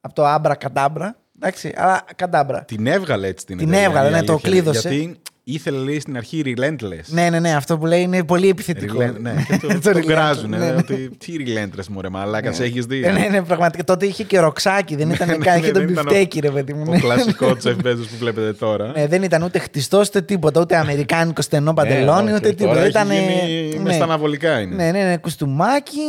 Από 0.00 0.14
το 0.14 0.34
Abra 0.34 0.52
Kadabra. 0.58 1.08
Εντάξει, 1.36 1.72
αλλά 1.76 2.04
Kadabra. 2.16 2.60
Την 2.66 2.86
έβγαλε 2.86 3.26
έτσι 3.26 3.46
την 3.46 3.58
Την 3.58 3.68
εταιρεία, 3.68 3.86
έβγαλε, 3.86 4.08
η 4.08 4.10
ναι, 4.10 4.22
το 4.22 4.32
αλήθεια. 4.32 4.50
κλείδωσε. 4.50 4.88
Γιατί 4.88 5.20
ήθελε 5.44 5.78
λέει 5.78 6.00
στην 6.00 6.16
αρχή 6.16 6.42
relentless. 6.46 7.04
Ναι, 7.06 7.30
ναι, 7.30 7.40
ναι, 7.40 7.54
αυτό 7.54 7.78
που 7.78 7.86
λέει 7.86 8.00
είναι 8.02 8.24
πολύ 8.24 8.48
επιθετικό. 8.48 8.98
Relent- 8.98 9.20
ναι, 9.20 9.34
και 9.48 9.58
το, 9.60 9.66
Το 9.72 9.78
το 9.80 9.90
relentless, 9.98 10.04
γκράζουν. 10.06 10.50
ναι, 10.50 10.56
ναι. 10.58 10.74
Ότι 10.78 11.10
τι 11.18 11.32
relentless 11.38 11.84
μωρέ 11.90 12.08
μαλάκας, 12.08 12.56
σε 12.56 12.64
έχεις 12.64 12.86
δει. 12.86 13.02
Ε, 13.04 13.10
Ναι, 13.12 13.26
ναι, 13.30 13.42
πραγματικά. 13.42 13.84
Τότε 13.84 14.06
είχε 14.06 14.24
και 14.24 14.38
ροξάκι, 14.40 14.96
δεν 14.96 15.10
ήταν 15.10 15.28
Ναι, 15.28 15.36
καν. 15.36 15.54
ναι, 15.54 15.60
Είχε 15.62 15.70
τον 15.72 15.82
δεν 15.82 15.92
ήταν 15.92 16.06
ο- 16.06 16.08
πιφτέκι, 16.10 16.40
ρε 16.40 16.50
παιδί 16.50 16.72
μου. 16.72 16.84
Ο 16.88 16.90
ναι. 16.92 16.98
κλασικό 16.98 17.46
Jeff 17.64 17.86
Bezos 17.86 18.06
που 18.10 18.16
βλέπετε 18.18 18.52
τώρα. 18.52 18.92
Ναι, 18.96 19.06
δεν 19.06 19.22
ήταν 19.22 19.42
ούτε 19.42 19.58
χτιστός 19.58 20.08
ούτε 20.08 20.20
τίποτα, 20.20 20.60
ούτε 20.60 20.76
αμερικάνικος 20.76 21.44
στενό 21.44 21.74
παντελόνι, 21.74 22.30
Ε, 22.30 22.34
ούτε 22.34 22.46
όχι, 22.46 22.56
τίποτα. 22.56 22.74
τώρα 22.76 22.86
Ήταν. 22.88 23.10
έχει 23.10 23.68
γίνει 23.70 23.82
με 23.84 23.92
στα 23.92 24.04
αναβολικά 24.04 24.60
είναι. 24.60 24.74
Ναι, 24.74 24.90
ναι, 24.90 25.04
ναι, 25.04 25.16
κουστούμάκι 25.16 26.00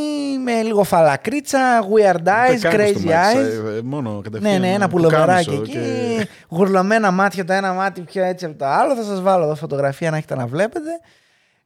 με 0.44 0.62
λίγο 0.62 0.84
φαλακρίτσα, 0.84 1.60
weird 1.82 2.16
Ούτε 2.20 2.32
eyes, 2.32 2.60
καν 2.60 2.72
crazy 2.74 2.92
κουστούμάκι, 2.94 3.38
eyes. 3.38 3.74
ε, 3.74 3.78
ε, 3.78 3.82
Μόνο 3.84 4.22
κατευθείαν. 4.24 4.52
Ναι, 4.62 4.68
ναι, 4.68 4.74
ένα 4.74 4.84
ε, 4.86 4.88
πουλοβεράκι 4.88 5.50
πουκάμισο 5.50 5.80
εκεί. 5.80 6.28
Γουρλωμένα 6.50 7.12
μάτια 7.12 7.46
το 7.46 7.54
ένα 7.54 7.74
μάτι 7.74 8.02
πιο 8.02 8.24
έτσι 8.24 8.46
από 8.46 8.58
το 8.58 8.66
άλλο. 8.66 8.96
Θα 8.96 9.04
σας 9.04 9.22
βάλω 9.24 9.44
εδώ 9.44 9.56
φωτογραφία 9.56 10.12
να 10.12 10.18
έχετε 10.18 10.36
να 10.36 10.48
βλέπετε. 10.48 10.90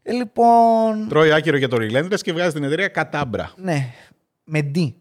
Ε, 0.01 0.11
λοιπόν. 0.11 1.07
Τρώει 1.09 1.31
άκυρο 1.31 1.57
για 1.57 1.67
το 1.67 1.77
relentless 1.79 2.19
και 2.21 2.33
βγάζει 2.33 2.53
την 2.53 2.63
εταιρεία 2.63 2.87
Κατάμπρα. 2.87 3.51
Ναι, 3.55 3.93
με 4.43 4.71
D. 4.75 4.93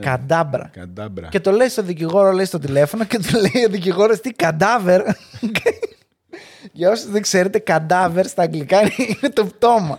Καντάμπρα. 0.00 0.70
Καντάμπρα. 0.72 1.28
Και 1.28 1.40
το 1.40 1.50
λέει 1.50 1.68
στο 1.68 1.82
δικηγόρο, 1.82 2.32
λέει 2.32 2.44
στο 2.44 2.58
τηλέφωνο 2.58 3.04
και 3.04 3.18
του 3.18 3.32
λέει 3.32 3.64
ο 3.64 3.68
δικηγόρος 3.68 4.20
τι 4.20 4.30
καντάβερ. 4.30 5.02
Για 6.72 6.90
όσους 6.90 7.10
δεν 7.10 7.22
ξέρετε, 7.22 7.58
καντάβερ 7.58 8.26
στα 8.26 8.42
αγγλικά 8.42 8.80
είναι 8.80 9.32
το 9.32 9.44
πτώμα. 9.44 9.96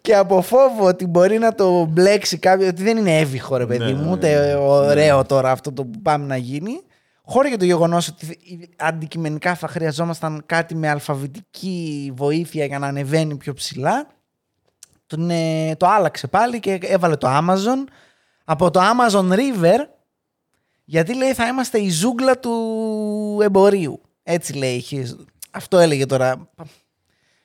και 0.00 0.16
από 0.16 0.42
φόβο 0.42 0.86
ότι 0.86 1.06
μπορεί 1.06 1.38
να 1.38 1.54
το 1.54 1.84
μπλέξει 1.84 2.38
κάποιο, 2.38 2.68
ότι 2.68 2.82
δεν 2.82 2.96
είναι 2.96 3.18
έβυχο 3.18 3.56
ρε 3.56 3.66
παιδί 3.66 3.84
Ναι, 3.84 3.92
μου, 3.92 4.04
ναι, 4.04 4.10
ούτε 4.10 4.46
ναι. 4.46 4.54
ωραίο 4.54 5.24
τώρα 5.24 5.50
αυτό 5.50 5.72
το 5.72 5.84
που 5.84 6.00
πάμε 6.02 6.26
να 6.26 6.36
γίνει. 6.36 6.80
Χώρια 7.28 7.58
το 7.58 7.64
γεγονός 7.64 8.08
ότι 8.08 8.38
αντικειμενικά 8.76 9.54
θα 9.54 9.68
χρειαζόμασταν 9.68 10.42
κάτι 10.46 10.74
με 10.74 10.88
αλφαβητική 10.88 12.12
βοήθεια 12.16 12.64
για 12.64 12.78
να 12.78 12.86
ανεβαίνει 12.86 13.36
πιο 13.36 13.52
ψηλά. 13.54 14.06
Τον, 15.06 15.30
ε, 15.30 15.76
το 15.76 15.86
άλλαξε 15.86 16.26
πάλι 16.26 16.60
και 16.60 16.78
έβαλε 16.82 17.16
το 17.16 17.28
Amazon. 17.30 17.88
Από 18.44 18.70
το 18.70 18.80
Amazon 18.80 19.32
River, 19.32 19.78
γιατί 20.84 21.14
λέει 21.14 21.34
θα 21.34 21.46
είμαστε 21.46 21.78
η 21.78 21.90
ζούγκλα 21.90 22.38
του 22.38 23.38
εμπορίου. 23.42 24.00
Έτσι 24.22 24.52
λέει. 24.52 24.74
είχε- 24.76 25.16
Αυτό 25.50 25.78
έλεγε 25.78 26.06
τώρα. 26.06 26.48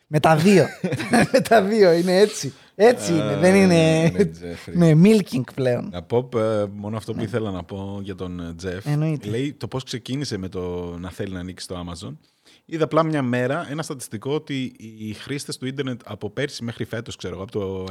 Με 0.07 0.19
τα 0.19 0.35
δύο. 0.35 0.67
με 1.31 1.39
τα 1.41 1.61
δύο, 1.61 1.91
είναι 1.91 2.17
έτσι. 2.17 2.53
Έτσι 2.75 3.11
είναι, 3.13 3.35
δεν 3.37 3.55
είναι... 3.55 4.09
ναι, 4.09 4.25
Τζέφρι. 4.25 4.77
ναι, 4.77 4.91
milking 5.03 5.43
πλέον. 5.55 5.89
Να 5.91 6.01
πω 6.03 6.29
ε, 6.35 6.65
μόνο 6.73 6.97
αυτό 6.97 7.13
που 7.13 7.21
ήθελα 7.23 7.51
να 7.51 7.63
πω 7.63 7.99
για 8.03 8.15
τον 8.15 8.39
ε, 8.39 8.53
Τζεφ. 8.53 8.85
Ναι. 8.85 8.91
Εννοείται. 8.91 9.29
Λέει 9.29 9.53
το 9.53 9.67
πώς 9.67 9.83
ξεκίνησε 9.83 10.37
με 10.37 10.47
το 10.49 10.95
να 10.99 11.09
θέλει 11.09 11.33
να 11.33 11.39
ανοίξει 11.39 11.67
το 11.67 11.85
Amazon. 11.85 12.15
Είδα 12.65 12.83
απλά 12.83 13.03
μια 13.03 13.21
μέρα 13.21 13.67
ένα 13.69 13.83
στατιστικό 13.83 14.33
ότι 14.33 14.73
οι 14.77 15.13
χρήστες 15.13 15.57
του 15.57 15.65
ίντερνετ 15.65 16.01
από 16.05 16.29
πέρσι 16.29 16.63
μέχρι 16.63 16.85
φέτος, 16.85 17.15
ξέρω 17.15 17.33
εγώ, 17.33 17.43
από 17.43 17.51
το 17.51 17.85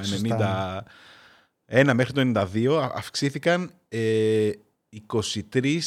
91 1.73 1.93
μέχρι 1.95 2.13
το 2.13 2.33
92 2.35 2.81
α- 2.83 2.93
αυξήθηκαν 2.95 3.71
ε, 3.89 4.51
23, 5.53 5.79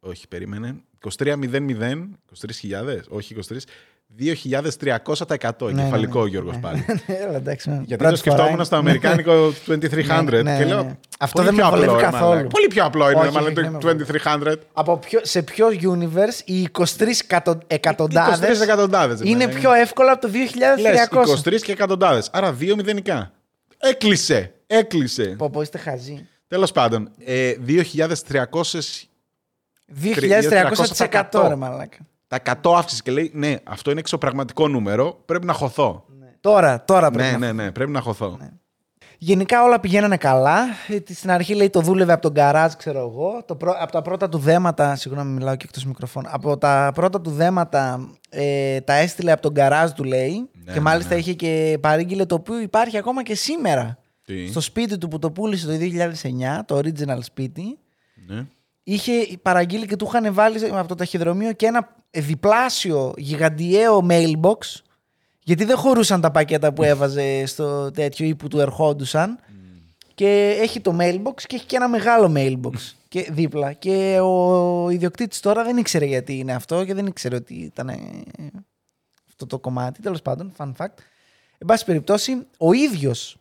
όχι 0.00 0.28
περίμενε, 0.28 0.76
23.00, 1.18 1.38
23.000, 2.60 3.00
όχι 3.08 3.36
23, 3.48 3.56
2.300% 4.18 5.72
Ναι, 5.72 5.80
εγκεφαλικό 5.80 6.18
ναι, 6.18 6.24
ο 6.24 6.26
Γιώργος 6.26 6.54
ναι. 6.54 6.60
πάλι. 6.60 6.84
Έλα, 7.26 7.36
εντάξει, 7.36 7.68
ναι. 7.70 7.74
Γιατί 7.76 7.96
Πρώτη 7.96 8.10
το 8.12 8.16
σκεφτόμουν 8.20 8.50
φορά 8.50 8.64
στο 8.64 8.76
είναι. 8.76 8.90
αμερικάνικο 8.90 9.52
2300 9.66 10.32
Ναι, 10.32 10.42
ναι, 10.42 10.56
και 10.58 10.64
ναι, 10.64 10.64
λέω. 10.64 10.82
ναι. 10.82 10.96
Αυτό 11.18 11.42
πολύ 11.42 11.44
δεν 11.44 11.54
με 11.54 11.60
πιο 11.60 11.66
απλό 11.70 11.78
βολεύει 11.80 11.92
είναι, 12.02 12.10
καθόλου. 12.10 12.34
μάλλον. 12.34 12.48
Πολύ 12.48 12.66
πιο 12.66 12.84
απλό 12.84 13.10
είναι, 13.10 13.20
Όχι, 13.20 13.32
μάλλον 13.32 13.54
δεν 13.54 13.70
με 13.70 13.78
το 13.78 14.04
2300. 14.24 14.54
Από 14.72 14.96
ποιο, 14.98 15.20
σε 15.22 15.42
ποιο 15.42 15.66
universe 15.68 16.40
οι 16.44 16.68
23 16.72 16.84
εκατο- 17.26 17.52
23 17.58 17.58
εκατοντάδες 17.66 18.60
εκατοντάδε. 18.60 19.28
είναι 19.28 19.48
πιο 19.48 19.72
εύκολο 19.72 20.12
από 20.12 20.20
το 20.20 20.28
Λες, 20.78 21.08
2300. 21.10 21.50
23 21.50 21.60
και 21.62 21.72
εκατοντάδες. 21.72 22.28
Άρα 22.32 22.52
δύο 22.52 22.76
μηδενικά. 22.76 23.32
Έκλεισε. 23.78 24.52
Έκλεισε. 24.66 25.24
Πω, 25.24 25.50
πω, 25.50 25.62
είστε 25.62 25.78
χαζοί. 25.78 26.26
Τέλος 26.48 26.72
πάντων, 26.72 27.10
ε, 27.24 27.52
2.300 27.66 29.08
2300% 30.02 31.48
ρε 31.48 31.54
μαλάκα. 31.54 31.96
Τα 32.40 32.58
100 32.62 32.74
αύξηση 32.76 33.02
και 33.02 33.10
λέει 33.10 33.30
ναι, 33.34 33.54
αυτό 33.64 33.90
είναι 33.90 34.00
εξωπραγματικό 34.00 34.68
νούμερο. 34.68 35.22
Πρέπει 35.26 35.46
να 35.46 35.52
χωθώ. 35.52 36.04
Τώρα, 36.40 36.84
τώρα 36.84 37.10
πρέπει 37.10 37.30
Ναι, 37.38 37.46
να 37.46 37.52
ναι, 37.52 37.62
ναι, 37.62 37.72
πρέπει 37.72 37.90
να 37.90 38.00
χωθώ. 38.00 38.38
Γενικά 39.18 39.62
όλα 39.62 39.80
πηγαίνανε 39.80 40.16
καλά. 40.16 40.58
Ε, 40.88 41.12
Στην 41.14 41.30
αρχή 41.30 41.54
λέει 41.54 41.70
το 41.70 41.80
δούλευε 41.80 42.12
από 42.12 42.22
τον 42.22 42.32
γκαράζ, 42.32 42.72
ξέρω 42.72 42.98
εγώ. 42.98 43.42
Το 43.46 43.56
πρω- 43.56 43.76
Από 43.78 43.92
τα 43.92 44.02
πρώτα 44.02 44.28
του 44.28 44.38
δέματα. 44.38 44.96
Συγγνώμη, 44.96 45.30
μιλάω 45.32 45.56
και 45.56 45.64
εκτός 45.68 45.84
μικροφώνου. 45.84 46.28
Από 46.30 46.58
τα 46.58 46.90
πρώτα 46.94 47.20
του 47.20 47.30
δέματα 47.30 48.10
ε, 48.28 48.80
τα 48.80 48.92
έστειλε 48.94 49.32
από 49.32 49.42
τον 49.42 49.52
γκαράζ 49.52 49.90
του, 49.90 50.04
λέει. 50.04 50.32
Ναι, 50.52 50.64
και 50.64 50.78
ναι, 50.78 50.80
μάλιστα 50.80 51.14
ναι. 51.14 51.20
είχε 51.20 51.32
και 51.32 51.78
παρήγγειλε 51.80 52.24
το 52.24 52.34
οποίο 52.34 52.60
υπάρχει 52.60 52.96
ακόμα 52.98 53.22
και 53.22 53.34
σήμερα. 53.34 53.98
Τι; 54.24 54.46
Στο 54.48 54.60
σπίτι 54.60 54.98
του 54.98 55.08
που 55.08 55.18
το 55.18 55.30
πούλησε 55.30 55.66
το 55.66 55.72
2009, 55.72 56.64
το 56.66 56.76
original 56.76 57.18
σπίτι. 57.22 57.78
Ναι. 58.26 58.46
Είχε 58.82 59.38
παραγγείλει 59.42 59.86
και 59.86 59.96
του 59.96 60.06
είχαν 60.08 60.34
βάλει 60.34 60.70
από 60.70 60.88
το 60.88 60.94
ταχυδρομείο 60.94 61.52
και 61.52 61.66
ένα 61.66 61.96
διπλάσιο 62.10 63.14
γιγαντιαίο 63.16 64.06
mailbox. 64.10 64.58
Γιατί 65.44 65.64
δεν 65.64 65.76
χωρούσαν 65.76 66.20
τα 66.20 66.30
πακέτα 66.30 66.72
που 66.72 66.82
έβαζε 66.82 67.46
στο 67.46 67.90
τέτοιο 67.90 68.26
ή 68.26 68.34
που 68.34 68.48
του 68.48 68.60
ερχόντουσαν. 68.60 69.38
Και 70.14 70.56
έχει 70.60 70.80
το 70.80 70.96
mailbox 71.00 71.42
και 71.46 71.56
έχει 71.56 71.64
και 71.66 71.76
ένα 71.76 71.88
μεγάλο 71.88 72.32
mailbox 72.36 72.92
και 73.08 73.28
δίπλα. 73.30 73.72
Και 73.72 74.18
ο 74.20 74.90
ιδιοκτήτης 74.90 75.40
τώρα 75.40 75.64
δεν 75.64 75.76
ήξερε 75.76 76.04
γιατί 76.04 76.38
είναι 76.38 76.52
αυτό 76.52 76.84
και 76.84 76.94
δεν 76.94 77.06
ήξερε 77.06 77.36
ότι 77.36 77.54
ήταν 77.54 77.88
ε, 77.88 77.98
αυτό 79.28 79.46
το 79.46 79.58
κομμάτι. 79.58 80.02
Τέλος 80.02 80.22
πάντων, 80.22 80.52
fun 80.56 80.72
fact. 80.76 80.94
Εν 81.58 81.66
πάση 81.66 81.84
περιπτώσει, 81.84 82.46
ο 82.56 82.72
ίδιος 82.72 83.36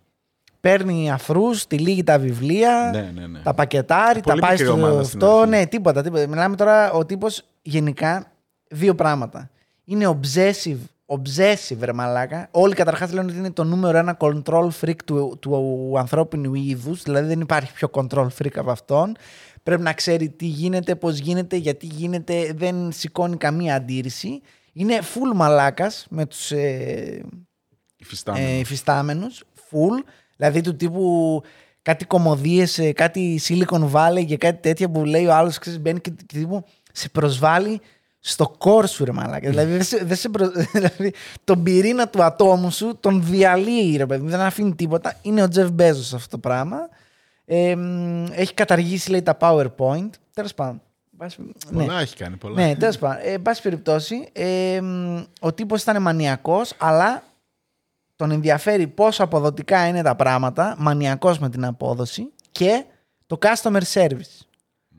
παίρνει 0.61 1.11
αφρούς, 1.11 1.67
τυλίγει 1.67 2.03
τα 2.03 2.19
βιβλία, 2.19 2.89
Ναι, 2.93 3.11
ναι, 3.21 3.27
ναι. 3.27 3.39
τα 3.39 3.53
πακετάρει, 3.53 4.19
Πολύ 4.21 4.39
τα 4.39 4.47
πάει 4.47 4.51
μικρή 4.51 4.65
στο 4.67 4.75
ομάδα 4.75 5.03
στην 5.03 5.19
αυτό. 5.23 5.37
αρχή. 5.37 5.49
Ναι, 5.49 5.65
τίποτα, 5.65 6.01
τίποτα. 6.01 6.27
Μιλάμε 6.27 6.55
τώρα 6.55 6.91
ο 6.91 7.05
τύπος 7.05 7.43
γενικά 7.61 8.31
δύο 8.69 8.95
πράγματα. 8.95 9.49
Είναι 9.85 10.19
obsessive, 10.19 10.77
obsessive 11.05 11.77
ρε 11.79 11.93
μαλάκα. 11.93 12.47
Όλοι 12.51 12.73
καταρχάς 12.75 13.11
λένε 13.13 13.29
ότι 13.29 13.39
είναι 13.39 13.51
το 13.51 13.63
νούμερο 13.63 13.97
ένα 13.97 14.17
control 14.19 14.69
freak 14.81 14.95
του, 15.05 15.37
του 15.41 15.93
ανθρώπινου 15.97 16.53
είδους. 16.53 17.03
Δηλαδή 17.03 17.27
δεν 17.27 17.39
υπάρχει 17.41 17.73
πιο 17.73 17.89
control 17.93 18.27
freak 18.41 18.55
από 18.55 18.71
αυτόν. 18.71 19.15
Πρέπει 19.63 19.81
να 19.81 19.93
ξέρει 19.93 20.29
τι 20.29 20.45
γίνεται, 20.45 20.95
πώς 20.95 21.17
γίνεται, 21.17 21.55
γιατί 21.55 21.85
γίνεται. 21.85 22.53
Δεν 22.55 22.91
σηκώνει 22.91 23.37
καμία 23.37 23.75
αντίρρηση. 23.75 24.41
Είναι 24.73 24.99
full 24.99 25.35
μαλάκας 25.35 26.05
με 26.09 26.25
τους 26.25 26.51
ε, 26.51 27.21
Υφιστάμενος. 27.97 28.49
ε, 28.49 28.57
υφιστάμενους, 28.59 29.43
full, 29.71 30.03
δηλαδή 30.41 30.61
του 30.61 30.75
τύπου 30.75 31.41
κάτι 31.81 32.05
κομμωδίες, 32.05 32.77
ε, 32.77 32.91
κάτι 32.91 33.39
Silicon 33.47 33.91
Valley 33.91 34.25
και 34.27 34.37
κάτι 34.37 34.61
τέτοια 34.61 34.89
που 34.89 35.05
λέει 35.05 35.25
ο 35.25 35.33
άλλος, 35.33 35.57
ξέρεις, 35.57 35.79
μπαίνει 35.79 35.99
και, 35.99 36.09
και 36.09 36.23
τύπου 36.27 36.63
σε 36.91 37.09
προσβάλλει 37.09 37.81
στο 38.19 38.55
κόρ 38.57 38.87
σου 38.87 39.05
ρε 39.05 39.11
μαλάκα. 39.11 39.49
δηλαδή, 39.49 39.71
δεν 39.71 39.83
σε, 39.83 39.97
δεν 40.03 40.17
σε 40.17 40.29
προ- 40.29 40.51
δηλαδή 40.73 41.13
τον 41.43 41.63
πυρήνα 41.63 42.07
του 42.07 42.23
ατόμου 42.23 42.71
σου 42.71 42.97
τον 42.99 43.23
διαλύει 43.25 43.95
ρε 43.97 44.05
παιδί, 44.05 44.27
δεν 44.29 44.39
αφήνει 44.39 44.75
τίποτα. 44.75 45.15
Είναι 45.21 45.43
ο 45.43 45.47
Jeff 45.55 45.75
Bezos 45.75 46.11
αυτό 46.13 46.27
το 46.29 46.37
πράγμα. 46.37 46.77
Ε, 47.45 47.75
μ, 47.75 48.25
έχει 48.31 48.53
καταργήσει 48.53 49.09
λέει 49.11 49.21
τα 49.21 49.37
PowerPoint. 49.39 50.09
Τέλος 50.33 50.53
πάντων. 50.53 50.81
Πας- 51.17 51.37
ναι. 51.69 51.83
Πολλά 51.85 51.99
έχει 51.99 52.15
κάνει, 52.15 52.35
πολλά. 52.35 52.65
Ναι, 52.67 52.75
τέλος 52.75 52.97
πάντων. 52.97 53.17
Ε, 53.23 53.31
εν 53.31 53.41
πάση 53.41 53.61
περιπτώσει, 53.61 54.29
ε, 54.33 54.79
μ, 54.81 55.17
ο 55.39 55.53
τύπος 55.53 55.81
ήταν 55.81 56.01
μανιακός, 56.01 56.73
αλλά 56.77 57.23
τον 58.21 58.31
ενδιαφέρει 58.31 58.87
πόσο 58.87 59.23
αποδοτικά 59.23 59.87
είναι 59.87 60.01
τα 60.01 60.15
πράγματα, 60.15 60.75
μανιακός 60.77 61.39
με 61.39 61.49
την 61.49 61.65
απόδοση 61.65 62.33
και 62.51 62.85
το 63.27 63.37
customer 63.41 63.81
service. 63.93 64.50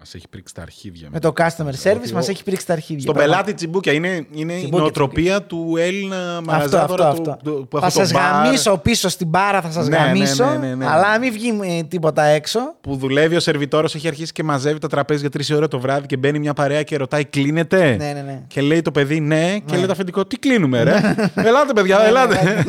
Μας 0.04 0.14
έχει 0.14 0.28
πρίξει 0.28 0.54
τα 0.54 0.62
αρχίδια. 0.62 1.08
Με 1.12 1.20
το 1.20 1.32
customer 1.36 1.74
service 1.82 1.96
Ότι 2.02 2.12
μας 2.12 2.28
ο- 2.28 2.30
έχει 2.30 2.44
πρίξει 2.44 2.66
τα 2.66 2.72
αρχίδια. 2.72 3.00
Στον 3.02 3.14
Πραγματικά. 3.14 3.42
πελάτη 3.42 3.54
τσιμπούκια. 3.54 3.92
Είναι, 3.92 4.26
είναι 4.32 4.52
η 4.52 4.56
Τσιμπούκια, 4.56 4.78
νοοτροπία 4.78 5.42
του 5.42 5.74
Έλληνα 5.78 6.16
Αυτό, 6.36 6.42
μαγαζάτορα 6.50 7.08
αυτό, 7.08 7.22
του, 7.22 7.30
αυτό. 7.30 7.50
του- 7.50 7.66
που 7.70 7.80
θα 7.80 7.86
έχω 7.86 7.98
το 8.00 8.06
σα 8.06 8.12
μπαρ, 8.18 8.44
γαμίσω 8.44 8.76
πίσω 8.78 9.08
στην 9.08 9.26
μπάρα, 9.28 9.60
θα 9.62 9.70
σας 9.70 9.88
Ναι, 9.88 9.98
ναι, 9.98 10.04
γαμίσω. 10.04 10.44
ναι, 10.44 10.56
ναι, 10.66 10.74
ναι. 10.74 10.86
Αλλά 10.88 11.18
μην 11.18 11.32
βγει 11.32 11.58
ε, 11.78 11.82
τίποτα 11.82 12.22
έξω. 12.22 12.60
Που 12.80 12.96
δουλεύει 12.96 13.36
ο 13.36 13.40
σερβιτόρος, 13.40 13.94
έχει 13.94 14.08
αρχίσει 14.08 14.32
και 14.32 14.42
μαζεύει 14.42 14.78
τα 14.78 14.88
τραπέζια 14.88 15.30
τρεις 15.30 15.50
ώρα 15.50 15.68
το 15.68 15.80
βράδυ 15.80 16.06
και 16.06 16.16
μπαίνει 16.16 16.38
μια 16.38 16.52
παρέα 16.52 16.82
και 16.82 16.96
ρωτάει: 16.96 17.24
Κλείνεται. 17.24 17.96
Ναι, 17.98 18.12
ναι, 18.12 18.20
ναι. 18.20 18.42
Και 18.46 18.60
λέει 18.60 18.82
το 18.82 18.90
παιδί 18.90 19.20
ναι, 19.20 19.56
και 19.64 19.76
λέει 19.76 19.86
το 19.86 19.92
αφεντικό: 19.92 20.26
Τι 20.26 20.36
κλείνουμε, 20.38 20.82
ρε; 20.82 20.90
ελάτε, 21.34 21.72
παιδιά, 21.74 21.98
Ναι, 21.98 22.04
ελάτε. 22.06 22.64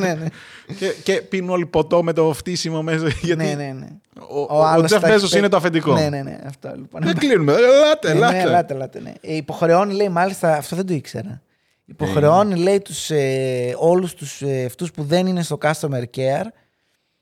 Ναι, 0.68 0.76
ναι. 0.80 0.88
και, 0.88 0.93
και 1.03 1.22
πίνουν 1.22 1.49
όλοι 1.49 1.66
ποτό 1.66 2.03
με 2.03 2.14
το 2.14 2.34
φτύσιμο 2.34 2.82
μέσα. 2.82 3.07
Γιατί 3.22 3.43
ναι, 3.45 3.53
ναι, 3.53 3.76
ναι. 3.80 3.88
ο, 4.30 4.39
ο, 4.39 4.47
ο 4.49 4.64
άλλος 4.66 4.86
Τζεφ 4.86 4.99
τα 5.01 5.05
έχει 5.07 5.16
Μπέζος 5.16 5.30
πέ- 5.30 5.39
είναι 5.39 5.49
το 5.49 5.57
αφεντικό. 5.57 5.93
Ναι, 5.93 6.09
ναι, 6.09 6.22
ναι. 6.22 6.38
Αυτό 6.45 6.72
λοιπόν. 6.76 7.01
Δεν 7.03 7.16
κλείνουμε. 7.18 7.53
Ελάτε, 7.53 8.07
Ναι, 8.14 8.16
ελάτε. 8.18 8.34
ναι, 8.36 8.41
ελάτε, 8.41 8.74
ελάτε, 8.74 8.99
ναι. 8.99 9.14
Ε, 9.22 9.36
υποχρεώνει, 9.36 9.93
λέει, 9.93 10.09
μάλιστα, 10.09 10.55
αυτό 10.57 10.76
δεν 10.76 10.86
το 10.86 10.93
ήξερα. 10.93 11.41
Υποχρεώνει, 11.86 12.55
λέει, 12.55 12.80
τους, 12.80 13.09
ε, 13.09 13.76
όλους 13.78 14.14
τους 14.14 14.41
ε, 14.41 14.64
αυτούς 14.66 14.91
που 14.91 15.03
δεν 15.03 15.28
είναι 15.28 15.43
στο 15.43 15.57
customer 15.61 16.03
care 16.18 16.45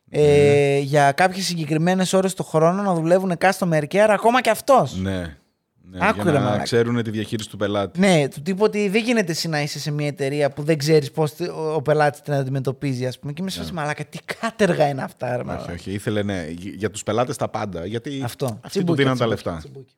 ε, 0.09 0.77
για 0.79 1.11
κάποιες 1.11 1.45
συγκεκριμένες 1.45 2.13
ώρες 2.13 2.33
το 2.33 2.43
χρόνο 2.43 2.81
να 2.81 2.93
δουλεύουν 2.93 3.33
customer 3.41 3.83
care 3.91 4.09
ακόμα 4.09 4.41
και 4.41 4.49
αυτός. 4.49 4.95
Ναι. 4.95 5.35
Ναι 5.81 5.97
Άκου, 6.01 6.17
ρε, 6.17 6.23
για 6.23 6.31
να 6.39 6.39
μαλάκα. 6.45 6.63
ξέρουν 6.63 7.03
τη 7.03 7.09
διαχείριση 7.09 7.49
του 7.49 7.57
πελάτη. 7.57 7.99
Ναι, 7.99 8.27
του 8.27 8.41
τύπου 8.41 8.63
ότι 8.63 8.89
δεν 8.89 9.03
γίνεται 9.03 9.31
εσύ 9.31 9.47
να 9.47 9.61
είσαι 9.61 9.79
σε 9.79 9.91
μια 9.91 10.07
εταιρεία 10.07 10.49
που 10.49 10.63
δεν 10.63 10.77
ξέρεις 10.77 11.11
πώς 11.11 11.33
ο, 11.39 11.73
ο 11.73 11.81
πελάτης 11.81 12.21
την 12.21 12.33
αντιμετωπίζει, 12.33 13.05
ας 13.05 13.19
πούμε. 13.19 13.33
Και 13.33 13.41
είμαι 13.41 13.51
σε 13.51 13.59
φάση 13.59 13.73
μαλάκα, 13.73 14.05
τι 14.05 14.17
κάτεργα 14.39 14.87
είναι 14.87 15.03
αυτά, 15.03 15.37
ρε 15.37 15.43
μαλάκα. 15.43 15.63
Όχι, 15.63 15.71
όχι. 15.73 15.91
Ήθελε 15.91 16.23
ναι, 16.23 16.45
για 16.75 16.89
τους 16.91 17.03
πελάτες 17.03 17.35
τα 17.37 17.49
πάντα. 17.49 17.85
Γιατί 17.85 18.21
Αυτό. 18.23 18.45
αυτοί 18.45 18.59
του 18.61 18.69
Τσιμπούκια, 18.69 18.95
δίναν 19.03 19.17
τα 19.17 19.25
τσιμπούκια, 19.25 19.51
λεφτά. 19.51 19.57
τσιμπούκια. 19.57 19.95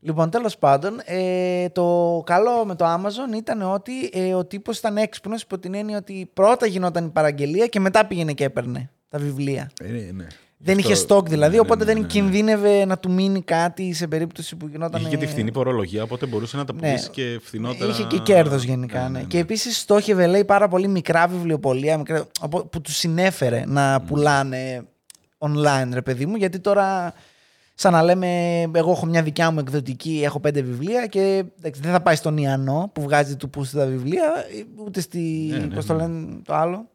Λοιπόν, 0.00 0.30
τέλος 0.30 0.58
πάντων, 0.58 1.00
ε, 1.04 1.68
το 1.68 2.22
καλό 2.26 2.64
με 2.64 2.74
το 2.74 2.84
Amazon 2.94 3.36
ήταν 3.36 3.62
ότι 3.62 3.92
ε, 4.12 4.34
ο 4.34 4.44
τύπος 4.44 4.78
ήταν 4.78 4.96
έξυπνος 4.96 5.42
υπό 5.42 5.58
την 5.58 5.74
έννοια 5.74 5.96
ότι 5.96 6.30
πρώτα 6.34 6.66
γινόταν 6.66 7.04
η 7.04 7.08
παραγγελία 7.08 7.66
και 7.66 7.80
μετά 7.80 8.06
πήγαινε 8.06 8.32
και 8.32 8.44
έπαιρνε 8.44 8.90
τα 9.08 9.18
βιβλία. 9.18 9.70
Ε, 9.82 9.88
ναι, 9.90 10.10
ναι. 10.12 10.26
Δεν 10.60 10.76
Αυτό- 10.76 10.88
είχε 10.90 10.98
στόκ 10.98 11.28
δηλαδή, 11.28 11.50
ναι, 11.50 11.56
ναι, 11.56 11.60
οπότε 11.60 11.78
ναι, 11.78 11.84
δεν 11.84 11.94
ναι, 11.94 12.00
ναι. 12.00 12.06
κινδύνευε 12.06 12.84
να 12.84 12.98
του 12.98 13.10
μείνει 13.10 13.42
κάτι 13.42 13.92
σε 13.92 14.06
περίπτωση 14.06 14.56
που 14.56 14.66
γινόταν. 14.68 15.00
Είχε 15.00 15.10
και 15.10 15.16
τη 15.16 15.26
φθηνή 15.26 15.52
φορολογία, 15.52 16.02
οπότε 16.02 16.26
μπορούσε 16.26 16.56
να 16.56 16.64
τα 16.64 16.72
Ναι. 16.72 16.80
πουλήσει 16.80 17.10
και 17.10 17.38
φθηνότερα. 17.42 17.90
Είχε 17.90 18.02
και 18.04 18.18
κέρδος 18.18 18.62
γενικά. 18.62 18.98
Ναι, 18.98 19.04
Ναι, 19.04 19.10
ναι, 19.12 19.18
ναι. 19.18 19.24
Και 19.24 19.38
επίσης 19.38 19.78
στόχευε, 19.78 20.26
λέει, 20.26 20.44
πάρα 20.44 20.68
πολύ 20.68 20.88
μικρά 20.88 21.26
βιβλιοπωλεία 21.26 21.96
μικρά, 21.98 22.26
από- 22.40 22.64
που 22.64 22.80
τους 22.80 22.96
συνέφερε 22.96 23.64
να 23.66 24.00
πουλάνε 24.00 24.84
online, 25.38 25.88
ρε 25.92 26.02
παιδί 26.02 26.26
μου, 26.26 26.36
γιατί 26.36 26.58
τώρα. 26.58 27.14
Σαν 27.80 27.92
να 27.92 28.02
λέμε, 28.02 28.60
εγώ 28.74 28.90
έχω 28.90 29.06
μια 29.06 29.22
δικιά 29.22 29.50
μου 29.50 29.58
εκδοτική, 29.58 30.20
έχω 30.24 30.40
πέντε 30.40 30.62
βιβλία 30.62 31.06
και 31.06 31.44
εντάξει, 31.58 31.80
δεν 31.80 31.92
θα 31.92 32.00
πάει 32.00 32.14
στον 32.14 32.36
Ιανό 32.36 32.90
που 32.94 33.02
βγάζει 33.02 33.36
του 33.36 33.50
πούστη 33.50 33.76
τα 33.76 33.86
βιβλία, 33.86 34.32
ούτε 34.86 35.00
στη. 35.00 35.18
Ναι, 35.50 35.58
ναι, 35.58 35.74
πώς 35.74 35.86
το 35.86 35.92
ναι. 35.94 36.02
λένε 36.02 36.26
το 36.44 36.54
άλλο. 36.54 36.88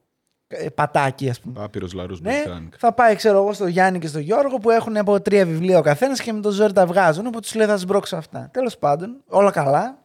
Ε, 0.58 0.70
Πατάκι, 0.70 1.30
ας 1.30 1.40
πούμε. 1.40 1.54
Πάπυρο 1.60 1.88
Λαρούς 1.96 2.22
Ναι, 2.22 2.32
Μπελτράνκ. 2.32 2.74
θα 2.78 2.94
πάει, 2.94 3.16
ξέρω 3.16 3.38
εγώ, 3.38 3.54
στο 3.54 3.68
Γιάννη 3.68 4.00
και 4.00 4.08
στο 4.08 4.20
Γιώργο 4.20 4.58
που 4.58 4.70
έχουν 4.70 4.98
από 4.98 5.22
τρία 5.22 5.46
βιβλία 5.46 5.78
ο 5.78 5.82
καθένας 5.82 6.22
και 6.22 6.34
με 6.34 6.40
το 6.42 6.52
ζόρι 6.52 6.74
τα 6.74 6.86
βγάζουν. 6.86 7.26
Οπότε 7.26 7.40
τους 7.40 7.56
λέει 7.56 7.68
θα 7.68 7.78
σμπρώξω 7.78 8.16
αυτά. 8.16 8.50
Τέλος 8.54 8.78
πάντων, 8.78 9.22
όλα 9.28 9.52
καλά. 9.52 9.98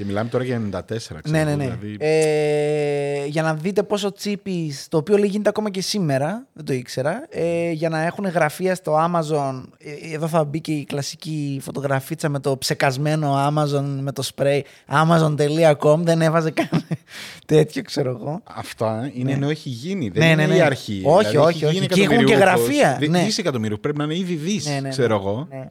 Και 0.00 0.06
μιλάμε 0.06 0.28
τώρα 0.28 0.44
για 0.44 0.62
94, 0.72 0.80
ξέρω 0.96 1.18
Ναι, 1.24 1.44
ναι, 1.44 1.50
εγώ, 1.50 1.56
ναι. 1.56 1.76
Δηλαδή, 1.80 1.96
Ε, 1.98 3.26
για 3.26 3.42
να 3.42 3.54
δείτε 3.54 3.82
πόσο 3.82 4.12
τσίπη, 4.12 4.74
το 4.88 4.96
οποίο 4.96 5.16
λέει 5.16 5.28
γίνεται 5.28 5.48
ακόμα 5.48 5.70
και 5.70 5.80
σήμερα, 5.80 6.46
δεν 6.52 6.64
το 6.64 6.72
ήξερα, 6.72 7.26
ε, 7.30 7.70
για 7.70 7.88
να 7.88 8.02
έχουν 8.04 8.24
γραφεία 8.26 8.74
στο 8.74 8.94
Amazon. 9.10 9.62
ε, 9.78 10.14
εδώ 10.14 10.28
θα 10.28 10.44
μπει 10.44 10.60
και 10.60 10.72
η 10.72 10.84
κλασική 10.84 11.58
φωτογραφίτσα 11.62 12.28
με 12.28 12.40
το 12.40 12.58
ψεκασμένο 12.58 13.34
Amazon 13.48 13.84
με 14.00 14.12
το 14.12 14.28
spray. 14.34 14.60
Amazon.com 14.88 15.98
δεν 15.98 16.22
έβαζε 16.22 16.50
καν 16.50 16.68
τέτοιο, 17.46 17.82
ξέρω 17.82 18.10
εγώ. 18.10 18.40
Αυτά 18.44 19.10
είναι 19.14 19.24
Ναι. 19.30 19.36
ενώ 19.36 19.48
έχει 19.48 19.68
γίνει. 19.68 20.08
Δεν 20.08 20.22
Ναι, 20.22 20.30
είναι 20.30 20.46
ναι, 20.46 20.54
η 20.54 20.58
ναι. 20.58 20.64
αρχή. 20.64 21.02
Όχι, 21.04 21.28
Δηλαδή, 21.28 21.36
όχι, 21.48 21.56
έχει 21.56 21.64
όχι. 21.64 21.74
γίνει 21.74 21.86
Και 21.86 22.02
έχουν 22.02 22.16
και 22.24 22.32
εκατομμυριούχος. 22.32 22.64
γραφεία, 22.68 22.96
Δι- 23.00 23.10
ναι. 23.10 23.24
Δισεκατομμύριο. 23.24 23.78
Πρέπει 23.78 23.98
να 23.98 24.04
είναι 24.04 24.16
ήδη 24.16 24.34
δι, 24.34 24.60
Ναι, 24.64 24.74
ναι, 24.74 24.80
ναι. 24.80 24.88
ξέρω 24.88 25.14
εγώ. 25.14 25.46
Ναι. 25.50 25.70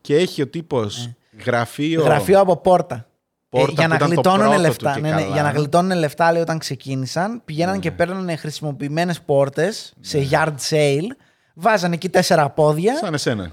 Και 0.00 0.16
έχει 0.16 0.42
ο 0.42 0.48
τύπος 0.48 1.10
γραφείο. 1.44 2.02
Γραφείο 2.02 2.40
από 2.40 2.56
πόρτα. 2.56 3.08
Πόρτα 3.54 3.70
Ε, 3.70 3.74
για, 3.74 3.82
που 3.84 3.88
να 3.88 3.94
ήταν 3.94 4.08
το 4.08 4.14
γλιτώνουν 4.14 4.46
πρώτο 4.46 4.60
λεφτά, 4.60 4.92
του 4.92 4.94
και 4.94 5.00
ναι, 5.00 5.14
ναι, 5.14 5.20
καλά. 5.22 5.34
για 5.34 5.42
να 5.42 5.50
γλιτώνουν 5.50 5.98
λεφτά, 5.98 6.32
λέει, 6.32 6.42
όταν 6.42 6.58
ξεκίνησαν, 6.58 7.42
πηγαίναν 7.44 7.80
και 7.80 7.90
παίρνανε 7.90 8.36
χρησιμοποιημένες 8.36 9.20
πόρτες 9.20 9.94
σε 10.00 10.28
yard 10.30 10.54
sale, 10.70 11.08
βάζανε 11.54 11.94
εκεί 11.94 12.08
τέσσερα 12.08 12.50
πόδια. 12.50 12.96
Σαν 12.96 13.14
εσένα. 13.14 13.52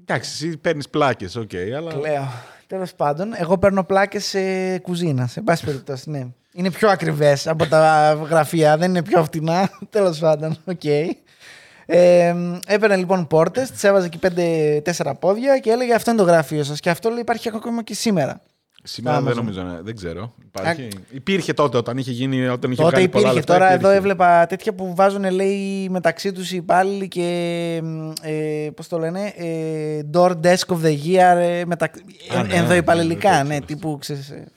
Εντάξει, 0.00 0.30
εσύ 0.30 0.56
παίρνεις 0.56 0.88
πλάκες, 0.88 1.36
οκ, 1.36 1.50
αλλά. 1.76 1.96
Λέω. 1.96 2.28
Τέλος 2.66 2.94
πάντων, 2.94 3.32
εγώ 3.36 3.58
παίρνω 3.58 3.84
πλάκες 3.84 4.24
σε 4.24 4.78
κουζίνας. 4.78 5.32
Σε 5.32 5.40
πάση 5.40 5.64
περιπτώσει, 5.64 6.10
ναι. 6.10 6.26
Είναι 6.52 6.70
πιο 6.70 6.88
ακριβές 6.88 7.46
από 7.46 7.66
τα 7.66 8.12
γραφεία, 8.28 8.76
δεν 8.76 8.90
είναι 8.90 9.02
πιο 9.02 9.24
φτηνά. 9.24 9.70
Τέλος 9.90 10.18
πάντων, 10.18 10.56
οκ. 10.64 10.82
Ε, 11.92 12.34
έπαιρνε 12.66 12.96
λοιπόν 12.96 13.26
πόρτες, 13.26 13.70
τις 13.70 13.84
έβαζε 13.84 14.06
εκεί 14.06 14.18
πέντε-τέσσερα 14.18 15.14
πόδια 15.14 15.58
και 15.58 15.70
έλεγε 15.70 15.94
Αυτό 15.94 16.10
είναι 16.10 16.20
το 16.20 16.26
γραφείο 16.26 16.64
σας. 16.64 16.80
Και 16.80 16.90
αυτό 16.90 17.08
λέει, 17.08 17.20
υπάρχει 17.20 17.48
ακόμα 17.54 17.82
και 17.82 17.94
σήμερα. 17.94 18.40
Σήμερα 18.82 19.20
δεν 19.20 19.32
Amazon. 19.32 19.36
νομίζω, 19.36 19.62
να- 19.62 19.80
δεν 19.82 19.96
ξέρω. 19.96 20.34
Υπάρχει. 20.46 20.88
Υπήρχε 21.10 21.52
τότε 21.52 21.76
όταν 21.76 21.98
είχε 21.98 22.10
γίνει, 22.10 22.46
όταν 22.48 22.70
είχε 22.70 22.82
Τότε 22.82 22.94
βγάλει 22.94 23.08
πολλά 23.08 23.22
υπήρχε. 23.30 23.34
λεφτά, 23.34 23.52
Τώρα 23.54 23.66
υπήρχε. 23.66 23.86
εδώ 23.86 23.96
έβλεπα 23.96 24.46
τέτοια 24.46 24.72
που 24.74 24.94
βάζουν 24.94 25.30
λέει 25.30 25.88
μεταξύ 25.90 26.32
τους 26.32 26.52
οι 26.52 26.56
υπάλληλοι 26.56 27.08
και. 27.08 27.80
Ε, 28.22 28.68
Πώς 28.74 28.88
το 28.88 28.98
λένε. 28.98 29.32
Ε, 29.36 30.00
door 30.12 30.30
desk 30.42 30.74
of 30.76 30.84
the 30.84 30.96
year. 31.06 31.36
Ε, 31.36 31.62
μετα... 31.66 31.90
Α, 32.36 32.42
ναι, 32.42 32.54
ενδοϊπαλληλικά. 32.54 33.30
ναι, 33.42 33.42
Ναι, 33.48 33.54
ναι, 33.54 33.60
τύπου 33.60 33.98
ξέρεις, 34.00 34.28
ε, 34.30 34.34
τέλος 34.34 34.48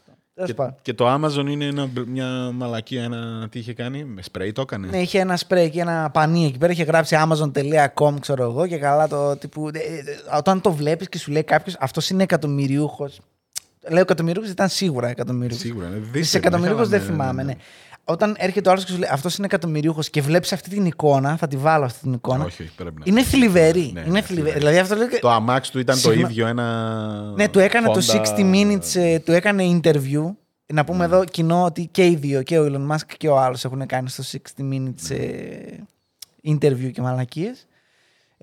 Και, 0.45 0.53
πάντων. 0.53 0.75
και 0.81 0.93
το 0.93 1.13
Amazon 1.13 1.45
είναι 1.49 1.65
ένα, 1.65 1.89
μια 2.07 2.51
μαλακία. 2.53 3.03
Ένα, 3.03 3.47
τι 3.51 3.59
είχε 3.59 3.73
κάνει, 3.73 4.03
με 4.03 4.21
σπρέι 4.21 4.51
το 4.51 4.61
έκανε; 4.61 4.87
Ναι, 4.87 4.97
είχε 5.01 5.19
ένα 5.19 5.37
σπρέι 5.37 5.69
και 5.69 5.79
ένα 5.81 6.09
πανί 6.13 6.45
εκεί 6.45 6.57
πέρα. 6.57 6.71
Είχε 6.71 6.83
γράψει 6.83 7.15
amazon.com, 7.19 8.13
ξέρω 8.19 8.43
εγώ, 8.43 8.67
και 8.67 8.77
καλά 8.77 9.07
το 9.07 9.37
τύπου. 9.37 9.67
ε, 9.73 9.77
ε, 9.79 10.37
όταν 10.37 10.61
το 10.61 10.71
βλέπεις 10.71 11.09
και 11.09 11.17
σου 11.17 11.31
λέει 11.31 11.43
κάποιος, 11.43 11.75
αυτός 11.79 12.09
είναι 12.09 12.23
εκατομμυριούχο. 12.23 13.09
Λέω 13.89 14.01
εκατομμυριούχο, 14.01 14.49
ήταν 14.49 14.69
σίγουρα 14.69 15.07
εκατομμυριούχο. 15.09 15.59
Σίγουρα. 15.61 15.87
ναι, 15.89 15.97
Δισεκατομμυριούχο 15.97 16.85
δεν 16.85 16.99
ναι, 16.99 17.05
θυμάμαι, 17.05 17.43
ναι. 17.43 17.53
Όταν 18.05 18.35
έρχεται 18.37 18.69
ο 18.69 18.71
άλλος 18.71 18.85
και 18.85 18.91
σου 18.91 18.97
λέει 18.97 19.09
αυτός 19.11 19.35
είναι 19.37 19.45
εκατομμυριούχο 19.45 20.01
και 20.11 20.21
βλέπεις 20.21 20.53
αυτή 20.53 20.69
την 20.69 20.85
εικόνα, 20.85 21.37
θα 21.37 21.47
τη 21.47 21.57
βάλω 21.57 21.85
αυτή 21.85 21.99
την 21.99 22.13
εικόνα. 22.13 22.43
Όχι, 22.45 22.61
όχι, 22.63 22.71
πρέπει 22.75 22.95
να. 22.99 23.03
Είναι 23.07 23.23
θλιβερή. 23.23 23.91
Ναι, 23.93 23.99
είναι 23.99 24.09
ναι, 24.09 24.21
θλιβερή. 24.21 24.23
θλιβερή. 24.23 24.57
Δηλαδή 24.59 24.77
αυτό 24.77 24.95
λέει. 24.95 25.07
Το 25.21 25.29
αμάξι 25.29 25.71
του 25.71 25.79
ήταν 25.79 25.95
Συγγνώ- 25.95 26.23
το 26.23 26.29
ίδιο 26.29 26.47
ένα. 26.47 27.31
Ναι, 27.35 27.49
του 27.49 27.59
έκανε 27.59 27.87
το 27.87 27.99
Honda- 28.07 28.15
60 28.15 28.53
minutes, 28.53 28.95
ε, 28.95 29.19
του 29.19 29.31
έκανε 29.31 29.79
interview. 29.83 30.33
Να 30.73 30.83
πούμε 30.83 31.05
εδώ 31.05 31.25
κοινό 31.25 31.63
ότι 31.63 31.87
και 31.91 32.05
οι 32.07 32.15
δύο, 32.15 32.43
και 32.43 32.59
ο 32.59 32.65
Elon 32.65 32.91
Musk 32.95 33.05
και 33.17 33.27
ο 33.27 33.39
άλλος 33.39 33.65
έχουν 33.65 33.85
κάνει 33.85 34.09
στο 34.09 34.23
60 34.23 34.61
minutes 34.73 35.09
ε, 35.09 35.77
interview 36.47 36.91
και 36.91 37.01
μαλακίες. 37.01 37.67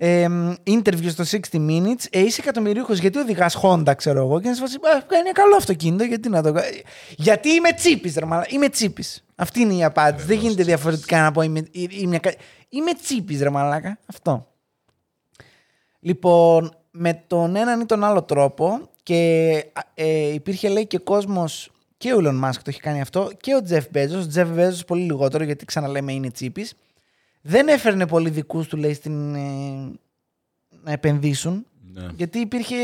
Ε, 0.03 0.27
interview 0.67 1.09
στο 1.09 1.23
60 1.51 1.57
minutes, 1.57 2.05
ε, 2.09 2.19
είσαι 2.19 2.41
εκατομμυρίουχος 2.41 2.99
γιατί 2.99 3.17
οδηγάς 3.17 3.57
Honda, 3.61 3.93
ξέρω 3.97 4.19
εγώ, 4.19 4.41
και 4.41 4.47
να 4.47 4.53
σε 4.55 4.61
φάση, 4.61 4.75
«Α, 4.75 5.17
είναι 5.19 5.31
καλό 5.31 5.55
αυτοκίνητο, 5.55 6.03
γιατί 6.03 6.29
να 6.29 6.41
το 6.41 6.51
κάνω. 6.51 6.67
Γιατί 7.17 7.49
είμαι 7.49 7.71
τσίπης, 7.73 8.15
ρε 8.15 8.25
μαλάκα, 8.25 8.47
είμαι 8.51 8.69
τσίπης. 8.69 9.23
Αυτή 9.35 9.59
είναι 9.61 9.73
η 9.73 9.83
απάντηση. 9.83 10.25
Δεν 10.27 10.37
γίνεται 10.37 10.63
διαφορετικά 10.63 11.21
να 11.21 11.31
πω 11.31 11.41
είμαι, 11.41 11.63
είμαι, 11.89 12.17
κα- 12.19 12.33
είμαι 12.69 12.93
τσίπης, 12.93 13.41
ρε 13.41 13.49
μαλάκα. 13.49 13.97
Αυτό. 14.05 14.47
Λοιπόν, 15.99 16.71
με 16.91 17.23
τον 17.27 17.55
έναν 17.55 17.81
ή 17.81 17.85
τον 17.85 18.03
άλλο 18.03 18.23
τρόπο 18.23 18.89
και 19.03 19.49
ε, 19.93 20.33
υπήρχε 20.33 20.69
λέει 20.69 20.87
και 20.87 20.97
κόσμος 20.97 21.71
και 21.97 22.13
ο 22.13 22.17
Elon 22.21 22.43
Musk 22.45 22.53
το 22.55 22.63
έχει 22.65 22.79
κάνει 22.79 23.01
αυτό 23.01 23.29
και 23.39 23.55
ο 23.55 23.59
Jeff 23.69 23.97
Bezos, 23.97 24.23
ο 24.25 24.31
Jeff 24.35 24.57
Bezos 24.59 24.85
πολύ 24.87 25.01
λιγότερο 25.03 25.43
γιατί 25.43 25.65
ξαναλέμε 25.65 26.13
είναι 26.13 26.31
τσίπης 26.31 26.73
δεν 27.41 27.67
έφερνε 27.67 28.07
πολύ 28.07 28.29
δικούς 28.29 28.67
του 28.67 28.77
λέει 28.77 28.93
στην, 28.93 29.35
ε, 29.35 29.39
να 30.83 30.91
επενδύσουν 30.91 31.65
Ναι. 31.93 32.05
γιατί 32.15 32.39
υπήρχε, 32.39 32.75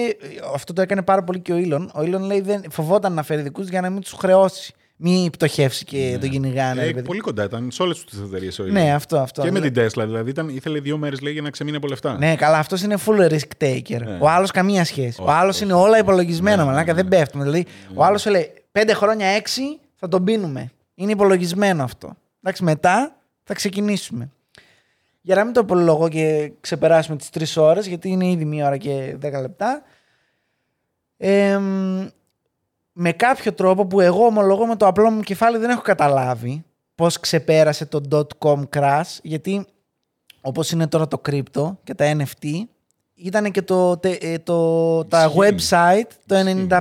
αυτό 0.54 0.74
το 0.74 0.82
έκανε 0.82 1.02
πάρα 1.02 1.24
πολύ 1.24 1.40
και 1.40 1.54
ο 1.54 1.56
Elon 1.58 1.88
ο 1.94 2.00
Elon 2.00 2.20
λέει 2.20 2.42
δεν, 2.42 2.62
φοβόταν 2.70 3.14
να 3.14 3.24
φέρει 3.24 3.42
δικούς 3.42 3.68
για 3.70 3.82
να 3.82 3.90
μην 3.90 4.02
τους 4.02 4.12
χρεώσει 4.12 4.74
μην 5.00 5.30
πτωχεύσει 5.30 5.86
και 5.86 6.18
τον 6.22 6.30
κυνηγάνε 6.30 6.82
Ε, 6.82 6.86
ρε 6.86 6.92
παιδί. 6.92 7.06
πολύ 7.08 7.20
κοντά 7.20 7.44
ήταν 7.44 7.72
σε 7.72 7.82
όλες 7.82 8.04
τις 8.06 8.20
εταιρείες 8.20 8.60
ο 8.60 8.64
ναι 8.64 8.92
Elon. 8.92 8.96
αυτό, 8.96 9.18
αυτό 9.20 9.42
Και 9.42 9.52
με 9.52 9.60
Λέει- 9.60 9.72
την 9.72 9.84
Tesla 9.86 10.04
δηλαδή. 10.06 10.30
Ήταν, 10.30 10.50
ήθελε 10.50 10.80
δύο 10.80 10.98
μέρες 10.98 11.20
για 11.20 11.42
να 11.42 11.50
ξεμείνει 11.50 11.78
από 11.78 11.88
λεφτά. 11.88 12.18
Ναι, 12.18 12.36
καλά, 12.36 12.58
αυτός 12.58 12.82
είναι 12.82 12.98
full 13.06 13.30
risk 13.32 13.64
taker. 13.66 14.02
Ναι. 14.06 14.18
Ο 14.22 14.30
άλλος 14.30 14.52
καμία 14.52 14.86
σχέση. 14.86 15.22
Όχι, 15.22 15.30
ο 15.30 15.34
άλλος 15.34 15.56
όχι. 15.56 15.64
είναι 15.64 15.74
όλα 15.74 15.98
υπολογισμένα, 15.98 16.58
Ναι, 16.58 16.64
μαλάκα, 16.64 16.94
ναι, 16.94 17.02
δεν 17.02 17.04
ναι. 17.10 17.18
πέφτουμε. 17.18 17.44
Δηλαδή, 17.44 17.66
ο 17.94 18.04
άλλος 18.04 18.22
σου 18.22 18.30
λέει 18.30 18.52
πέντε 18.72 18.94
χρόνια 18.94 19.28
έξι 19.28 19.62
θα 19.96 20.08
τον 20.08 20.24
πίνουμε. 20.24 20.72
Είναι 20.96 21.12
υπολογισμένο 21.12 21.84
αυτό. 21.84 22.14
Εντάξει, 22.44 22.64
μετά 22.64 23.16
θα 23.44 23.54
ξεκινήσουμε. 23.54 24.32
Για 25.28 25.36
να 25.36 25.44
μην 25.44 25.54
το 25.54 25.60
απολογώ 25.60 26.10
και 26.10 26.52
ξεπεράσουμε 26.60 27.18
τις 27.18 27.30
τρεις 27.30 27.58
ώρες, 27.58 27.88
γιατί 27.88 28.10
είναι 28.10 28.28
ήδη 28.28 28.46
μία 28.46 28.68
ώρα 28.68 28.78
και 28.78 29.16
δέκα 29.18 29.42
λεπτά. 29.42 29.82
εμ, 31.18 32.08
με 32.92 33.12
κάποιο 33.12 33.54
τρόπο 33.54 33.86
που 33.86 34.00
εγώ 34.00 34.26
ομολογώ 34.26 34.66
με 34.66 34.76
το 34.76 34.88
απλό 34.88 35.10
μου 35.10 35.22
κεφάλι 35.22 35.58
δεν 35.58 35.70
έχω 35.70 35.82
καταλάβει 35.82 36.64
πώς 36.96 37.20
ξεπέρασε 37.20 37.86
το 37.86 38.02
dot 38.12 38.28
com 38.38 38.64
crash, 38.76 39.18
γιατί 39.22 39.66
όπως 40.42 40.72
είναι 40.72 40.88
τώρα 40.88 41.08
το 41.08 41.22
crypto 41.30 41.76
και 41.84 41.94
τα 41.94 42.16
NFT, 42.18 42.46
ήταν 43.20 43.52
και 43.52 43.62
το, 43.62 43.98
τε- 43.98 44.24
ε, 44.24 44.40
το, 44.40 45.06
τα 45.06 45.24
Ισχύει. 45.36 45.56
website 45.70 46.10
το 46.26 46.36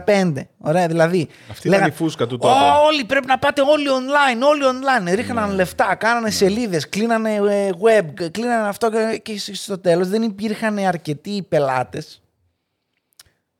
95. 0.06 0.32
Ωραία, 0.58 0.86
δηλαδή. 0.86 1.28
Αυτή 1.50 1.68
ήταν 1.68 1.86
η 1.88 1.90
φούσκα 1.90 2.26
του 2.26 2.38
τότε. 2.38 2.54
Όλοι 2.86 3.04
πρέπει 3.04 3.26
να 3.26 3.38
πάτε 3.38 3.60
όλοι 3.60 3.86
online, 3.88 4.46
όλοι 4.48 4.62
online. 4.64 5.14
Ρίχναν 5.14 5.50
λεφτά, 5.54 5.94
κάνανε 5.94 6.30
σελίδες, 6.30 6.88
κλείνανε 6.88 7.34
ε, 7.34 7.70
web, 7.70 8.30
κλείνανε 8.30 8.68
αυτό 8.68 8.90
και- 8.90 9.20
και 9.22 9.38
στο 9.54 9.78
τέλος 9.78 10.08
δεν 10.08 10.22
υπήρχαν 10.22 10.78
αρκετοί 10.78 11.42
πελάτες 11.48 12.20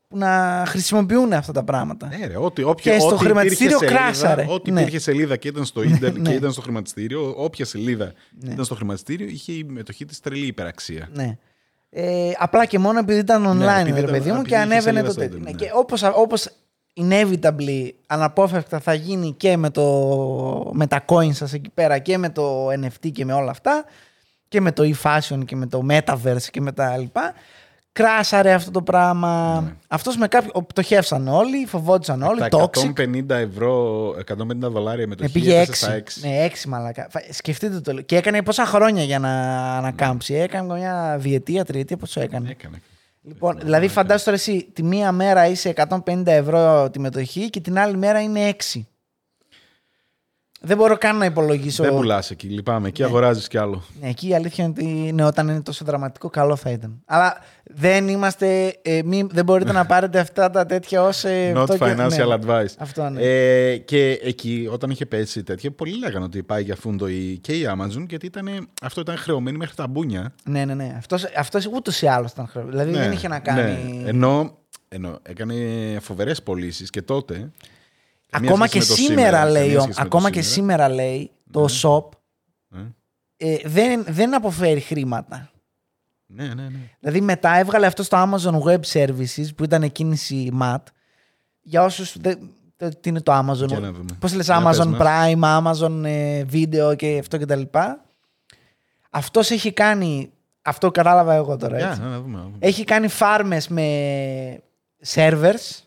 που 0.07 0.17
να 0.17 0.63
χρησιμοποιούν 0.67 1.33
αυτά 1.33 1.51
τα 1.51 1.63
πράγματα. 1.63 2.07
Ναι, 2.19 2.25
ρε, 2.25 2.37
ό,τι, 2.37 2.63
όποια, 2.63 2.93
Και 2.93 2.99
στο 2.99 3.09
ό,τι 3.09 3.23
χρηματιστήριο 3.23 3.75
υπήρχε 3.77 3.93
σελίδα- 3.95 4.03
κράσαρε. 4.11 4.45
Ό,τι 4.49 4.71
Ναι. 4.71 4.79
υπήρχε 4.79 4.99
σελίδα 4.99 5.37
και 5.37 5.47
ήταν 5.47 5.65
στο 5.65 5.81
ίντερνετ 5.83 6.17
Ναι. 6.21 6.29
και 6.29 6.35
ήταν 6.35 6.51
στο 6.51 6.61
χρηματιστήριο, 6.61 7.33
όποια 7.37 7.65
σελίδα 7.65 8.13
Ναι. 8.39 8.51
ήταν 8.51 8.65
στο 8.65 8.75
χρηματιστήριο 8.75 9.27
είχε 9.27 9.51
η 9.51 9.63
μετοχή 9.63 10.05
της 10.05 10.19
τρελή 10.19 10.45
υπεραξία. 10.45 11.09
Ναι. 11.13 11.37
Ε, 11.99 12.31
απλά 12.37 12.65
και 12.65 12.79
μόνο 12.79 12.99
επειδή 12.99 13.19
ήταν 13.19 13.45
online, 13.45 13.55
Ναι, 13.55 13.79
επειδή 13.81 13.91
ρε 13.91 13.99
ήταν- 13.99 14.11
παιδί 14.11 14.29
μου, 14.31 14.35
επειδή 14.35 14.49
και 14.49 14.55
είχες 14.55 14.65
ανέβαινε 14.65 14.81
σελίδα 14.81 15.05
το 15.05 15.11
στο 15.11 15.19
τέτοιο. 15.21 15.37
ίντερνετ, 15.37 15.61
Ναι, 15.61 15.65
ναι. 15.65 15.71
Και 15.71 15.77
όπως, 15.79 16.03
όπως 16.15 16.49
inevitably, 16.99 17.89
αναπόφευκτα 18.07 18.79
θα 18.79 18.93
γίνει 18.93 19.33
και 19.37 19.57
με, 19.57 19.69
το, 19.69 20.69
με 20.73 20.87
τα 20.87 21.05
coins 21.07 21.33
σας 21.33 21.53
εκεί 21.53 21.69
πέρα 21.69 21.97
και 21.99 22.17
με 22.17 22.29
το 22.29 22.67
NFT 22.67 23.11
και 23.11 23.25
με 23.25 23.33
όλα 23.33 23.51
αυτά 23.51 23.85
και 24.47 24.61
με 24.61 24.71
το 24.71 24.83
e-fashion 24.83 25.39
και 25.45 25.55
με 25.55 25.65
το 25.67 25.85
metaverse 25.89 26.41
και 26.51 26.61
με 26.61 26.71
τα 26.71 26.97
λοιπά. 26.97 27.33
Κράσαρε 27.97 28.53
αυτό 28.53 28.71
το 28.71 28.81
πράγμα. 28.81 29.61
Ναι. 29.61 29.73
Αυτός 29.87 30.17
με 30.17 30.27
κάποιο... 30.27 30.61
Πτωχεύσαν 30.61 31.27
όλοι, 31.27 31.65
φοβόντουσαν 31.65 32.21
όλοι, 32.23 32.39
Τα 32.39 32.47
toxic. 32.51 33.01
150 33.01 33.29
ευρώ, 33.29 34.09
150 34.09 34.15
δολάρια 34.59 35.03
Ε, 35.03 35.07
μετοχή 35.07 35.31
πήγε 35.31 35.59
έπεσε 35.61 35.85
στα 35.85 35.95
6. 35.97 35.99
6. 35.99 36.29
Ναι, 36.29 36.47
6 36.47 36.67
μαλακά. 36.67 37.07
Φα- 37.09 37.23
Σκεφτείτε 37.29 37.79
το. 37.79 38.01
Και 38.01 38.15
έκανε 38.17 38.41
πόσα 38.41 38.65
χρόνια 38.65 39.03
για 39.03 39.19
να 39.19 39.31
ανακάμψει. 39.77 40.33
Έκανε 40.33 40.73
μια 40.73 41.17
διετία, 41.19 41.65
τριετία, 41.65 41.97
πόσο 41.97 42.21
έκανε. 42.21 42.49
Έκανε. 42.49 42.81
Λοιπόν, 43.21 43.57
δηλαδή 43.63 43.87
φαντάσου 43.87 44.23
τώρα 44.25 44.37
εσύ 44.37 44.69
τη 44.73 44.83
μία 44.83 45.11
μέρα 45.11 45.47
είσαι 45.47 45.73
150 46.05 46.21
ευρώ 46.25 46.89
τη 46.89 46.99
μετοχή 46.99 47.49
και 47.49 47.59
την 47.59 47.79
άλλη 47.79 47.97
μέρα 47.97 48.21
είναι 48.21 48.55
6. 48.73 48.81
Δεν 50.61 50.77
μπορώ 50.77 50.97
καν 50.97 51.17
να 51.17 51.25
υπολογίσω. 51.25 51.83
Δεν 51.83 51.95
πουλάς 51.95 52.31
εκεί, 52.31 52.47
λυπάμαι. 52.47 52.87
Εκεί 52.87 53.03
αγοράζεις 53.03 53.47
κι 53.47 53.57
άλλο. 53.57 53.83
Ναι, 54.01 54.09
εκεί 54.09 54.27
η 54.27 54.35
αλήθεια 54.35 54.63
είναι 54.63 54.73
ότι 54.77 55.11
ναι, 55.13 55.23
όταν 55.23 55.47
είναι 55.47 55.61
τόσο 55.61 55.85
δραματικό, 55.85 56.29
καλό 56.29 56.55
θα 56.55 56.69
ήταν. 56.69 57.01
Αλλά 57.05 57.37
δεν 57.63 58.07
είμαστε. 58.07 58.75
ε, 58.81 59.01
μη- 59.05 59.27
δεν 59.33 59.45
μπορείτε 59.45 59.71
να 59.71 59.85
πάρετε 59.93 60.19
αυτά 60.19 60.49
τα 60.49 60.65
τέτοια 60.65 61.03
ως. 61.03 61.23
Not 61.53 61.65
financial 61.77 62.39
advice. 62.39 62.65
Αυτό 62.77 63.09
ναι. 63.09 63.21
Ε, 63.21 63.77
και 63.77 64.19
εκεί, 64.23 64.67
όταν 64.71 64.89
είχε 64.89 65.05
πέσει 65.05 65.43
τέτοια, 65.43 65.71
πολλοί 65.71 65.97
λέγανε 65.99 66.25
ότι 66.25 66.43
πάει 66.43 66.63
για 66.63 66.75
φούντο 66.75 67.07
η, 67.07 67.37
και 67.41 67.51
η 67.53 67.65
Amazon, 67.77 68.05
γιατί 68.09 68.25
ήταν, 68.25 68.69
αυτό 68.81 69.01
ήταν 69.01 69.17
χρεωμένη 69.17 69.57
μέχρι 69.57 69.75
τα 69.75 69.87
μπούνια. 69.87 70.33
ναι, 70.43 70.65
ναι, 70.65 70.73
ναι. 70.73 70.93
Αυτός, 70.97 71.25
αυτός 71.37 71.65
ούτως 71.73 72.01
ή 72.01 72.07
άλλως 72.07 72.31
ήταν 72.31 72.47
χρέο. 72.47 72.65
Δηλαδή 72.65 72.91
Ναι, 72.91 72.97
δεν 72.99 73.11
είχε 73.11 73.27
να 73.27 73.39
κάνει. 73.39 73.61
ναι. 74.01 74.09
Ενώ, 74.09 74.57
ενώ 74.89 75.19
έκανε 75.23 75.53
φοβερές 76.01 76.43
πωλήσεις 76.43 76.89
και 76.89 77.01
τότε. 77.01 77.51
Καμία 78.29 78.49
Ακόμα 78.49 78.67
σχέση 78.67 78.85
και 78.87 78.91
με 78.93 78.95
το 78.95 79.01
σήμερα, 79.01 79.37
καμία 79.37 79.51
λέει, 79.51 79.67
ο- 79.75 79.79
σχέση 79.79 79.87
με 79.87 79.93
το 79.93 80.01
ακόμα 80.01 80.29
και 80.29 80.41
σήμερα 80.41 80.89
λέει 80.89 81.31
το 81.51 81.65
shop 81.81 82.09
Ε, 83.39 83.53
ε, 83.53 83.57
δεν, 83.65 84.03
δεν 84.07 84.35
αποφέρει 84.35 84.79
χρήματα. 84.79 85.51
Ναι, 86.25 86.43
ναι, 86.47 86.53
ναι. 86.63 86.69
Δηλαδή 86.99 87.21
μετά 87.21 87.57
έβγαλε 87.57 87.85
αυτό 87.85 88.03
στο 88.03 88.17
Amazon 88.29 88.61
Web 88.61 88.79
Services 88.93 89.55
που 89.55 89.63
ήταν 89.63 89.91
κίνηση 89.91 90.51
MAT. 90.61 90.77
Για 91.61 91.83
όσους 91.83 92.17
δεν... 92.19 92.39
το- 92.77 92.89
Τι 92.99 93.09
είναι 93.09 93.21
το 93.21 93.31
Amazon; 93.37 93.67
Για 93.67 93.79
να 93.79 93.91
δούμε. 93.91 94.09
Πώς 94.19 94.33
λες 94.33 94.45
Για 94.45 94.61
πες 94.61 94.79
Amazon 94.79 94.85
μας. 94.87 94.99
Prime, 95.01 95.61
Amazon 95.63 96.03
ε, 96.05 96.43
Video 96.53 96.95
και 96.95 97.17
αυτό 97.19 97.37
και 97.37 97.45
τα 97.45 97.55
λοιπά. 97.55 98.05
Αυτός 99.09 99.51
έχει 99.51 99.71
κάνει... 99.73 100.31
Αυτό 100.61 100.91
κατάλαβα 100.91 101.33
εγώ 101.33 101.57
τώρα 101.57 101.77
Για, 101.77 101.87
έτσι. 101.89 102.01
να 102.01 102.19
δούμε. 102.19 102.37
να 102.37 102.43
δούμε. 102.43 102.55
Έχει 102.59 102.83
κάνει 102.83 103.07
φάρμες 103.07 103.67
με 103.67 104.61
servers. 105.07 105.79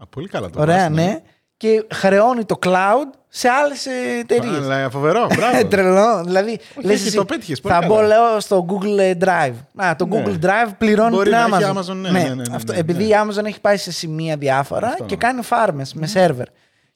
Α, 0.00 0.06
πολύ 0.06 0.28
καλά 0.28 0.50
το 0.50 0.60
Ωραία, 0.60 0.86
πας, 0.88 0.96
ναι. 0.96 1.22
Και 1.60 1.84
χρεώνει 1.94 2.44
το 2.44 2.58
cloud 2.66 3.08
σε 3.28 3.48
άλλες 3.48 3.86
εταιρείες. 4.20 4.56
Αλλά 4.64 4.90
φοβερό, 4.90 5.26
μπράβο. 5.36 5.64
Τρελό. 5.68 6.22
Δηλαδή, 6.24 6.50
Όχι, 6.50 6.86
λες 6.86 6.98
όχι, 6.98 7.06
εσύ, 7.06 7.16
το 7.16 7.24
πέτυχες 7.24 7.60
πολύ 7.60 7.74
θα 7.74 7.80
καλά. 7.80 7.94
μπω, 7.94 8.02
λέω, 8.06 8.40
στο 8.40 8.66
Google 8.68 9.24
Drive. 9.24 9.52
Να, 9.72 9.96
το 9.96 10.06
Ναι. 10.06 10.22
Google 10.26 10.44
Drive 10.44 10.70
πληρώνει 10.78 11.10
Μπορεί 11.10 11.30
την 11.30 11.38
να 11.38 11.56
έχει 11.56 11.64
Amazon. 11.74 11.76
Amazon, 11.78 11.94
ναι, 11.96 12.10
ναι, 12.10 12.22
ναι, 12.22 12.34
ναι, 12.34 12.42
αυτό, 12.54 12.72
ναι, 12.72 12.78
επειδή 12.78 13.04
ναι. 13.04 13.08
η 13.08 13.16
Amazon 13.24 13.44
έχει 13.44 13.60
πάει 13.60 13.76
σε 13.76 13.92
σημεία 13.92 14.36
διάφορα 14.36 14.86
Αυτό. 14.86 15.04
και 15.04 15.16
κάνει 15.16 15.42
φάρμες 15.42 15.94
με 15.94 16.06
σερβερ. 16.06 16.46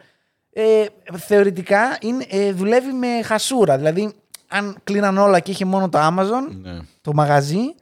ε, 0.53 0.85
θεωρητικά 1.17 1.97
είναι, 2.01 2.25
ε, 2.29 2.51
δουλεύει 2.51 2.91
με 2.91 3.21
χασούρα. 3.23 3.77
Δηλαδή, 3.77 4.13
αν 4.47 4.77
κλείναν 4.83 5.17
όλα 5.17 5.39
και 5.39 5.51
είχε 5.51 5.65
μόνο 5.65 5.89
το 5.89 5.97
Amazon, 6.01 6.55
Ναι. 6.61 6.77
το 7.01 7.13
μαγαζί, 7.13 7.75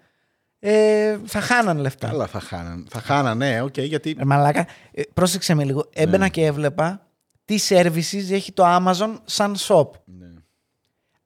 ε, 0.59 1.17
θα 1.25 1.39
χάναν 1.39 1.77
λεφτά. 1.77 2.07
Καλά 2.07 2.27
θα 2.27 2.39
χάναν. 2.39 2.87
Θα 2.89 2.99
χάναν, 2.99 3.37
ναι, 3.37 3.61
οκ, 3.61 3.77
γιατί. 3.77 4.15
Ε, 4.19 4.25
μαλάκα, 4.25 4.67
ε, 4.91 5.01
πρόσεξε 5.13 5.53
με 5.53 5.63
λίγο. 5.63 5.85
Έμπαινα 5.93 6.23
Ναι. 6.23 6.29
και 6.29 6.45
έβλεπα 6.45 7.01
τι 7.45 7.57
services 7.69 8.31
έχει 8.31 8.51
το 8.51 8.63
Amazon 8.65 9.15
σαν 9.25 9.55
shop. 9.57 9.87
Ναι. 10.05 10.27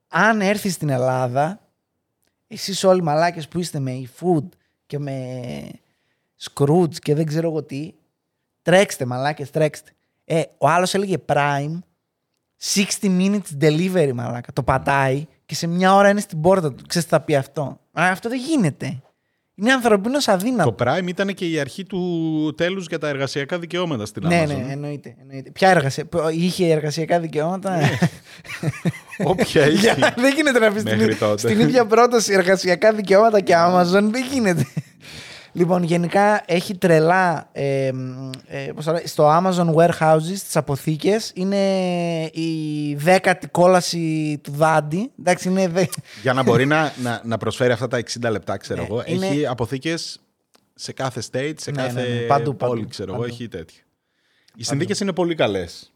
Αν 0.07 0.41
έρθεις 0.41 0.73
στην 0.73 0.89
Ελλάδα, 0.89 1.59
εσείς 2.47 2.83
όλοι 2.83 2.99
οι 2.99 3.03
μαλάκες 3.03 3.47
που 3.47 3.59
είστε 3.59 3.79
με 3.79 4.01
e-food 4.03 4.43
και 4.87 4.99
με 4.99 5.31
Skroutz 6.41 6.95
και 6.95 7.15
δεν 7.15 7.25
ξέρω 7.25 7.49
εγώ 7.49 7.63
τι, 7.63 7.93
τρέξτε 8.61 9.05
μαλάκες, 9.05 9.49
τρέξτε. 9.49 9.91
Ε, 10.25 10.43
ο 10.57 10.67
άλλος 10.67 10.93
έλεγε 10.93 11.17
Prime, 11.25 11.79
60 12.73 12.85
minutes 13.01 13.61
delivery 13.61 14.11
μαλάκα. 14.13 14.53
Το 14.53 14.63
πατάει 14.63 15.25
και 15.45 15.55
σε 15.55 15.67
μια 15.67 15.95
ώρα 15.95 16.09
είναι 16.09 16.19
στην 16.19 16.41
πόρτα 16.41 16.73
του. 16.73 16.83
Ξέρεις 16.87 17.07
τι 17.07 17.13
θα 17.13 17.21
πει 17.21 17.35
αυτό; 17.35 17.61
Α, 17.61 18.09
αυτό 18.11 18.29
δεν 18.29 18.39
γίνεται. 18.39 19.01
Είναι 19.59 19.71
ανθρωπίνως 19.73 20.27
αδύνατο. 20.27 20.71
Το 20.73 20.85
Prime 20.85 21.07
ήταν 21.07 21.33
και 21.33 21.45
η 21.49 21.59
αρχή 21.59 21.83
του 21.85 22.53
τέλους 22.57 22.85
για 22.87 22.99
τα 22.99 23.07
εργασιακά 23.07 23.59
δικαιώματα 23.59 24.05
στην 24.05 24.27
Ναι, 24.27 24.43
Amazon. 24.43 24.47
ναι, 24.47 24.65
εννοείται, 24.71 25.15
εννοείται. 25.21 25.49
Ποια 25.51 25.69
εργασία, 25.69 26.03
είχε 26.31 26.65
εργασιακά 26.71 27.19
δικαιώματα; 27.19 27.79
Όποια 29.23 29.65
είχε. 29.71 29.93
Για- 29.97 30.13
δεν 30.17 30.33
γίνεται 30.35 30.59
να 30.59 30.71
πεις 30.71 30.81
στην, 30.81 30.95
Μέχρι 30.97 31.11
ίδια- 31.11 31.27
τότε. 31.27 31.37
στην 31.37 31.59
ίδια 31.59 31.85
πρόταση 31.85 32.33
εργασιακά 32.33 32.93
δικαιώματα 32.93 33.39
και 33.39 33.53
Amazon. 33.57 34.03
Δεν 34.11 34.25
γίνεται. 34.31 34.67
Λοιπόν, 35.57 35.83
γενικά 35.83 36.43
έχει 36.45 36.77
τρελά. 36.77 37.49
Ε, 37.51 37.91
μ, 37.93 38.29
ε, 38.47 38.71
πώς 38.75 38.85
το 38.85 38.91
λέω, 38.91 39.01
στο 39.07 39.29
Amazon 39.41 39.73
Warehouses, 39.75 40.35
στις 40.35 40.55
αποθήκες, 40.55 41.31
είναι 41.35 41.57
η 42.33 42.95
δέκατη 42.95 43.47
κόλαση 43.47 44.39
του 44.43 44.51
Δάντη. 44.51 45.11
Εντάξει, 45.19 45.49
είναι. 45.49 45.67
Δε... 45.67 45.85
Για 46.21 46.33
να 46.33 46.43
μπορεί 46.43 46.65
να, 46.65 46.93
να, 47.01 47.21
να 47.23 47.37
προσφέρει 47.37 47.71
αυτά 47.71 47.87
τα 47.87 47.99
60 48.25 48.31
λεπτά, 48.31 48.57
ξέρω 48.57 48.81
Ναι, 48.81 48.87
εγώ. 48.87 49.03
είναι- 49.05 49.27
Έχει 49.27 49.45
αποθήκες 49.47 50.19
σε 50.75 50.91
κάθε 50.93 51.21
state, 51.31 51.53
σε 51.57 51.71
Ναι, 51.71 51.81
κάθε 51.81 52.01
ναι, 52.01 52.07
ναι. 52.07 52.19
Παντού, 52.19 52.55
πόλη, 52.55 52.71
παντού, 52.73 52.87
ξέρω 52.89 53.11
παντού. 53.11 53.23
εγώ. 53.23 53.33
Έχει 53.33 53.47
τέτοια. 53.47 53.81
Οι 54.55 54.63
συνθήκες 54.63 54.99
είναι 54.99 55.13
πολύ 55.13 55.35
καλές. 55.35 55.91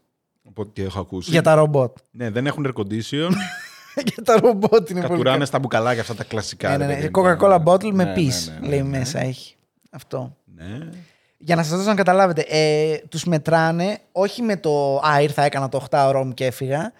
Από 0.48 0.62
ό,τι 0.62 0.82
έχω 0.82 1.00
ακούσει. 1.00 1.30
για 1.30 1.42
τα 1.42 1.54
ρομπότ. 1.54 1.96
Ναι, 2.10 2.30
δεν 2.30 2.46
έχουν 2.46 2.66
air 2.74 2.80
condition. 2.80 3.30
για 4.14 4.22
τα 4.24 4.40
ρομπότ 4.40 4.90
είναι 4.90 5.00
πολύ 5.00 5.10
Κατουράνε 5.10 5.30
καλά. 5.32 5.44
στα 5.44 5.58
μπουκαλάκια 5.58 6.00
αυτά 6.00 6.14
τα 6.14 6.24
κλασικά. 6.24 6.68
Ναι, 6.68 6.76
ρε 6.76 6.84
ναι, 6.86 6.94
ναι. 6.94 7.00
παιδί 7.00 7.10
μου. 7.20 7.36
Coca-Cola 7.36 7.62
bottle 7.64 7.90
με 7.92 8.04
Ναι, 8.04 8.14
peace, 8.16 8.52
ναι, 8.52 8.58
ναι, 8.60 8.68
λέει 8.68 8.82
ναι. 8.82 8.98
μέσα 8.98 9.20
έχει. 9.20 9.56
Αυτό. 9.90 10.36
Ναι. 10.54 10.78
Για 11.38 11.56
να 11.56 11.62
σας 11.62 11.76
δώσω 11.76 11.88
να 11.88 11.94
καταλάβετε, 11.94 12.40
ε, 12.48 12.96
τους 13.08 13.24
μετράνε 13.24 13.98
όχι 14.12 14.42
με 14.42 14.56
το 14.56 14.96
«Α, 14.96 15.20
ήρθα, 15.22 15.42
έκανα 15.42 15.68
το 15.68 15.86
8 15.90 16.04
ώρο 16.08 16.24
μου 16.24 16.34
και 16.34 16.46
έφυγα». 16.46 16.92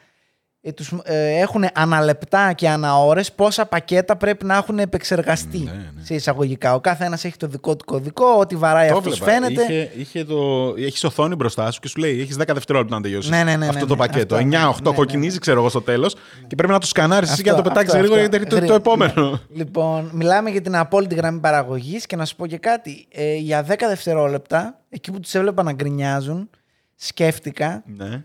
Ε, 0.64 0.72
τους, 0.72 0.92
ε, 1.04 1.38
έχουν 1.40 1.64
αναλεπτά 1.74 2.52
και 2.52 2.68
αναώρες 2.68 3.32
πόσα 3.32 3.66
πακέτα 3.66 4.16
πρέπει 4.16 4.44
να 4.44 4.56
έχουν 4.56 4.78
επεξεργαστεί 4.78 5.58
Ναι, 5.58 5.70
ναι. 5.72 6.04
σε 6.04 6.14
εισαγωγικά. 6.14 6.74
Ο 6.74 6.80
κάθε 6.80 7.04
ένας 7.04 7.24
έχει 7.24 7.36
το 7.36 7.46
δικό 7.46 7.76
του 7.76 7.84
κωδικό, 7.84 8.24
ό,τι 8.38 8.56
βαράει 8.56 8.88
Το 8.90 8.96
αυτός 8.96 9.18
βλέπα. 9.18 9.32
φαίνεται. 9.32 9.62
Είχε, 9.62 9.90
είχε 9.96 10.24
το, 10.24 10.74
έχεις 10.78 11.04
οθόνη 11.04 11.34
μπροστά 11.34 11.70
σου 11.70 11.80
και 11.80 11.88
σου 11.88 11.98
λέει: 12.00 12.20
Έχεις 12.20 12.36
10 12.38 12.44
δευτερόλεπτα 12.54 12.94
να 12.96 13.02
τελειώσεις 13.02 13.30
Ναι, 13.30 13.42
ναι, 13.44 13.56
ναι, 13.56 13.66
αυτό 13.66 13.80
ναι, 13.80 13.86
το 13.86 13.94
ναι. 13.94 13.98
πακέτο. 14.06 14.34
Αυτό, 14.34 14.48
9-8 14.48 14.82
ναι, 14.82 14.90
ναι, 14.90 14.96
κοκκινίζει, 14.96 15.38
ξέρω 15.38 15.58
εγώ, 15.60 15.68
στο 15.68 15.80
τέλος. 15.82 16.14
Και 16.46 16.54
πρέπει 16.54 16.72
να 16.72 16.78
το 16.78 16.86
σκανάρεις 16.86 17.30
εσύ 17.30 17.40
Αυτό, 17.40 17.44
και 17.44 17.56
να 17.56 17.62
το 17.62 17.68
πετάξει 17.68 17.96
αυτό, 17.96 17.98
γρήγορα 17.98 18.20
αυτό. 18.22 18.36
γιατί 18.36 18.50
το, 18.50 18.66
το, 18.66 18.74
Γρήγορα. 18.74 19.06
επόμενο. 19.10 19.40
Λοιπόν, 19.54 20.10
μιλάμε 20.12 20.50
για 20.50 20.60
την 20.60 20.76
απόλυτη 20.76 21.14
γραμμή 21.14 21.40
παραγωγής 21.40 22.06
και 22.06 22.16
να 22.16 22.24
σου 22.24 22.36
πω 22.36 22.46
και 22.46 22.58
κάτι. 22.58 23.06
Ε, 23.12 23.34
για 23.34 23.66
10 23.68 23.74
δευτερόλεπτα, 23.88 24.80
εκεί 24.88 25.10
που 25.12 25.20
τους 25.20 25.34
έβλεπα 25.34 25.62
να 25.62 25.72
γκρινιάζουν, 25.72 26.50
σκέφτηκα 26.96 27.82
ναι. 27.96 28.24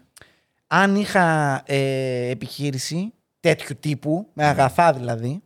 Αν 0.68 0.96
είχα 0.96 1.62
ε, 1.66 2.30
επιχείρηση 2.30 3.14
τέτοιου 3.40 3.76
τύπου, 3.80 4.28
με 4.34 4.46
αγαθά 4.46 4.94
δηλαδή, 4.94 5.42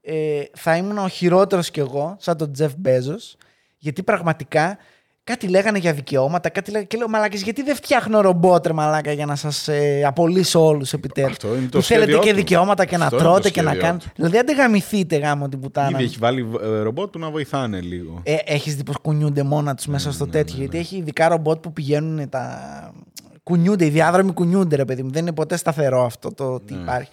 ε, 0.00 0.40
θα 0.54 0.76
ήμουν 0.76 0.98
ο 0.98 1.08
χειρότερος 1.08 1.70
κι 1.70 1.80
εγώ, 1.80 2.16
σαν 2.18 2.36
τον 2.36 2.52
Τζεφ 2.52 2.72
Μπέζος, 2.76 3.36
γιατί 3.78 4.02
πραγματικά 4.02 4.78
κάτι 5.24 5.48
λέγανε 5.48 5.78
για 5.78 5.92
δικαιώματα, 5.92 6.48
κάτι 6.48 6.70
λέγανε. 6.70 6.86
Και 6.86 6.96
λέω, 6.96 7.08
Μαλάκες, 7.08 7.42
γιατί 7.42 7.62
δεν 7.62 7.74
φτιάχνω 7.76 8.20
ρομπότ, 8.20 8.66
ρε 8.66 8.72
Μαλάκα, 8.72 9.12
για 9.12 9.26
να 9.26 9.36
σας 9.36 9.68
ε, 9.68 10.02
απολύσω 10.06 10.64
όλους 10.66 10.92
επιτέλους; 10.92 11.30
Αυτό 11.32 11.54
είναι 11.56 11.66
το 11.66 11.78
Που 11.78 11.84
θέλετε 11.84 12.04
σχέδιό 12.10 12.20
και 12.26 12.30
του. 12.30 12.36
δικαιώματα 12.36 12.84
και 12.84 12.96
να 12.96 13.04
Αυτό 13.04 13.16
είναι 13.16 13.24
το 13.26 13.30
τρώτε 13.32 13.50
και 13.50 13.62
να 13.62 13.68
σχέδιό 13.70 13.86
κάνετε. 13.88 14.04
του. 14.06 14.12
Δηλαδή, 14.14 14.38
αν 14.38 14.46
δεν 14.46 14.56
γαμηθείτε 14.56 15.16
γάμο 15.16 15.48
την 15.48 15.60
πουτάνα. 15.60 15.88
Ήδη 15.98 16.02
έχει 16.04 16.16
βάλει 16.18 16.48
ε, 16.62 16.78
ρομπότ 16.80 17.10
του 17.12 17.18
να 17.18 17.30
βοηθάνε 17.30 17.80
λίγο. 17.80 18.20
Ε, 18.22 18.36
έχεις 18.44 18.76
δει 18.76 18.84
πως 18.84 18.96
κουνιούνται 19.02 19.42
μόνα 19.42 19.74
τους 19.74 19.86
μέσα 19.86 20.08
Ναι, 20.08 20.14
στο 20.14 20.26
τέτοιο. 20.26 20.56
γιατί 20.58 20.78
έχει 20.78 20.96
ειδικά 20.96 21.28
ρομπότ 21.28 21.58
που 21.60 21.72
πηγαίνουν 21.72 22.28
τα. 22.28 22.60
Κουνιούνται, 23.44 23.84
οι 23.84 23.90
διάδρομοι 23.90 24.32
κουνιούνται, 24.32 24.76
ρε 24.76 24.84
παιδί 24.84 25.02
μου. 25.02 25.10
Δεν 25.10 25.22
είναι 25.22 25.32
ποτέ 25.32 25.56
σταθερό 25.56 26.04
αυτό 26.04 26.32
το 26.34 26.60
τι 26.60 26.74
Ναι. 26.74 26.80
υπάρχει. 26.80 27.10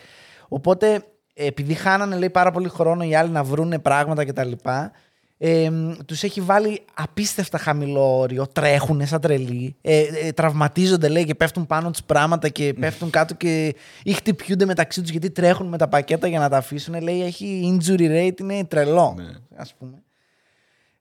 Οπότε, 0.48 1.04
επειδή 1.34 1.74
χάνανε 1.74 2.18
λέει, 2.18 2.30
πάρα 2.30 2.52
πολύ 2.52 2.70
χρόνο 2.70 3.04
οι 3.04 3.16
άλλοι 3.16 3.30
να 3.30 3.44
βρούνε 3.44 3.80
πράγματα 3.80 4.26
κτλ. 4.26 4.52
Ε, 5.44 5.70
τους 6.06 6.24
έχει 6.24 6.42
βάλει 6.42 6.82
απίστευτα 6.94 7.58
χαμηλό 7.58 8.20
όριο. 8.20 8.48
Τρέχουν 8.48 9.08
σαν 9.08 9.22
τρελοί. 9.22 9.76
Ε, 9.82 10.02
ε, 10.02 10.32
τραυματίζονται 10.32 11.08
λέει 11.08 11.26
και 11.26 11.36
πέφτουν 11.36 11.66
πάνω 11.66 11.92
τους 11.92 12.04
πράγματα 12.04 12.50
και 12.50 12.74
πέφτουν 12.80 13.10
κάτω 13.10 13.34
και 13.34 13.76
ή 14.04 14.14
χτυπιούνται 14.14 14.66
μεταξύ 14.66 15.02
τους 15.02 15.10
γιατί 15.10 15.30
τρέχουν 15.32 15.68
με 15.68 15.78
τα 15.78 15.88
πακέτα 15.88 16.28
για 16.28 16.40
να 16.40 16.50
τα 16.50 16.58
αφήσουν. 16.58 17.02
Λέει 17.02 17.24
έχει 17.24 17.78
injury 17.80 18.10
rate, 18.12 18.40
είναι 18.40 18.66
τρελό. 18.66 19.14
Ναι. 19.18 19.58
Ας 19.58 19.74
πούμε. 19.74 20.04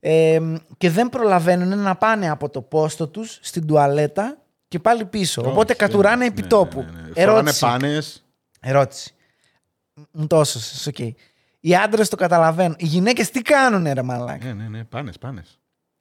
Ε, 0.00 0.40
και 0.78 0.90
δεν 0.90 1.08
προλαβαίνουν 1.08 1.78
να 1.78 1.96
πάνε 1.96 2.30
από 2.30 2.48
το 2.48 2.60
πόστο 2.62 3.08
τους 3.08 3.38
στην 3.42 3.66
τουαλέτα 3.66 4.39
και 4.70 4.78
πάλι 4.78 5.04
πίσω. 5.04 5.42
Οπότε 5.46 5.72
Όχι, 5.72 5.80
κατουράνε 5.82 6.16
δεν- 6.18 6.26
επί 6.32 6.40
ναι, 6.42 6.46
τόπου. 6.46 6.80
ναι, 6.80 6.84
ναι, 6.84 6.90
ναι. 6.92 7.12
Φοράνε 7.14 7.32
Ερώτηση. 7.38 7.60
πάνες. 7.60 8.24
Ερώτηση. 8.60 9.14
Μου 10.12 10.26
το 10.26 10.40
έσωσες, 10.40 10.86
οκ. 10.86 10.98
Οι 11.60 11.76
άντρες 11.76 12.08
το 12.08 12.16
καταλαβαίνουν. 12.16 12.74
Οι 12.78 12.86
γυναίκες 12.86 13.30
τι 13.30 13.42
κάνουν, 13.42 13.92
ρε 13.92 14.02
μαλάκα; 14.02 14.44
Ναι, 14.46 14.52
ναι, 14.52 14.68
ναι, 14.68 14.84
πάνες, 14.84 15.18
πάνες. 15.18 15.58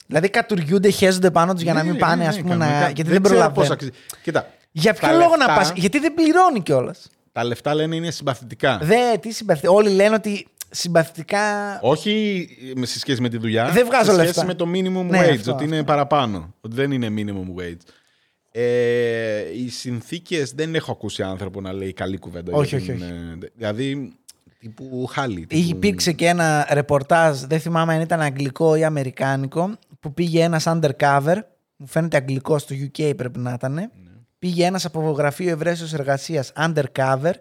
Δηλαδή 0.08 0.30
κατουριούνται, 0.30 0.90
χέζονται 0.90 1.32
πάνω 1.32 1.54
τους 1.54 1.62
για 1.62 1.74
να 1.74 1.84
Ναι, 1.84 1.90
μην 1.90 2.00
πάνε, 2.00 2.16
ναι, 2.24 2.28
ας 2.30 2.36
ναι, 2.36 2.42
πούμε, 2.42 2.56
να... 2.56 2.66
κανονικά. 2.66 2.90
γιατί 2.90 3.10
δεν, 3.12 3.22
ξέρω 3.24 3.38
πώς 3.40 3.48
προλαβαίνουν. 3.48 3.72
αξίζει. 3.72 3.92
Κοίτα, 4.24 4.48
Για 4.72 4.94
τα 4.94 5.00
ποιο 5.08 5.18
λόγο 5.18 5.30
να 5.30 5.38
λεφτά- 5.38 5.56
πας; 5.56 5.72
Γιατί 5.76 6.00
δεν 6.00 6.14
πληρώνει 6.14 6.62
κιόλας. 6.62 7.08
Τα 7.32 7.44
λεφτά 7.44 7.74
λένε 7.74 7.96
είναι 7.96 8.12
συμπαθητικά. 8.12 8.80
Δε, 8.82 9.18
τι 9.18 9.32
συμπαθητικά. 9.32 9.72
Όλοι 9.74 9.90
λένε 9.90 10.16
ότι 10.16 10.48
συμπαθητικά. 10.70 11.80
Όχι 11.82 12.48
με- 12.76 12.86
σε 12.86 13.00
σχέση 13.00 13.22
με 13.22 13.30
τη 13.30 13.38
δουλειά. 13.38 13.70
Δεν 13.70 13.86
βγάζω 13.86 14.04
σε 14.04 14.12
σχέση 14.12 14.26
λεφτά. 14.26 14.46
με 14.46 14.54
το 14.54 14.66
minimum 14.66 15.06
Ναι, 15.10 15.20
wage, 15.28 15.30
αυτό, 15.36 15.52
ότι 15.52 15.64
είναι 15.64 15.74
αυτό. 15.76 15.86
παραπάνω. 15.86 16.54
Ότι 16.62 16.76
δεν 16.76 16.92
είναι 16.92 17.08
minimum 17.10 17.62
wage. 17.62 17.78
Ε, 18.52 19.58
οι 19.58 19.70
συνθήκες 19.70 20.52
δεν 20.52 20.76
έχω 20.76 20.92
ακούσει 20.92 21.24
άνθρωπο 21.24 21.62
να 21.62 21.74
λέει 21.74 21.94
καλή 21.94 22.18
κουβέντα. 22.18 22.52
Όχι, 22.54 22.78
για 22.78 22.94
όχι, 22.94 23.04
την, 23.04 23.10
ε, 23.10 23.50
Δηλαδή, 23.56 24.14
τύπου 24.60 25.06
χάλι. 25.06 25.46
Τύπου... 25.46 25.70
Υπήρξε 25.70 26.12
και 26.12 26.28
ένα 26.28 26.68
ρεπορτάζ, 26.72 27.40
δεν 27.42 27.60
θυμάμαι 27.60 27.94
αν 27.94 28.02
ήταν 28.02 28.22
αγγλικό 28.22 28.76
ή 28.76 28.84
αμερικάνικο, 28.84 29.78
που 30.00 30.14
πήγε 30.14 30.44
ένας 30.44 30.64
undercover, 30.68 31.36
μου 31.76 31.88
φαίνεται 31.88 32.18
αγγλικό 32.18 32.58
στο 32.58 32.76
UK 32.76 33.14
πρέπει 33.16 33.40
να 33.40 33.54
ήταν, 33.54 33.92
πήγε 34.40 34.66
ένας 34.66 34.86
από 34.86 35.12
γραφείο 35.12 35.52
ευρέσεως 35.52 35.94
εργασίας 35.94 36.52
undercover, 36.56 37.32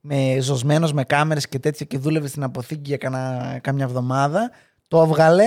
με 0.00 0.38
ζωσμένος 0.40 0.92
με 0.92 1.04
κάμερες 1.04 1.48
και 1.48 1.58
τέτοια 1.58 1.86
και 1.86 1.98
δούλευε 1.98 2.28
στην 2.28 2.42
αποθήκη 2.42 2.82
για 2.84 2.96
κανα, 2.96 3.58
κάμια 3.62 3.84
εβδομάδα, 3.84 4.50
το 4.88 5.02
έβγαλε, 5.02 5.44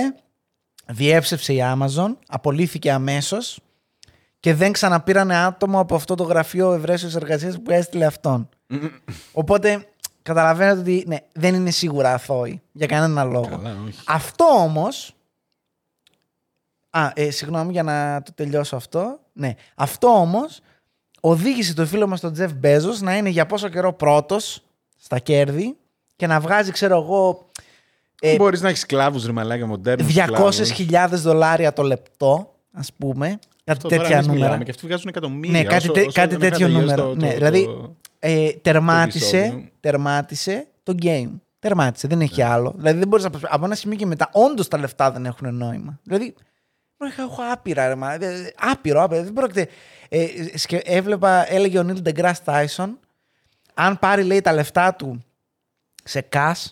διέψευσε 0.86 1.52
η 1.52 1.60
Amazon, 1.62 2.16
απολύθηκε 2.26 2.92
αμέσως 2.92 3.60
και 4.42 4.54
δεν 4.54 4.72
ξαναπήρανε 4.72 5.36
άτομο 5.36 5.80
από 5.80 5.94
αυτό 5.94 6.14
το 6.14 6.22
γραφείο 6.22 6.72
ευρέσεως 6.72 7.14
εργασίας 7.14 7.62
που 7.62 7.70
έστειλε 7.70 8.04
αυτόν. 8.04 8.48
Οπότε 9.32 9.86
καταλαβαίνετε 10.22 10.80
ότι 10.80 11.04
ναι, 11.06 11.16
δεν 11.32 11.54
είναι 11.54 11.70
σίγουρα 11.70 12.14
αθώοι 12.14 12.62
για 12.72 12.86
κανένα 12.86 13.24
λόγο. 13.24 13.48
Καλά, 13.48 13.76
όχι. 13.86 14.00
Αυτό 14.06 14.44
όμως. 14.44 15.14
Α, 16.90 17.10
ε, 17.14 17.30
συγγνώμη 17.30 17.72
για 17.72 17.82
να 17.82 18.22
το 18.22 18.32
τελειώσω 18.34 18.76
αυτό. 18.76 19.20
Ναι. 19.32 19.54
Αυτό 19.74 20.08
όμως 20.08 20.60
οδήγησε 21.20 21.74
το 21.74 21.86
φίλο 21.86 22.06
μας 22.06 22.20
τον 22.20 22.32
Τζεφ 22.32 22.52
Μπέζος 22.52 23.00
να 23.00 23.16
είναι 23.16 23.28
για 23.28 23.46
πόσο 23.46 23.68
καιρό 23.68 23.92
πρώτος 23.92 24.62
στα 24.96 25.18
κέρδη 25.18 25.76
και 26.16 26.26
να 26.26 26.40
βγάζει, 26.40 26.70
ξέρω 26.70 27.00
εγώ, 27.02 27.48
ε, 28.20 28.36
Μπορείς 28.36 28.60
να 28.60 28.68
έχεις 28.68 28.86
κλάβους 28.86 29.26
ρε 29.26 29.32
μαλάκα 29.32 29.66
μοντέρνους. 29.66 30.14
200.000 30.14 31.08
δολάρια 31.10 31.72
το 31.72 31.82
λεπτό, 31.82 32.54
ας 32.72 32.92
πούμε. 32.92 33.38
Κάτι 33.76 33.96
τέτοια 33.96 34.22
νούμερα. 34.22 34.58
Και 34.62 34.70
αυτοί 34.70 34.86
βγάζουν 34.86 35.08
εκατομμύρια. 35.08 35.58
Ναι, 35.58 35.64
κάτι, 35.64 35.76
όσο- 35.76 35.92
τε- 35.92 36.06
όσο 36.06 36.20
κάτι 36.20 36.36
δεν 36.36 36.40
είχα 36.40 36.50
τέτοιο 36.50 36.66
τελειώσει 36.66 36.84
νούμερο. 36.84 37.08
το- 37.08 37.14
ναι, 37.14 37.28
το- 37.28 37.34
δηλαδή 37.34 37.64
το- 37.64 37.96
ε, 38.18 38.50
τερμάτισε, 38.52 39.38
επεισόδιο. 39.38 39.68
τερμάτισε 39.80 40.66
το 40.82 40.94
game. 41.02 41.30
Τερμάτισε, 41.58 42.08
δεν 42.08 42.20
έχει 42.20 42.42
άλλο. 42.42 42.74
Δηλαδή 42.76 42.98
δεν 42.98 43.08
μπορείς 43.08 43.24
να 43.24 43.30
προσπα- 43.30 43.48
Από 43.52 43.64
ένα 43.64 43.74
σημείο 43.74 43.96
και 43.96 44.06
μετά, 44.06 44.28
όντως 44.32 44.68
τα 44.68 44.78
λεφτά 44.78 45.10
δεν 45.12 45.26
έχουν 45.26 45.54
νόημα. 45.54 45.98
Δηλαδή. 46.02 46.34
μωρέ, 46.98 47.12
Έχω 47.18 47.42
άπειρα, 47.52 47.88
ρε, 47.88 47.94
μα, 47.94 48.12
ε, 48.14 48.52
άπειρο, 48.58 49.02
άπειρο. 49.02 49.22
Δεν 49.22 49.32
πρόκειται. 49.32 49.68
Ε, 50.08 50.26
σκε- 50.54 50.82
έβλεπα, 50.90 51.52
έλεγε 51.52 51.78
ο 51.78 51.82
Νίλ 51.82 52.02
Ντεγκρά 52.02 52.34
Τάισον, 52.44 52.98
αν 53.74 53.98
πάρει 53.98 54.22
λέει 54.22 54.40
τα 54.40 54.52
λεφτά 54.52 54.94
του 54.94 55.24
σε 56.04 56.28
cash, 56.32 56.64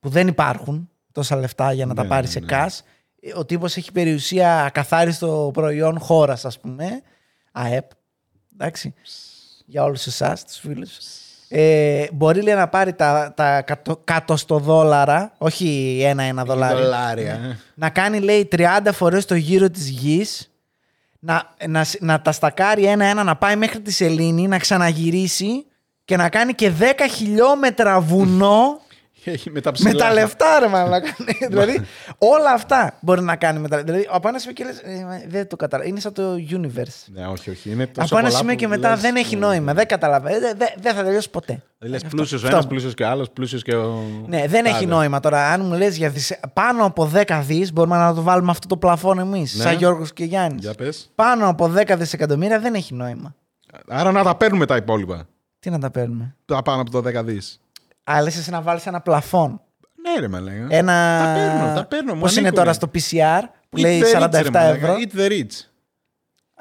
που 0.00 0.08
δεν 0.08 0.28
υπάρχουν 0.28 0.90
τόσα 1.12 1.36
λεφτά 1.36 1.72
για 1.72 1.86
να 1.86 1.94
τα 1.94 2.02
Ναι, 2.02 2.08
πάρει 2.08 2.26
ναι, 2.26 2.30
σε 2.32 2.40
ναι. 2.40 2.46
cash, 2.50 2.66
ε, 2.66 2.68
ο 3.36 3.44
τύπος 3.44 3.76
έχει 3.76 3.92
περιουσία 3.92 4.64
ακαθάριστο 4.64 5.50
προϊόν 5.52 5.98
χώρας, 5.98 6.44
ας 6.44 6.60
πούμε, 6.60 7.02
ΑΕΠ, 7.52 7.90
εντάξει, 8.54 8.94
για 9.66 9.82
όλους 9.84 10.06
εσάς, 10.06 10.44
τους 10.44 10.56
φίλους. 10.58 10.96
Ε, 11.48 12.04
μπορεί 12.12 12.42
λέει, 12.42 12.54
να 12.54 12.68
πάρει 12.68 12.92
τα, 12.92 13.32
τα 13.36 13.62
κατω, 13.62 14.00
κατοστοδόλαρα, 14.04 15.32
όχι 15.38 16.00
ένα-ένα 16.04 16.44
δολάριο. 16.44 16.82
Δολάρια. 16.82 17.32
ε. 17.32 17.58
Να 17.74 17.90
κάνει, 17.90 18.18
λέει, 18.20 18.48
30 18.52 18.92
φορές 18.92 19.24
το 19.24 19.34
γύρο 19.34 19.70
της 19.70 19.88
γης, 19.88 20.50
να, 21.18 21.54
να, 21.68 21.84
σ- 21.84 22.00
να 22.02 22.20
τα 22.20 22.32
στακάρει 22.32 22.84
ένα-ένα, 22.84 23.22
να 23.22 23.36
πάει 23.36 23.56
μέχρι 23.56 23.80
τη 23.80 23.92
Σελήνη, 23.92 24.48
να 24.48 24.58
ξαναγυρίσει 24.58 25.66
και 26.04 26.16
να 26.16 26.28
κάνει 26.28 26.52
και 26.54 26.72
10 26.78 26.82
χιλιόμετρα 27.10 28.00
βουνό 28.00 28.80
Έχει 29.30 29.50
με 29.50 29.60
τα 29.60 29.70
με 29.70 29.88
ψηλά. 29.88 30.04
τα 30.06 30.12
λεφτά, 30.12 30.46
ρε 30.60 30.68
μαλάκα. 30.68 31.16
δηλαδή, 31.48 31.80
όλα 32.18 32.50
αυτά 32.54 32.94
μπορεί 33.00 33.22
να 33.22 33.36
κάνει 33.36 33.58
με 33.58 33.68
τα 33.68 33.76
λεφτά. 33.76 33.92
Δηλαδή, 33.92 34.08
από 34.12 34.28
ένα 34.28 34.38
σημείο 34.38 34.54
και 34.54 34.64
λες, 34.64 34.78
ε, 34.78 35.04
μα, 35.04 35.20
δεν 35.28 35.48
το 35.48 35.56
καταλαβαίνω. 35.56 35.90
Είναι 35.90 36.00
σαν 36.00 36.12
το 36.12 36.22
universe. 36.50 37.04
Ναι, 37.12 37.26
όχι, 37.26 37.50
όχι. 37.50 37.70
Είναι 37.70 37.86
τόσο 37.86 38.06
από 38.06 38.18
ένα 38.18 38.26
πολλά 38.26 38.38
σημείο 38.38 38.52
που 38.54 38.60
και 38.60 38.68
μετά 38.68 38.90
λες, 38.90 39.00
δεν 39.00 39.16
έχει 39.16 39.34
ε, 39.34 39.38
νόημα. 39.38 39.74
Δεν 39.74 39.86
καταλαβαίνω. 39.86 40.38
Δεν, 40.40 40.54
δεν- 40.58 40.74
δεν 40.80 40.94
θα 40.94 41.02
τελειώσει 41.04 41.30
ποτέ. 41.30 41.62
Λες 41.78 42.02
Αυτό. 42.02 42.16
πλούσιος 42.16 42.42
ο 42.42 42.44
Αυτό. 42.44 42.56
ένας, 42.56 42.68
πλούσιος 42.68 42.94
και 42.94 43.02
ο 43.02 43.08
άλλος, 43.08 43.30
πλούσιος 43.30 43.62
και 43.62 43.74
ο. 43.74 44.02
Ναι, 44.26 44.46
δεν 44.46 44.64
έχει 44.64 44.74
τάδε. 44.74 44.86
νόημα 44.86 45.20
τώρα. 45.20 45.52
Αν 45.52 45.64
μου 45.64 45.74
λες 45.74 45.96
για 45.96 46.08
δισ... 46.10 46.38
πάνω 46.52 46.84
από 46.84 47.10
10 47.14 47.40
δις, 47.46 47.72
μπορούμε 47.72 47.96
να 47.96 48.14
το 48.14 48.22
βάλουμε 48.22 48.50
αυτό 48.50 48.66
το 48.66 48.76
πλαφόν 48.76 49.18
εμείς, 49.18 49.54
Ναι. 49.54 49.62
σαν 49.62 49.76
Γιώργος 49.76 50.12
και 50.12 50.24
Γιάννης. 50.24 50.62
Για 50.64 50.74
πες. 50.74 51.10
Πάνω 51.14 51.48
από 51.48 51.72
10 51.76 51.94
δισεκατομμύρια 51.98 52.60
δεν 52.60 52.74
έχει 52.74 52.94
νόημα. 52.94 53.34
Άρα 53.88 54.12
να 54.12 54.22
τα 54.22 54.34
παίρνουμε 54.36 54.66
τα 54.66 54.76
υπόλοιπα. 54.76 55.26
Τι 55.58 55.70
να 55.70 55.78
τα 55.78 55.90
παίρνουμε; 55.90 56.34
Τα 56.44 56.62
πάνω 56.62 56.80
από 56.80 56.90
το 56.90 56.98
10 57.18 57.24
δις. 57.24 57.60
Α, 58.12 58.22
λες 58.22 58.36
εσύ 58.36 58.50
να 58.50 58.60
βάλεις 58.62 58.86
ένα 58.86 59.00
πλαφόν. 59.00 59.60
Ναι, 60.02 60.20
ρε, 60.20 60.28
με 60.28 60.40
λέγα. 60.40 60.66
Ένα. 60.68 61.20
Τα 61.24 61.32
παίρνω, 61.40 61.74
τα 61.74 61.84
παίρνω, 61.84 62.14
μου 62.14 62.20
Πώ 62.20 62.26
είναι 62.26 62.38
ανήκουνε. 62.38 62.50
τώρα 62.62 62.72
στο 62.72 62.90
PCR 62.94 63.48
που 63.68 63.78
Eat 63.78 63.80
λέει 63.80 64.02
the 64.04 64.16
rich, 64.16 64.22
47 64.22 64.30
ρε, 64.42 64.50
μαλάκα. 64.50 64.68
ευρώ. 64.74 64.94
Eat 64.98 65.18
the 65.18 65.30
rich. 65.30 65.64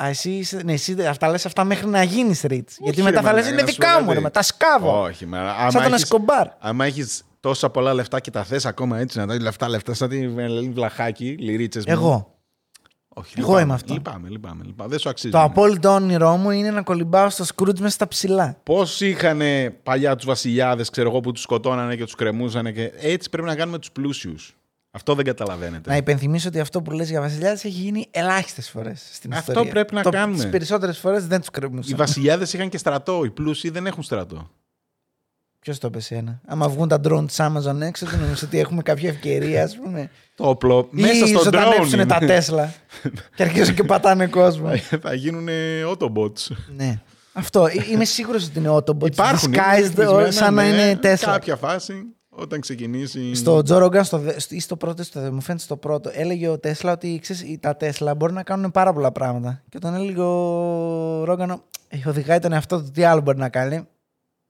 Α, 0.04 0.08
εσύ, 0.08 0.30
είσαι- 0.30 0.62
ναι, 0.64 0.74
εσύ 0.74 0.96
αυτά 1.08 1.28
λες 1.30 1.46
αυτά 1.46 1.64
μέχρι 1.64 1.88
να 1.88 2.04
γίνεις 2.04 2.42
rich. 2.50 2.64
Γιατί 2.80 2.98
ρε, 2.98 3.04
μετά 3.04 3.22
θα 3.22 3.34
λες 3.34 3.44
μαλάκα, 3.44 3.48
είναι 3.50 3.62
να 3.62 3.68
σου 3.68 3.74
δικά 3.74 3.94
πω 3.94 4.00
μου, 4.00 4.06
κάτι. 4.06 4.14
ρε, 4.18 4.20
μα, 4.24 4.32
τα 4.32 4.42
σκάβω. 4.42 5.02
Όχι, 5.02 5.26
μα. 5.26 5.38
Σαν 5.38 5.48
άμα 5.48 5.72
τον 5.72 5.82
έχεις- 5.82 6.02
Εσκομπάρ. 6.02 6.48
Άμα 6.60 6.86
έχεις 6.86 7.24
τόσα 7.40 7.70
πολλά 7.70 7.94
λεφτά 7.94 8.20
και 8.20 8.32
τα 8.32 8.44
θες 8.44 8.66
ακόμα 8.66 8.98
έτσι 9.00 9.18
να 9.18 9.28
τα 9.28 9.42
λεφτά, 9.42 9.70
λεφτά, 9.70 9.94
σαν 9.94 10.10
τη 10.10 10.28
Βελένη 10.28 10.70
Βλαχάκη, 10.70 11.36
λυρίτσε. 11.40 11.82
Εγώ. 11.86 12.35
Όχι, 13.18 13.34
Εγώ 13.38 13.48
λυπάμαι, 13.48 13.62
είμαι 13.62 13.74
αυτό. 13.74 13.94
Λυπάμαι, 13.94 14.30
λυπάμαι, 14.30 14.64
λυπάμαι. 14.66 14.90
Δεν 14.90 15.00
σου 15.00 15.10
αξίζει. 15.10 15.34
Το 15.34 15.42
απόλυτο 15.42 15.90
όνειρό 15.90 16.36
μου 16.38 16.50
είναι 16.52 16.72
να 16.72 16.82
κολυμπάω 16.82 17.30
στο 17.30 17.44
Σκρούτζ 17.44 17.80
μέσα 17.80 17.94
στα 17.94 18.08
ψηλά. 18.08 18.58
Πώς 18.64 19.02
είχαν 19.02 19.42
παλιά 19.84 20.16
τους 20.16 20.26
βασιλιάδες, 20.26 20.90
ξέρω 20.90 21.10
εγώ, 21.10 21.20
που 21.20 21.32
τους 21.32 21.42
σκοτώνανε 21.42 21.96
και 21.96 22.04
τους 22.04 22.16
κρεμούσανε. 22.16 22.72
Και... 22.72 22.92
Έτσι 23.00 23.30
πρέπει 23.30 23.48
να 23.48 23.56
κάνουμε 23.56 23.80
τους 23.80 23.92
πλούσιους. 23.92 24.56
Αυτό 24.92 25.16
δεν 25.16 25.26
καταλαβαίνετε. 25.26 25.90
Να 25.90 25.96
υπενθυμίσω 25.98 26.48
ότι 26.48 26.60
αυτό 26.60 26.82
που 26.82 26.92
λες 26.92 27.10
για 27.10 27.22
βασιλιάδες 27.22 27.64
έχει 27.64 27.80
γίνει 27.82 28.08
ελάχιστες 28.12 28.70
φορές 28.70 29.10
στην 29.12 29.34
Αυτό 29.34 29.52
ιστορία. 29.52 29.72
πρέπει 29.72 29.94
να 29.94 30.02
κάνουμε. 30.02 30.38
Τις 30.42 30.50
περισσότερες 30.50 30.98
φορές 30.98 31.28
δεν 31.28 31.40
τους 31.40 31.48
Οι 31.48 31.52
κρεμούσαν. 31.52 31.98
βασιλιάδες 31.98 32.54
είχαν 32.54 32.70
και 32.70 32.78
στρατό. 32.78 33.24
Οι 33.24 33.30
πλούσιοι 33.30 33.70
δεν 33.70 33.88
έχουν 33.88 34.04
στρατό. 34.04 34.50
Ποιος 35.66 35.78
το 35.80 35.90
είπε 35.94 36.16
ένα. 36.16 36.40
Άμα 36.46 36.70
βγουν 36.70 36.88
τα 36.88 37.00
drone 37.04 37.24
της 37.28 37.38
Amazon 37.40 37.82
έξω, 37.82 38.06
δεν 38.06 38.20
νομίζω 38.20 38.46
ότι 38.46 38.60
έχουμε 38.60 38.82
κάποια 38.82 39.10
ευκαιρία, 39.10 39.64
ας 39.64 39.78
πούμε. 39.78 40.10
Το 40.36 40.50
όπλο 40.50 40.88
μέσα 40.92 41.14
Ή 41.14 41.28
στο 41.28 41.40
drone. 41.40 41.44
ζωντανεύσουν 41.44 41.94
είναι. 42.00 42.06
τα 42.06 42.18
Τέσλα 42.18 42.74
και 43.36 43.44
αρχίζουν 43.44 43.76
και 43.76 43.84
πατάνε 43.84 44.28
κόσμο. 44.28 44.70
Θα 45.04 45.14
γίνουν 45.14 45.48
Autobots. 45.92 46.56
ναι. 46.76 47.00
Αυτό. 47.34 47.66
Ε, 47.66 47.72
Είμαι 47.92 48.06
σίγουρος 48.06 48.46
ότι 48.46 48.60
είναι 48.60 48.70
Autobots. 48.72 49.06
Υπάρχουν. 49.12 49.54
είναι 49.54 49.62
Disguised 49.64 49.82
ρυθμισμένα, 49.82 50.32
σαν 50.32 50.54
να 50.54 50.62
ναι. 50.64 50.68
είναι 50.68 51.00
Tesla. 51.04 51.18
Κάποια 51.26 51.56
φάση 51.56 51.94
όταν 52.30 52.60
ξεκινήσει. 52.60 53.34
Στο 53.36 53.62
Τζο 53.62 53.78
Ρόγκαν, 53.78 54.04
στο, 54.04 54.18
δε- 54.18 54.40
στο, 54.40 54.56
ή 54.56 54.60
στο 54.60 54.76
πρώτο, 54.76 55.04
στο, 55.04 55.22
δε- 55.22 55.32
μου 55.32 55.42
φαίνεται 55.42 55.64
στο 55.64 55.78
πρώτο, 55.78 56.10
έλεγε 56.14 56.48
ο 56.48 56.60
Τέσλα 56.60 56.92
ότι 56.92 57.20
ξέρεις, 57.22 57.42
οι- 57.42 57.58
τα 57.62 57.76
Τέσλα 57.76 58.16
μπορούν 58.16 58.36
να 58.36 58.44
κάνουν 58.44 58.72
πάρα 58.72 58.94
πολλά 58.94 59.12
πράγματα. 59.12 59.62
Και 59.70 59.78
όταν 59.78 59.94
έλεγε 59.94 60.22
ο 60.22 61.24
Ρόγκαν, 61.24 61.62
«Ε, 61.88 61.98
οδηγάει 62.10 62.40
τον 62.40 62.52
εαυτό 62.54 62.84
του, 62.84 62.92
τι 62.92 63.04
άλλο 63.04 63.22
μπορεί 63.22 63.38
να 63.38 63.50
κάνει. 63.50 63.88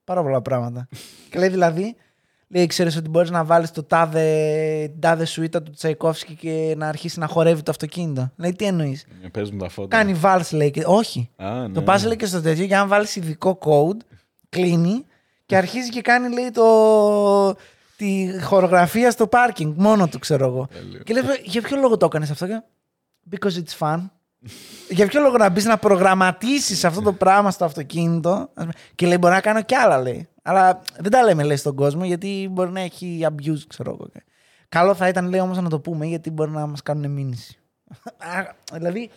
Πάρα 0.06 0.22
πολλά 0.22 0.42
πράγματα. 0.42 0.88
και 1.30 1.38
λέει 1.38 1.48
δηλαδή, 1.48 1.96
Λέει, 2.48 2.66
ξέρεις 2.66 2.96
ότι 2.96 3.08
μπορείς 3.08 3.30
να 3.30 3.44
βάλεις 3.44 3.70
το 3.70 3.82
τάδε, 3.82 4.88
την 4.92 5.00
τάδε 5.00 5.24
σουίτα 5.24 5.62
του 5.62 5.70
Τσαϊκόφσκι 5.70 6.34
και 6.34 6.74
να 6.76 6.88
αρχίσει 6.88 7.18
να 7.18 7.26
χορεύει 7.26 7.62
το 7.62 7.70
αυτοκίνητο. 7.70 8.30
Λέει, 8.36 8.52
τι 8.52 8.64
εννοείς; 8.64 9.06
Ε, 9.22 9.28
Παίζουν 9.28 9.58
τα 9.58 9.68
φώτα. 9.68 9.96
Κάνει 9.96 10.14
βάλς, 10.14 10.52
λέει. 10.52 10.70
Και... 10.70 10.82
Όχι. 10.86 11.30
Α, 11.36 11.50
ναι, 11.66 11.68
Το 11.74 11.82
πας 11.82 12.02
ναι. 12.02 12.08
λέει 12.08 12.16
και 12.16 12.26
στο 12.26 12.40
τέτοιο 12.40 12.66
και 12.66 12.76
αν 12.76 12.88
βάλεις 12.88 13.16
ειδικό 13.16 13.58
code, 13.62 14.00
κλείνει 14.48 15.04
και 15.46 15.56
αρχίζει 15.62 15.88
και 15.88 16.00
κάνει 16.00 16.32
λέει 16.34 16.50
το. 16.50 17.56
τη 17.96 18.28
χορογραφία 18.42 19.10
στο 19.10 19.26
πάρκινγκ. 19.26 19.74
Μόνο 19.76 20.08
του 20.08 20.18
ξέρω 20.18 20.46
εγώ. 20.46 20.68
Τέλειο. 20.72 21.02
και 21.02 21.14
λέει, 21.14 21.22
για 21.44 21.62
ποιο 21.62 21.76
λόγο 21.76 21.96
το 21.96 22.06
έκανες 22.06 22.30
αυτό, 22.30 22.46
και. 22.46 22.62
Because 23.30 23.62
it's 23.62 23.78
fun. 23.78 24.10
Για 24.88 25.06
ποιο 25.06 25.20
λόγο 25.20 25.36
να 25.36 25.48
μπεις 25.48 25.64
να 25.64 25.78
προγραμματίσεις 25.78 26.84
αυτό 26.84 27.00
το 27.00 27.12
πράγμα 27.12 27.50
στο 27.50 27.64
αυτοκίνητο; 27.64 28.30
ας 28.30 28.50
πούμε. 28.54 28.72
Και 28.94 29.06
λέει, 29.06 29.16
μπορεί 29.20 29.34
να 29.34 29.40
κάνω 29.40 29.62
κι 29.62 29.74
άλλα, 29.74 30.02
λέει. 30.02 30.28
Αλλά 30.42 30.82
δεν 30.98 31.10
τα 31.10 31.22
λέμε, 31.22 31.42
λέει, 31.42 31.56
στον 31.56 31.74
κόσμο, 31.74 32.04
γιατί 32.04 32.48
μπορεί 32.50 32.70
να 32.70 32.80
έχει 32.80 33.26
abuse, 33.28 33.62
ξέρω 33.66 33.90
εγώ. 33.90 34.10
Καλό 34.68 34.94
θα 34.94 35.08
ήταν, 35.08 35.28
λέει, 35.28 35.40
όμως 35.40 35.60
να 35.60 35.68
το 35.68 35.80
πούμε, 35.80 36.06
γιατί 36.06 36.30
μπορεί 36.30 36.50
να 36.50 36.66
μας 36.66 36.82
κάνουν 36.82 37.10
μήνυση. 37.10 37.58
Α, 38.36 38.54
δηλαδή, 38.72 39.10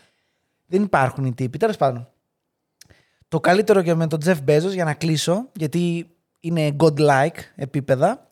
δεν 0.66 0.84
υπάρχουν 0.84 1.26
οι 1.26 1.34
τύποι. 1.34 1.58
Τέλος 1.58 1.78
πάντων. 1.78 2.10
Το 3.28 3.40
καλύτερο 3.40 3.82
και 3.82 3.94
με 3.94 4.08
τον 4.08 4.20
Jeff 4.26 4.38
Bezos 4.48 4.72
για 4.74 4.84
να 4.84 4.94
κλείσω, 4.94 5.50
γιατί 5.56 6.10
είναι 6.40 6.76
godlike 6.80 7.40
επίπεδα. 7.56 8.29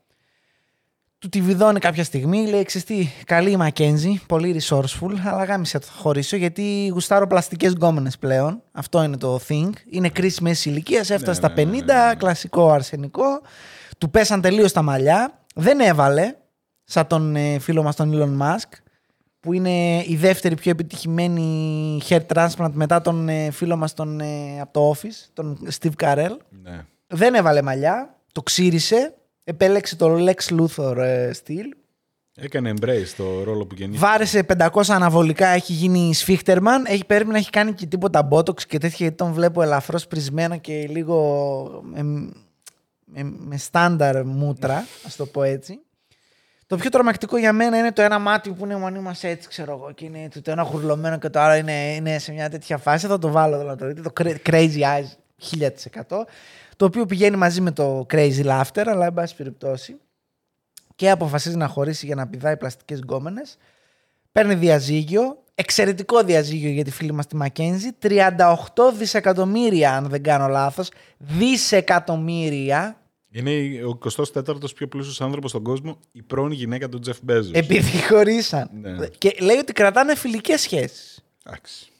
Του 1.19 1.29
τη 1.29 1.41
βιδώνει 1.41 1.79
κάποια 1.79 2.03
στιγμή, 2.03 2.47
λέει 2.47 2.63
ξέρεις 2.63 2.87
τι, 2.87 3.07
καλή 3.25 3.51
η 3.51 3.55
Μακένζη, 3.55 4.21
πολύ 4.27 4.61
resourceful, 4.61 5.15
αλλά 5.25 5.43
γάμισε 5.43 5.79
θα 5.79 5.85
το 5.85 5.91
χωρίσω 5.97 6.35
γιατί 6.35 6.87
γουστάρω 6.87 7.27
πλαστικές 7.27 7.71
γκόμενες 7.71 8.17
πλέον. 8.17 8.61
Αυτό 8.71 9.03
είναι 9.03 9.17
το 9.17 9.39
thing. 9.47 9.69
Είναι 9.89 10.09
κρίση 10.09 10.43
μέσης 10.43 10.65
ηλικίας, 10.65 11.09
έφτασε 11.09 11.41
Ναι, 11.41 11.47
στα 11.47 11.63
ναι, 11.63 11.63
50, 11.63 11.65
ναι, 11.65 11.93
ναι, 11.93 12.07
ναι. 12.07 12.15
κλασικό 12.17 12.71
αρσενικό. 12.71 13.41
Του 13.97 14.09
πέσαν 14.09 14.41
τελείως 14.41 14.71
τα 14.71 14.81
μαλλιά. 14.81 15.43
Δεν 15.55 15.79
έβαλε, 15.79 16.35
σαν 16.83 17.07
τον 17.07 17.35
ε, 17.35 17.59
φίλο 17.59 17.83
μας 17.83 17.95
τον 17.95 18.11
Elon 18.13 18.43
Musk, 18.43 18.69
που 19.39 19.53
είναι 19.53 20.03
η 20.07 20.15
δεύτερη 20.15 20.55
πιο 20.55 20.71
επιτυχημένη 20.71 22.01
hair 22.09 22.21
transplant 22.33 22.71
μετά 22.71 23.01
τον 23.01 23.29
ε, 23.29 23.51
φίλο 23.51 23.75
μας 23.75 23.93
τον, 23.93 24.19
ε, 24.19 24.61
από 24.61 24.73
το 24.73 24.91
office, 24.91 25.29
τον 25.33 25.67
Steve 25.79 26.03
Carell. 26.03 26.37
Ναι. 26.63 26.85
Δεν 27.07 27.33
έβαλε 27.33 27.61
μαλλιά, 27.61 28.15
το 28.31 28.41
ξύρισε, 28.41 29.13
επέλεξε 29.47 29.95
το 29.95 30.15
Lex 30.25 30.59
Luthor 30.59 30.97
ε, 30.97 31.33
στυλ. 31.33 31.75
Έκανε 32.35 32.73
embrace 32.75 33.13
το 33.17 33.43
ρόλο 33.43 33.65
που 33.65 33.75
γεννήθηκε. 33.75 34.05
Βάρεσε 34.05 34.45
500 34.57 34.81
αναβολικά, 34.87 35.47
έχει 35.47 35.73
γίνει 35.73 36.13
σφίχτερμαν. 36.13 36.85
Έχει, 36.87 37.05
πρέπει 37.05 37.29
να 37.29 37.37
έχει 37.37 37.49
κάνει 37.49 37.73
και 37.73 37.85
τίποτα 37.85 38.23
μπότοξ 38.23 38.65
και 38.65 38.77
τέτοια, 38.77 38.97
γιατί 38.97 39.15
τον 39.15 39.31
βλέπω 39.31 39.61
ελαφρώς 39.61 40.07
πρισμένο 40.07 40.57
και 40.57 40.87
λίγο 40.87 41.81
με, 41.83 42.03
με, 43.05 43.23
με 43.37 43.57
στάνταρ 43.57 44.25
μούτρα, 44.25 44.85
ας 45.05 45.15
το 45.15 45.25
πω 45.25 45.43
έτσι. 45.43 45.79
Το 46.67 46.75
πιο 46.77 46.89
τρομακτικό 46.89 47.37
για 47.37 47.53
μένα 47.53 47.77
είναι 47.77 47.91
το 47.91 48.01
ένα 48.01 48.19
μάτι 48.19 48.49
που 48.51 48.65
είναι 48.65 48.75
μονή 48.75 48.99
μας 48.99 49.23
έτσι, 49.23 49.47
ξέρω 49.47 49.71
εγώ, 49.71 49.91
και 49.91 50.05
είναι 50.05 50.29
το, 50.33 50.41
το 50.41 50.51
ένα 50.51 50.63
χουρλωμένο 50.63 51.17
και 51.17 51.29
το 51.29 51.39
άλλο 51.39 51.55
είναι, 51.55 51.93
είναι 51.95 52.19
σε 52.19 52.31
μια 52.31 52.49
τέτοια 52.49 52.77
φάση. 52.77 53.07
Θα 53.07 53.17
το 53.17 53.31
βάλω 53.31 53.55
εδώ 53.55 53.63
να 53.63 53.75
το 53.75 53.87
δείτε, 53.87 54.01
το 54.01 54.11
cra- 54.19 54.49
crazy 54.49 54.79
eyes 54.79 55.09
1000%. 56.07 56.17
Το 56.77 56.85
οποίο 56.85 57.05
πηγαίνει 57.05 57.37
μαζί 57.37 57.61
με 57.61 57.71
το 57.71 58.05
crazy 58.09 58.45
laughter, 58.45 58.83
αλλά 58.85 59.05
εν 59.05 59.13
πάση 59.13 59.35
περιπτώσει. 59.35 59.97
Και 60.95 61.09
αποφασίζει 61.09 61.55
να 61.55 61.67
χωρίσει 61.67 62.05
για 62.05 62.15
να 62.15 62.27
πηδάει 62.27 62.57
πλαστικές 62.57 62.99
γκόμενες. 62.99 63.57
Παίρνει 64.31 64.55
διαζύγιο. 64.55 65.43
Εξαιρετικό 65.55 66.23
διαζύγιο 66.23 66.69
για 66.69 66.83
τη 66.83 66.91
φίλη 66.91 67.11
μας 67.11 67.27
τη 67.27 67.35
Μακένζη. 67.35 67.89
38 68.01 68.17
δισεκατομμύρια, 68.97 69.95
αν 69.95 70.07
δεν 70.09 70.23
κάνω 70.23 70.47
λάθος. 70.47 70.89
Δισεκατομμύρια. 71.17 73.01
Είναι 73.31 73.51
ο 73.85 73.97
24ο 74.33 74.73
πιο 74.75 74.87
πλούσιος 74.87 75.21
άνθρωπος 75.21 75.49
στον 75.49 75.63
κόσμο, 75.63 75.99
η 76.11 76.21
πρώην 76.21 76.51
γυναίκα 76.51 76.89
του 76.89 76.99
Τζεφ 76.99 77.17
Μπέζος. 77.21 77.51
Επειδή 77.51 78.01
χωρίσαν. 78.01 78.69
Ναι. 78.73 79.07
Και 79.07 79.35
λέει 79.39 79.57
ότι 79.57 79.73
κρατάνε 79.73 80.15
φιλικές 80.15 80.61
σχέσεις. 80.61 81.23
Εντάξει. 81.43 81.91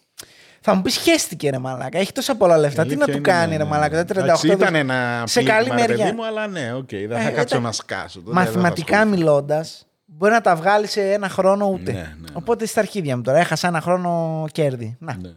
Θα 0.70 0.76
μου 0.76 0.82
πεις 0.82 0.98
χέστηκε 0.98 1.50
ρε 1.50 1.58
μαλάκα. 1.58 1.98
Έχει 1.98 2.12
τόσα 2.12 2.36
πολλά 2.36 2.58
λεφτά. 2.58 2.86
Τι 2.86 2.94
Η 2.94 2.96
να 2.96 3.04
αλήθεια 3.04 3.22
του 3.22 3.30
είναι, 3.30 3.38
κάνει 3.38 3.52
ναι, 3.52 3.58
ρε 3.58 3.64
ναι. 3.64 3.70
μαλάκα. 3.70 4.06
Τα 4.06 4.14
38 4.16 4.24
Εντάξει, 4.24 4.48
ήταν 4.48 4.58
δις- 4.72 4.80
ένα 4.80 5.24
σε 5.28 5.44
καλή 5.44 5.64
πλήγμα, 5.70 5.76
ρε 5.82 5.88
μεριά. 5.88 6.06
παιδί 6.06 6.16
μου, 6.18 6.26
αλλά 6.26 6.48
ναι, 6.48 6.74
οκ, 6.74 6.90
δεν 6.90 7.10
θα 7.10 7.20
Ε, 7.28 7.30
κάτσω 7.32 7.42
ήταν- 7.42 7.62
να 7.62 7.72
σκάσω. 7.72 8.20
τότε 8.22 8.34
δεν 8.34 8.44
θα 8.46 8.50
Μαθηματικά 8.52 8.98
ασχοληθώ. 8.98 9.18
μιλώντας, 9.18 9.88
μπορεί 10.06 10.32
να 10.32 10.42
τα 10.42 10.56
βγάλει 10.56 10.88
σε 10.88 11.12
ένα 11.12 11.30
χρόνο 11.30 11.66
ούτε. 11.70 11.92
Ναι, 11.92 11.98
ναι, 12.00 12.04
ναι. 12.20 12.28
Οπότε 12.34 12.66
στα 12.66 12.80
αρχίδια 12.80 13.16
μου 13.16 13.22
τώρα. 13.22 13.38
Έχασα 13.38 13.68
ένα 13.68 13.82
χρόνο 13.82 14.46
κέρδη. 14.52 14.96
Να, 15.00 15.16
Ναι. 15.18 15.30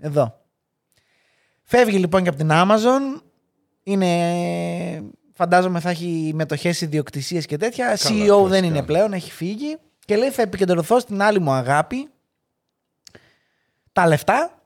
εδώ. 0.00 0.40
Φεύγει 1.62 1.98
λοιπόν 1.98 2.22
και 2.22 2.28
από 2.28 2.38
την 2.38 2.48
Amazon. 2.52 3.22
Είναι. 3.82 4.08
Φαντάζομαι 5.34 5.80
θα 5.80 5.90
έχει 5.90 6.30
μετοχές 6.34 6.80
ιδιοκτησίες 6.80 7.46
και 7.46 7.56
τέτοια. 7.56 7.92
CEO 7.92 7.98
δεν 7.98 8.28
κλασικά. 8.28 8.56
είναι 8.66 8.82
πλέον, 8.82 9.12
έχει 9.12 9.30
φύγει. 9.30 9.76
Και 10.04 10.16
λέει 10.16 10.30
θα 10.30 10.42
επικεντρωθώ 10.42 10.98
στην 11.00 11.22
άλλη 11.22 11.38
μου 11.40 11.50
αγάπη. 11.52 12.08
Τα 13.92 14.06
λεφτά. 14.06 14.56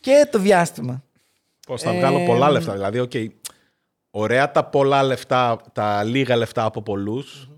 Και 0.00 0.28
το 0.30 0.38
διάστημα. 0.38 1.02
Πώς 1.66 1.82
θα 1.82 1.90
Ε, 1.90 1.98
βγάλω 1.98 2.24
πολλά 2.24 2.50
λεφτά. 2.50 2.72
Δηλαδή, 2.72 2.98
οκ, 2.98 3.12
ωραία 4.10 4.50
τα 4.50 4.64
πολλά 4.64 5.02
λεφτά, 5.02 5.56
τα 5.72 6.04
λίγα 6.04 6.36
λεφτά 6.36 6.64
από 6.64 6.82
πολλούς, 6.82 7.48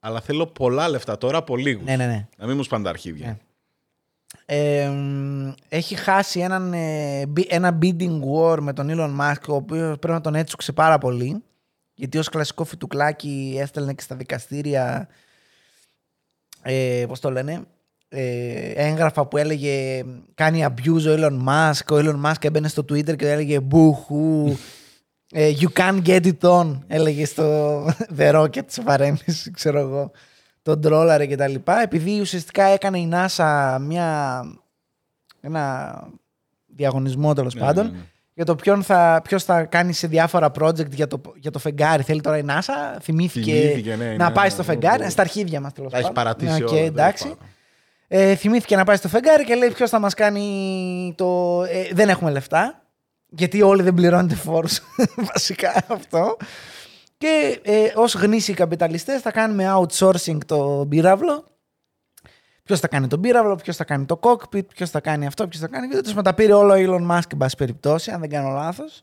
αλλά 0.00 0.20
θέλω 0.20 0.46
πολλά 0.46 0.88
λεφτά 0.88 1.18
τώρα 1.18 1.38
από 1.38 1.56
λίγους. 1.56 1.84
Ναι, 1.84 1.96
ναι, 1.96 2.06
ναι. 2.06 2.26
Να 2.36 2.46
μην 2.46 2.56
μου 2.56 2.62
σπάνε 2.62 2.84
τα 2.84 2.90
αρχίδια. 2.90 3.26
Ναι. 3.26 3.36
Ε, 4.46 4.88
μ, 4.88 5.52
έχει 5.68 5.94
χάσει 5.94 6.40
έναν, 6.40 6.72
ε, 6.72 7.26
μπι- 7.26 7.52
ένα 7.52 7.78
bidding 7.82 8.20
war 8.34 8.58
με 8.60 8.72
τον 8.72 8.88
Elon 8.90 9.20
Musk, 9.20 9.42
ο 9.48 9.54
οποίος 9.54 9.98
πρέπει 9.98 10.14
να 10.14 10.20
τον 10.20 10.34
έτσουξε 10.34 10.72
πάρα 10.72 10.98
πολύ. 10.98 11.42
Γιατί 11.94 12.18
ως 12.18 12.28
κλασικό 12.28 12.64
φιτουκλάκι 12.64 13.56
έστελνε 13.60 13.94
και 13.94 14.02
στα 14.02 14.16
δικαστήρια, 14.16 15.08
ε, 16.62 17.04
πώς 17.08 17.20
το 17.20 17.30
λένε, 17.30 17.64
ε, 18.08 18.70
έγγραφα 18.74 19.26
που 19.26 19.36
έλεγε 19.36 20.04
κάνει 20.34 20.66
abuse 20.68 21.04
ο 21.06 21.14
Elon 21.18 21.38
Musk, 21.48 21.86
ο 21.90 21.96
Elon 21.96 22.24
Musk 22.30 22.44
έμπαινε 22.44 22.68
στο 22.68 22.82
Twitter 22.82 23.16
και 23.16 23.30
έλεγε 23.30 23.60
μπούχου, 23.60 24.56
ε, 25.32 25.52
you 25.60 25.80
can't 25.80 26.02
get 26.06 26.24
it 26.32 26.50
on, 26.60 26.78
έλεγε 26.86 27.24
στο 27.26 27.84
The 28.18 28.34
Rocket 28.34 28.64
σε 28.66 28.82
παρένθεση, 28.82 29.50
ξέρω 29.50 29.78
εγώ, 29.78 30.10
τον 30.62 30.80
τρόλαρε 30.80 31.26
και 31.26 31.36
τα 31.36 31.48
λοιπά, 31.48 31.82
επειδή 31.82 32.20
ουσιαστικά 32.20 32.62
έκανε 32.64 32.98
η 32.98 33.10
NASA 33.12 33.76
μια, 33.80 34.42
ένα 35.40 35.94
διαγωνισμό 36.66 37.32
τέλος 37.32 37.54
Ναι, 37.54 37.60
πάντων 37.60 37.84
ναι, 37.84 37.90
ναι. 37.90 37.98
για 38.34 38.44
το 38.44 38.54
ποιον 38.54 38.82
θα, 38.82 39.20
ποιος 39.24 39.44
θα 39.44 39.62
κάνει 39.64 39.92
σε 39.92 40.06
διάφορα 40.06 40.50
project 40.60 40.90
για 40.90 41.06
το, 41.06 41.20
για 41.36 41.50
το 41.50 41.58
φεγγάρι. 41.58 42.02
Θέλει 42.02 42.20
τώρα 42.20 42.38
η 42.38 42.42
NASA, 42.46 42.98
θυμήθηκε, 43.00 43.52
Θυμήθηκε, 43.52 43.96
ναι, 43.96 44.14
να 44.16 44.28
ναι, 44.28 44.34
πάει 44.34 44.44
ναι, 44.44 44.50
στο 44.50 44.62
ναι, 44.62 44.68
φεγγάρι, 44.68 45.02
ναι. 45.02 45.08
στα 45.10 45.22
αρχίδια 45.22 45.60
μας 45.60 45.72
τέλος 45.72 45.92
Τα 45.92 45.98
έχει 45.98 46.12
πάντων. 46.12 46.22
παρατήσει 46.22 46.62
Οκ, 46.62 46.70
όλα. 46.70 46.80
εντάξει. 46.80 47.22
τέλος 47.22 47.36
πάντων. 47.38 47.52
Ε, 48.08 48.34
θυμήθηκε 48.34 48.76
να 48.76 48.84
πάει 48.84 48.96
στο 48.96 49.08
φεγγάρι 49.08 49.44
και 49.44 49.54
λέει 49.54 49.70
ποιος 49.70 49.90
θα 49.90 49.98
μας 49.98 50.14
κάνει 50.14 51.14
το... 51.16 51.62
Ε, 51.62 51.88
δεν 51.92 52.08
έχουμε 52.08 52.30
λεφτά, 52.30 52.82
γιατί 53.28 53.62
όλοι 53.62 53.82
δεν 53.82 53.94
πληρώνετε 53.94 54.34
φόρους, 54.34 54.80
βασικά 55.32 55.84
αυτό. 55.88 56.36
Και 57.18 57.60
ε, 57.62 57.92
ως 57.94 58.14
γνήσιοι 58.14 58.54
καπιταλιστές 58.54 59.20
θα 59.20 59.30
κάνουμε 59.30 59.74
outsourcing 59.76 60.38
το 60.46 60.86
πύραυλο. 60.88 61.44
Ποιος 62.62 62.80
θα 62.80 62.88
κάνει 62.88 63.06
τον 63.06 63.20
πύραυλο, 63.20 63.56
ποιος 63.56 63.76
θα 63.76 63.84
κάνει 63.84 64.04
το 64.04 64.20
cockpit, 64.22 64.66
ποιος 64.74 64.90
θα 64.90 65.00
κάνει 65.00 65.26
αυτό, 65.26 65.48
ποιος 65.48 65.62
θα 65.62 65.68
κάνει. 65.68 65.88
Και 65.88 66.00
τέλο 66.00 66.22
τα 66.22 66.34
πήρε 66.34 66.52
όλο 66.52 66.72
ο 66.72 66.76
Elon 66.76 67.10
Musk, 67.10 67.32
εν 67.32 67.38
πάση 67.38 67.56
περιπτώσει, 67.56 68.10
αν 68.10 68.20
δεν 68.20 68.30
κάνω 68.30 68.50
λάθος. 68.50 69.00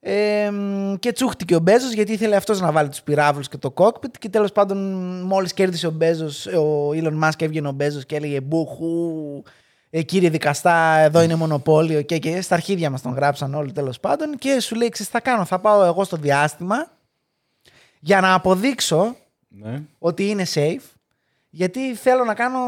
Ε, 0.00 0.50
μ, 0.50 0.94
και 0.94 1.12
τσούχτηκε 1.12 1.54
ο 1.54 1.58
Μπέζος 1.60 1.92
γιατί 1.92 2.12
ήθελε 2.12 2.36
αυτός 2.36 2.60
να 2.60 2.72
βάλει 2.72 2.88
τους 2.88 3.02
πυράβλους 3.02 3.48
και 3.48 3.56
το 3.56 3.72
cockpit. 3.76 4.10
Και 4.18 4.28
τέλος 4.28 4.52
πάντων, 4.52 4.78
μόλις 5.22 5.52
κέρδισε 5.52 5.86
ο 5.86 5.90
Μπέζος, 5.90 6.46
ο 6.46 6.90
Elon 6.90 7.24
Musk 7.24 7.40
έβγαινε 7.42 7.68
ο 7.68 7.72
Μπέζος 7.72 8.06
και 8.06 8.16
έλεγε 8.16 8.40
Μπουχού, 8.40 9.42
ε, 9.90 10.02
κύριε 10.02 10.30
δικαστά, 10.30 10.98
εδώ 10.98 11.22
είναι 11.22 11.34
μονοπόλιο. 11.34 12.02
Και, 12.02 12.18
και 12.18 12.40
στα 12.40 12.54
αρχίδια 12.54 12.90
μας 12.90 13.02
τον 13.02 13.12
γράψαν 13.12 13.54
όλοι 13.54 13.72
τέλος 13.72 14.00
πάντων. 14.00 14.34
Και 14.38 14.60
σου 14.60 14.74
λέει: 14.74 14.88
Ξέρεις, 14.88 15.12
τι 15.12 15.18
θα 15.18 15.30
κάνω, 15.30 15.44
θα 15.44 15.58
πάω 15.58 15.84
εγώ 15.84 16.04
στο 16.04 16.16
διάστημα 16.16 16.90
για 18.00 18.20
να 18.20 18.34
αποδείξω 18.34 19.16
Ναι. 19.48 19.82
ότι 19.98 20.28
είναι 20.28 20.44
safe, 20.54 20.84
γιατί 21.50 21.94
θέλω 21.94 22.24
να 22.24 22.34
κάνω 22.34 22.58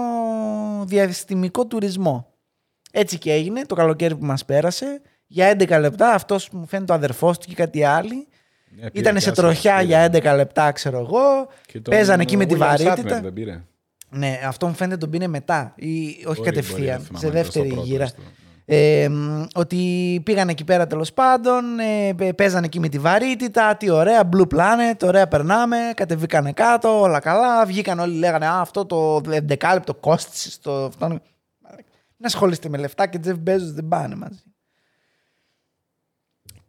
διαστημικό 0.84 1.66
τουρισμό. 1.66 2.26
Έτσι 2.92 3.18
και 3.18 3.32
έγινε 3.32 3.66
το 3.66 3.74
καλοκαίρι 3.74 4.16
που 4.16 4.24
μας 4.24 4.44
πέρασε. 4.44 5.00
Για 5.32 5.56
11 5.58 5.78
λεπτά 5.80 6.10
αυτός 6.14 6.48
μου 6.50 6.66
φαίνεται 6.66 6.92
ο 6.92 6.94
αδερφός 6.94 7.38
του 7.38 7.46
και 7.48 7.54
κάτι 7.54 7.84
άλλοι. 7.84 8.28
Ναι, 8.80 8.90
πήρε 8.90 9.00
Ήταν 9.00 9.14
και 9.14 9.20
σε 9.20 9.30
άσχημα, 9.30 9.46
τροχιά 9.48 9.74
πήρε. 9.74 9.86
για 9.86 10.04
11 10.32 10.36
λεπτά, 10.36 10.72
ξέρω 10.72 10.98
εγώ. 10.98 11.48
Και 11.66 11.80
τον- 11.80 11.94
Παίζανε 11.94 12.22
εκεί 12.22 12.36
με 12.36 12.44
τη 12.46 12.54
William 12.58 12.62
Shatner 12.62 12.84
βαρύτητα. 12.84 13.20
δεν 13.20 13.32
πήρε. 13.32 13.62
Ναι, 14.10 14.40
αυτό 14.46 14.66
μου 14.66 14.74
φαίνεται 14.74 14.96
τον 14.96 15.10
πήρε 15.10 15.26
μετά. 15.26 15.72
Ή, 15.76 16.06
όχι 16.06 16.24
Μπορεί, 16.24 16.40
κατευθείαν, 16.42 16.78
μπορεί, 16.80 16.88
δεν 16.90 17.00
θυμάμαι, 17.00 17.18
σε 17.18 17.26
ήταν 17.26 17.42
δεύτερη 17.42 17.66
στο 17.66 17.74
πρώτο, 17.74 17.88
γύρα. 17.90 18.06
στο- 18.06 18.20
ναι. 18.20 18.28
Ε, 18.76 19.08
μ, 19.08 19.44
ότι 19.54 20.20
πήγαν 20.24 20.48
εκεί 20.48 20.64
πέρα 20.64 20.86
τέλος 20.86 21.12
πάντων, 21.12 21.78
ε, 21.78 22.12
πε- 22.16 22.34
παίζανε 22.34 22.66
εκεί 22.66 22.80
με 22.80 22.88
τη 22.88 22.98
βαρύτητα, 22.98 23.76
τι 23.76 23.90
ωραία, 23.90 24.28
Blue 24.32 24.46
Planet, 24.56 25.02
ωραία 25.02 25.28
περνάμε, 25.28 25.76
κατεβήκανε 25.94 26.52
κάτω, 26.52 27.00
όλα 27.00 27.20
καλά, 27.20 27.66
βγήκαν 27.66 27.98
όλοι 27.98 28.14
λέγανε 28.14 28.46
α, 28.46 28.60
αυτό 28.60 28.84
το 28.86 29.20
11 29.30 29.72
λεπτό 29.72 29.94
κόστησε 29.94 30.50
στο 30.50 30.72
αυτό. 30.84 31.06
είναι-». 31.06 31.20
Να 32.16 32.26
ασχολείστε 32.26 32.68
με 32.68 32.78
λεφτά 32.78 33.06
και 33.06 33.20
Jeff 33.24 33.30
Bezos 33.48 33.72
δεν 33.74 33.88
πάνε 33.88 34.14
μαζί. 34.14 34.42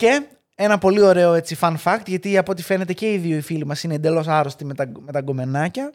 Και 0.01 0.27
ένα 0.55 0.77
πολύ 0.77 1.01
ωραίο 1.01 1.33
έτσι 1.33 1.57
fun 1.61 1.75
fact, 1.83 2.01
γιατί 2.05 2.37
από 2.37 2.51
ό,τι 2.51 2.63
φαίνεται 2.63 2.93
και 2.93 3.13
οι 3.13 3.17
δύο 3.17 3.37
οι 3.37 3.41
φίλοι 3.41 3.65
μας 3.65 3.83
είναι 3.83 3.93
εντελώς 3.93 4.27
άρρωστοι 4.27 4.65
με 4.65 4.73
τα, 4.73 4.91
με 4.99 5.11
τα 5.11 5.21
γκομενάκια. 5.21 5.93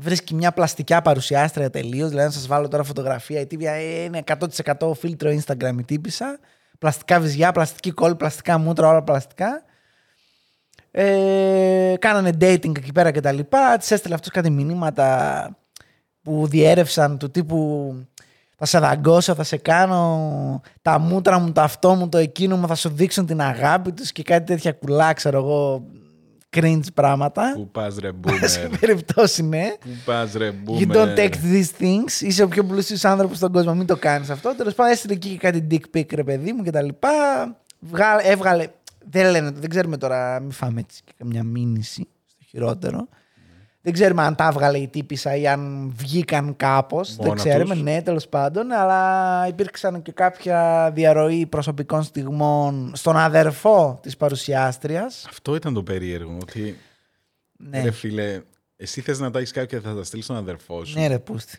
Βρίσκει 0.00 0.34
μια 0.34 0.52
πλαστικά 0.52 1.02
παρουσιάστρια 1.02 1.70
τελείως. 1.70 2.08
Δηλαδή, 2.08 2.26
να 2.26 2.32
σας 2.32 2.46
βάλω 2.46 2.68
τώρα 2.68 2.82
φωτογραφία. 2.82 3.40
Η 3.40 3.46
τύπια 3.46 3.80
είναι 3.80 4.22
100% 4.76 4.92
φίλτρο 4.94 5.30
Instagram 5.30 5.74
η 5.78 5.84
τύπησα. 5.84 6.38
Πλαστικά 6.78 7.20
βυζιά, 7.20 7.52
πλαστική 7.52 7.90
κόλλη, 7.90 8.14
πλαστικά 8.14 8.58
μούτρα, 8.58 8.88
όλα 8.88 9.02
πλαστικά. 9.02 9.62
Ε, 10.90 11.94
κάνανε 11.98 12.30
dating 12.40 12.76
εκεί 12.78 12.92
πέρα 12.92 13.10
και 13.10 13.20
τα 13.20 13.32
λοιπά. 13.32 13.76
Της 13.76 13.90
έστειλε 13.90 14.14
αυτός 14.14 14.30
κάτι 14.30 14.50
μηνύματα 14.50 15.48
που 16.22 16.46
διέρευσαν 16.46 17.18
του 17.18 17.30
τύπου 17.30 17.94
θα 18.56 18.64
σε 18.64 18.78
δαγκώσω, 18.78 19.34
θα 19.34 19.42
σε 19.42 19.56
κάνω 19.56 20.60
τα 20.82 20.98
μούτρα 20.98 21.38
μου, 21.38 21.52
το 21.52 21.60
αυτό 21.60 21.94
μου, 21.94 22.08
το 22.08 22.18
εκείνο 22.18 22.56
μου, 22.56 22.66
θα 22.66 22.74
σου 22.74 22.88
δείξουν 22.88 23.26
την 23.26 23.40
αγάπη 23.40 23.92
τους 23.92 24.12
και 24.12 24.22
κάτι 24.22 24.44
τέτοια 24.46 24.72
κουλά, 24.72 25.12
ξέρω 25.12 25.38
εγώ, 25.38 25.84
cringe 26.56 26.86
πράγματα. 26.94 27.52
Πού 27.54 27.68
πας 27.70 27.96
ρε 27.98 28.10
Σε 28.48 28.66
boomer. 28.66 28.76
περιπτώσει, 28.80 29.42
ναι. 29.42 29.74
Πού 29.80 29.88
πας 30.04 30.32
ρε 30.32 30.50
boomer. 30.66 30.80
You 30.80 30.92
don't 30.96 31.16
take 31.16 31.32
these 31.34 31.82
things. 31.82 32.20
Είσαι 32.20 32.42
ο 32.42 32.48
πιο 32.48 32.64
πλούσιος 32.64 33.04
άνθρωπος 33.04 33.36
στον 33.36 33.52
κόσμο. 33.52 33.74
Μην 33.74 33.86
το 33.86 33.96
κάνεις 33.96 34.30
αυτό. 34.30 34.54
Τέλος 34.54 34.74
πάντων, 34.74 34.92
έστειλε 34.92 35.12
εκεί 35.14 35.28
και 35.28 35.36
κάτι 35.38 35.66
dick 35.70 35.96
pic, 35.96 36.14
ρε 36.14 36.24
παιδί 36.24 36.52
μου 36.52 36.62
και 36.62 36.70
τα 36.70 36.82
λοιπά. 36.82 37.08
Βγάλε, 37.80 38.22
έβγαλε. 38.22 38.66
Δεν 39.10 39.30
λένε, 39.30 39.50
δεν 39.50 39.70
ξέρουμε 39.70 39.96
τώρα. 39.96 40.40
Μην 40.40 40.50
φάμε 40.50 40.80
έτσι 40.80 41.02
και 41.04 41.12
καμιά 41.18 41.42
μήνυση 41.44 42.08
στο 42.26 42.44
χειρότερο. 42.48 43.08
Δεν 43.86 43.94
ξέρουμε 43.94 44.22
αν 44.22 44.34
τα 44.34 44.46
έβγαλε 44.46 44.78
η 44.78 44.88
τύπισσα 44.88 45.36
ή 45.36 45.46
αν 45.48 45.92
βγήκαν 45.96 46.56
κάπως. 46.56 47.16
Δεν 47.16 47.26
Μόνα 47.26 47.36
ξέρουμε, 47.42 47.74
τους. 47.74 47.82
ναι, 47.82 48.02
τέλος 48.02 48.28
πάντων. 48.28 48.72
Αλλά 48.72 49.46
υπήρξαν 49.48 50.02
και 50.02 50.12
κάποια 50.12 50.90
διαρροή 50.94 51.46
προσωπικών 51.46 52.02
στιγμών 52.02 52.92
στον 52.94 53.16
αδερφό 53.16 53.98
της 54.02 54.16
παρουσιάστριας. 54.16 55.26
Αυτό 55.28 55.54
ήταν 55.54 55.74
το 55.74 55.82
περίεργο. 55.82 56.38
Ότι 56.40 56.78
Ναι, 57.56 57.82
ρε 57.82 57.90
φίλε, 57.90 58.40
εσύ 58.76 59.00
θες 59.00 59.18
να 59.18 59.30
τα 59.30 59.38
έχεις 59.38 59.50
κάποιο 59.50 59.78
και 59.78 59.86
θα 59.88 59.94
τα 59.94 60.04
στείλεις 60.04 60.24
στον 60.24 60.36
αδερφό 60.36 60.84
σου. 60.84 60.98
ναι, 60.98 61.06
ρε, 61.06 61.18
πούστη. 61.18 61.58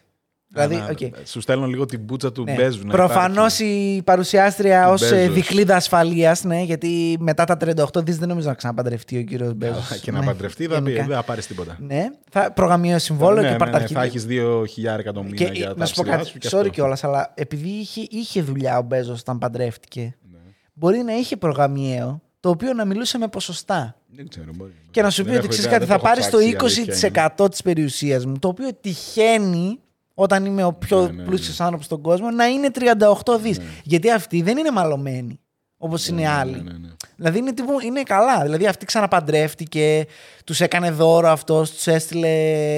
Δηλαδή, 0.49 0.75
Να- 0.75 0.87
οκ. 0.91 1.27
Σου 1.27 1.41
στέλνω 1.41 1.65
λίγο 1.65 1.85
την 1.85 1.99
μπούτσα 1.99 2.31
του 2.31 2.43
Ναι. 2.43 2.53
Μπέζου. 2.53 2.85
να 2.85 2.91
Προφανώς 2.91 3.59
υπάρχει. 3.59 3.95
η 3.95 4.01
παρουσιάστρια 4.01 4.83
Του 4.85 4.91
ως 4.91 5.09
Μπέζος. 5.09 5.33
δικλείδα 5.33 5.75
ασφαλείας, 5.75 6.43
ναι, 6.43 6.61
γιατί 6.61 7.17
μετά 7.19 7.43
τα 7.45 7.57
38 7.57 8.01
δις 8.03 8.17
δεν 8.17 8.27
νομίζω 8.29 8.47
να 8.47 8.53
ξαναπαντρευτεί 8.53 9.17
ο 9.17 9.21
κύριος 9.23 9.53
Μπέζος. 9.53 9.87
Καλά, 9.87 10.01
Και 10.01 10.11
να 10.11 10.23
παντρευτεί 10.23 10.65
θα 10.65 10.81
πει, 10.81 10.91
δεν 10.93 11.05
θα 11.07 11.23
πάρεις 11.23 11.47
τίποτα. 11.47 11.77
Ναι, 11.79 12.05
θα 12.31 12.51
προγραμμίο 12.51 12.99
συμβόλαιο 12.99 13.35
Ναι, 13.35 13.41
και 13.41 13.47
ναι, 13.47 13.51
ναι, 13.51 13.57
παρταρχή. 13.57 13.93
θα 13.93 14.03
έχεις 14.03 14.25
2.000 14.25 14.99
εκατομμύρια 14.99 15.47
Και 15.49 15.53
για 15.57 15.67
να 15.67 15.75
τα 15.75 15.85
σου 15.85 15.93
πω 15.95 16.01
ψηλά 16.03 16.17
κάτι, 16.17 16.29
σου 16.29 16.37
και 16.37 16.47
sorry 16.51 16.57
αυτό. 16.57 16.69
κιόλας, 16.69 17.03
αλλά 17.03 17.31
επειδή 17.35 17.69
είχε, 17.69 18.01
είχε 18.09 18.41
δουλειά 18.41 18.77
ο 18.77 18.81
Μπέζος 18.81 19.19
όταν 19.19 19.37
παντρεύτηκε, 19.37 20.01
Ναι. 20.31 20.37
μπορεί 20.73 20.97
να 20.97 21.13
είχε 21.13 21.37
προγραμμιαίο 21.37 22.21
το 22.39 22.49
οποίο 22.49 22.73
να 22.73 22.85
μιλούσε 22.85 23.17
με 23.17 23.27
ποσοστά. 23.27 23.95
Δεν 24.15 24.27
ξέρω, 24.27 24.51
μπορεί. 24.55 24.71
Και 24.91 25.01
να 25.01 25.09
σου 25.09 25.23
Δεν 25.23 25.31
πει 25.31 25.37
ότι 25.37 25.39
έχω 25.39 25.47
ξέρεις 25.47 25.65
ιδέα, 25.65 25.77
κάτι, 25.79 25.89
δεν 25.89 25.95
θα 25.97 26.01
το 26.03 26.07
πάρεις 26.09 26.25
έχω 26.27 26.31
το 26.31 26.37
ψάξει, 26.37 26.79
η 26.79 26.83
αλήθεια 26.83 27.07
είναι. 27.07 27.33
20% 27.35 27.49
της 27.49 27.61
περιουσίας 27.61 28.25
μου, 28.25 28.39
το 28.39 28.47
οποίο 28.47 28.69
τυχαίνει 28.81 29.79
όταν 30.19 30.45
είμαι 30.45 30.63
ο 30.63 30.73
πιο 30.73 31.01
Ναι, 31.01 31.05
ναι, 31.07 31.11
ναι. 31.11 31.23
πλούσιο 31.23 31.63
άνθρωπος 31.63 31.85
στον 31.85 32.01
κόσμο 32.01 32.29
να 32.31 32.45
είναι 32.45 32.69
38 32.73 33.39
δις. 33.41 33.59
Γιατί 33.83 34.11
αυτοί 34.11 34.41
δεν 34.41 34.57
είναι 34.57 34.71
μαλωμένοι 34.71 35.39
όπως 35.77 36.07
είναι 36.07 36.21
Ναι, 36.21 36.27
άλλοι. 36.29 36.51
ναι, 36.51 36.57
ναι, 36.71 36.77
ναι. 36.77 36.87
Δηλαδή 37.15 37.37
είναι, 37.37 37.53
τύπου, 37.53 37.79
είναι 37.83 38.03
καλά. 38.03 38.41
Δηλαδή 38.43 38.67
αυτή 38.67 38.85
ξαναπαντρεύτηκε, 38.85 40.05
τους 40.45 40.61
έκανε 40.61 40.91
δώρο 40.91 41.27
αυτός, 41.29 41.71
τους 41.71 41.87
έστειλε, 41.87 42.27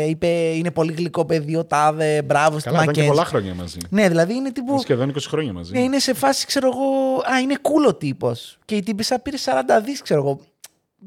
είπε 0.07 0.27
είναι 0.27 0.71
πολύ 0.71 0.93
γλυκό 0.93 1.25
παιδί 1.25 1.55
ο 1.55 1.65
τάδε, 1.65 2.21
μπράβο 2.21 2.59
στη 2.59 2.69
Καλά, 2.69 2.81
ήταν 2.83 2.93
και 2.93 2.99
Μακένζη. 3.01 3.09
πολλά 3.09 3.25
χρόνια 3.25 3.53
μαζί. 3.53 3.77
Ναι, 3.89 4.07
δηλαδή 4.09 4.33
είναι 4.33 4.51
τύπου. 4.51 4.71
Είναι 4.71 4.81
σχεδόν 4.81 5.09
20 5.13 5.15
χρόνια 5.27 5.53
μαζί. 5.53 5.71
Ναι, 5.73 5.79
είναι 5.79 5.99
σε 5.99 6.13
φάση, 6.13 6.45
ξέρω 6.45 6.67
εγώ. 6.73 7.15
Α, 7.35 7.39
είναι 7.39 7.55
cool 7.61 7.87
ο 7.89 7.93
τύπος. 7.95 8.57
Και 8.65 8.75
η 8.75 8.83
τύπησα 8.83 9.19
πήρε 9.19 9.37
40 9.45 9.81
δις, 9.85 10.01
ξέρω 10.01 10.19
εγώ. 10.21 10.39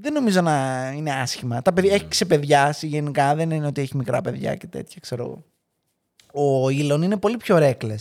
Δεν 0.01 0.13
νομίζω 0.13 0.41
να 0.41 0.89
είναι 0.97 1.13
άσχημα. 1.13 1.63
Τα 1.63 1.73
παιδιά, 1.73 1.95
έχει 1.95 2.07
σε 2.11 2.25
παιδιά 2.25 2.77
γενικά, 2.81 3.35
δεν 3.35 3.51
είναι 3.51 3.67
ότι 3.67 3.81
έχει 3.81 3.97
μικρά 3.97 4.21
παιδιά 4.21 4.55
και 4.55 4.67
τέτοια, 4.67 4.97
ξέρω 5.01 5.23
εγώ. 5.25 5.45
Ο 6.33 6.69
Ήλον 6.69 7.03
είναι 7.03 7.17
πολύ 7.17 7.37
πιο 7.37 7.59
ρέκλε 7.59 7.95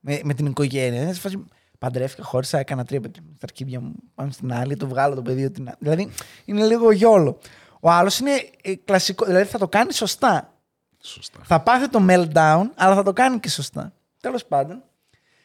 με, 0.00 0.20
με 0.24 0.34
την 0.34 0.46
οικογένεια. 0.46 1.02
Είναι 1.02 1.12
σε 1.12 1.20
φάση, 1.20 1.44
παντρεύτηκα, 1.78 2.22
χώρισα, 2.22 2.58
έκανα 2.58 2.84
τρία 2.84 3.00
παιδιά 3.00 3.22
στα 3.36 3.46
αρχίδια 3.50 3.80
μου. 3.80 3.94
Πάμε 4.14 4.30
στην 4.30 4.52
άλλη, 4.52 4.76
το 4.76 4.86
βγάλω 4.86 5.14
το 5.14 5.22
παιδί. 5.22 5.50
Την... 5.50 5.68
άλλη. 5.68 5.76
Δηλαδή 5.78 6.08
είναι 6.44 6.66
λίγο 6.66 6.90
γιόλο. 6.92 7.38
Ο 7.80 7.90
άλλος 7.90 8.18
είναι 8.18 8.30
ε, 8.62 8.74
κλασικό, 8.74 9.24
δηλαδή 9.24 9.44
θα 9.44 9.58
το 9.58 9.68
κάνει 9.68 9.92
σωστά. 9.92 10.52
Σωστά. 11.00 11.40
Θα 11.44 11.60
πάθει 11.60 11.88
το 11.88 12.06
meltdown, 12.08 12.62
αλλά 12.74 12.94
θα 12.94 13.02
το 13.02 13.12
κάνει 13.12 13.40
και 13.40 13.48
σωστά. 13.48 13.92
Τέλος 14.20 14.44
πάντων. 14.44 14.82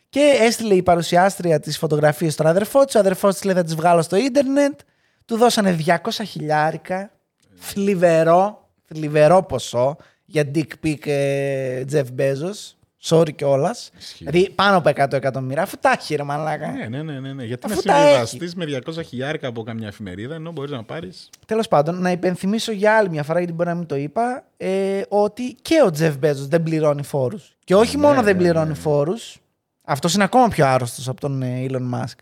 Και 0.10 0.38
έστειλε 0.40 0.74
η 0.74 0.84
παρουσιάστρια 0.84 1.60
τι 1.60 1.72
φωτογραφίε 1.72 2.30
στον 2.30 2.48
αδερφό 2.48 2.86
της. 2.86 2.96
Ο 2.96 3.00
αδερφός 3.00 3.34
της 3.34 3.44
λέει: 3.44 3.56
Θα 3.56 3.64
τις 3.64 3.76
βγάλω 3.76 4.02
στο 4.02 4.16
ίντερνετ. 4.16 4.80
Του 5.26 5.38
δώσανε 5.38 5.78
200 5.86 5.96
χιλιάρικα. 6.26 7.12
Θλιβερό, 7.60 8.70
θλιβερό 8.86 9.44
ποσό 9.44 9.98
για 10.30 10.52
dick 10.56 10.68
pic 10.84 11.08
ε, 11.08 11.84
Jeff 11.92 12.06
Bezos. 12.18 12.72
Sorry 13.04 13.36
κιόλας. 13.36 13.92
Ισχύει. 13.98 14.26
Δηλαδή 14.26 14.50
πάνω 14.50 14.78
από 14.78 14.90
100 14.90 15.14
εκατομμύρια. 15.14 15.62
Αφού 15.64 15.78
τα 15.82 15.92
έχει 16.00 16.16
ρε 16.16 16.24
μαλάκα. 16.24 16.72
Ναι, 16.72 16.88
ναι, 16.88 17.04
ναι, 17.04 17.20
ναι, 17.20 17.34
ναι. 17.34 17.44
Γιατί 17.44 17.66
Αφού 17.72 17.82
να 17.86 17.94
τα 17.94 18.26
συμβιβαστεί 18.26 18.58
με 18.58 18.82
200 19.00 19.04
χιλιάρικα 19.06 19.48
από 19.48 19.64
καμιά 19.64 19.88
εφημερίδα, 19.88 20.36
ενώ 20.36 20.52
μπορείς 20.52 20.72
να 20.72 20.84
πάρει. 20.84 21.12
Τέλος 21.46 21.68
πάντων, 21.68 22.02
να 22.02 22.12
υπενθυμίσω 22.12 22.72
για 22.72 22.98
άλλη 22.98 23.10
μια 23.10 23.24
φορά, 23.24 23.38
γιατί 23.40 23.54
μπορεί 23.54 23.70
να 23.70 23.76
μην 23.76 23.86
το 23.86 23.96
είπα, 23.96 24.46
ε, 24.58 25.02
ότι 25.10 25.56
και 25.62 25.82
ο 25.86 25.92
Τζεφ 25.92 26.18
Μπέζο 26.18 26.46
δεν 26.46 26.64
πληρώνει 26.64 27.04
φόρους. 27.04 27.56
Και 27.64 27.76
όχι 27.76 27.96
Ναι, 27.98 28.02
μόνο 28.08 28.22
δεν 28.22 28.36
ναι, 28.36 28.42
πληρώνει 28.42 28.68
ναι. 28.68 28.74
φόρους, 28.74 29.38
αυτός 29.84 30.14
είναι 30.14 30.24
ακόμα 30.24 30.48
πιο 30.48 30.66
άρρωστος 30.66 31.08
από 31.08 31.22
τον 31.22 31.42
ε, 31.42 31.66
Elon 31.70 31.94
Musk. 31.94 32.16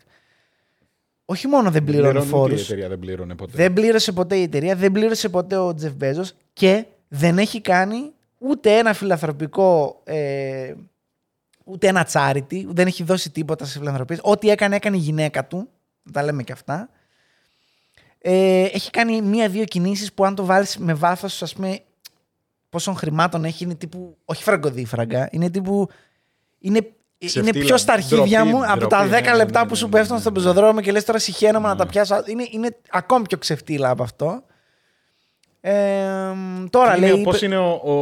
Όχι 1.24 1.46
μόνο 1.46 1.70
δεν 1.70 1.84
πληρώνει 1.84 2.08
Πληρώνει 2.10 2.28
ούτε 2.28 2.36
φόρους, 2.38 2.60
Η 2.60 2.64
εταιρεία 2.64 2.88
δεν 2.88 2.98
πλήρωνε 2.98 3.34
ποτέ. 3.34 3.52
δεν 3.56 3.72
πλήρωσε 3.72 4.12
ποτέ 4.12 4.36
η 4.36 4.42
εταιρεία, 4.42 4.74
δεν 4.76 4.92
πλήρωσε 4.92 5.28
ποτέ 5.28 5.56
ο 5.56 5.74
Τζεφ 5.74 5.92
Μπέζο 5.94 6.22
και 6.52 6.84
δεν 7.08 7.38
έχει 7.38 7.60
κάνει 7.60 8.12
ούτε 8.38 8.78
ένα 8.78 8.92
φιλανθρωπικό. 8.92 10.00
Ε, 10.04 10.74
ούτε 11.64 11.86
ένα 11.86 12.08
charity, 12.12 12.64
δεν 12.66 12.86
έχει 12.86 13.02
δώσει 13.02 13.30
τίποτα 13.30 13.64
σε 13.64 13.78
φιλανθρωπίες. 13.78 14.18
Ό,τι 14.22 14.50
έκανε, 14.50 14.76
έκανε 14.76 14.96
η 14.96 15.00
γυναίκα 15.00 15.44
του. 15.46 15.68
Τα 16.12 16.22
λέμε 16.22 16.42
και 16.42 16.52
αυτά. 16.52 16.88
Ε, 18.18 18.62
έχει 18.62 18.90
κάνει 18.90 19.22
μία-δύο 19.22 19.64
κινήσεις 19.64 20.12
που 20.12 20.24
αν 20.24 20.34
το 20.34 20.44
βάλεις 20.44 20.76
με 20.78 20.94
βάθος, 20.94 21.42
ας 21.42 21.54
πούμε, 21.54 21.80
πόσων 22.68 22.96
χρημάτων 22.96 23.44
έχει, 23.44 23.64
είναι 23.64 23.74
τύπου, 23.74 24.16
όχι 24.24 24.42
φραγκοδίφραγκα, 24.42 25.28
είναι 25.30 25.50
τύπου, 25.50 25.88
είναι, 26.58 26.78
είναι 26.78 26.92
Ξεφτύλα. 27.26 27.64
πιο 27.64 27.76
στα 27.76 27.92
αρχίδια 27.92 28.42
Ντροπή, 28.42 28.56
μου 28.56 28.64
από 28.66 28.76
ντροπή, 28.78 28.94
τα 28.94 29.06
10 29.06 29.10
ναι, 29.10 29.20
ναι, 29.20 29.34
λεπτά 29.34 29.60
ναι, 29.62 29.68
που 29.68 29.74
σου 29.76 29.84
ναι, 29.84 29.90
πέφτουν 29.90 30.14
ναι, 30.14 30.20
στο 30.20 30.30
ναι. 30.30 30.36
πεζοδρόμιο 30.36 30.82
και 30.82 30.92
λες 30.92 31.04
τώρα 31.04 31.18
συχαίνομαι 31.18 31.66
να 31.68 31.72
Ναι. 31.72 31.78
τα 31.78 31.86
πιάσω. 31.86 32.22
Είναι, 32.26 32.46
είναι 32.50 32.76
ακόμη 32.90 33.26
πιο 33.26 33.38
ξεφτύλα 33.38 33.90
από 33.90 34.02
αυτό. 34.02 34.42
Ε, 35.68 35.74
τώρα 36.70 36.96
Είναι, 36.96 37.06
λέει... 37.12 37.22
Πώς 37.22 37.42
είναι 37.42 37.56
ο, 37.58 37.80
ο, 37.84 37.92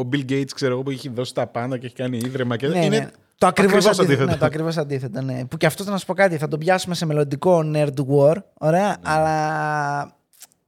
ο 0.00 0.08
Bill 0.12 0.30
Gates, 0.30 0.48
ξέρω 0.54 0.72
εγώ, 0.72 0.82
που 0.82 0.90
έχει 0.90 1.08
δώσει 1.08 1.34
τα 1.34 1.46
πάντα 1.46 1.78
και 1.78 1.86
έχει 1.86 1.94
κάνει 1.94 2.16
ίδρυμα. 2.16 2.56
Και 2.56 2.66
Ναι, 2.66 2.84
είναι 2.84 2.98
ναι. 2.98 3.08
Το 3.38 3.46
ακριβώς 3.46 3.74
ακριβώς 3.86 3.98
αντίθετο. 3.98 4.02
αντίθετο. 4.02 4.30
Ναι, 4.32 4.36
το 4.38 4.44
ακριβώς 4.46 4.76
αντίθετο 4.76 5.20
ναι. 5.22 5.44
Που 5.44 5.56
και 5.56 5.66
αυτό 5.66 5.84
να 5.84 5.96
σου 5.98 6.06
πω 6.06 6.14
κάτι, 6.14 6.36
θα 6.36 6.48
τον 6.48 6.58
πιάσουμε 6.58 6.94
σε 6.94 7.06
μελλοντικό 7.06 7.62
Nerd 7.74 7.94
War. 8.08 8.34
Ωραία, 8.54 8.88
Ναι. 8.88 8.94
αλλά 9.02 10.16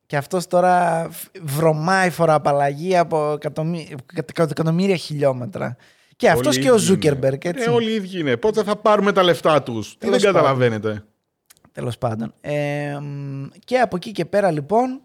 και 0.07 0.17
αυτός 0.17 0.47
τώρα 0.47 1.09
βρωμάει 1.43 2.11
φοροαπαλλαγή 2.11 2.97
από 2.97 3.33
εκατομμύ- 3.33 3.89
εκατο- 4.17 4.51
εκατομμύρια 4.51 4.97
χιλιόμετρα. 4.97 5.77
Και 6.17 6.29
αυτός 6.31 6.47
όλοι 6.57 6.65
και 6.65 6.71
ο 6.71 6.75
ίδιοι 6.75 6.85
είναι. 6.85 6.93
Ζούκερμπεργκ, 6.95 7.41
έτσι. 7.45 7.65
Ε, 7.69 7.71
όλοι 7.73 7.91
οι 7.91 7.95
ίδιοι 7.95 8.19
είναι. 8.21 8.37
Πότε 8.37 8.63
θα 8.63 8.77
πάρουμε 8.77 9.13
τα 9.13 9.23
λεφτά 9.23 9.63
τους; 9.63 9.91
Τι 9.93 9.99
Τέλος 10.07 10.23
δεν 10.23 10.33
πάντων. 10.33 10.43
καταλαβαίνετε. 10.49 11.05
Τέλος 11.73 11.99
πάντων. 11.99 12.33
Ε, 12.41 12.99
μ, 13.01 13.45
και 13.65 13.79
από 13.79 13.97
εκεί 13.97 14.13
και 14.13 14.25
πέρα 14.25 14.51
λοιπόν 14.51 15.01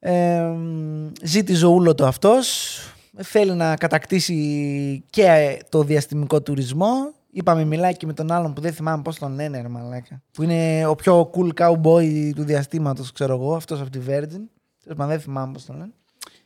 ε, 0.00 0.40
μ, 0.40 1.12
ζει 1.22 1.42
τη 1.42 1.54
ζωούλο 1.54 1.94
του 1.94 2.06
αυτός. 2.06 2.78
Θέλει 3.16 3.52
να 3.52 3.76
κατακτήσει 3.76 5.04
και 5.10 5.58
το 5.68 5.82
διαστημικό 5.82 6.42
τουρισμό. 6.42 7.12
Είπαμε 7.30 7.64
μιλάει 7.64 7.96
και 7.96 8.06
με 8.06 8.12
τον 8.12 8.32
άλλον 8.32 8.52
που 8.52 8.60
δεν 8.60 8.72
θυμάμαι 8.72 9.02
πώς 9.02 9.18
τον 9.18 9.34
λένε 9.34 9.60
ρε 9.60 9.68
μαλάκα. 9.68 10.22
Που 10.32 10.42
είναι 10.42 10.86
ο 10.86 10.94
πιο 10.94 11.30
cool 11.34 11.50
cowboy 11.54 12.30
του 12.34 12.42
διαστήματος 12.42 13.12
ξέρω 13.12 13.34
εγώ 13.34 13.54
αυτός 13.54 13.80
από 13.80 13.90
τη 13.90 13.98
Virgin. 13.98 14.42
Τέλος 14.82 14.96
πάντων, 14.96 15.08
δεν 15.08 15.20
θυμάμαι 15.20 15.52
πώς 15.52 15.64
τον 15.64 15.76
λένε 15.76 15.92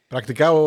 Πρακτικά 0.08 0.52
ο, 0.52 0.58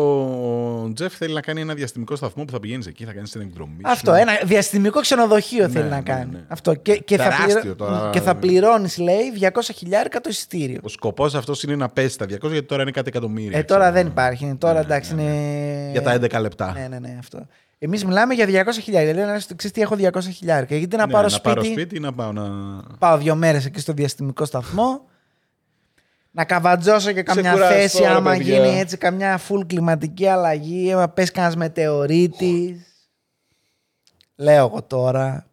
ο 0.84 0.92
Τζεφ 0.92 1.16
θέλει 1.16 1.34
να 1.34 1.40
κάνει 1.40 1.60
ένα 1.60 1.74
διαστημικό 1.74 2.16
σταθμό 2.16 2.44
που 2.44 2.52
θα 2.52 2.60
πηγαίνεις 2.60 2.86
εκεί, 2.86 3.04
θα 3.04 3.12
κάνεις 3.12 3.30
την 3.30 3.40
εκδρομή. 3.40 3.80
σου. 3.84 3.90
Αυτό, 3.92 4.12
ένα 4.12 4.32
διαστημικό 4.44 5.00
ξενοδοχείο 5.00 5.66
Ναι, 5.66 5.72
θέλει 5.72 5.88
να 5.88 5.96
ναι, 5.96 6.02
κάνει. 6.02 6.30
ναι. 6.32 6.44
Αυτό. 6.48 6.74
Και, 6.74 6.96
και, 6.96 7.16
θα, 7.16 7.22
Τεράστιο 7.22 7.60
πληρω... 7.60 7.74
τώρα. 7.74 8.10
και 8.12 8.20
θα 8.20 8.34
πληρώνεις, 8.34 8.98
λέει, 8.98 9.32
200 9.40 9.48
χιλιάρικα 9.74 10.20
το 10.20 10.28
εισιτήριο. 10.28 10.80
Ο 10.82 10.88
σκοπός 10.88 11.34
αυτός 11.34 11.62
είναι 11.62 11.76
να 11.76 11.88
πέσεις 11.88 12.16
τα 12.16 12.24
200 12.24 12.28
γιατί 12.28 12.62
τώρα 12.62 12.82
είναι 12.82 12.90
κάτι 12.90 13.08
εκατομμύρια. 13.08 13.58
Ε, 13.58 13.62
τώρα 13.62 13.80
ξέρω. 13.80 13.94
δεν 13.94 14.06
υπάρχει. 14.06 14.44
Είναι 14.44 14.56
Τώρα 14.56 14.72
Ναι, 14.74 14.80
εντάξει 14.80 15.14
ναι, 15.14 15.22
είναι. 15.22 15.88
Για 15.90 16.02
τα 16.02 16.14
11 16.38 16.40
λεπτά. 16.40 16.72
Ναι, 16.72 16.86
ναι, 16.88 16.98
ναι, 16.98 17.16
αυτό. 17.18 17.46
Εμείς 17.78 18.04
μιλάμε 18.04 18.34
για 18.34 18.46
200 18.64 18.68
χιλιάρια. 18.82 19.12
Λέω 19.14 19.26
να 19.26 19.36
ξέρεις 19.36 19.70
τι 19.72 19.80
έχω 19.80 19.96
200 19.98 20.10
χιλιάρια. 20.34 20.76
Γιατί 20.76 20.96
να, 20.96 21.06
Ναι, 21.06 21.12
πάρω, 21.12 21.22
να 21.24 21.28
σπίτι, 21.28 21.54
πάρω 21.54 21.64
σπίτι 21.64 21.96
ή 21.96 22.00
να 22.00 22.12
πάω 22.12 22.32
να. 22.32 22.44
Πάω 22.98 23.18
δύο 23.18 23.34
μέρες 23.34 23.66
εκεί 23.66 23.80
στο 23.80 23.92
διαστημικό 23.92 24.44
σταθμό. 24.44 25.00
Να 26.38 26.44
καβατζώσω 26.44 27.12
και 27.12 27.22
καμιά 27.22 27.42
Ξεκουραστώ, 27.42 27.74
θέση 27.78 27.98
ρε, 28.02 28.08
άμα 28.08 28.30
παιδιά. 28.30 28.54
γίνει 28.66 28.78
έτσι 28.78 28.96
καμιά 28.96 29.40
full 29.48 29.66
κλιματική 29.66 30.26
αλλαγή. 30.26 30.92
Άμα 30.92 31.08
πες 31.08 31.30
κανένας 31.30 31.56
μετεωρίτης. 31.56 32.80
Λέω 34.36 34.66
εγώ 34.66 34.82
τώρα. 34.82 35.46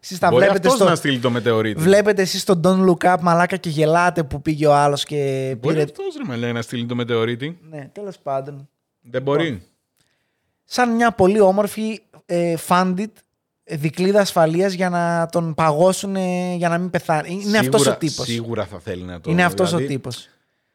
Εσείς 0.00 0.18
τα 0.18 0.28
Μπορεί 0.28 0.42
βλέπετε 0.44 0.66
αυτός 0.68 0.80
στο. 0.80 0.88
να 0.88 0.94
στείλει 0.94 1.18
το 1.18 1.30
μετεωρίτη. 1.30 1.80
Βλέπετε 1.80 2.22
εσείς 2.22 2.44
τον 2.44 2.60
Don't 2.64 2.88
Look 2.90 3.14
Up 3.14 3.16
μαλάκα 3.20 3.56
και 3.56 3.68
γελάτε 3.68 4.22
που 4.22 4.42
πήγε 4.42 4.66
ο 4.66 4.74
άλλος 4.74 5.04
και 5.04 5.54
Μπορεί 5.60 5.74
πήρε. 5.74 5.82
αυτός 5.82 6.16
ρε 6.16 6.24
με 6.24 6.36
λέει 6.36 6.52
να 6.52 6.62
στείλει 6.62 6.86
το 6.86 6.94
μετεωρίτη. 6.94 7.58
Ναι, 7.70 7.88
τέλος 7.92 8.18
πάντων. 8.18 8.68
Δεν 9.00 9.22
μπορεί. 9.22 9.62
Σαν 10.64 10.94
μια 10.94 11.10
πολύ 11.10 11.40
όμορφη 11.40 12.00
ε, 12.26 12.54
funded 12.68 12.96
ε, 12.98 13.04
δικλίδα 13.76 14.20
ασφαλείας 14.20 14.72
για 14.72 14.88
να 14.90 15.28
τον 15.32 15.54
παγώσουν 15.54 16.16
ε, 16.16 16.54
για 16.56 16.68
να 16.68 16.78
μην 16.78 16.90
πεθάνει. 16.90 17.40
Είναι 17.46 17.58
αυτός 17.58 17.86
ο 17.86 17.96
τύπος. 17.96 18.26
Σίγουρα 18.26 18.64
θα 18.66 18.78
θέλει 18.78 19.02
να 19.02 19.20
το 19.20 19.30
Είναι 19.30 19.44
αυτός 19.44 19.68
δηλαδή, 19.68 19.84
ο 19.84 19.88
τύπος. 19.88 20.28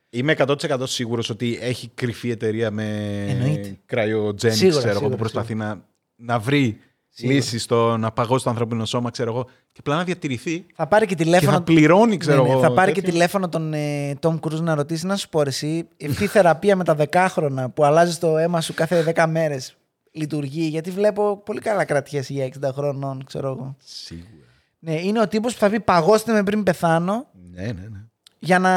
Είμαι 0.10 0.36
100% 0.38 0.56
σίγουρος 0.84 1.30
ότι 1.30 1.58
έχει 1.62 1.92
κρυφή 1.96 2.30
εταιρεία 2.30 2.72
με 2.72 2.86
Εννοείται. 3.30 3.78
cryogenics, 3.94 4.52
Σίγουρα, 4.52 4.78
ξέρω 4.78 4.90
εγώ, 4.90 4.94
σίγουρα, 4.94 5.10
που 5.10 5.16
προσπαθεί 5.16 5.56
να, 5.56 5.82
να 6.16 6.40
βρει 6.40 6.80
Σίγουρα. 7.10 7.36
λύσεις 7.36 7.64
στο 7.64 7.98
να 7.98 8.12
παγώσει 8.12 8.44
το 8.44 8.50
ανθρώπινο 8.50 8.86
σώμα, 8.86 9.10
ξέρω 9.12 9.32
εγώ, 9.32 9.44
και 9.72 9.80
απλά 9.80 9.96
να 9.96 10.04
διατηρηθεί. 10.04 10.66
Θα 10.76 10.88
πάρει 10.88 11.06
και 11.06 11.16
Και 11.16 11.24
τηλέφωνο. 11.24 11.52
θα 11.52 11.62
πληρώνει, 11.62 12.18
ξέρω 12.18 12.42
Ναι, 12.42 12.48
ναι, 12.48 12.54
εγώ. 12.54 12.62
θα 12.62 12.72
πάρει 12.72 12.92
και 12.92 13.00
τέτοιο. 13.00 13.14
τηλέφωνο 13.14 13.50
τον 13.50 13.74
ε, 13.74 14.14
Tom 14.22 14.40
Cruise 14.40 14.60
να 14.62 14.76
ρωτήσει 14.76 15.06
να 15.06 15.16
σου 15.16 15.30
πω 15.30 15.44
ρε, 15.44 15.50
εσύ, 15.50 15.88
αυτή 16.10 16.24
η 16.24 16.28
θεραπεία 16.28 16.76
με 16.76 16.84
τα 16.84 16.96
δεκάχρονα 16.96 17.70
που 17.70 17.84
αλλάζεις 17.86 18.20
το 18.20 18.38
αίμα 18.38 18.62
σου 18.62 18.74
κάθε 18.74 19.14
10 19.16 19.26
μέρες 19.30 19.76
λειτουργεί. 20.18 20.68
Γιατί 20.68 20.92
βλέπω 20.92 21.38
πολύ 21.38 21.60
καλά 21.60 21.86
κρατιέσαι 21.86 22.34
για 22.34 22.50
60 22.62 22.74
χρονών, 22.74 23.24
ξέρω 23.26 23.48
εγώ. 23.48 23.76
Σίγουρα. 23.84 24.46
Ναι, 24.80 25.02
είναι 25.02 25.22
ο 25.22 25.28
τύπος 25.28 25.54
που 25.54 25.60
θα 25.60 25.70
πει 25.70 25.80
παγώστε 25.80 26.32
με 26.32 26.44
πριν 26.44 26.64
πεθάνω 26.64 27.28
Ναι, 27.52 27.62
ναι, 27.62 27.72
ναι. 27.72 28.00
για 28.40 28.60
να 28.60 28.72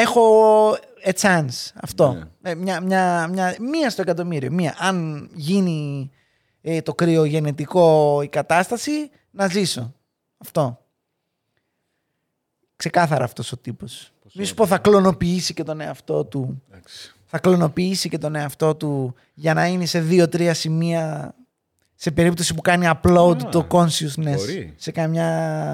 έχω 0.00 0.22
a 1.04 1.12
chance. 1.20 1.70
Αυτό. 1.74 2.12
Ναι. 2.12 2.50
Ε, 2.50 2.54
μια, 2.54 2.80
μια, 2.80 3.28
μια, 3.28 3.56
μία 3.60 3.90
στο 3.90 4.02
εκατομμύριο. 4.02 4.52
Μία. 4.52 4.74
Αν 4.78 5.28
γίνει 5.34 6.10
ε, 6.60 6.82
το 6.82 6.94
κρυογενετικό 6.94 8.20
η 8.22 8.28
κατάσταση, 8.28 9.10
να 9.30 9.48
ζήσω. 9.48 9.94
Αυτό. 10.38 10.84
Ξεκάθαρα 12.76 13.24
αυτός 13.24 13.52
ο 13.52 13.56
τύπος. 13.56 14.12
Μη 14.34 14.44
σου 14.44 14.54
πω 14.54 14.66
θα 14.66 14.78
κλωνοποιήσει 14.78 15.54
και 15.54 15.62
τον 15.62 15.80
εαυτό 15.80 16.24
του. 16.24 16.62
Εντάξει. 16.70 17.15
Θα 17.36 17.48
κλωνοποιήσει 17.48 18.08
και 18.08 18.18
τον 18.18 18.34
εαυτό 18.34 18.74
του 18.74 19.14
για 19.34 19.54
να 19.54 19.66
είναι 19.66 19.86
σε 19.86 20.00
δύο-τρία 20.00 20.54
σημεία 20.54 21.34
σε 21.94 22.10
περίπτωση 22.10 22.54
που 22.54 22.60
κάνει 22.60 22.88
upload 22.94 23.36
Α, 23.44 23.48
το 23.48 23.66
consciousness 23.70 24.36
μπορεί. 24.36 24.74
σε 24.76 24.90
καμιά 24.90 25.28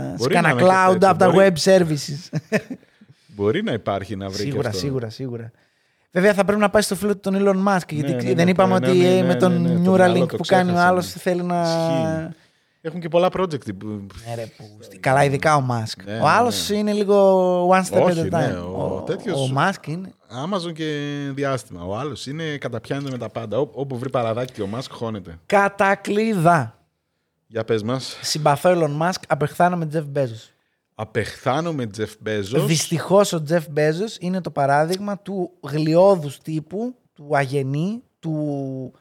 σε 0.09 0.17
Μπορεί 0.17 0.35
κανένα 0.35 0.55
να 0.55 0.61
είναι 0.61 0.71
και 0.71 0.77
cloud 0.77 0.93
τέτοιο, 0.93 1.09
από 1.09 1.19
τα 1.19 1.31
μπορεί. 1.31 1.53
web 1.55 1.71
services. 1.71 2.39
Μπορεί 3.37 3.63
να 3.63 3.73
υπάρχει 3.73 4.17
να 4.17 4.29
βρει 4.29 4.37
και 4.37 4.43
Σίγουρα, 4.51 4.69
αυτό. 4.69 4.81
σίγουρα, 4.81 5.11
σίγουρα. 5.11 5.51
Βέβαια 6.11 6.35
θα 6.35 6.45
πρέπει 6.45 6.61
να 6.61 6.71
πάει 6.71 6.83
στο 6.83 6.95
φίλο 6.97 7.13
του 7.17 7.21
τον 7.21 7.35
Elon 7.39 7.69
Musk. 7.69 7.89
Γιατί 7.89 8.11
ναι, 8.13 8.23
ναι, 8.23 8.35
δεν 8.35 8.45
ναι, 8.45 8.51
είπαμε 8.51 8.79
ναι, 8.79 8.89
ότι 8.89 8.99
ναι, 8.99 9.17
ε, 9.17 9.21
ναι, 9.21 9.27
με 9.27 9.35
τον 9.35 9.53
ναι, 9.63 9.69
ναι, 9.69 9.85
το 9.85 9.91
μυαλό 9.91 10.23
Neuralink 10.23 10.29
το 10.29 10.37
που 10.37 10.45
κάνει 10.47 10.71
ο 10.71 10.73
ξέχασα, 10.73 10.89
άλλος 10.89 11.15
ναι. 11.15 11.21
θέλει 11.21 11.43
να. 11.43 11.61
Ισχύει. 11.63 12.37
Έχουν 12.85 13.01
και 13.01 13.09
πολλά 13.09 13.29
project. 13.33 13.77
που- 13.79 13.87
Ναι, 13.87 14.35
ρε, 14.35 14.47
που... 14.57 14.65
Καλά, 15.01 15.25
ειδικά 15.25 15.57
ο 15.57 15.67
Musk. 15.71 16.05
Ναι, 16.05 16.13
ο 16.13 16.17
ναι, 16.17 16.29
άλλος 16.31 16.69
ναι. 16.71 16.77
είναι 16.77 16.93
λίγο 16.93 17.69
one 17.69 17.83
step 17.85 18.03
Όχι, 18.03 18.21
at 18.21 18.23
a 18.23 18.27
time. 18.27 18.31
ναι, 18.31 18.57
ο 18.59 19.03
τέτοιος- 19.07 19.51
ο 19.51 19.55
Musk 19.57 19.87
είναι. 19.87 20.13
Amazon 20.47 20.73
και 20.73 21.17
διάστημα. 21.35 21.85
Ο 21.85 21.97
άλλος 21.97 22.27
είναι 22.27 22.57
καταπιάνεται 22.57 23.11
με 23.11 23.19
τα 23.19 23.29
πάντα. 23.29 23.59
Ό, 23.59 23.69
όπου 23.73 23.99
βρει 23.99 24.11
παραδάκι 24.11 24.53
και 24.53 24.63
ο 24.63 24.67
Μάσκ 24.67 24.93
χώνεται. 24.93 25.39
Κατακλείδα. 25.47 26.79
Για 27.47 27.65
πες 27.65 27.83
μας. 27.83 28.19
Συμπαθώ 28.23 28.71
Elon 28.75 29.03
Musk, 29.03 29.21
απεχθάνω 29.29 29.77
με 29.77 29.89
Jeff 29.93 30.19
Bezos. 30.19 30.49
Απεχθάνομαι 30.95 31.87
Τζεφ 31.87 32.13
Μπέζο. 32.21 32.65
Δυστυχώς 32.65 33.33
ο 33.33 33.43
Jeff 33.49 33.63
Bezos 33.77 34.21
είναι 34.21 34.41
το 34.41 34.51
παράδειγμα 34.51 35.19
του 35.19 35.51
γλιώδους 35.61 36.39
τύπου, 36.39 36.95
του 37.15 37.29
αγενή, 37.37 38.03
του. 38.19 38.93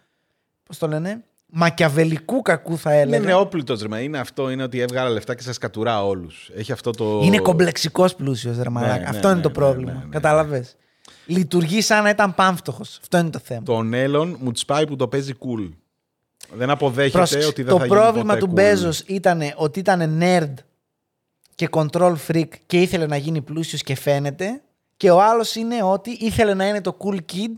Πώς 0.64 0.78
το 0.78 0.88
λένε, 0.88 1.24
μακιαβελικού 1.52 2.42
κακού 2.42 2.78
θα 2.78 2.92
Είναι 2.94 3.02
έλεγα. 3.02 3.20
νεόπλουτο 3.26 3.76
ρε. 3.92 4.00
Είναι 4.02 4.18
αυτό. 4.20 4.50
Είναι 4.50 4.64
ότι 4.64 4.80
έβγαλε 4.80 5.10
λεφτά 5.10 5.36
και 5.36 5.42
σας 5.42 5.58
κατουρά 5.58 6.06
όλους. 6.06 6.50
Έχει 6.56 6.72
αυτό 6.72 6.92
το. 6.92 7.20
Είναι 7.24 7.38
κομπλεξικός 7.38 8.16
πλούσιος, 8.16 8.58
ρε 8.58 8.70
μαλάκα. 8.70 8.98
ναι, 9.00 9.08
Αυτό 9.10 9.28
ναι, 9.28 9.34
είναι 9.34 9.42
το 9.42 9.48
ναι, 9.48 9.54
πρόβλημα. 9.54 9.92
ναι, 9.92 9.98
ναι, 9.98 10.04
ναι. 10.04 10.10
Κατάλαβες. 10.12 10.76
Λειτουργεί 11.26 11.82
σαν 11.82 12.04
να 12.04 12.10
ήταν 12.10 12.36
πάμφτωχος. 12.36 12.98
Αυτό 13.02 13.18
είναι 13.18 13.30
το 13.30 13.40
θέμα. 13.44 13.62
Τον 13.64 13.94
Έλλον 13.94 14.38
μου 14.40 14.52
τσπάει 14.52 14.88
που 14.88 14.96
το 14.96 15.08
παίζει 15.08 15.34
cool. 15.40 15.70
Δεν 16.54 16.70
αποδέχεται 16.70 17.18
Πρόσεξε, 17.18 17.48
ότι 17.48 17.64
δεν 17.64 17.72
το 17.72 17.78
θα 17.80 17.86
γίνει 17.86 17.98
πρόβλημα 18.00 18.28
ποτέ 18.34 18.40
του 18.40 18.52
cool. 18.52 18.54
Μπέζος 18.54 19.00
ήταν 19.00 19.42
ότι 19.56 19.80
ήταν 19.80 20.20
nerd 20.22 20.54
και 21.56 21.68
control 21.72 22.16
freak 22.28 22.48
και 22.66 22.82
ήθελε 22.82 23.06
να 23.06 23.18
γίνει 23.18 23.42
πλούσιος 23.42 23.82
και 23.84 23.96
φαίνεται. 23.96 24.62
Και 24.98 25.12
ο 25.12 25.22
άλλος 25.22 25.56
είναι 25.56 25.84
ότι 25.84 26.12
ήθελε 26.12 26.54
να 26.54 26.68
είναι 26.68 26.82
το 26.82 26.98
cool 27.00 27.16
kid. 27.16 27.54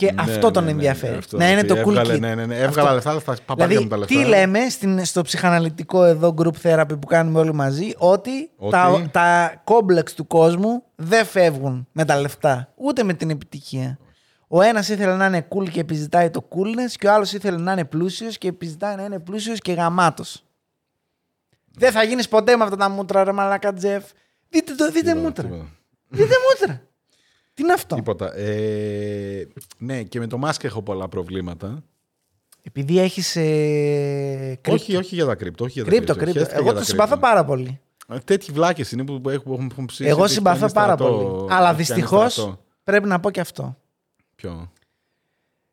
Και 0.00 0.12
Ναι, 0.12 0.22
αυτό 0.22 0.50
τον 0.50 0.64
ναι, 0.64 0.68
ναι, 0.70 0.74
ενδιαφέρει. 0.76 1.16
αυτό, 1.16 1.36
να 1.36 1.50
είναι 1.50 1.58
ότι 1.58 1.66
το 1.68 1.74
cool 1.74 1.78
έβγαλε, 1.78 2.14
kid. 2.14 2.20
Ναι, 2.20 2.34
ναι, 2.34 2.46
ναι. 2.46 2.56
Έβγαλα 2.58 2.90
Αυτό. 2.90 3.10
λεφτά 3.12 3.34
στα 3.34 3.42
παπάρια 3.44 3.66
Δηλαδή, 3.66 3.84
μου 3.84 3.90
τα 3.90 3.96
λεφτά. 3.96 4.14
τι 4.14 4.24
λέμε 4.24 4.68
στην, 4.68 5.04
στο 5.04 5.22
ψυχαναλυτικό 5.22 6.04
εδώ 6.04 6.34
group 6.38 6.52
therapy 6.62 7.00
που 7.00 7.06
κάνουμε 7.06 7.38
όλοι 7.38 7.54
μαζί, 7.54 7.92
ότι, 7.98 8.50
Ότι; 8.56 8.70
τα, 8.70 9.08
τα 9.10 9.54
κόμπλεξ 9.64 10.14
του 10.14 10.26
κόσμου 10.26 10.82
δεν 10.96 11.24
φεύγουν 11.26 11.88
με 11.92 12.04
τα 12.04 12.20
λεφτά, 12.20 12.72
ούτε 12.76 13.02
με 13.02 13.12
την 13.12 13.30
επιτυχία. 13.30 13.98
Ο 14.48 14.60
ένας 14.62 14.88
ήθελε 14.88 15.14
να 15.16 15.26
είναι 15.26 15.46
cool 15.48 15.68
και 15.70 15.80
επιζητάει 15.80 16.30
το 16.30 16.48
coolness 16.50 16.92
και 16.98 17.06
ο 17.06 17.12
άλλος 17.12 17.32
ήθελε 17.32 17.56
να 17.56 17.72
είναι 17.72 17.84
πλούσιος 17.84 18.38
και 18.38 18.48
επιζητάει 18.48 18.96
να 18.96 19.02
είναι 19.04 19.18
πλούσιος 19.18 19.58
και 19.58 19.72
γαμάτος. 19.72 20.44
Δεν 21.72 21.92
θα 21.92 22.02
γίνεις 22.02 22.28
ποτέ 22.28 22.56
με 22.56 22.64
αυτά 22.64 22.76
τα 22.76 22.88
μούτρα 22.88 23.24
ρε 23.24 23.32
μαλάκα 23.32 23.72
Τζεφ. 23.72 24.04
Δείτε, 24.48 24.74
το, 24.74 24.86
δείτε 24.86 25.00
Τίποτα, 25.00 25.20
μούτρα. 25.20 25.44
τίποτα. 25.44 25.66
Δείτε 26.08 26.34
μούτρα. 26.50 26.80
Τι 27.54 27.62
είναι 27.62 27.72
αυτό; 27.72 27.94
Τίποτα. 27.94 28.36
Ε, 28.36 29.48
ναι, 29.78 30.02
και 30.02 30.18
με 30.18 30.26
το 30.26 30.38
Μάσκ 30.38 30.64
έχω 30.64 30.82
πολλά 30.82 31.08
προβλήματα. 31.08 31.82
Επειδή 32.62 32.98
έχεις 33.00 33.36
ε, 33.36 34.58
κρύπτο. 34.60 34.72
Όχι, 34.72 34.96
όχι 34.96 35.14
για 35.14 35.26
τα 35.26 35.34
κρύπτο. 35.34 35.64
Όχι 35.64 35.72
για 35.72 35.84
τα 35.84 35.90
κρύπτο, 35.90 36.14
κρύπτο. 36.14 36.24
κρύπτο. 36.32 36.38
Χαίρεστηκα 36.50 36.58
Εγώ 36.60 36.64
για 36.64 36.72
το 36.72 36.78
τα 36.78 36.84
συμπαθώ 36.84 37.10
κρύπτο. 37.10 37.26
πάρα 37.28 37.44
πολύ. 37.44 37.80
Ε, 38.08 38.18
Τέτοιοι 38.18 38.52
βλάκες 38.52 38.92
είναι 38.92 39.04
που 39.04 39.28
έχουν, 39.30 39.52
έχουν, 39.52 39.68
έχουν 39.70 39.86
ψήσει. 39.86 40.08
Εγώ 40.08 40.22
ότι 40.22 40.32
συμπαθώ 40.32 40.56
φτάνει 40.68 40.72
πάρα 40.72 40.92
στρατό, 40.94 41.12
πολύ. 41.12 41.24
ότι 41.42 41.52
Αλλά 41.52 41.62
φτάνει 41.66 41.76
δυστυχώς 41.76 42.32
στρατό. 42.32 42.58
πρέπει 42.84 43.08
να 43.08 43.20
πω 43.20 43.30
και 43.30 43.40
αυτό. 43.40 43.76
Ποιο; 44.36 44.72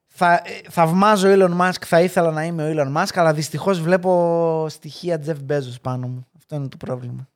Θα, 0.08 0.34
ε, 0.34 0.42
θαυμάζω 0.70 1.28
Elon 1.32 1.58
Musk, 1.62 1.82
θα 1.86 2.02
ήθελα 2.02 2.32
να 2.32 2.44
είμαι 2.46 2.70
ο 2.70 2.74
Elon 2.76 2.98
Musk, 3.02 3.12
αλλά 3.14 3.34
δυστυχώς 3.34 3.82
βλέπω 3.82 4.66
στοιχεία 4.70 5.24
Jeff 5.26 5.52
Bezos 5.52 5.76
πάνω 5.82 6.08
μου. 6.08 6.28
Αυτό 6.38 6.56
είναι 6.56 6.68
το 6.68 6.78
πρόβλημα. 6.78 7.30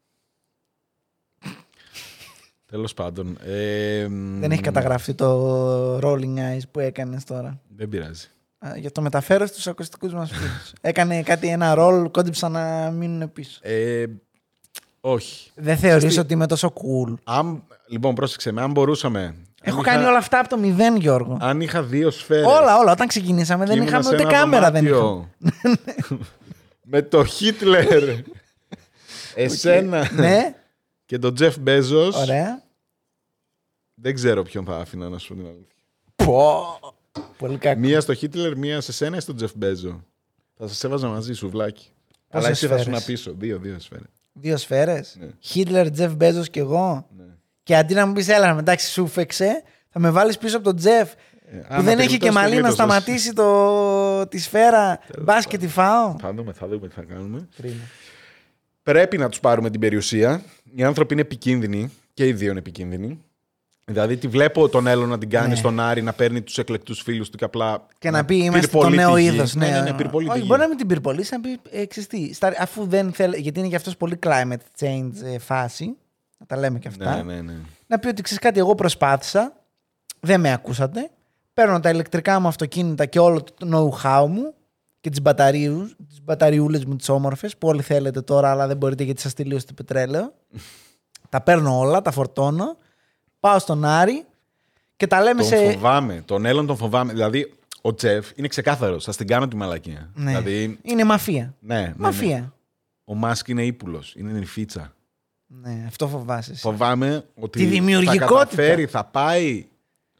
Τέλος 2.71 2.93
πάντων. 2.93 3.37
Ε, 3.45 4.07
Δεν 4.39 4.51
έχει 4.51 4.61
καταγραφεί 4.61 5.13
το 5.13 5.97
Rolling 5.97 6.37
Eyes 6.37 6.61
που 6.71 6.79
έκανες 6.79 7.23
τώρα. 7.23 7.59
Δεν 7.75 7.89
πειράζει. 7.89 8.27
Α, 8.59 8.69
Για 8.77 8.91
το 8.91 9.01
μεταφέρω 9.01 9.45
στους 9.45 9.67
ακουστικούς 9.67 10.13
μας 10.13 10.31
φίλους. 10.31 10.73
έκανε 10.81 11.21
κάτι, 11.23 11.47
ένα 11.47 11.73
ρολ, 11.73 12.11
κόντυψαν 12.11 12.51
να 12.51 12.91
μείνουν 12.91 13.31
πίσω. 13.33 13.59
Ε, 13.61 14.05
όχι. 15.01 15.51
Δεν 15.55 15.77
θεωρείς 15.77 15.97
Ξέρεις 15.97 16.13
τι; 16.15 16.19
ότι 16.21 16.33
είμαι 16.33 16.47
τόσο 16.47 16.73
cool; 16.75 17.13
Αν, 17.23 17.63
λοιπόν, 17.87 18.15
πρόσεξε 18.15 18.51
με. 18.51 18.61
Αν 18.61 18.71
μπορούσαμε. 18.71 19.35
Έχω 19.63 19.77
αν 19.77 19.83
κάνει 19.83 19.99
είχα- 19.99 20.09
όλα 20.09 20.17
αυτά 20.17 20.39
από 20.39 20.49
το 20.49 20.57
μηδέν, 20.57 20.95
Γιώργο. 20.95 21.37
Αν 21.41 21.61
είχα 21.61 21.83
δύο 21.83 22.11
σφαίρες 22.11 22.45
Όλα, 22.45 22.77
όλα. 22.77 22.91
Όταν 22.91 23.07
ξεκινήσαμε 23.07 23.63
και 23.63 23.69
δεν 23.69 23.77
ήμουν 23.77 23.87
είχαμε 23.89 24.03
σε 24.03 24.13
ούτε 24.13 24.21
ένα 24.21 24.31
κάμερα. 24.31 24.71
Δεν 24.71 24.85
δωμάτιο 24.87 25.29
είχαμε. 25.43 25.77
με 26.93 27.01
το 27.01 27.23
Χίτλερ, 27.25 28.03
εσένα 29.35 30.09
ναι, 30.15 30.55
και 31.11 31.19
τον 31.19 31.35
Τζεφ 31.35 31.57
Μπέζος, 31.59 32.15
ωραία. 32.15 32.63
δεν 33.93 34.13
ξέρω 34.13 34.43
ποιον 34.43 34.65
θα 34.65 34.77
άφηνα 34.77 35.09
να 35.09 35.17
σου 35.17 35.27
πω 35.27 35.33
την 35.33 35.45
αλήθεια. 35.45 35.83
Πω. 36.15 36.65
Πολύ 37.37 37.57
κακό. 37.57 37.79
Μία 37.79 38.01
στο 38.01 38.13
Χίτλερ, 38.13 38.57
μία 38.57 38.81
σε 38.81 38.91
σένα 38.91 39.17
ή 39.17 39.19
στον 39.19 39.35
Τζεφ 39.35 39.51
Μπέζο; 39.55 40.03
Θα 40.57 40.67
σα 40.67 40.87
έβαζα 40.87 41.07
μαζί 41.07 41.33
σου, 41.33 41.49
βλάκι. 41.49 41.89
Αλλά 42.29 42.47
Πόσες 42.47 42.63
εσύ 42.63 42.67
θα 42.67 42.77
σου 42.77 42.83
σφαίρες; 42.83 42.99
να 42.99 43.05
πίσω. 43.05 43.33
Δύο, 43.37 43.57
δύο 43.57 43.79
σφαίρες. 43.79 44.09
Δύο 44.33 44.57
σφαίρες; 44.57 45.17
Ναι. 45.19 45.27
Χίτλερ, 45.39 45.91
Τζεφ 45.91 46.13
Μπέζος 46.13 46.49
και 46.49 46.59
εγώ; 46.59 47.07
Ναι. 47.17 47.23
Και 47.63 47.75
αντί 47.75 47.93
να 47.93 48.07
μου 48.07 48.13
πεις, 48.13 48.27
έλα, 48.27 48.57
εντάξει, 48.59 48.91
σου 48.91 49.07
φέξε, 49.07 49.63
θα 49.89 49.99
με 49.99 50.09
βάλεις 50.11 50.37
πίσω 50.37 50.55
από 50.55 50.65
τον 50.65 50.75
Τζεφ. 50.75 51.11
Ε, 51.45 51.75
που 51.75 51.81
δεν 51.81 51.99
έχει 51.99 52.17
και 52.17 52.31
μαλλί 52.31 52.61
να 52.61 52.69
σταματήσει 52.69 53.33
το... 53.33 54.27
τη 54.27 54.37
σφαίρα. 54.39 54.99
Μπας 55.19 55.45
και 55.45 55.57
τη 55.57 55.67
φάω. 55.67 56.15
Θα 56.19 56.33
δούμε, 56.33 56.53
θα 56.53 56.67
δούμε 56.67 56.87
τι 56.87 56.93
θα 56.93 57.03
κάνουμε. 57.03 57.47
Κρίμα. 57.55 57.83
Πρέπει 58.83 59.17
να 59.17 59.29
τους 59.29 59.39
πάρουμε 59.39 59.69
την 59.69 59.79
περιουσία. 59.79 60.43
Οι 60.75 60.83
άνθρωποι 60.83 61.13
είναι 61.13 61.21
επικίνδυνοι 61.21 61.91
και 62.13 62.27
οι 62.27 62.33
δύο 62.33 62.49
είναι 62.49 62.59
επικίνδυνοι. 62.59 63.19
Δηλαδή, 63.85 64.17
τη 64.17 64.27
βλέπω 64.27 64.69
τον 64.69 64.87
Έλλο 64.87 65.05
να 65.05 65.17
την 65.17 65.29
κάνει 65.29 65.49
Ναι. 65.49 65.55
στον 65.55 65.79
Άρη 65.79 66.01
να 66.01 66.13
παίρνει 66.13 66.41
τους 66.41 66.57
εκλεκτούς 66.57 67.01
φίλους 67.01 67.29
του 67.29 67.37
και 67.37 67.43
απλά. 67.43 67.87
Και 67.97 68.09
να 68.09 68.25
πει 68.25 68.35
είμαστε 68.35 68.67
το 68.67 68.77
πυρπολεί 68.77 68.95
νέο 68.95 69.15
τη 69.15 69.21
γη. 69.21 69.27
είδος. 69.27 69.55
Ναι, 69.55 69.69
ναι, 69.69 69.81
ναι, 69.81 69.93
πυρπολεί 69.93 70.25
τη 70.25 70.31
Όχι, 70.31 70.39
γη. 70.41 70.45
μπορεί 70.47 70.59
να 70.61 70.67
μην 70.67 70.77
την 70.77 70.87
πυρπολίσει, 70.87 71.33
να 71.33 71.39
πει 71.41 71.59
ε, 71.71 71.85
ξέρεις 71.85 72.09
τι, 72.09 72.33
στα- 72.33 72.53
αφού 72.59 72.85
δεν 72.85 73.13
θέλει. 73.13 73.37
Γιατί 73.39 73.59
είναι 73.59 73.67
για 73.67 73.77
αυτός 73.77 73.97
πολύ 73.97 74.19
climate 74.23 74.85
change 74.85 75.11
ε, 75.23 75.39
φάση. 75.39 75.95
Να 76.37 76.45
τα 76.45 76.57
λέμε 76.57 76.79
και 76.79 76.87
αυτά. 76.87 77.15
Ναι, 77.23 77.33
ναι, 77.33 77.41
ναι. 77.41 77.53
Να 77.87 77.99
πει 77.99 78.07
ότι 78.07 78.21
ξέρεις 78.21 78.43
κάτι, 78.43 78.59
εγώ 78.59 78.75
προσπάθησα. 78.75 79.53
Δεν 80.19 80.39
με 80.39 80.51
ακούσατε. 80.53 81.09
Παίρνω 81.53 81.79
τα 81.79 81.89
ηλεκτρικά 81.89 82.39
μου 82.39 82.47
αυτοκίνητα 82.47 83.05
και 83.05 83.19
όλο 83.19 83.43
το 83.57 83.67
know-how 84.03 84.25
μου 84.29 84.53
και 85.01 85.09
τις 85.09 85.21
τις 86.07 86.21
μπαταριούλες 86.23 86.85
μου 86.85 86.95
τις 86.95 87.09
όμορφες 87.09 87.57
που 87.57 87.67
όλοι 87.67 87.81
θέλετε 87.81 88.21
τώρα, 88.21 88.51
αλλά 88.51 88.67
δεν 88.67 88.77
μπορείτε 88.77 89.03
γιατί 89.03 89.21
σας 89.21 89.33
τελείωσε 89.33 89.65
το 89.65 89.73
πετρέλαιο. 89.73 90.33
τα 91.29 91.41
παίρνω 91.41 91.77
όλα, 91.79 92.01
τα 92.01 92.11
φορτώνω. 92.11 92.77
Πάω 93.39 93.59
στον 93.59 93.85
Άρη 93.85 94.25
και 94.95 95.07
τα 95.07 95.21
λέμε 95.21 95.41
Τον 95.41 95.49
σε. 95.49 95.71
φοβάμαι. 95.71 96.21
Τον 96.25 96.45
Έλλον 96.45 96.65
τον 96.65 96.77
φοβάμαι. 96.77 97.13
Δηλαδή, 97.13 97.53
ο 97.81 97.93
Τζεφ 97.93 98.29
είναι 98.35 98.47
ξεκάθαρο. 98.47 98.99
Θα 98.99 99.13
την 99.13 99.27
κάνω 99.27 99.47
τη 99.47 99.55
μαλακία. 99.55 100.11
Ναι. 100.13 100.25
Δηλαδή, 100.29 100.79
Είναι 100.81 101.03
μαφία. 101.03 101.55
ναι, 101.59 101.75
ναι, 101.75 101.81
ναι. 101.81 101.93
Μαφία. 101.97 102.53
Ο 103.05 103.15
Μάσκ 103.15 103.47
είναι 103.47 103.65
ύπουλος. 103.65 104.13
Είναι 104.17 104.31
νυφίτσα. 104.31 104.93
Ναι, 105.47 105.83
αυτό 105.87 106.07
φοβάσαι. 106.07 106.51
εσύ. 106.51 106.61
Φοβάμαι 106.61 107.25
ότι 107.35 107.59
Τη 107.59 107.65
δημιουργικότητα. 107.65 108.25
θα 108.27 108.33
καταφέρει, 108.33 108.85
θα 108.85 109.05
πάει 109.05 109.67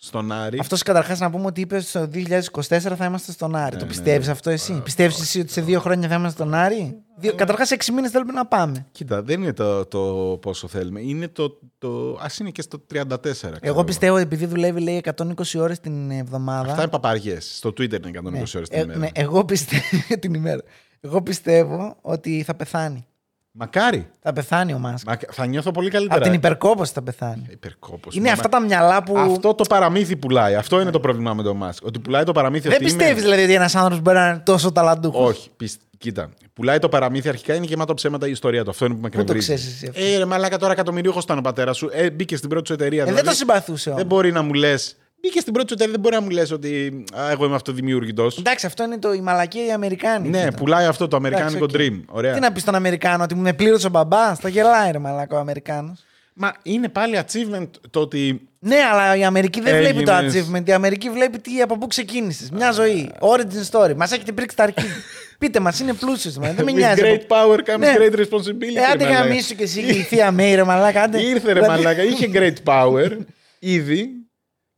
στον 0.04 0.32
Άρη. 0.32 0.60
Αυτός 0.60 0.84
καταρχάς 0.84 1.20
να 1.20 1.30
πούμε 1.32 1.46
ότι 1.46 1.62
είπες 1.62 1.96
ότι 1.96 2.24
στο 2.26 2.52
2024 2.68 2.80
θα 2.98 3.06
είμαστε 3.06 3.32
στον 3.32 3.56
Άρη. 3.56 3.74
Ναι, 3.74 3.80
το 3.80 3.86
ναι, 3.86 3.92
πιστεύεις 3.92 4.26
ναι. 4.26 4.32
αυτό 4.32 4.50
εσύ; 4.50 4.82
Πιστεύεις 4.84 5.20
εσύ 5.20 5.40
ότι 5.40 5.52
σε 5.52 5.62
δύο 5.62 5.80
χρόνια 5.80 6.08
θα 6.08 6.16
είμαστε 6.16 6.44
στον 6.44 6.54
Άρη; 6.54 6.96
Δύο... 7.18 7.34
Καταρχάς, 7.36 7.72
έξι 7.72 7.92
μήνες 7.92 8.12
θέλουμε 8.12 8.32
να 8.32 8.46
πάμε. 8.46 8.86
Κοίτα, 8.92 9.22
δεν 9.24 9.42
είναι 9.42 9.54
το, 9.54 9.86
το 9.86 10.38
πόσο 10.42 10.68
θέλουμε. 10.68 11.02
Είναι 11.02 11.28
το, 11.28 11.60
το. 11.78 12.12
Α 12.14 12.26
είναι 12.42 12.50
και 12.50 12.62
στο 12.62 12.86
34. 12.94 13.08
ξέρω 13.22 13.56
Εγώ 13.62 13.84
πιστεύω 13.84 14.18
επειδή 14.18 14.46
δουλεύει 14.46 14.82
λέει 14.82 15.04
120 15.16 15.34
ώρες 15.58 15.80
την 15.80 16.12
εβδομάδα. 16.12 16.70
Αυτά 16.70 16.82
είναι 16.82 16.92
παπαριές. 16.92 17.56
Στο 17.56 17.70
Twitter 17.70 18.06
είναι 18.08 18.20
120 18.20 18.32
Ναι. 18.32 18.40
ώρες 18.40 18.70
την 18.70 18.78
Ε, 18.80 18.82
ημέρα. 18.82 18.98
ναι, 19.00 19.08
εγώ 19.14 19.46
πιστεύω 19.46 19.84
την 20.22 20.34
ημέρα. 20.34 20.62
Εγώ 21.02 21.22
πιστεύω 21.22 21.98
ότι 22.02 22.44
θα 22.46 22.56
πεθάνει. 22.56 23.06
Μακάρι. 23.54 24.08
Θα 24.22 24.34
πεθάνει 24.34 24.74
ο 24.74 24.78
Μάσκ. 24.80 25.08
Μα, 25.08 25.18
θα 25.32 25.46
νιώθω 25.46 25.72
πολύ 25.72 25.90
καλύτερα. 25.90 26.16
Από 26.16 26.24
την 26.26 26.34
υπερκόπωση 26.34 26.94
θα 26.94 27.02
πεθάνει. 27.02 27.46
Υπερκόπος. 27.50 28.16
Είναι 28.16 28.28
Μα- 28.28 28.34
αυτά 28.34 28.50
τα 28.50 28.60
μυαλά 28.62 29.04
που. 29.04 29.18
Αυτό 29.18 29.54
το 29.54 29.64
παραμύθι 29.70 30.16
πουλάει. 30.16 30.56
Αυτό 30.56 30.82
είναι 30.82 30.92
το 30.92 31.00
πρόβλημα 31.00 31.34
με 31.34 31.44
τον 31.44 31.58
Μάσκ. 31.58 31.86
Ότι 31.86 32.00
πουλάει 32.00 32.24
το 32.24 32.32
παραμύθι 32.32 32.68
Δεν 32.68 32.74
ότι 32.74 32.84
είμαι- 32.84 32.94
πιστεύεις 32.94 33.24
δηλαδή 33.24 33.44
ότι 33.44 33.54
ένας 33.54 33.76
άνθρωπος 33.76 34.02
μπορεί 34.02 34.18
να 34.18 34.28
είναι 34.30 34.42
τόσο 34.46 34.72
ταλαντούχος; 34.72 35.30
Όχι. 35.30 35.50
Πισ... 35.58 35.78
Κοίτα. 35.98 36.30
Πουλάει 36.54 36.80
το 36.80 36.90
παραμύθι 36.90 37.30
αρχικά 37.30 37.54
είναι 37.56 37.66
γεμάτο 37.66 37.94
ψέματα 37.94 38.28
η 38.28 38.32
ιστορία 38.32 38.64
του. 38.64 38.70
Αυτό 38.70 38.86
είναι 38.86 38.94
που 38.94 39.02
με 39.02 39.10
Πού 39.10 39.18
το 39.18 39.24
εκνευρίζει. 39.24 39.54
ξέρεις 39.54 39.74
εσύ 39.76 39.88
αυτό. 39.88 40.02
Ε, 40.04 40.18
ρε, 40.18 40.26
μαλάκα 40.26 40.58
τώρα 40.58 40.72
εκατομμυρίουχος 40.72 41.24
ήταν 41.24 41.38
ο 41.38 41.42
πατέρας 41.42 41.78
σου. 41.78 41.90
Ε, 41.94 42.10
μπήκες 42.10 42.38
στην 42.38 42.50
πρώτη 42.50 42.68
σου 42.68 42.74
εταιρεία. 42.74 43.02
Ε, 43.02 43.06
δεν 43.06 43.14
δηλαδή, 43.14 43.30
το 43.30 43.36
συμπαθούσε 43.36 43.90
δεν 43.90 43.94
όμως. 44.00 44.08
μπορεί 44.08 44.32
να 44.32 44.42
μου 44.42 44.54
λες. 44.54 44.96
Μπήκε 45.22 45.40
στην 45.40 45.54
πρώτη 45.54 45.68
σου 45.68 45.74
εταιρεία, 45.74 45.92
δεν 45.94 46.02
μπορεί 46.02 46.16
να 46.16 46.22
μου 46.22 46.30
λες 46.30 46.52
ότι 46.52 47.04
α, 47.20 47.32
εγώ 47.32 47.46
είμαι 47.46 47.56
αυτοδημιούργητος. 47.56 48.38
Εντάξει, 48.38 48.66
αυτό 48.66 48.84
είναι 48.84 48.98
το, 48.98 49.14
η 49.14 49.22
μαλακία 49.22 49.66
η 49.66 49.72
Αμερικάνη. 49.72 50.30
Ναι, 50.30 50.52
πουλάει 50.52 50.86
αυτό 50.86 51.08
το 51.08 51.16
αμερικάνικο 51.16 51.64
Εντάξει, 51.66 51.84
οκ. 51.92 51.92
dream. 51.94 52.04
Ωραία. 52.16 52.34
Τι 52.34 52.40
να 52.40 52.52
πεις 52.52 52.62
στον 52.62 52.76
Αμερικάνο, 52.76 53.24
ότι 53.24 53.36
μου 53.36 53.42
με 53.42 53.54
πλήρωσε 53.54 53.88
ο 53.88 53.90
μπαμπάς. 53.90 54.40
Τα 54.40 54.50
γελάει 54.50 54.92
ρε 54.92 55.00
μαλακό 55.00 55.36
ο 55.38 55.40
Αμερικάνος. 55.40 56.04
Μα 56.34 56.52
είναι 56.64 56.90
πάλι 56.90 57.20
achievement 57.26 57.68
το 57.90 58.00
ότι. 58.00 58.42
Ναι, 58.60 58.76
αλλά 58.92 59.16
η 59.16 59.24
Αμερική 59.24 59.62
δεν 59.62 59.78
βλέπει 59.78 60.04
το 60.04 60.12
Έγινες. 60.12 60.46
achievement. 60.50 60.68
Η 60.68 60.72
Αμερική 60.74 61.10
βλέπει 61.10 61.40
τι, 61.40 61.62
από 61.62 61.78
πού 61.78 61.88
ξεκίνησες. 61.88 62.50
Μια 62.50 62.72
ζωή. 62.72 63.12
Origin 63.20 63.70
story. 63.80 63.96
Μας 63.96 64.12
έχετε 64.12 64.32
πρίξει 64.32 64.56
τα 64.56 64.64
αρχή. 64.64 64.86
Πείτε 65.40 65.60
μας, 65.60 65.80
είναι 65.80 65.94
πλούσιος. 65.94 66.34
Δεν 66.38 66.56
με 66.58 66.64
With 66.72 66.74
νοιάζει. 66.76 67.02
great 67.04 67.36
power 67.36 67.58
comes 67.58 67.80
Ναι. 67.80 67.94
great 67.98 68.16
responsibility. 68.20 68.76
Ε, 68.76 68.84
άντε 68.92 69.04
ρε 69.04 69.10
μαλάκα. 69.10 69.24
γαμίσου 69.28 69.56
και 69.56 69.64
εσύ 69.64 69.84
και 69.84 69.92
η 69.92 70.02
θεία 70.02 70.32
Μέη, 70.32 70.56
ρε 70.56 70.64
μαλάκα. 70.64 71.02
άντε. 71.02 71.22
Ήρθε 71.22 71.54
ρε 71.54 71.60
Δηλαδή- 71.60 71.84
μαλάκα, 71.84 72.04
είχε 72.04 72.30
great 72.34 72.56
power 72.72 73.18
ήδη 73.60 74.10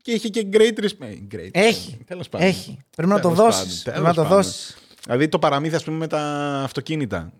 και 0.04 0.12
είχε 0.12 0.28
και 0.28 0.48
great 0.54 0.80
respect. 0.80 1.36
Great. 1.36 1.50
Έχει. 1.52 1.98
Τέλος 2.08 2.30
πάντων. 2.30 2.48
Έχει. 2.48 2.78
Πρέπει 2.96 3.10
να 3.12 3.20
το 3.20 3.30
Τέλος 3.30 3.38
δώσεις. 3.44 3.60
πάντων, 3.64 3.82
Πρέπει 3.84 3.98
τέλος 4.00 4.08
να 4.08 4.14
το 4.14 4.22
πάντων. 4.22 4.38
δώσεις. 4.38 4.76
Δηλαδή 5.04 5.28
το 5.28 5.40
παραμύθι, 5.40 5.76
ας 5.76 5.84
πούμε, 5.84 5.98
με 5.98 6.08
τα 6.08 6.20
αυτοκίνητα. 6.64 7.32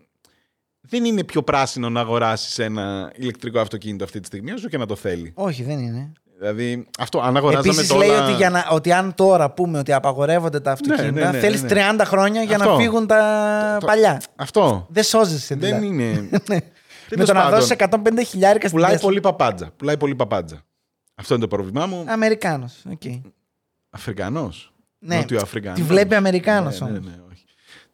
Δεν 0.80 1.04
είναι 1.04 1.24
πιο 1.24 1.42
πράσινο 1.42 1.90
να 1.90 2.00
αγοράσεις 2.00 2.58
ένα 2.58 3.12
ηλεκτρικό 3.16 3.60
αυτοκίνητο 3.60 4.04
αυτή 4.04 4.20
τη 4.20 4.26
στιγμή, 4.26 4.52
όσο 4.52 4.68
και 4.68 4.78
να 4.78 4.86
το 4.86 4.96
θέλει. 4.96 5.32
Όχι, 5.34 5.62
δεν 5.62 5.78
είναι. 5.78 6.12
Δηλαδή, 6.38 6.86
αυτό 6.98 7.20
αν 7.20 7.36
αγοράζαμε 7.36 7.68
Επίσης 7.68 7.88
τώρα. 7.88 8.06
λέει 8.06 8.16
ότι, 8.16 8.32
για 8.32 8.50
να, 8.50 8.66
ότι 8.70 8.92
αν 8.92 9.14
τώρα 9.14 9.50
πούμε 9.50 9.78
ότι 9.78 9.92
απαγορεύονται 9.92 10.60
τα 10.60 10.72
αυτοκίνητα, 10.72 11.10
ναι, 11.26 11.30
ναι, 11.30 11.38
θέλεις 11.38 11.62
ναι. 11.62 11.68
30 11.68 12.00
χρόνια 12.04 12.42
για 12.42 12.56
να 12.56 12.64
Αυτό. 12.64 12.76
φύγουν 12.76 13.06
τα 13.06 13.76
Το- 13.80 13.86
παλιά. 13.86 14.20
Αυτό. 14.36 14.86
Δεν 14.90 15.02
σώζεσαι 15.04 15.54
Δεν 15.54 15.68
δηλαδή. 15.80 15.86
είναι. 15.86 16.28
Με 16.48 16.62
Τέλος 17.08 17.26
το 17.26 17.32
να 17.34 17.42
πάντων, 17.42 17.58
δώσεις 17.58 17.76
150 17.78 18.24
χιλιάρικα 18.26 18.68
στην 18.68 18.78
Πουλάει 18.80 18.96
Tesla. 18.96 19.00
πολύ 19.00 19.20
παπάντζα. 19.20 19.70
Πουλάει 19.76 19.96
πολύ 19.96 20.14
παπάντζα. 20.14 20.64
Αυτό 21.14 21.34
είναι 21.34 21.42
το 21.42 21.48
πρόβλημά 21.56 21.86
μου. 21.86 22.04
Αμερικάνος. 22.08 22.82
Okay. 22.98 23.20
Αφρικανός. 23.90 24.72
Ναι. 24.98 25.16
Νότιο 25.16 25.40
Αφρικανός. 25.40 25.78
Τη 25.78 25.84
βλέπει 25.84 26.14
Αμερικάνος 26.14 26.80
Ναι, 26.80 26.86
ναι, 26.90 26.98
όμως. 26.98 27.06
ναι, 27.10 27.16
όχι. 27.32 27.44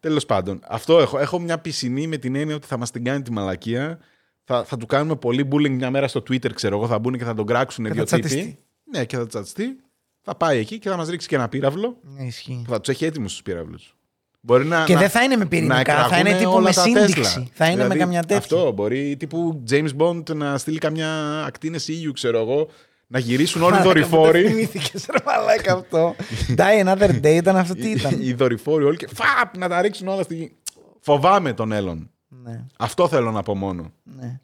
Τέλος 0.00 0.26
πάντων, 0.26 0.60
αυτό 0.68 0.98
έχω. 0.98 1.18
Έχω 1.18 1.38
μια 1.38 1.58
πισινή 1.58 2.06
με 2.06 2.16
την 2.16 2.34
έννοια 2.34 2.54
ότι 2.54 2.66
θα 2.66 2.76
μας 2.76 2.90
την 2.90 3.04
κάνει 3.04 3.22
τη 3.22 3.32
μαλακία. 3.32 3.98
Θα, 4.44 4.64
θα 4.64 4.76
του 4.76 4.86
κάνουμε 4.86 5.16
πολύ 5.16 5.48
bullying 5.52 5.70
μια 5.70 5.90
μέρα 5.90 6.08
στο 6.08 6.20
Twitter, 6.20 6.52
ξέρω 6.54 6.76
εγώ. 6.76 6.86
Θα 6.86 6.98
μπουν 6.98 7.18
και 7.18 7.24
θα 7.24 7.34
τον 7.34 7.46
κράξουν 7.46 7.84
Και 7.84 7.90
δύο 7.92 8.06
θα 8.06 8.16
τύποι. 8.16 8.28
τσατιστεί. 8.28 8.58
Ναι, 8.92 9.04
και 9.04 9.16
θα 9.16 9.26
τσατιστεί. 9.26 9.76
Θα 10.20 10.34
πάει 10.34 10.58
εκεί 10.58 10.78
και 10.78 10.88
θα 10.88 10.96
μας 10.96 11.08
ρίξει 11.08 11.28
και 11.28 11.34
ένα 11.34 11.48
πύραυλο. 11.48 11.98
Ναι, 12.02 12.24
ισχύει. 12.24 12.62
που 12.64 12.70
Θα 12.70 12.80
τους 12.80 12.88
έχει 12.94 13.04
έτοιμους 13.04 13.32
τους 13.32 13.42
πύραυλους. 13.42 13.94
Μπορεί 14.40 14.64
να, 14.64 14.84
Και 14.84 14.94
να, 14.94 15.00
δεν 15.00 15.08
θα 15.10 15.22
είναι 15.22 15.36
με 15.36 15.42
να 15.42 15.48
πυρηνικά, 15.48 15.74
θα 15.76 15.80
εκραγούν 15.90 16.26
είναι 16.26 16.38
τύπου 16.38 16.50
όλα 16.52 16.62
με 16.62 16.72
τα 16.72 16.82
σύνδεξη. 16.82 17.20
Tesla. 17.20 17.50
Θα 17.52 17.64
είναι 17.66 17.74
με 17.76 17.82
Δηλαδή, 17.82 17.98
καμιά 17.98 18.20
τέτοια. 18.20 18.36
Αυτό 18.36 18.72
μπορεί 18.72 19.16
τύπου 19.16 19.62
James 19.70 19.88
Bond 19.98 20.34
να 20.34 20.58
στείλει 20.58 20.78
καμιά 20.78 21.42
ακτίνες 21.44 21.88
ήλιου, 21.88 22.12
ξέρω 22.12 22.38
εγώ, 22.38 22.68
να 23.12 23.18
γυρίσουν 23.18 23.62
όλοι 23.62 23.74
οι 23.74 23.78
Μαλάκα, 23.78 23.98
μου 23.98 24.04
το 24.04 24.08
δορυφόροι. 24.10 24.46
θυμήθηκες, 24.48 25.06
ρε 25.10 25.18
μαλάκα 25.26 25.72
αυτό. 25.72 26.14
Die 26.56 26.84
another 26.86 27.20
day 27.20 27.34
ήταν 27.34 27.56
αυτό 27.56 27.74
τι 27.74 27.90
ήταν. 27.90 28.16
οι 28.20 28.32
δορυφόροι 28.32 28.84
όλοι 28.84 28.96
και 28.96 29.08
φαπ, 29.14 29.56
να 29.56 29.68
τα 29.68 29.80
ρίξουν 29.80 30.08
όλα 30.08 30.22
στη 30.22 30.34
γη. 30.34 30.52
Φοβάμαι 31.00 31.52
τον 31.52 31.72
Έλον. 31.72 32.10
ναι, 32.28 32.64
Αυτό 32.78 33.08
θέλω 33.08 33.30
να 33.30 33.42
πω 33.42 33.54
μόνο. 33.56 33.92
ναι. 34.02 34.40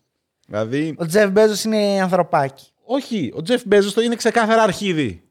Δηλαδή, 0.49 0.95
Ο 0.99 1.07
Τζεφ 1.07 1.31
Μπέζος 1.31 1.65
είναι 1.65 2.01
ανθρωπάκι. 2.03 2.65
όχι, 2.85 3.33
ο 3.37 3.43
Τζεφ 3.43 3.63
Μπέζος 3.67 3.93
το 3.95 4.01
είναι 4.01 4.15
ξεκάθαρα 4.17 4.63
αρχίδι. 4.63 5.23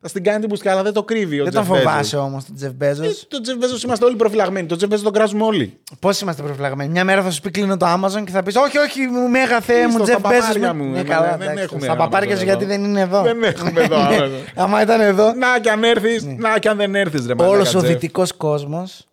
Θα 0.00 0.08
στην 0.08 0.24
κάνει 0.24 0.38
την 0.40 0.48
μπουσκάλα, 0.48 0.82
δεν 0.82 0.92
το 0.92 1.02
κρύβει 1.02 1.40
ο 1.40 1.44
Ναι. 1.44 1.50
Δεν 1.50 1.62
τον 1.64 1.72
Jeff 1.72 1.76
Bezos. 1.76 1.82
φοβάσαι 1.84 2.16
όμως 2.16 2.44
τον 2.44 2.54
Τζεφ 2.54 2.72
Μπέζο. 2.72 3.04
Ε, 3.04 3.08
Το 3.28 3.40
Τζεφ 3.40 3.56
Μπέζο 3.56 3.76
είμαστε 3.84 4.04
όλοι 4.04 4.16
προφυλαγμένοι. 4.16 4.66
Το 4.66 4.76
Τζεφ 4.76 4.88
Μπέζο 4.88 5.02
τον 5.02 5.12
κράζουμε 5.12 5.44
όλοι. 5.44 5.78
Πώς 6.00 6.20
είμαστε 6.20 6.42
προφυλαγμένοι; 6.42 6.90
Μια 6.90 7.04
μέρα 7.04 7.22
θα 7.22 7.30
σου 7.30 7.40
πει 7.40 7.50
κλείνω 7.50 7.76
το 7.76 7.86
Amazon 7.86 8.24
και 8.24 8.30
θα 8.30 8.42
πεις 8.42 8.56
Όχι, 8.56 8.78
όχι, 8.78 9.00
μου 9.06 9.28
μέγα 9.28 9.60
θεέ 9.60 9.86
μου, 9.86 9.92
Στο- 9.92 10.02
Τζεφ 10.02 10.18
στα 10.18 10.28
Μπέζο. 10.28 10.40
παπάρια 10.42 10.74
μου, 10.74 10.84
Ναι, 10.84 10.98
ε, 10.98 11.02
καλά, 11.02 11.28
δεν 11.36 11.40
εντάξει. 11.40 11.62
έχουμε 11.62 11.80
Στα 11.80 11.92
Amazon 11.92 11.96
παπάρια 11.98 12.36
σου 12.36 12.42
εδώ. 12.42 12.50
γιατί 12.50 12.64
δεν 12.64 12.84
είναι 12.84 13.00
εδώ. 13.00 13.22
Δεν 13.22 13.42
έχουμε 13.42 13.80
εδώ 13.80 13.96
Ναι. 13.96 14.16
Amazon. 14.20 14.30
Άμα 14.54 14.82
ήταν 14.82 15.00
εδώ. 15.00 15.32
Να 15.32 15.58
κι 15.60 15.68
αν 15.68 15.84
έρθεις, 15.84 16.24
να 16.24 16.58
κι 16.58 16.68
αν 16.68 16.76
δεν 16.76 16.94
έρθεις, 16.94 17.26
ρε 17.26 17.34
μαλάκα, 17.34 17.54
Όλος 17.56 17.74
ο 17.74 17.78
Τζεφ. 17.78 17.90
δυτικός 17.90 18.32
κόσμος. 18.32 19.06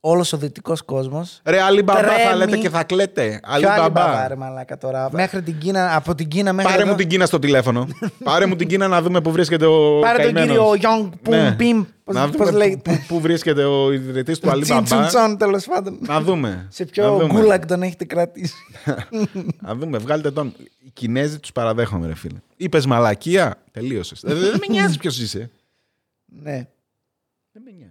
Όλος 0.00 0.32
ο 0.32 0.36
δυτικός 0.36 0.82
κόσμος. 0.82 1.40
Ρε 1.44 1.58
Alibaba 1.70 1.84
θα 1.86 1.94
Τρέμει. 2.02 2.36
λέτε 2.38 2.56
και 2.56 2.68
θα 2.68 2.84
κλαίτε. 2.84 3.40
Ποιο 3.42 3.52
άλλη 3.52 3.64
μπαμπά, 3.80 4.24
Alibaba. 4.24 4.28
ρε 4.28 4.36
μαλάκα 4.36 4.78
τώρα. 4.78 5.08
Μέχρι 5.12 5.42
την 5.42 5.58
Κίνα, 5.58 5.96
από 5.96 6.14
την 6.14 6.28
Κίνα 6.28 6.52
μέχρι. 6.52 6.70
Πάρε 6.70 6.82
εδώ. 6.82 6.90
μου 6.90 6.96
την 6.96 7.08
Κίνα 7.08 7.26
στο 7.26 7.38
τηλέφωνο. 7.38 7.88
Πάρε 8.24 8.46
μου 8.46 8.56
την 8.56 8.68
Κίνα 8.68 8.88
να 8.88 9.02
δούμε 9.02 9.20
πού 9.20 9.32
βρίσκεται 9.32 9.66
ο 9.66 10.00
Πάρε 10.00 10.22
τον 10.24 10.32
καημένος. 10.34 10.76
κύριο 10.78 10.90
Young 10.90 11.10
Ναι. 11.28 11.56
Pum 11.58 11.62
Pim. 11.62 11.86
Να 12.04 12.28
Πώς 12.30 12.36
δούμε 12.48 12.50
λέγεται. 12.50 12.90
πού- 12.90 13.04
πού 13.08 13.20
βρίσκεται 13.20 13.64
ο 13.64 13.92
ιδρυτής 13.92 14.38
του 14.38 14.60
Τσιν 14.60 14.84
Τσουν 14.84 14.98
Alibaba. 15.02 15.06
Τσον, 15.06 15.36
τέλος 15.38 15.64
πάντων. 15.66 15.98
Να 16.00 16.20
δούμε. 16.20 16.66
Σε 16.70 16.82
Να 16.84 16.90
ποιο 16.90 17.16
δούμε. 17.18 17.32
γκούλακ 17.40 17.66
τον 17.66 17.82
έχετε 17.82 18.04
κρατήσει. 18.04 18.54
Να 19.62 19.74
δούμε, 19.74 19.98
βγάλτε 19.98 20.30
τον. 20.30 20.54
Οι 20.84 20.90
Κινέζοι 20.92 21.38
τους 21.38 21.52
παραδέχομαι, 21.52 22.06
ρε 22.06 22.14
φίλε. 22.14 22.38
Είπες 22.56 22.86
μαλακία, 22.86 23.56
τελείωσες. 23.70 24.20
δεν 24.24 24.36
δεν 24.38 24.50
με 24.50 24.66
νοιάζει 24.74 24.98
ποιος 24.98 25.18
είσαι. 25.20 25.50
ναι. 26.42 26.66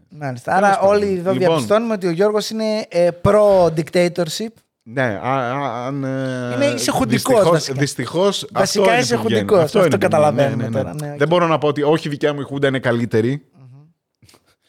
Δεν 0.09 0.17
με 0.19 0.25
νοιάζει. 0.25 0.43
Μάλιστα. 0.45 0.55
Άρα 0.55 0.69
πάντων. 0.77 0.89
όλοι 0.95 1.05
εδώ 1.05 1.31
Λοιπόν. 1.31 1.37
διαπιστώνουμε 1.37 1.93
ότι 1.93 2.07
ο 2.07 2.11
Γιώργος 2.11 2.49
είναι 2.49 2.85
ε, 2.89 3.09
pro-dictatorship. 3.23 4.53
Ναι, 4.89 5.01
α- 5.03 5.19
α- 5.21 5.85
αν. 5.85 6.03
ε, 6.03 6.53
Είναι- 6.55 6.65
είσαι 6.65 6.91
χουντικός, 6.91 7.07
δυστυχώς- 7.33 7.49
βασικά. 7.51 7.79
δυστυχώς 7.79 8.47
Βασικά 8.51 8.81
αυτό 8.83 8.93
είναι 8.93 9.01
είσαι 9.01 9.15
που 9.15 9.21
βγαίνει. 9.23 9.39
χουντικός, 9.39 9.63
αυτό 9.63 9.79
είναι 9.79 9.87
που 9.89 9.95
βγαίνει. 9.97 10.11
καταλαβαίνουμε 10.13 10.69
τώρα, 10.69 10.93
ναι, 10.93 11.11
οκ. 11.11 11.17
Δεν 11.17 11.27
μπορώ 11.27 11.47
να 11.47 11.57
πω 11.57 11.67
ότι 11.67 11.83
όχι, 11.83 12.07
η 12.07 12.09
δικιά 12.09 12.33
μου 12.33 12.39
η 12.41 12.43
χούντα 12.43 12.67
είναι 12.67 12.79
καλύτερη. 12.79 13.41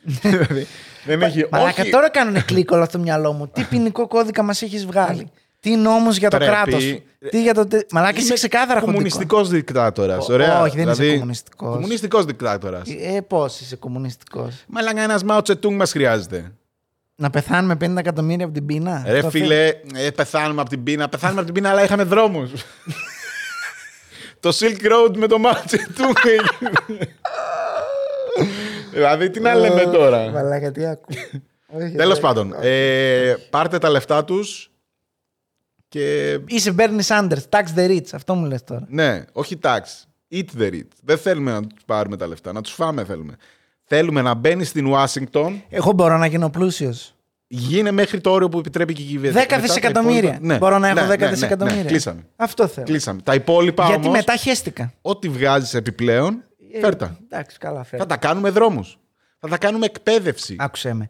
Δηλαδή, 0.04 0.66
Δεν 1.06 1.22
έχει. 1.22 1.46
Μαλάκα, 1.50 1.82
όχι, 1.82 1.90
τώρα 1.90 2.10
κάνουν 2.10 2.44
κλικ 2.44 2.70
όλα 2.70 2.84
στο 2.84 2.98
μυαλό 2.98 3.32
μου. 3.32 3.48
Τι 3.48 3.62
ποινικό 3.64 4.06
κώδικα 4.08 4.42
μας 4.42 4.62
έχεις 4.62 4.86
βγάλει; 4.86 5.30
Τι 5.60 5.76
νόμου 5.76 6.10
για 6.10 6.30
το 6.30 6.36
Πρέπει- 6.36 6.52
κράτος; 6.52 6.84
Τι 7.30 7.42
για 7.42 7.54
το. 7.54 7.66
τε- 7.66 7.92
Μαλάκα, 7.92 8.16
είσαι 8.16 8.26
Είμαι 8.26 8.34
ξεκάθαρα 8.34 8.68
χουντικό. 8.72 8.86
Κομμουνιστικός 8.86 9.48
δικτάτορας. 9.48 10.28
Ω- 10.28 10.32
Ωραία. 10.32 10.60
όχι, 10.62 10.76
δεν 10.76 10.84
είσαι 10.88 10.94
δηλαδή, 10.94 11.12
κομμουνιστικός. 11.18 11.74
Κομμουνιστικός 11.74 12.24
δικτάτορας. 12.24 12.88
Ε, 12.88 13.20
πώς 13.28 13.60
είσαι 13.60 13.76
κομμουνιστικός; 13.76 14.64
Μαλάκα, 14.66 15.02
ένας 15.02 15.22
Μάο 15.24 15.42
Τσετούγκ 15.42 15.74
μας 15.74 15.90
χρειάζεται. 15.92 16.52
Να 17.16 17.30
πεθάνουμε 17.30 17.74
50 17.76 18.00
εκατομμύρια 18.00 18.44
από 18.44 18.54
την 18.54 18.66
πείνα. 18.66 19.02
Ρε 19.06 19.16
Αυτό 19.18 19.30
φίλε, 19.30 19.66
ε, 19.94 20.10
πεθάνουμε 20.14 20.60
από 20.60 20.70
την 20.70 20.82
πείνα. 20.82 21.08
Πεθάνουμε 21.08 21.40
από 21.40 21.52
την 21.52 21.62
πείνα, 21.62 21.70
αλλά 21.72 21.84
είχαμε 21.84 22.02
δρόμους. 22.02 22.50
το 24.40 24.48
Silk 24.60 24.82
Road 24.92 25.16
με 25.16 25.26
το 25.26 25.38
Μάο 25.38 25.52
Τσετούγκ. 25.66 26.16
δηλαδή, 28.92 29.30
τι 29.30 29.40
να 29.40 29.54
λέμε 29.54 29.80
θέλει. 29.80 29.92
τώρα; 29.92 30.30
Μαλάκα, 30.30 30.72
τι 30.72 30.86
ακούω. 30.86 31.16
Όχι, 31.66 31.94
Τέλο 31.96 32.14
ρε. 32.14 32.20
πάντων, 32.20 32.54
ε, 32.60 33.34
πάρτε 33.50 33.78
τα 33.78 33.90
λεφτά 33.90 34.24
τους 34.24 34.70
και. 35.88 36.38
Είσαι 36.46 36.74
Bernie 36.78 37.00
Sanders, 37.06 37.48
tax 37.48 37.64
the 37.76 37.88
rich. 37.90 38.06
Αυτό 38.12 38.34
μου 38.34 38.46
λες 38.46 38.64
τώρα. 38.64 38.86
Ναι, 38.88 39.24
όχι 39.32 39.58
tax. 39.62 39.80
Eat 40.32 40.44
the 40.60 40.70
rich. 40.72 40.82
Δεν 41.02 41.18
θέλουμε 41.18 41.50
να 41.52 41.60
τους 41.66 41.84
πάρουμε 41.86 42.16
τα 42.16 42.26
λεφτά, 42.26 42.52
να 42.52 42.60
τους 42.60 42.72
φάμε 42.72 43.04
θέλουμε. 43.04 43.36
Θέλουμε 43.84 44.22
να 44.22 44.34
μπαίνει 44.34 44.64
στην 44.64 44.86
Ουάσιγκτον, 44.86 45.62
Εγώ 45.68 45.92
μπορώ 45.92 46.16
να 46.16 46.26
γίνω 46.26 46.50
πλούσιος. 46.50 47.14
γίνε 47.46 47.90
μέχρι 47.90 48.20
το 48.20 48.30
όριο 48.30 48.48
που 48.48 48.58
επιτρέπει 48.58 48.92
και 48.92 49.02
η 49.02 49.04
κυβέρνηση. 49.04 49.32
10 49.46 49.50
Μετά 49.50 49.54
τα 49.56 49.60
δισεκατομμύρια. 49.60 50.18
υπόλοιπα- 50.18 50.46
Ναι, 50.46 50.58
Μπορώ 50.58 50.78
να 50.78 50.88
έχω 50.88 51.00
ναι, 51.00 51.06
10 51.06 51.18
ναι, 51.18 51.24
ναι, 51.26 51.32
δισεκατομμύρια. 51.32 51.82
Ναι, 51.82 51.88
κλείσαμε. 51.88 52.26
Αυτό 52.36 52.66
θέλω. 52.66 52.86
κλείσαμε. 52.86 53.20
Τα 53.22 53.34
υπόλοιπα 53.34 53.86
Γιατί 53.86 54.06
όμως, 54.06 54.16
μετά 54.18 54.36
χέστηκα. 54.36 54.92
ό,τι 55.02 55.28
βγάζεις 55.28 55.74
επιπλέον, 55.74 56.44
Ε, 56.72 56.78
φέρτα. 56.80 57.18
Εντάξει, 57.30 57.58
καλά 57.58 57.78
Θα 57.78 57.84
φέρτα. 57.84 58.06
τα 58.06 58.16
κάνουμε 58.16 58.50
δρόμους. 58.50 58.98
Θα 59.38 59.48
τα 59.48 59.58
κάνουμε 59.58 59.86
εκπαίδευση. 59.86 60.56
Άκουσέ 60.58 60.94
με. 60.94 61.08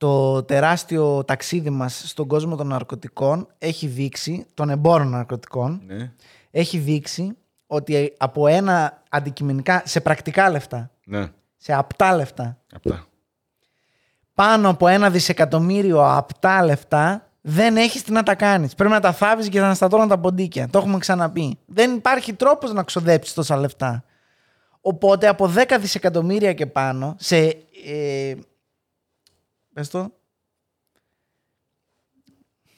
Το 0.00 0.42
τεράστιο 0.42 1.24
ταξίδι 1.24 1.70
μας 1.70 2.02
στον 2.06 2.26
κόσμο 2.26 2.56
των 2.56 2.66
ναρκωτικών 2.66 3.48
έχει 3.58 3.86
δείξει, 3.86 4.46
των 4.54 4.70
εμπόρων 4.70 5.08
ναρκωτικών, 5.08 5.82
Ναι, 5.86 6.12
έχει 6.50 6.78
δείξει 6.78 7.36
ότι 7.66 8.12
από 8.18 8.46
ένα 8.46 9.02
αντικειμενικά, 9.08 9.82
σε 9.84 10.00
πρακτικά 10.00 10.50
λεφτά, 10.50 10.90
ναι. 11.04 11.28
σε 11.56 11.72
απτά 11.72 12.16
λεφτά, 12.16 12.58
Αυτά. 12.74 13.06
πάνω 14.34 14.68
από 14.68 14.86
ένα 14.86 15.10
δισεκατομμύριο 15.10 16.16
απτά 16.16 16.64
λεφτά, 16.64 17.30
δεν 17.40 17.76
έχεις 17.76 18.02
τι 18.02 18.12
να 18.12 18.22
τα 18.22 18.34
κάνεις. 18.34 18.74
Πρέπει 18.74 18.92
να 18.92 19.00
τα 19.00 19.12
θάβει 19.12 19.48
και 19.48 19.60
να 19.60 19.74
στατώνουν 19.74 20.08
τα 20.08 20.18
ποντίκια. 20.18 20.68
Το 20.68 20.78
έχουμε 20.78 20.98
ξαναπεί. 20.98 21.58
Δεν 21.66 21.94
υπάρχει 21.94 22.32
τρόπος 22.32 22.72
να 22.72 22.82
ξοδέψεις 22.82 23.34
τόσα 23.34 23.56
λεφτά. 23.56 24.04
Οπότε 24.80 25.28
από 25.28 25.52
10 25.56 25.76
δισεκατομμύρια 25.80 26.52
και 26.52 26.66
πάνω 26.66 27.16
σε. 27.18 27.36
Ε, 27.86 28.34
πες 29.80 29.88
το. 29.90 30.12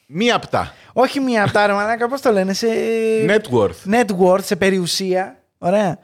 Μία 0.07 0.35
απτά. 0.37 0.75
Όχι 0.93 1.21
μία 1.21 1.45
απτά, 1.45 1.67
ρε 1.67 1.73
μαλάκα, 1.73 2.09
πώς 2.09 2.21
το 2.21 2.31
λένε, 2.33 2.53
σε... 2.53 2.67
Net 3.27 3.43
worth. 3.51 3.91
net 3.93 4.07
worth, 4.19 4.43
σε 4.45 4.57
περιουσία. 4.57 5.43
Ωραία. 5.59 5.99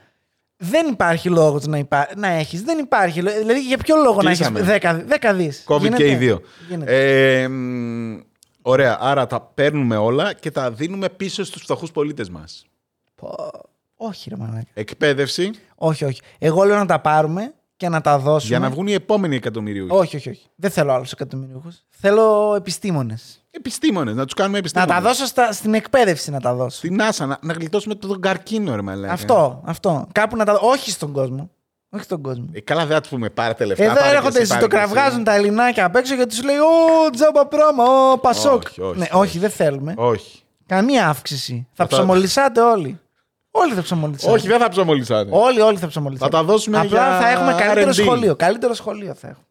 Δεν 0.57 0.87
υπάρχει 0.87 1.29
λόγος 1.29 1.67
να, 1.67 1.79
υπά... 1.79 2.09
να 2.17 2.29
έχεις. 2.29 2.63
Δεν 2.63 2.79
υπάρχει. 2.79 3.23
λο- 3.23 3.31
Δηλαδή, 3.33 3.61
για 3.61 3.79
ποιο 3.79 3.97
λόγο 3.97 4.23
να 4.23 4.31
έχεις 4.31 4.49
Κλείσαμε. 4.49 5.07
10, 5.21 5.31
10 5.31 5.33
δις. 5.35 5.65
COVID 5.69 5.81
Γίνεται. 5.81 6.03
και 6.03 6.11
οι 6.11 6.15
δύο. 6.15 6.41
Γίνεται. 6.69 7.41
Ε, 7.43 7.49
μ, 7.49 8.21
ωραία, 8.63 8.99
άρα 9.01 9.27
τα 9.27 9.41
παίρνουμε 9.41 9.97
όλα 9.97 10.33
και 10.33 10.51
τα 10.51 10.71
δίνουμε 10.73 11.09
πίσω 11.09 11.45
στους 11.45 11.63
φτωχούς 11.63 11.91
πολίτες 11.91 12.31
μας. 12.31 12.67
Πω. 13.15 13.51
Όχι, 13.97 14.31
ρε 14.31 14.37
μαλάκα. 14.37 14.67
Εκπαίδευση 14.75 15.51
Όχι, 15.75 16.05
όχι. 16.05 16.21
Εγώ 16.39 16.65
λέω 16.65 16.77
να 16.77 16.87
τα 16.87 17.01
πάρουμε 17.01 17.55
και 17.79 17.89
να 17.89 18.01
τα 18.01 18.19
δώσουμε. 18.19 18.49
για 18.57 18.59
να 18.59 18.71
βγουν 18.75 18.87
οι 18.87 18.93
επόμενοι 18.93 19.37
εκατομμυρίου. 19.37 19.87
Όχι, 19.91 20.17
όχι, 20.17 20.29
όχι. 20.31 20.47
Δεν 20.55 20.71
θέλω 20.71 20.93
άλλους 20.93 21.13
εκατομμυρίουχου. 21.13 21.69
Θέλω 21.89 22.55
επιστήμονες. 22.57 23.43
Επιστήμονες, 23.51 24.15
να 24.15 24.25
τους 24.25 24.35
κάνουμε 24.35 24.53
Να 24.55 24.59
επιστήμονες. 24.59 24.95
τα 24.95 25.01
δώσω 25.01 25.27
στα, 25.27 25.53
στην 25.53 25.75
εκπαίδευση 25.75 26.31
να 26.31 26.41
τα 26.41 26.55
δώσω. 26.55 26.77
Στην 26.77 27.01
NASA, 27.01 27.27
να, 27.27 27.39
να 27.43 27.53
γλιτώσουμε 27.53 27.95
τον 27.95 28.21
καρκίνο, 28.21 28.75
ρε 28.75 28.83
μαλάκα. 28.83 29.13
Αυτό, 29.13 29.63
αυτό. 29.65 30.07
Κάπου 30.13 30.37
να 30.37 30.45
τα 30.45 30.59
Όχι 30.63 30.91
στον 30.91 31.13
κόσμο. 31.13 31.51
Όχι 31.91 32.03
στον 32.05 32.23
κόσμο. 32.23 32.47
Ε, 32.53 32.61
καλά, 32.61 32.87
δεν 32.87 32.95
θα 32.95 33.01
τους 33.01 33.11
πούμε 33.11 33.31
πάρτε 33.31 33.65
λεφτά. 33.65 33.85
Εδώ 33.85 33.95
πάρε 33.95 34.09
και 34.11 34.17
έρχονται, 34.17 34.39
εσύ, 34.41 34.49
πάρε 34.49 34.67
και 34.67 34.67
ζητοκραυγάζουν 34.77 35.15
εσύ. 35.15 35.23
τα 35.25 35.35
ελληνάκια 35.35 35.85
απ' 35.85 35.97
έξω 35.97 36.15
γιατί 36.15 36.29
τους 36.31 36.45
λέει 36.45 36.57
Ω, 36.57 37.11
τζάμπα 37.11 37.47
πράγμα, 37.47 37.85
ω, 38.13 38.19
πασόκ. 38.19 38.63
Όχι, 38.67 38.81
όχι, 38.83 38.99
ναι, 38.99 39.05
όχι. 39.13 39.15
όχι, 39.17 39.39
δεν 39.39 39.51
θέλουμε. 39.51 39.95
Όχι. 39.97 40.41
Καμία 40.67 41.09
αύξηση. 41.09 41.67
Θα 41.73 41.87
Θα- 41.87 41.97
ψωμολισάτε 41.97 42.61
όλοι. 42.61 43.01
Όλοι 43.61 43.75
θα 43.75 43.83
ψωμολισάτε. 43.83 44.33
Όχι, 44.33 44.47
δεν 44.49 44.59
θα 44.59 44.69
ψωμολισάνε. 44.69 45.31
Όλοι, 45.33 45.61
όλοι 45.61 45.79
θα 45.79 45.87
ψωμολισάτε. 45.87 46.31
Θα 46.31 46.39
τα 46.39 46.45
δώσουμε 46.53 46.79
Απλά 46.79 46.89
για 46.89 47.19
θα 47.21 47.29
έχουμε 47.29 47.53
καλύτερο 47.53 47.91
R&D. 47.91 47.95
σχολείο. 47.95 48.37
Καλύτερο 48.37 48.75
σχολείο 48.75 49.15
θα 49.15 49.29
έχουμε. 49.29 49.47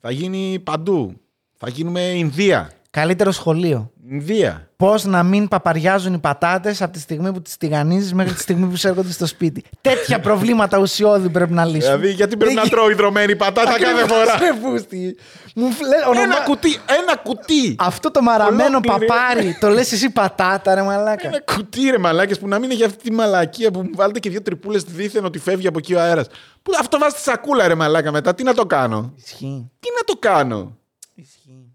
Θα 0.00 0.10
γίνει 0.10 0.58
παντού. 0.64 1.20
Θα 1.56 1.68
γίνουμε 1.68 2.00
Ινδία. 2.00 2.70
Καλύτερο 2.90 3.30
σχολείο. 3.30 3.92
Ινδία. 4.10 4.68
Πώς 4.76 5.04
να 5.04 5.22
μην 5.22 5.48
παπαριάζουν 5.48 6.14
οι 6.14 6.18
πατάτες 6.18 6.82
από 6.82 6.92
τη 6.92 6.98
στιγμή 7.00 7.32
που 7.32 7.42
τις 7.42 7.56
τηγανίζεις 7.56 8.14
μέχρι 8.14 8.32
τη 8.32 8.40
στιγμή 8.40 8.66
που 8.66 8.76
σου 8.76 8.88
έρχονται 8.88 9.12
στο 9.12 9.26
σπίτι. 9.26 9.64
Τέτοια 9.80 10.20
προβλήματα 10.20 10.78
ουσιώδη 10.78 11.28
πρέπει 11.28 11.52
να 11.52 11.64
λύσουμε. 11.64 11.96
Δηλαδή, 11.96 12.12
γιατί 12.12 12.36
πρέπει 12.36 12.54
να 12.54 12.60
Δεν- 12.62 12.70
τρώω 12.70 12.90
υδρωμένη 12.90 13.36
πατάτα 13.36 13.78
κάθε 13.78 13.84
Ακριβώς, 13.84 14.18
φορά; 14.18 14.38
ρε 14.38 14.52
πούστη. 14.62 15.16
Μου 15.54 15.70
φλε- 15.70 16.06
ονομα- 16.06 16.22
Ένα 16.22 16.40
κουτί, 16.40 16.68
ένα 17.02 17.16
κουτί. 17.16 17.76
Αυτό 17.78 18.10
το 18.10 18.22
μαραμένο 18.22 18.64
Ολόκληρη. 18.64 19.06
παπάρι, 19.06 19.56
το 19.60 19.68
λες 19.68 19.92
εσύ 19.92 20.10
πατάτα, 20.10 20.74
ρε 20.74 20.82
μαλάκα. 20.82 21.26
Ένα 21.28 21.40
κουτί, 21.54 21.90
ρε 21.90 21.98
μαλάκες, 21.98 22.38
που 22.38 22.48
να 22.48 22.58
μην 22.58 22.70
έχει 22.70 22.84
αυτή 22.84 23.02
τη 23.02 23.12
μαλακία 23.12 23.70
που 23.70 23.82
μου 23.82 23.90
βάλετε 23.94 24.18
και 24.18 24.30
δύο 24.30 24.42
τρυπούλες 24.42 24.82
δίθεν 24.82 25.24
ότι 25.24 25.38
φεύγει 25.38 25.66
από 25.66 25.78
εκεί 25.78 25.94
ο 25.94 26.00
αέρας. 26.00 26.26
Που 26.62 26.72
αυτό 26.80 26.98
βάζεις 26.98 27.18
στη 27.20 27.30
σακούλα, 27.30 27.68
ρε 27.68 27.74
μαλάκα 27.74 28.12
μετά. 28.12 28.34
Τι 28.34 28.42
να 28.42 28.54
το 28.54 28.66
κάνω; 28.66 29.12
Ισχύει. 29.16 29.70
Τι 29.80 29.88
να 29.98 30.04
το 30.04 30.14
κάνω; 30.18 30.76
Ισχύει. 31.14 31.73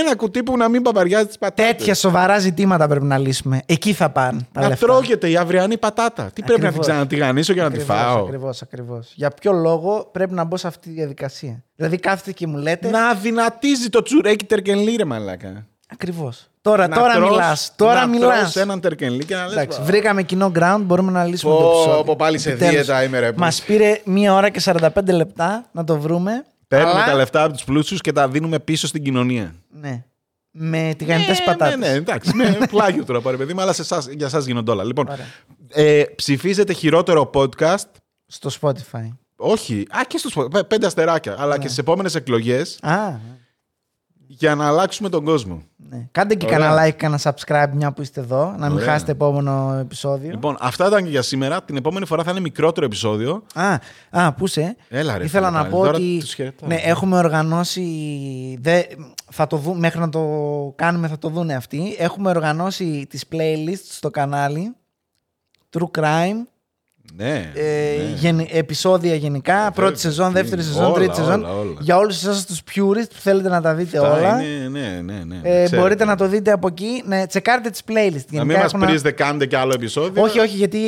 Ένα 0.00 0.16
κουτί 0.16 0.42
που 0.42 0.56
να 0.56 0.68
μην 0.68 0.82
παπαριάζει 0.82 1.26
τις 1.26 1.38
πατάτες. 1.38 1.76
Τέτοια 1.76 1.94
σοβαρά 1.94 2.38
ζητήματα 2.38 2.88
πρέπει 2.88 3.04
να 3.04 3.18
λύσουμε. 3.18 3.60
Εκεί 3.66 3.92
θα 3.92 4.10
πάνε 4.10 4.40
τα 4.52 4.60
Να 4.60 4.68
λεφτά. 4.68 4.86
τρώγεται 4.86 5.30
η 5.30 5.36
αυριανή 5.36 5.78
πατάτα. 5.78 6.22
Τι 6.24 6.42
πρέπει 6.42 6.48
να 6.50 6.56
την 6.56 6.66
Ακριβώς. 6.66 6.86
ξανατηγανίσω 6.86 7.52
για 7.52 7.62
να 7.62 7.70
τη 7.70 7.78
φάω; 7.80 8.22
Ακριβώς, 8.24 8.62
ακριβώς. 8.62 9.12
Για 9.14 9.30
ποιο 9.30 9.52
λόγο 9.52 10.08
πρέπει 10.12 10.34
να 10.34 10.44
μπω 10.44 10.56
σε 10.56 10.66
αυτή 10.66 10.88
τη 10.88 10.94
διαδικασία; 10.94 11.62
Δηλαδή 11.76 11.96
κάθετε 11.98 12.32
και 12.32 12.46
μου 12.46 12.56
λέτε. 12.56 12.90
Να 12.90 13.08
αδυνατίζει 13.08 13.88
το 13.88 14.02
τσουρέκι 14.02 14.44
τερκενλί, 14.44 14.96
ρε 14.96 15.04
μαλάκα. 15.04 15.66
Ακριβώς. 15.92 16.46
Τώρα, 16.62 16.88
Να 16.88 16.96
τώρα 16.96 17.14
τρως- 17.14 17.30
μιλάς. 17.30 17.72
Τώρα 17.76 18.00
να 18.00 18.06
μιλάς. 18.06 18.38
τρως 18.40 18.56
έναν 18.56 18.80
τερκενλί 18.80 19.24
και 19.24 19.34
να 19.34 19.42
λες 19.44 19.52
Εντάξει, 19.52 19.78
«Βα, 19.80 19.84
βρήκαμε 19.84 20.22
κοινό 20.22 20.52
ground, 20.58 20.80
μπορούμε 20.82 21.12
να 21.12 21.24
λύσουμε 21.24 21.54
το 21.54 21.60
Πω, 21.60 21.68
επεισόδιο. 21.70 22.04
πω, 22.04 22.16
πάλι 22.16 22.38
σε 22.38 22.54
δίαιτα 22.54 23.02
είμαι, 23.02 23.18
ρε, 23.18 23.30
Μας 23.36 23.62
πήρε 23.62 24.00
μία 24.04 24.34
ώρα 24.34 24.48
και 24.48 24.60
45 24.60 25.12
λεπτά 25.12 25.64
να 25.72 25.84
το 25.84 25.98
βρούμε. 25.98 26.44
Παίρνουμε 26.76 27.00
αλλά- 27.00 27.04
τα 27.04 27.14
λεφτά 27.14 27.42
από 27.44 27.52
τους 27.52 27.64
πλούσιους 27.64 28.00
και 28.00 28.12
τα 28.12 28.28
δίνουμε 28.28 28.58
πίσω 28.58 28.86
στην 28.86 29.02
κοινωνία. 29.04 29.54
Ναι. 29.80 30.04
Με 30.50 30.94
τηγανιτέ 30.98 31.32
Ε, 31.32 31.36
πατάτες. 31.44 31.76
Ναι, 31.78 31.86
ναι, 31.88 31.92
εντάξει. 31.94 32.34
με 32.36 32.58
πλάγιο 32.70 33.04
τώρα 33.04 33.20
πάρε 33.20 33.36
παιδί 33.36 33.54
μου, 33.54 33.60
αλλά 33.60 33.72
σε 33.72 33.82
εσάς, 33.82 34.06
για 34.06 34.26
εσά 34.26 34.38
γίνονται 34.38 34.70
όλα. 34.70 34.84
Λοιπόν, 34.84 35.08
Ωραία. 35.08 35.26
ε, 35.68 36.04
ψηφίζετε 36.16 36.72
χειρότερο 36.72 37.30
podcast; 37.34 37.84
Στο 38.26 38.50
Spotify. 38.60 39.08
Όχι, 39.36 39.86
α, 39.90 40.00
και 40.06 40.18
στο 40.18 40.30
Spotify, 40.34 40.68
πέντε 40.68 40.86
αστεράκια, 40.86 41.34
αλλά 41.38 41.52
Ναι. 41.56 41.58
και 41.58 41.66
στις 41.66 41.78
επόμενες 41.78 42.14
εκλογές 42.14 42.78
Α, 42.82 43.08
για 44.38 44.54
να 44.54 44.66
αλλάξουμε 44.66 45.08
τον 45.08 45.24
κόσμο. 45.24 45.62
ναι. 45.76 46.08
Κάντε 46.12 46.34
και 46.34 46.46
Ωραία. 46.46 46.58
κανένα 46.58 46.86
like, 46.86 46.92
κανένα 46.96 47.20
subscribe 47.22 47.70
μια 47.74 47.92
που 47.92 48.02
είστε 48.02 48.20
εδώ, 48.20 48.54
να 48.58 48.66
μην 48.68 48.76
Ωραία. 48.76 48.92
χάσετε 48.92 49.12
επόμενο 49.12 49.76
επεισόδιο. 49.80 50.30
Λοιπόν, 50.30 50.56
αυτά 50.60 50.86
ήταν 50.86 51.04
και 51.04 51.10
για 51.10 51.22
σήμερα. 51.22 51.62
Την 51.62 51.76
επόμενη 51.76 52.06
φορά 52.06 52.22
θα 52.24 52.30
είναι 52.30 52.40
μικρότερο 52.40 52.86
επεισόδιο. 52.86 53.42
Α, 53.54 53.78
α, 54.10 54.32
πού 54.32 54.44
είσαι; 54.44 54.76
Έλα, 54.88 55.18
ρε, 55.18 55.24
Ήθελα 55.24 55.46
φίλε, 55.46 55.56
να 55.58 55.62
πάλι. 55.62 55.74
πω 55.74 55.78
Τώρα 55.84 55.96
ότι 55.96 56.18
τους 56.20 56.34
χαιρετάω. 56.34 56.68
ναι, 56.68 56.74
έχουμε 56.74 57.16
οργανώσει. 57.18 57.82
Δε, 58.60 58.82
θα 59.30 59.46
το 59.46 59.56
δούμε, 59.56 59.78
μέχρι 59.78 60.00
να 60.00 60.08
το 60.08 60.22
κάνουμε 60.76 61.08
θα 61.08 61.18
το 61.18 61.28
δούνε 61.28 61.54
αυτοί. 61.54 61.96
Έχουμε 61.98 62.30
οργανώσει 62.30 63.06
τις 63.08 63.24
playlists 63.32 63.86
στο 63.90 64.10
κανάλι. 64.10 64.74
True 65.78 66.00
Crime. 66.00 66.46
Ναι. 67.16 67.50
Ε, 67.54 67.62
ναι. 68.02 68.14
γενι- 68.16 68.48
επεισόδια 68.54 69.14
γενικά. 69.14 69.70
πρώτη 69.74 69.98
σεζόν, 70.00 70.26
τι 70.26 70.32
δεύτερη 70.32 70.62
είναι. 70.62 70.70
σεζόν, 70.70 70.84
Όλα, 70.84 70.94
τρίτη 70.94 71.14
σεζόν. 71.14 71.44
όλα, 71.44 71.52
όλα. 71.54 71.74
Για 71.80 71.96
όλους 71.96 72.16
εσάς 72.22 72.46
τους 72.46 72.60
purist 72.60 73.08
που 73.14 73.20
θέλετε 73.20 73.48
να 73.48 73.60
τα 73.60 73.74
δείτε 73.74 73.98
Αυτά 73.98 74.12
όλα. 74.16 74.42
είναι- 74.42 74.68
ναι, 74.68 75.00
ναι, 75.12 75.22
ναι. 75.26 75.36
Ε, 75.36 75.40
ξέρετε. 75.40 75.76
μπορείτε 75.76 76.04
να 76.04 76.16
το 76.16 76.26
δείτε 76.28 76.52
από 76.52 76.66
εκεί. 76.66 77.02
Ναι, 77.06 77.26
τσεκάρτε 77.26 77.70
τις 77.70 77.80
playlist. 77.88 77.92
Να 77.92 77.98
Γενικά 78.28 78.44
μην 78.44 78.56
μας 78.56 78.64
έχουν- 78.64 78.80
πρίζετε, 78.86 79.10
κάντε 79.10 79.46
και 79.46 79.56
άλλο 79.56 79.72
επεισόδιο. 79.74 80.22
Όχι, 80.22 80.38
όχι, 80.38 80.56
γιατί 80.56 80.78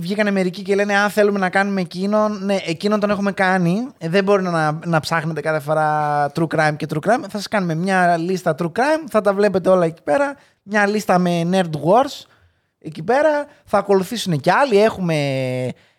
βγήκανε 0.00 0.30
μερικοί 0.30 0.62
και 0.62 0.74
λένε 0.74 0.94
Α, 0.96 1.08
θέλουμε 1.08 1.38
να 1.38 1.48
κάνουμε 1.50 1.80
εκείνον. 1.80 2.44
Ναι, 2.44 2.56
εκείνον 2.66 3.00
τον 3.00 3.10
έχουμε 3.10 3.32
κάνει. 3.32 3.86
Ε, 3.98 4.08
δεν 4.08 4.24
μπορεί 4.24 4.42
να, 4.42 4.78
να 4.84 5.00
ψάχνετε 5.00 5.40
κάθε 5.40 5.60
φορά 5.60 6.26
true 6.34 6.46
crime 6.56 6.76
και 6.76 6.86
true 6.94 7.08
crime. 7.08 7.20
Θα 7.22 7.28
σας 7.38 7.48
κάνουμε 7.48 7.74
μια 7.74 8.16
λίστα 8.16 8.54
true 8.58 8.72
crime, 8.72 9.04
θα 9.10 9.20
τα 9.20 9.34
βλέπετε 9.34 9.68
όλα 9.68 9.84
εκεί 9.84 10.02
πέρα. 10.04 10.36
Μια 10.62 10.86
λίστα 10.86 11.18
με 11.18 11.48
nerd 11.52 11.70
wars 11.74 12.26
εκεί 12.82 13.02
πέρα. 13.02 13.46
Θα 13.64 13.78
ακολουθήσουν 13.78 14.40
και 14.40 14.50
άλλοι. 14.52 14.82
Έχουμε 14.82 15.14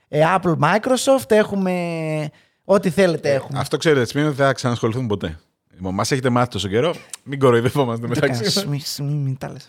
ε, 0.07 0.21
Apple, 0.35 0.55
Microsoft, 0.59 1.31
έχουμε. 1.31 1.73
Ό,τι 2.65 2.89
θέλετε 2.89 3.33
έχουμε. 3.33 3.59
Αυτό 3.59 3.77
ξέρετε, 3.77 4.05
σημαίνει 4.05 4.27
ότι 4.27 4.37
δεν 4.37 4.45
θα 4.45 4.53
ξανασχοληθούμε 4.53 5.07
ποτέ. 5.07 5.39
Λοιπόν, 5.75 5.93
μας 5.93 6.11
έχετε 6.11 6.29
μάθει 6.29 6.49
τόσο 6.49 6.67
καιρό, 6.67 6.93
μην 7.23 7.39
κοροϊδευόμαστε 7.39 8.01
Δεν 8.07 8.09
μεταξύ 8.09 8.39
κάνεις, 8.39 8.55
μας. 8.55 8.65
μη- 8.65 9.07
μη- 9.11 9.23
μην 9.23 9.37
τα 9.37 9.51
λες. 9.51 9.67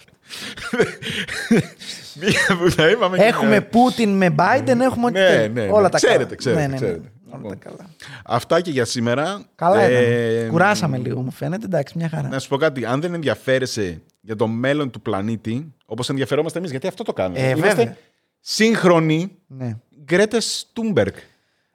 Μία 2.20 2.58
που 2.58 2.74
τα 2.74 2.88
είπαμε. 2.90 3.16
και 3.16 3.22
Έχουμε 3.22 3.48
μια- 3.48 3.66
Πούτιν 3.66 4.16
με 4.16 4.34
Biden, 4.38 4.78
έχουμε 4.80 5.06
ό,τι 5.06 5.12
Ναι, 5.12 5.26
θέλετε. 5.26 5.48
ναι, 5.48 5.64
ναι. 5.66 5.72
Όλα 5.72 5.88
τα 5.88 5.96
Ξέρετε, 5.96 6.22
καλά. 6.24 6.36
ξέρετε, 6.36 6.60
Ναι, 6.60 6.66
ναι, 6.66 6.72
ναι. 6.72 6.76
ξέρετε. 6.76 7.12
Όλα 7.26 7.36
Λοιπόν. 7.36 7.58
τα 7.58 7.68
καλά. 7.70 7.90
Αυτά 8.24 8.60
και 8.60 8.70
για 8.70 8.84
σήμερα. 8.84 9.44
Καλά 9.54 9.80
Ε, 9.82 10.38
ήταν. 10.38 10.50
Κουράσαμε 10.50 10.98
λίγο, 10.98 11.20
μου 11.22 11.30
φαίνεται. 11.30 11.64
Εντάξει, 11.64 11.98
μια 11.98 12.08
χαρά. 12.08 12.28
Να 12.28 12.38
σου 12.38 12.48
πω 12.48 12.56
κάτι. 12.56 12.84
Αν 12.84 13.00
δεν 13.00 13.14
ενδιαφέρεσαι 13.14 14.02
για 14.20 14.36
το 14.36 14.46
μέλλον 14.46 14.90
του 14.90 15.00
πλανήτη, 15.00 15.74
όπως 15.94 16.08
ενδιαφερόμαστε 16.08 16.58
εμείς, 16.58 16.70
γιατί 16.70 16.86
αυτό 16.86 17.02
το 17.04 17.12
κάνουμε. 17.12 17.40
Ε, 17.40 17.48
Είμαστε 17.50 17.74
βέβαια. 17.76 17.96
σύγχρονοι 18.40 19.30
Ναι. 19.46 19.76
Γκρέτες 20.04 20.58
Στούμπεργκ. 20.58 21.14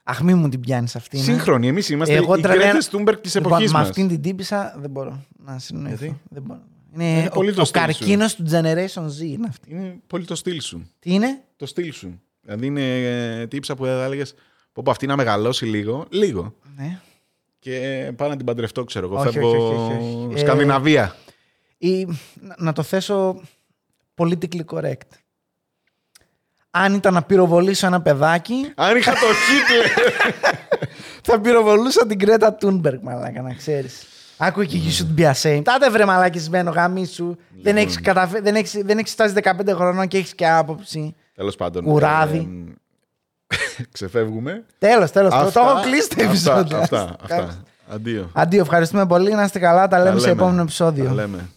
Αχ, 0.04 0.22
μη 0.22 0.34
μου 0.34 0.50
την 0.50 0.60
πιάνεις 0.60 0.96
αυτή. 0.96 1.18
ναι. 1.18 1.24
Σύγχρονοι. 1.24 1.68
Εμείς 1.68 1.90
είμαστε 1.90 2.16
Εγώ 2.16 2.36
οι 2.36 2.42
τρελαίνα- 2.42 2.64
Γκρέτες 2.66 2.86
Στούμπεργκ 2.86 3.18
της 3.20 3.36
Λοιπόν, 3.36 3.52
εποχής 3.52 3.72
Με 3.72 3.80
μας. 3.80 3.88
αυτήν 3.90 4.08
την 4.08 4.22
τύπησα 4.22 4.76
δεν 4.80 4.90
μπορώ 4.90 5.26
να 5.46 5.60
συνοηθώ. 5.60 5.88
Γιατί; 5.90 6.20
Δεν 6.30 6.42
μπορώ. 6.46 6.60
Είναι, 6.94 7.04
Είναι 7.20 7.30
πολύ 7.30 7.50
ο, 7.50 7.54
το 7.54 7.62
ο 7.62 7.66
στυλ 7.66 7.82
σου. 7.82 7.88
καρκίνος 7.88 8.36
του 8.36 8.44
Generation 8.52 9.06
Z 9.06 9.22
είναι 9.22 9.48
αυτή. 9.50 9.72
Είναι 9.72 9.96
πολύ 10.08 10.26
το 10.26 10.36
στυλ 10.36 10.62
σου. 10.62 10.90
Τι 11.00 11.14
είναι; 11.14 11.42
Το 11.56 11.66
στυλ 11.66 11.94
σου. 11.94 12.22
Δηλαδή 12.42 12.66
είναι 12.66 12.82
ε, 13.42 13.48
τύψα 13.48 13.76
που 13.76 13.86
θα 13.86 14.04
έλεγες 14.04 14.34
πω 14.74 14.82
πω 14.86 14.92
αυτή 14.92 15.06
να 15.08 15.16
μεγαλώσει 15.16 15.66
λίγο. 15.66 16.06
Λίγο. 16.10 16.54
Ναι. 16.78 17.00
Και 17.60 18.12
πάω 18.16 18.30
να 18.30 18.36
την 18.36 18.46
παντρευτώ, 18.46 18.84
ξέρω 18.84 19.06
εγώ. 19.06 19.20
Όχι, 19.20 19.32
Φεύγω 19.32 19.50
όχι, 19.50 19.76
όχι, 19.76 19.98
όχι. 20.26 20.34
Ε, 20.36 20.38
Σκανδιναβία. 20.40 21.16
Ή, 21.78 22.06
να- 22.06 22.56
να 22.58 22.74
το 22.74 22.84
θέσω 22.84 23.42
politically 24.20 24.66
correct. 24.74 25.08
Αν 26.72 26.94
ήταν 26.94 27.14
να 27.14 27.22
πυροβολήσω 27.24 27.86
ένα 27.88 28.02
παιδάκι, 28.02 28.72
Αν 28.76 28.98
είχα 28.98 29.12
το 29.12 29.18
Χίτλερ. 29.20 29.86
θα 31.28 31.40
πυροβολούσα 31.40 32.06
την 32.08 32.20
Κρέτα 32.20 32.54
Τούνμπεργκ, 32.54 33.00
μαλάκα, 33.04 33.42
να 33.42 33.54
ξέρεις. 33.54 34.06
Άκουε 34.38 34.66
και 34.66 34.78
you 34.86 35.02
should 35.02 35.20
be 35.22 35.32
ashamed. 35.32 35.62
Τάτε 35.64 35.90
βρε 35.90 36.06
μαλακισμένο 36.06 36.72
γάμι 36.72 37.06
σου. 37.06 37.26
Δεν 37.50 37.58
Λοιπόν. 37.64 37.76
έχεις, 37.78 38.02
καταφε... 38.02 38.42
δεν, 38.42 38.56
έχεις... 38.56 38.72
δεν 38.84 38.98
έχεις 38.98 39.12
φτάσει 39.12 39.34
15 39.44 39.52
χρονών 39.76 40.08
και 40.08 40.18
έχεις 40.18 40.36
και 40.36 40.48
άποψη. 40.50 41.16
Τέλος 41.36 41.56
πάντων. 41.56 41.84
Κουράδι. 41.84 42.74
ε, 43.48 43.56
ξεφεύγουμε. 43.92 44.66
Τέλος, 44.80 45.12
τέλος. 45.12 45.34
Το- 45.34 45.52
Το 45.52 45.60
έχω 45.60 45.70
Αυτά- 45.70 45.90
κλείσει 45.90 46.10
το 46.10 46.16
αυτά- 46.16 46.30
επεισόδιο. 46.30 46.78
Αυτά. 46.78 47.16
αυτά. 47.22 47.64
Αντίο. 47.92 48.30
Αντίο, 48.34 48.62
ευχαριστούμε 48.62 49.06
πολύ. 49.06 49.34
Να 49.34 49.44
είστε 49.44 49.60
καλά. 49.60 49.88
Τα 49.88 49.98
λέμε 50.00 50.16
Τα 50.16 50.20
σε 50.22 50.30
επόμενο 50.30 50.62
επεισόδιο. 50.62 51.06
Τα 51.06 51.14
λέμε. 51.14 51.50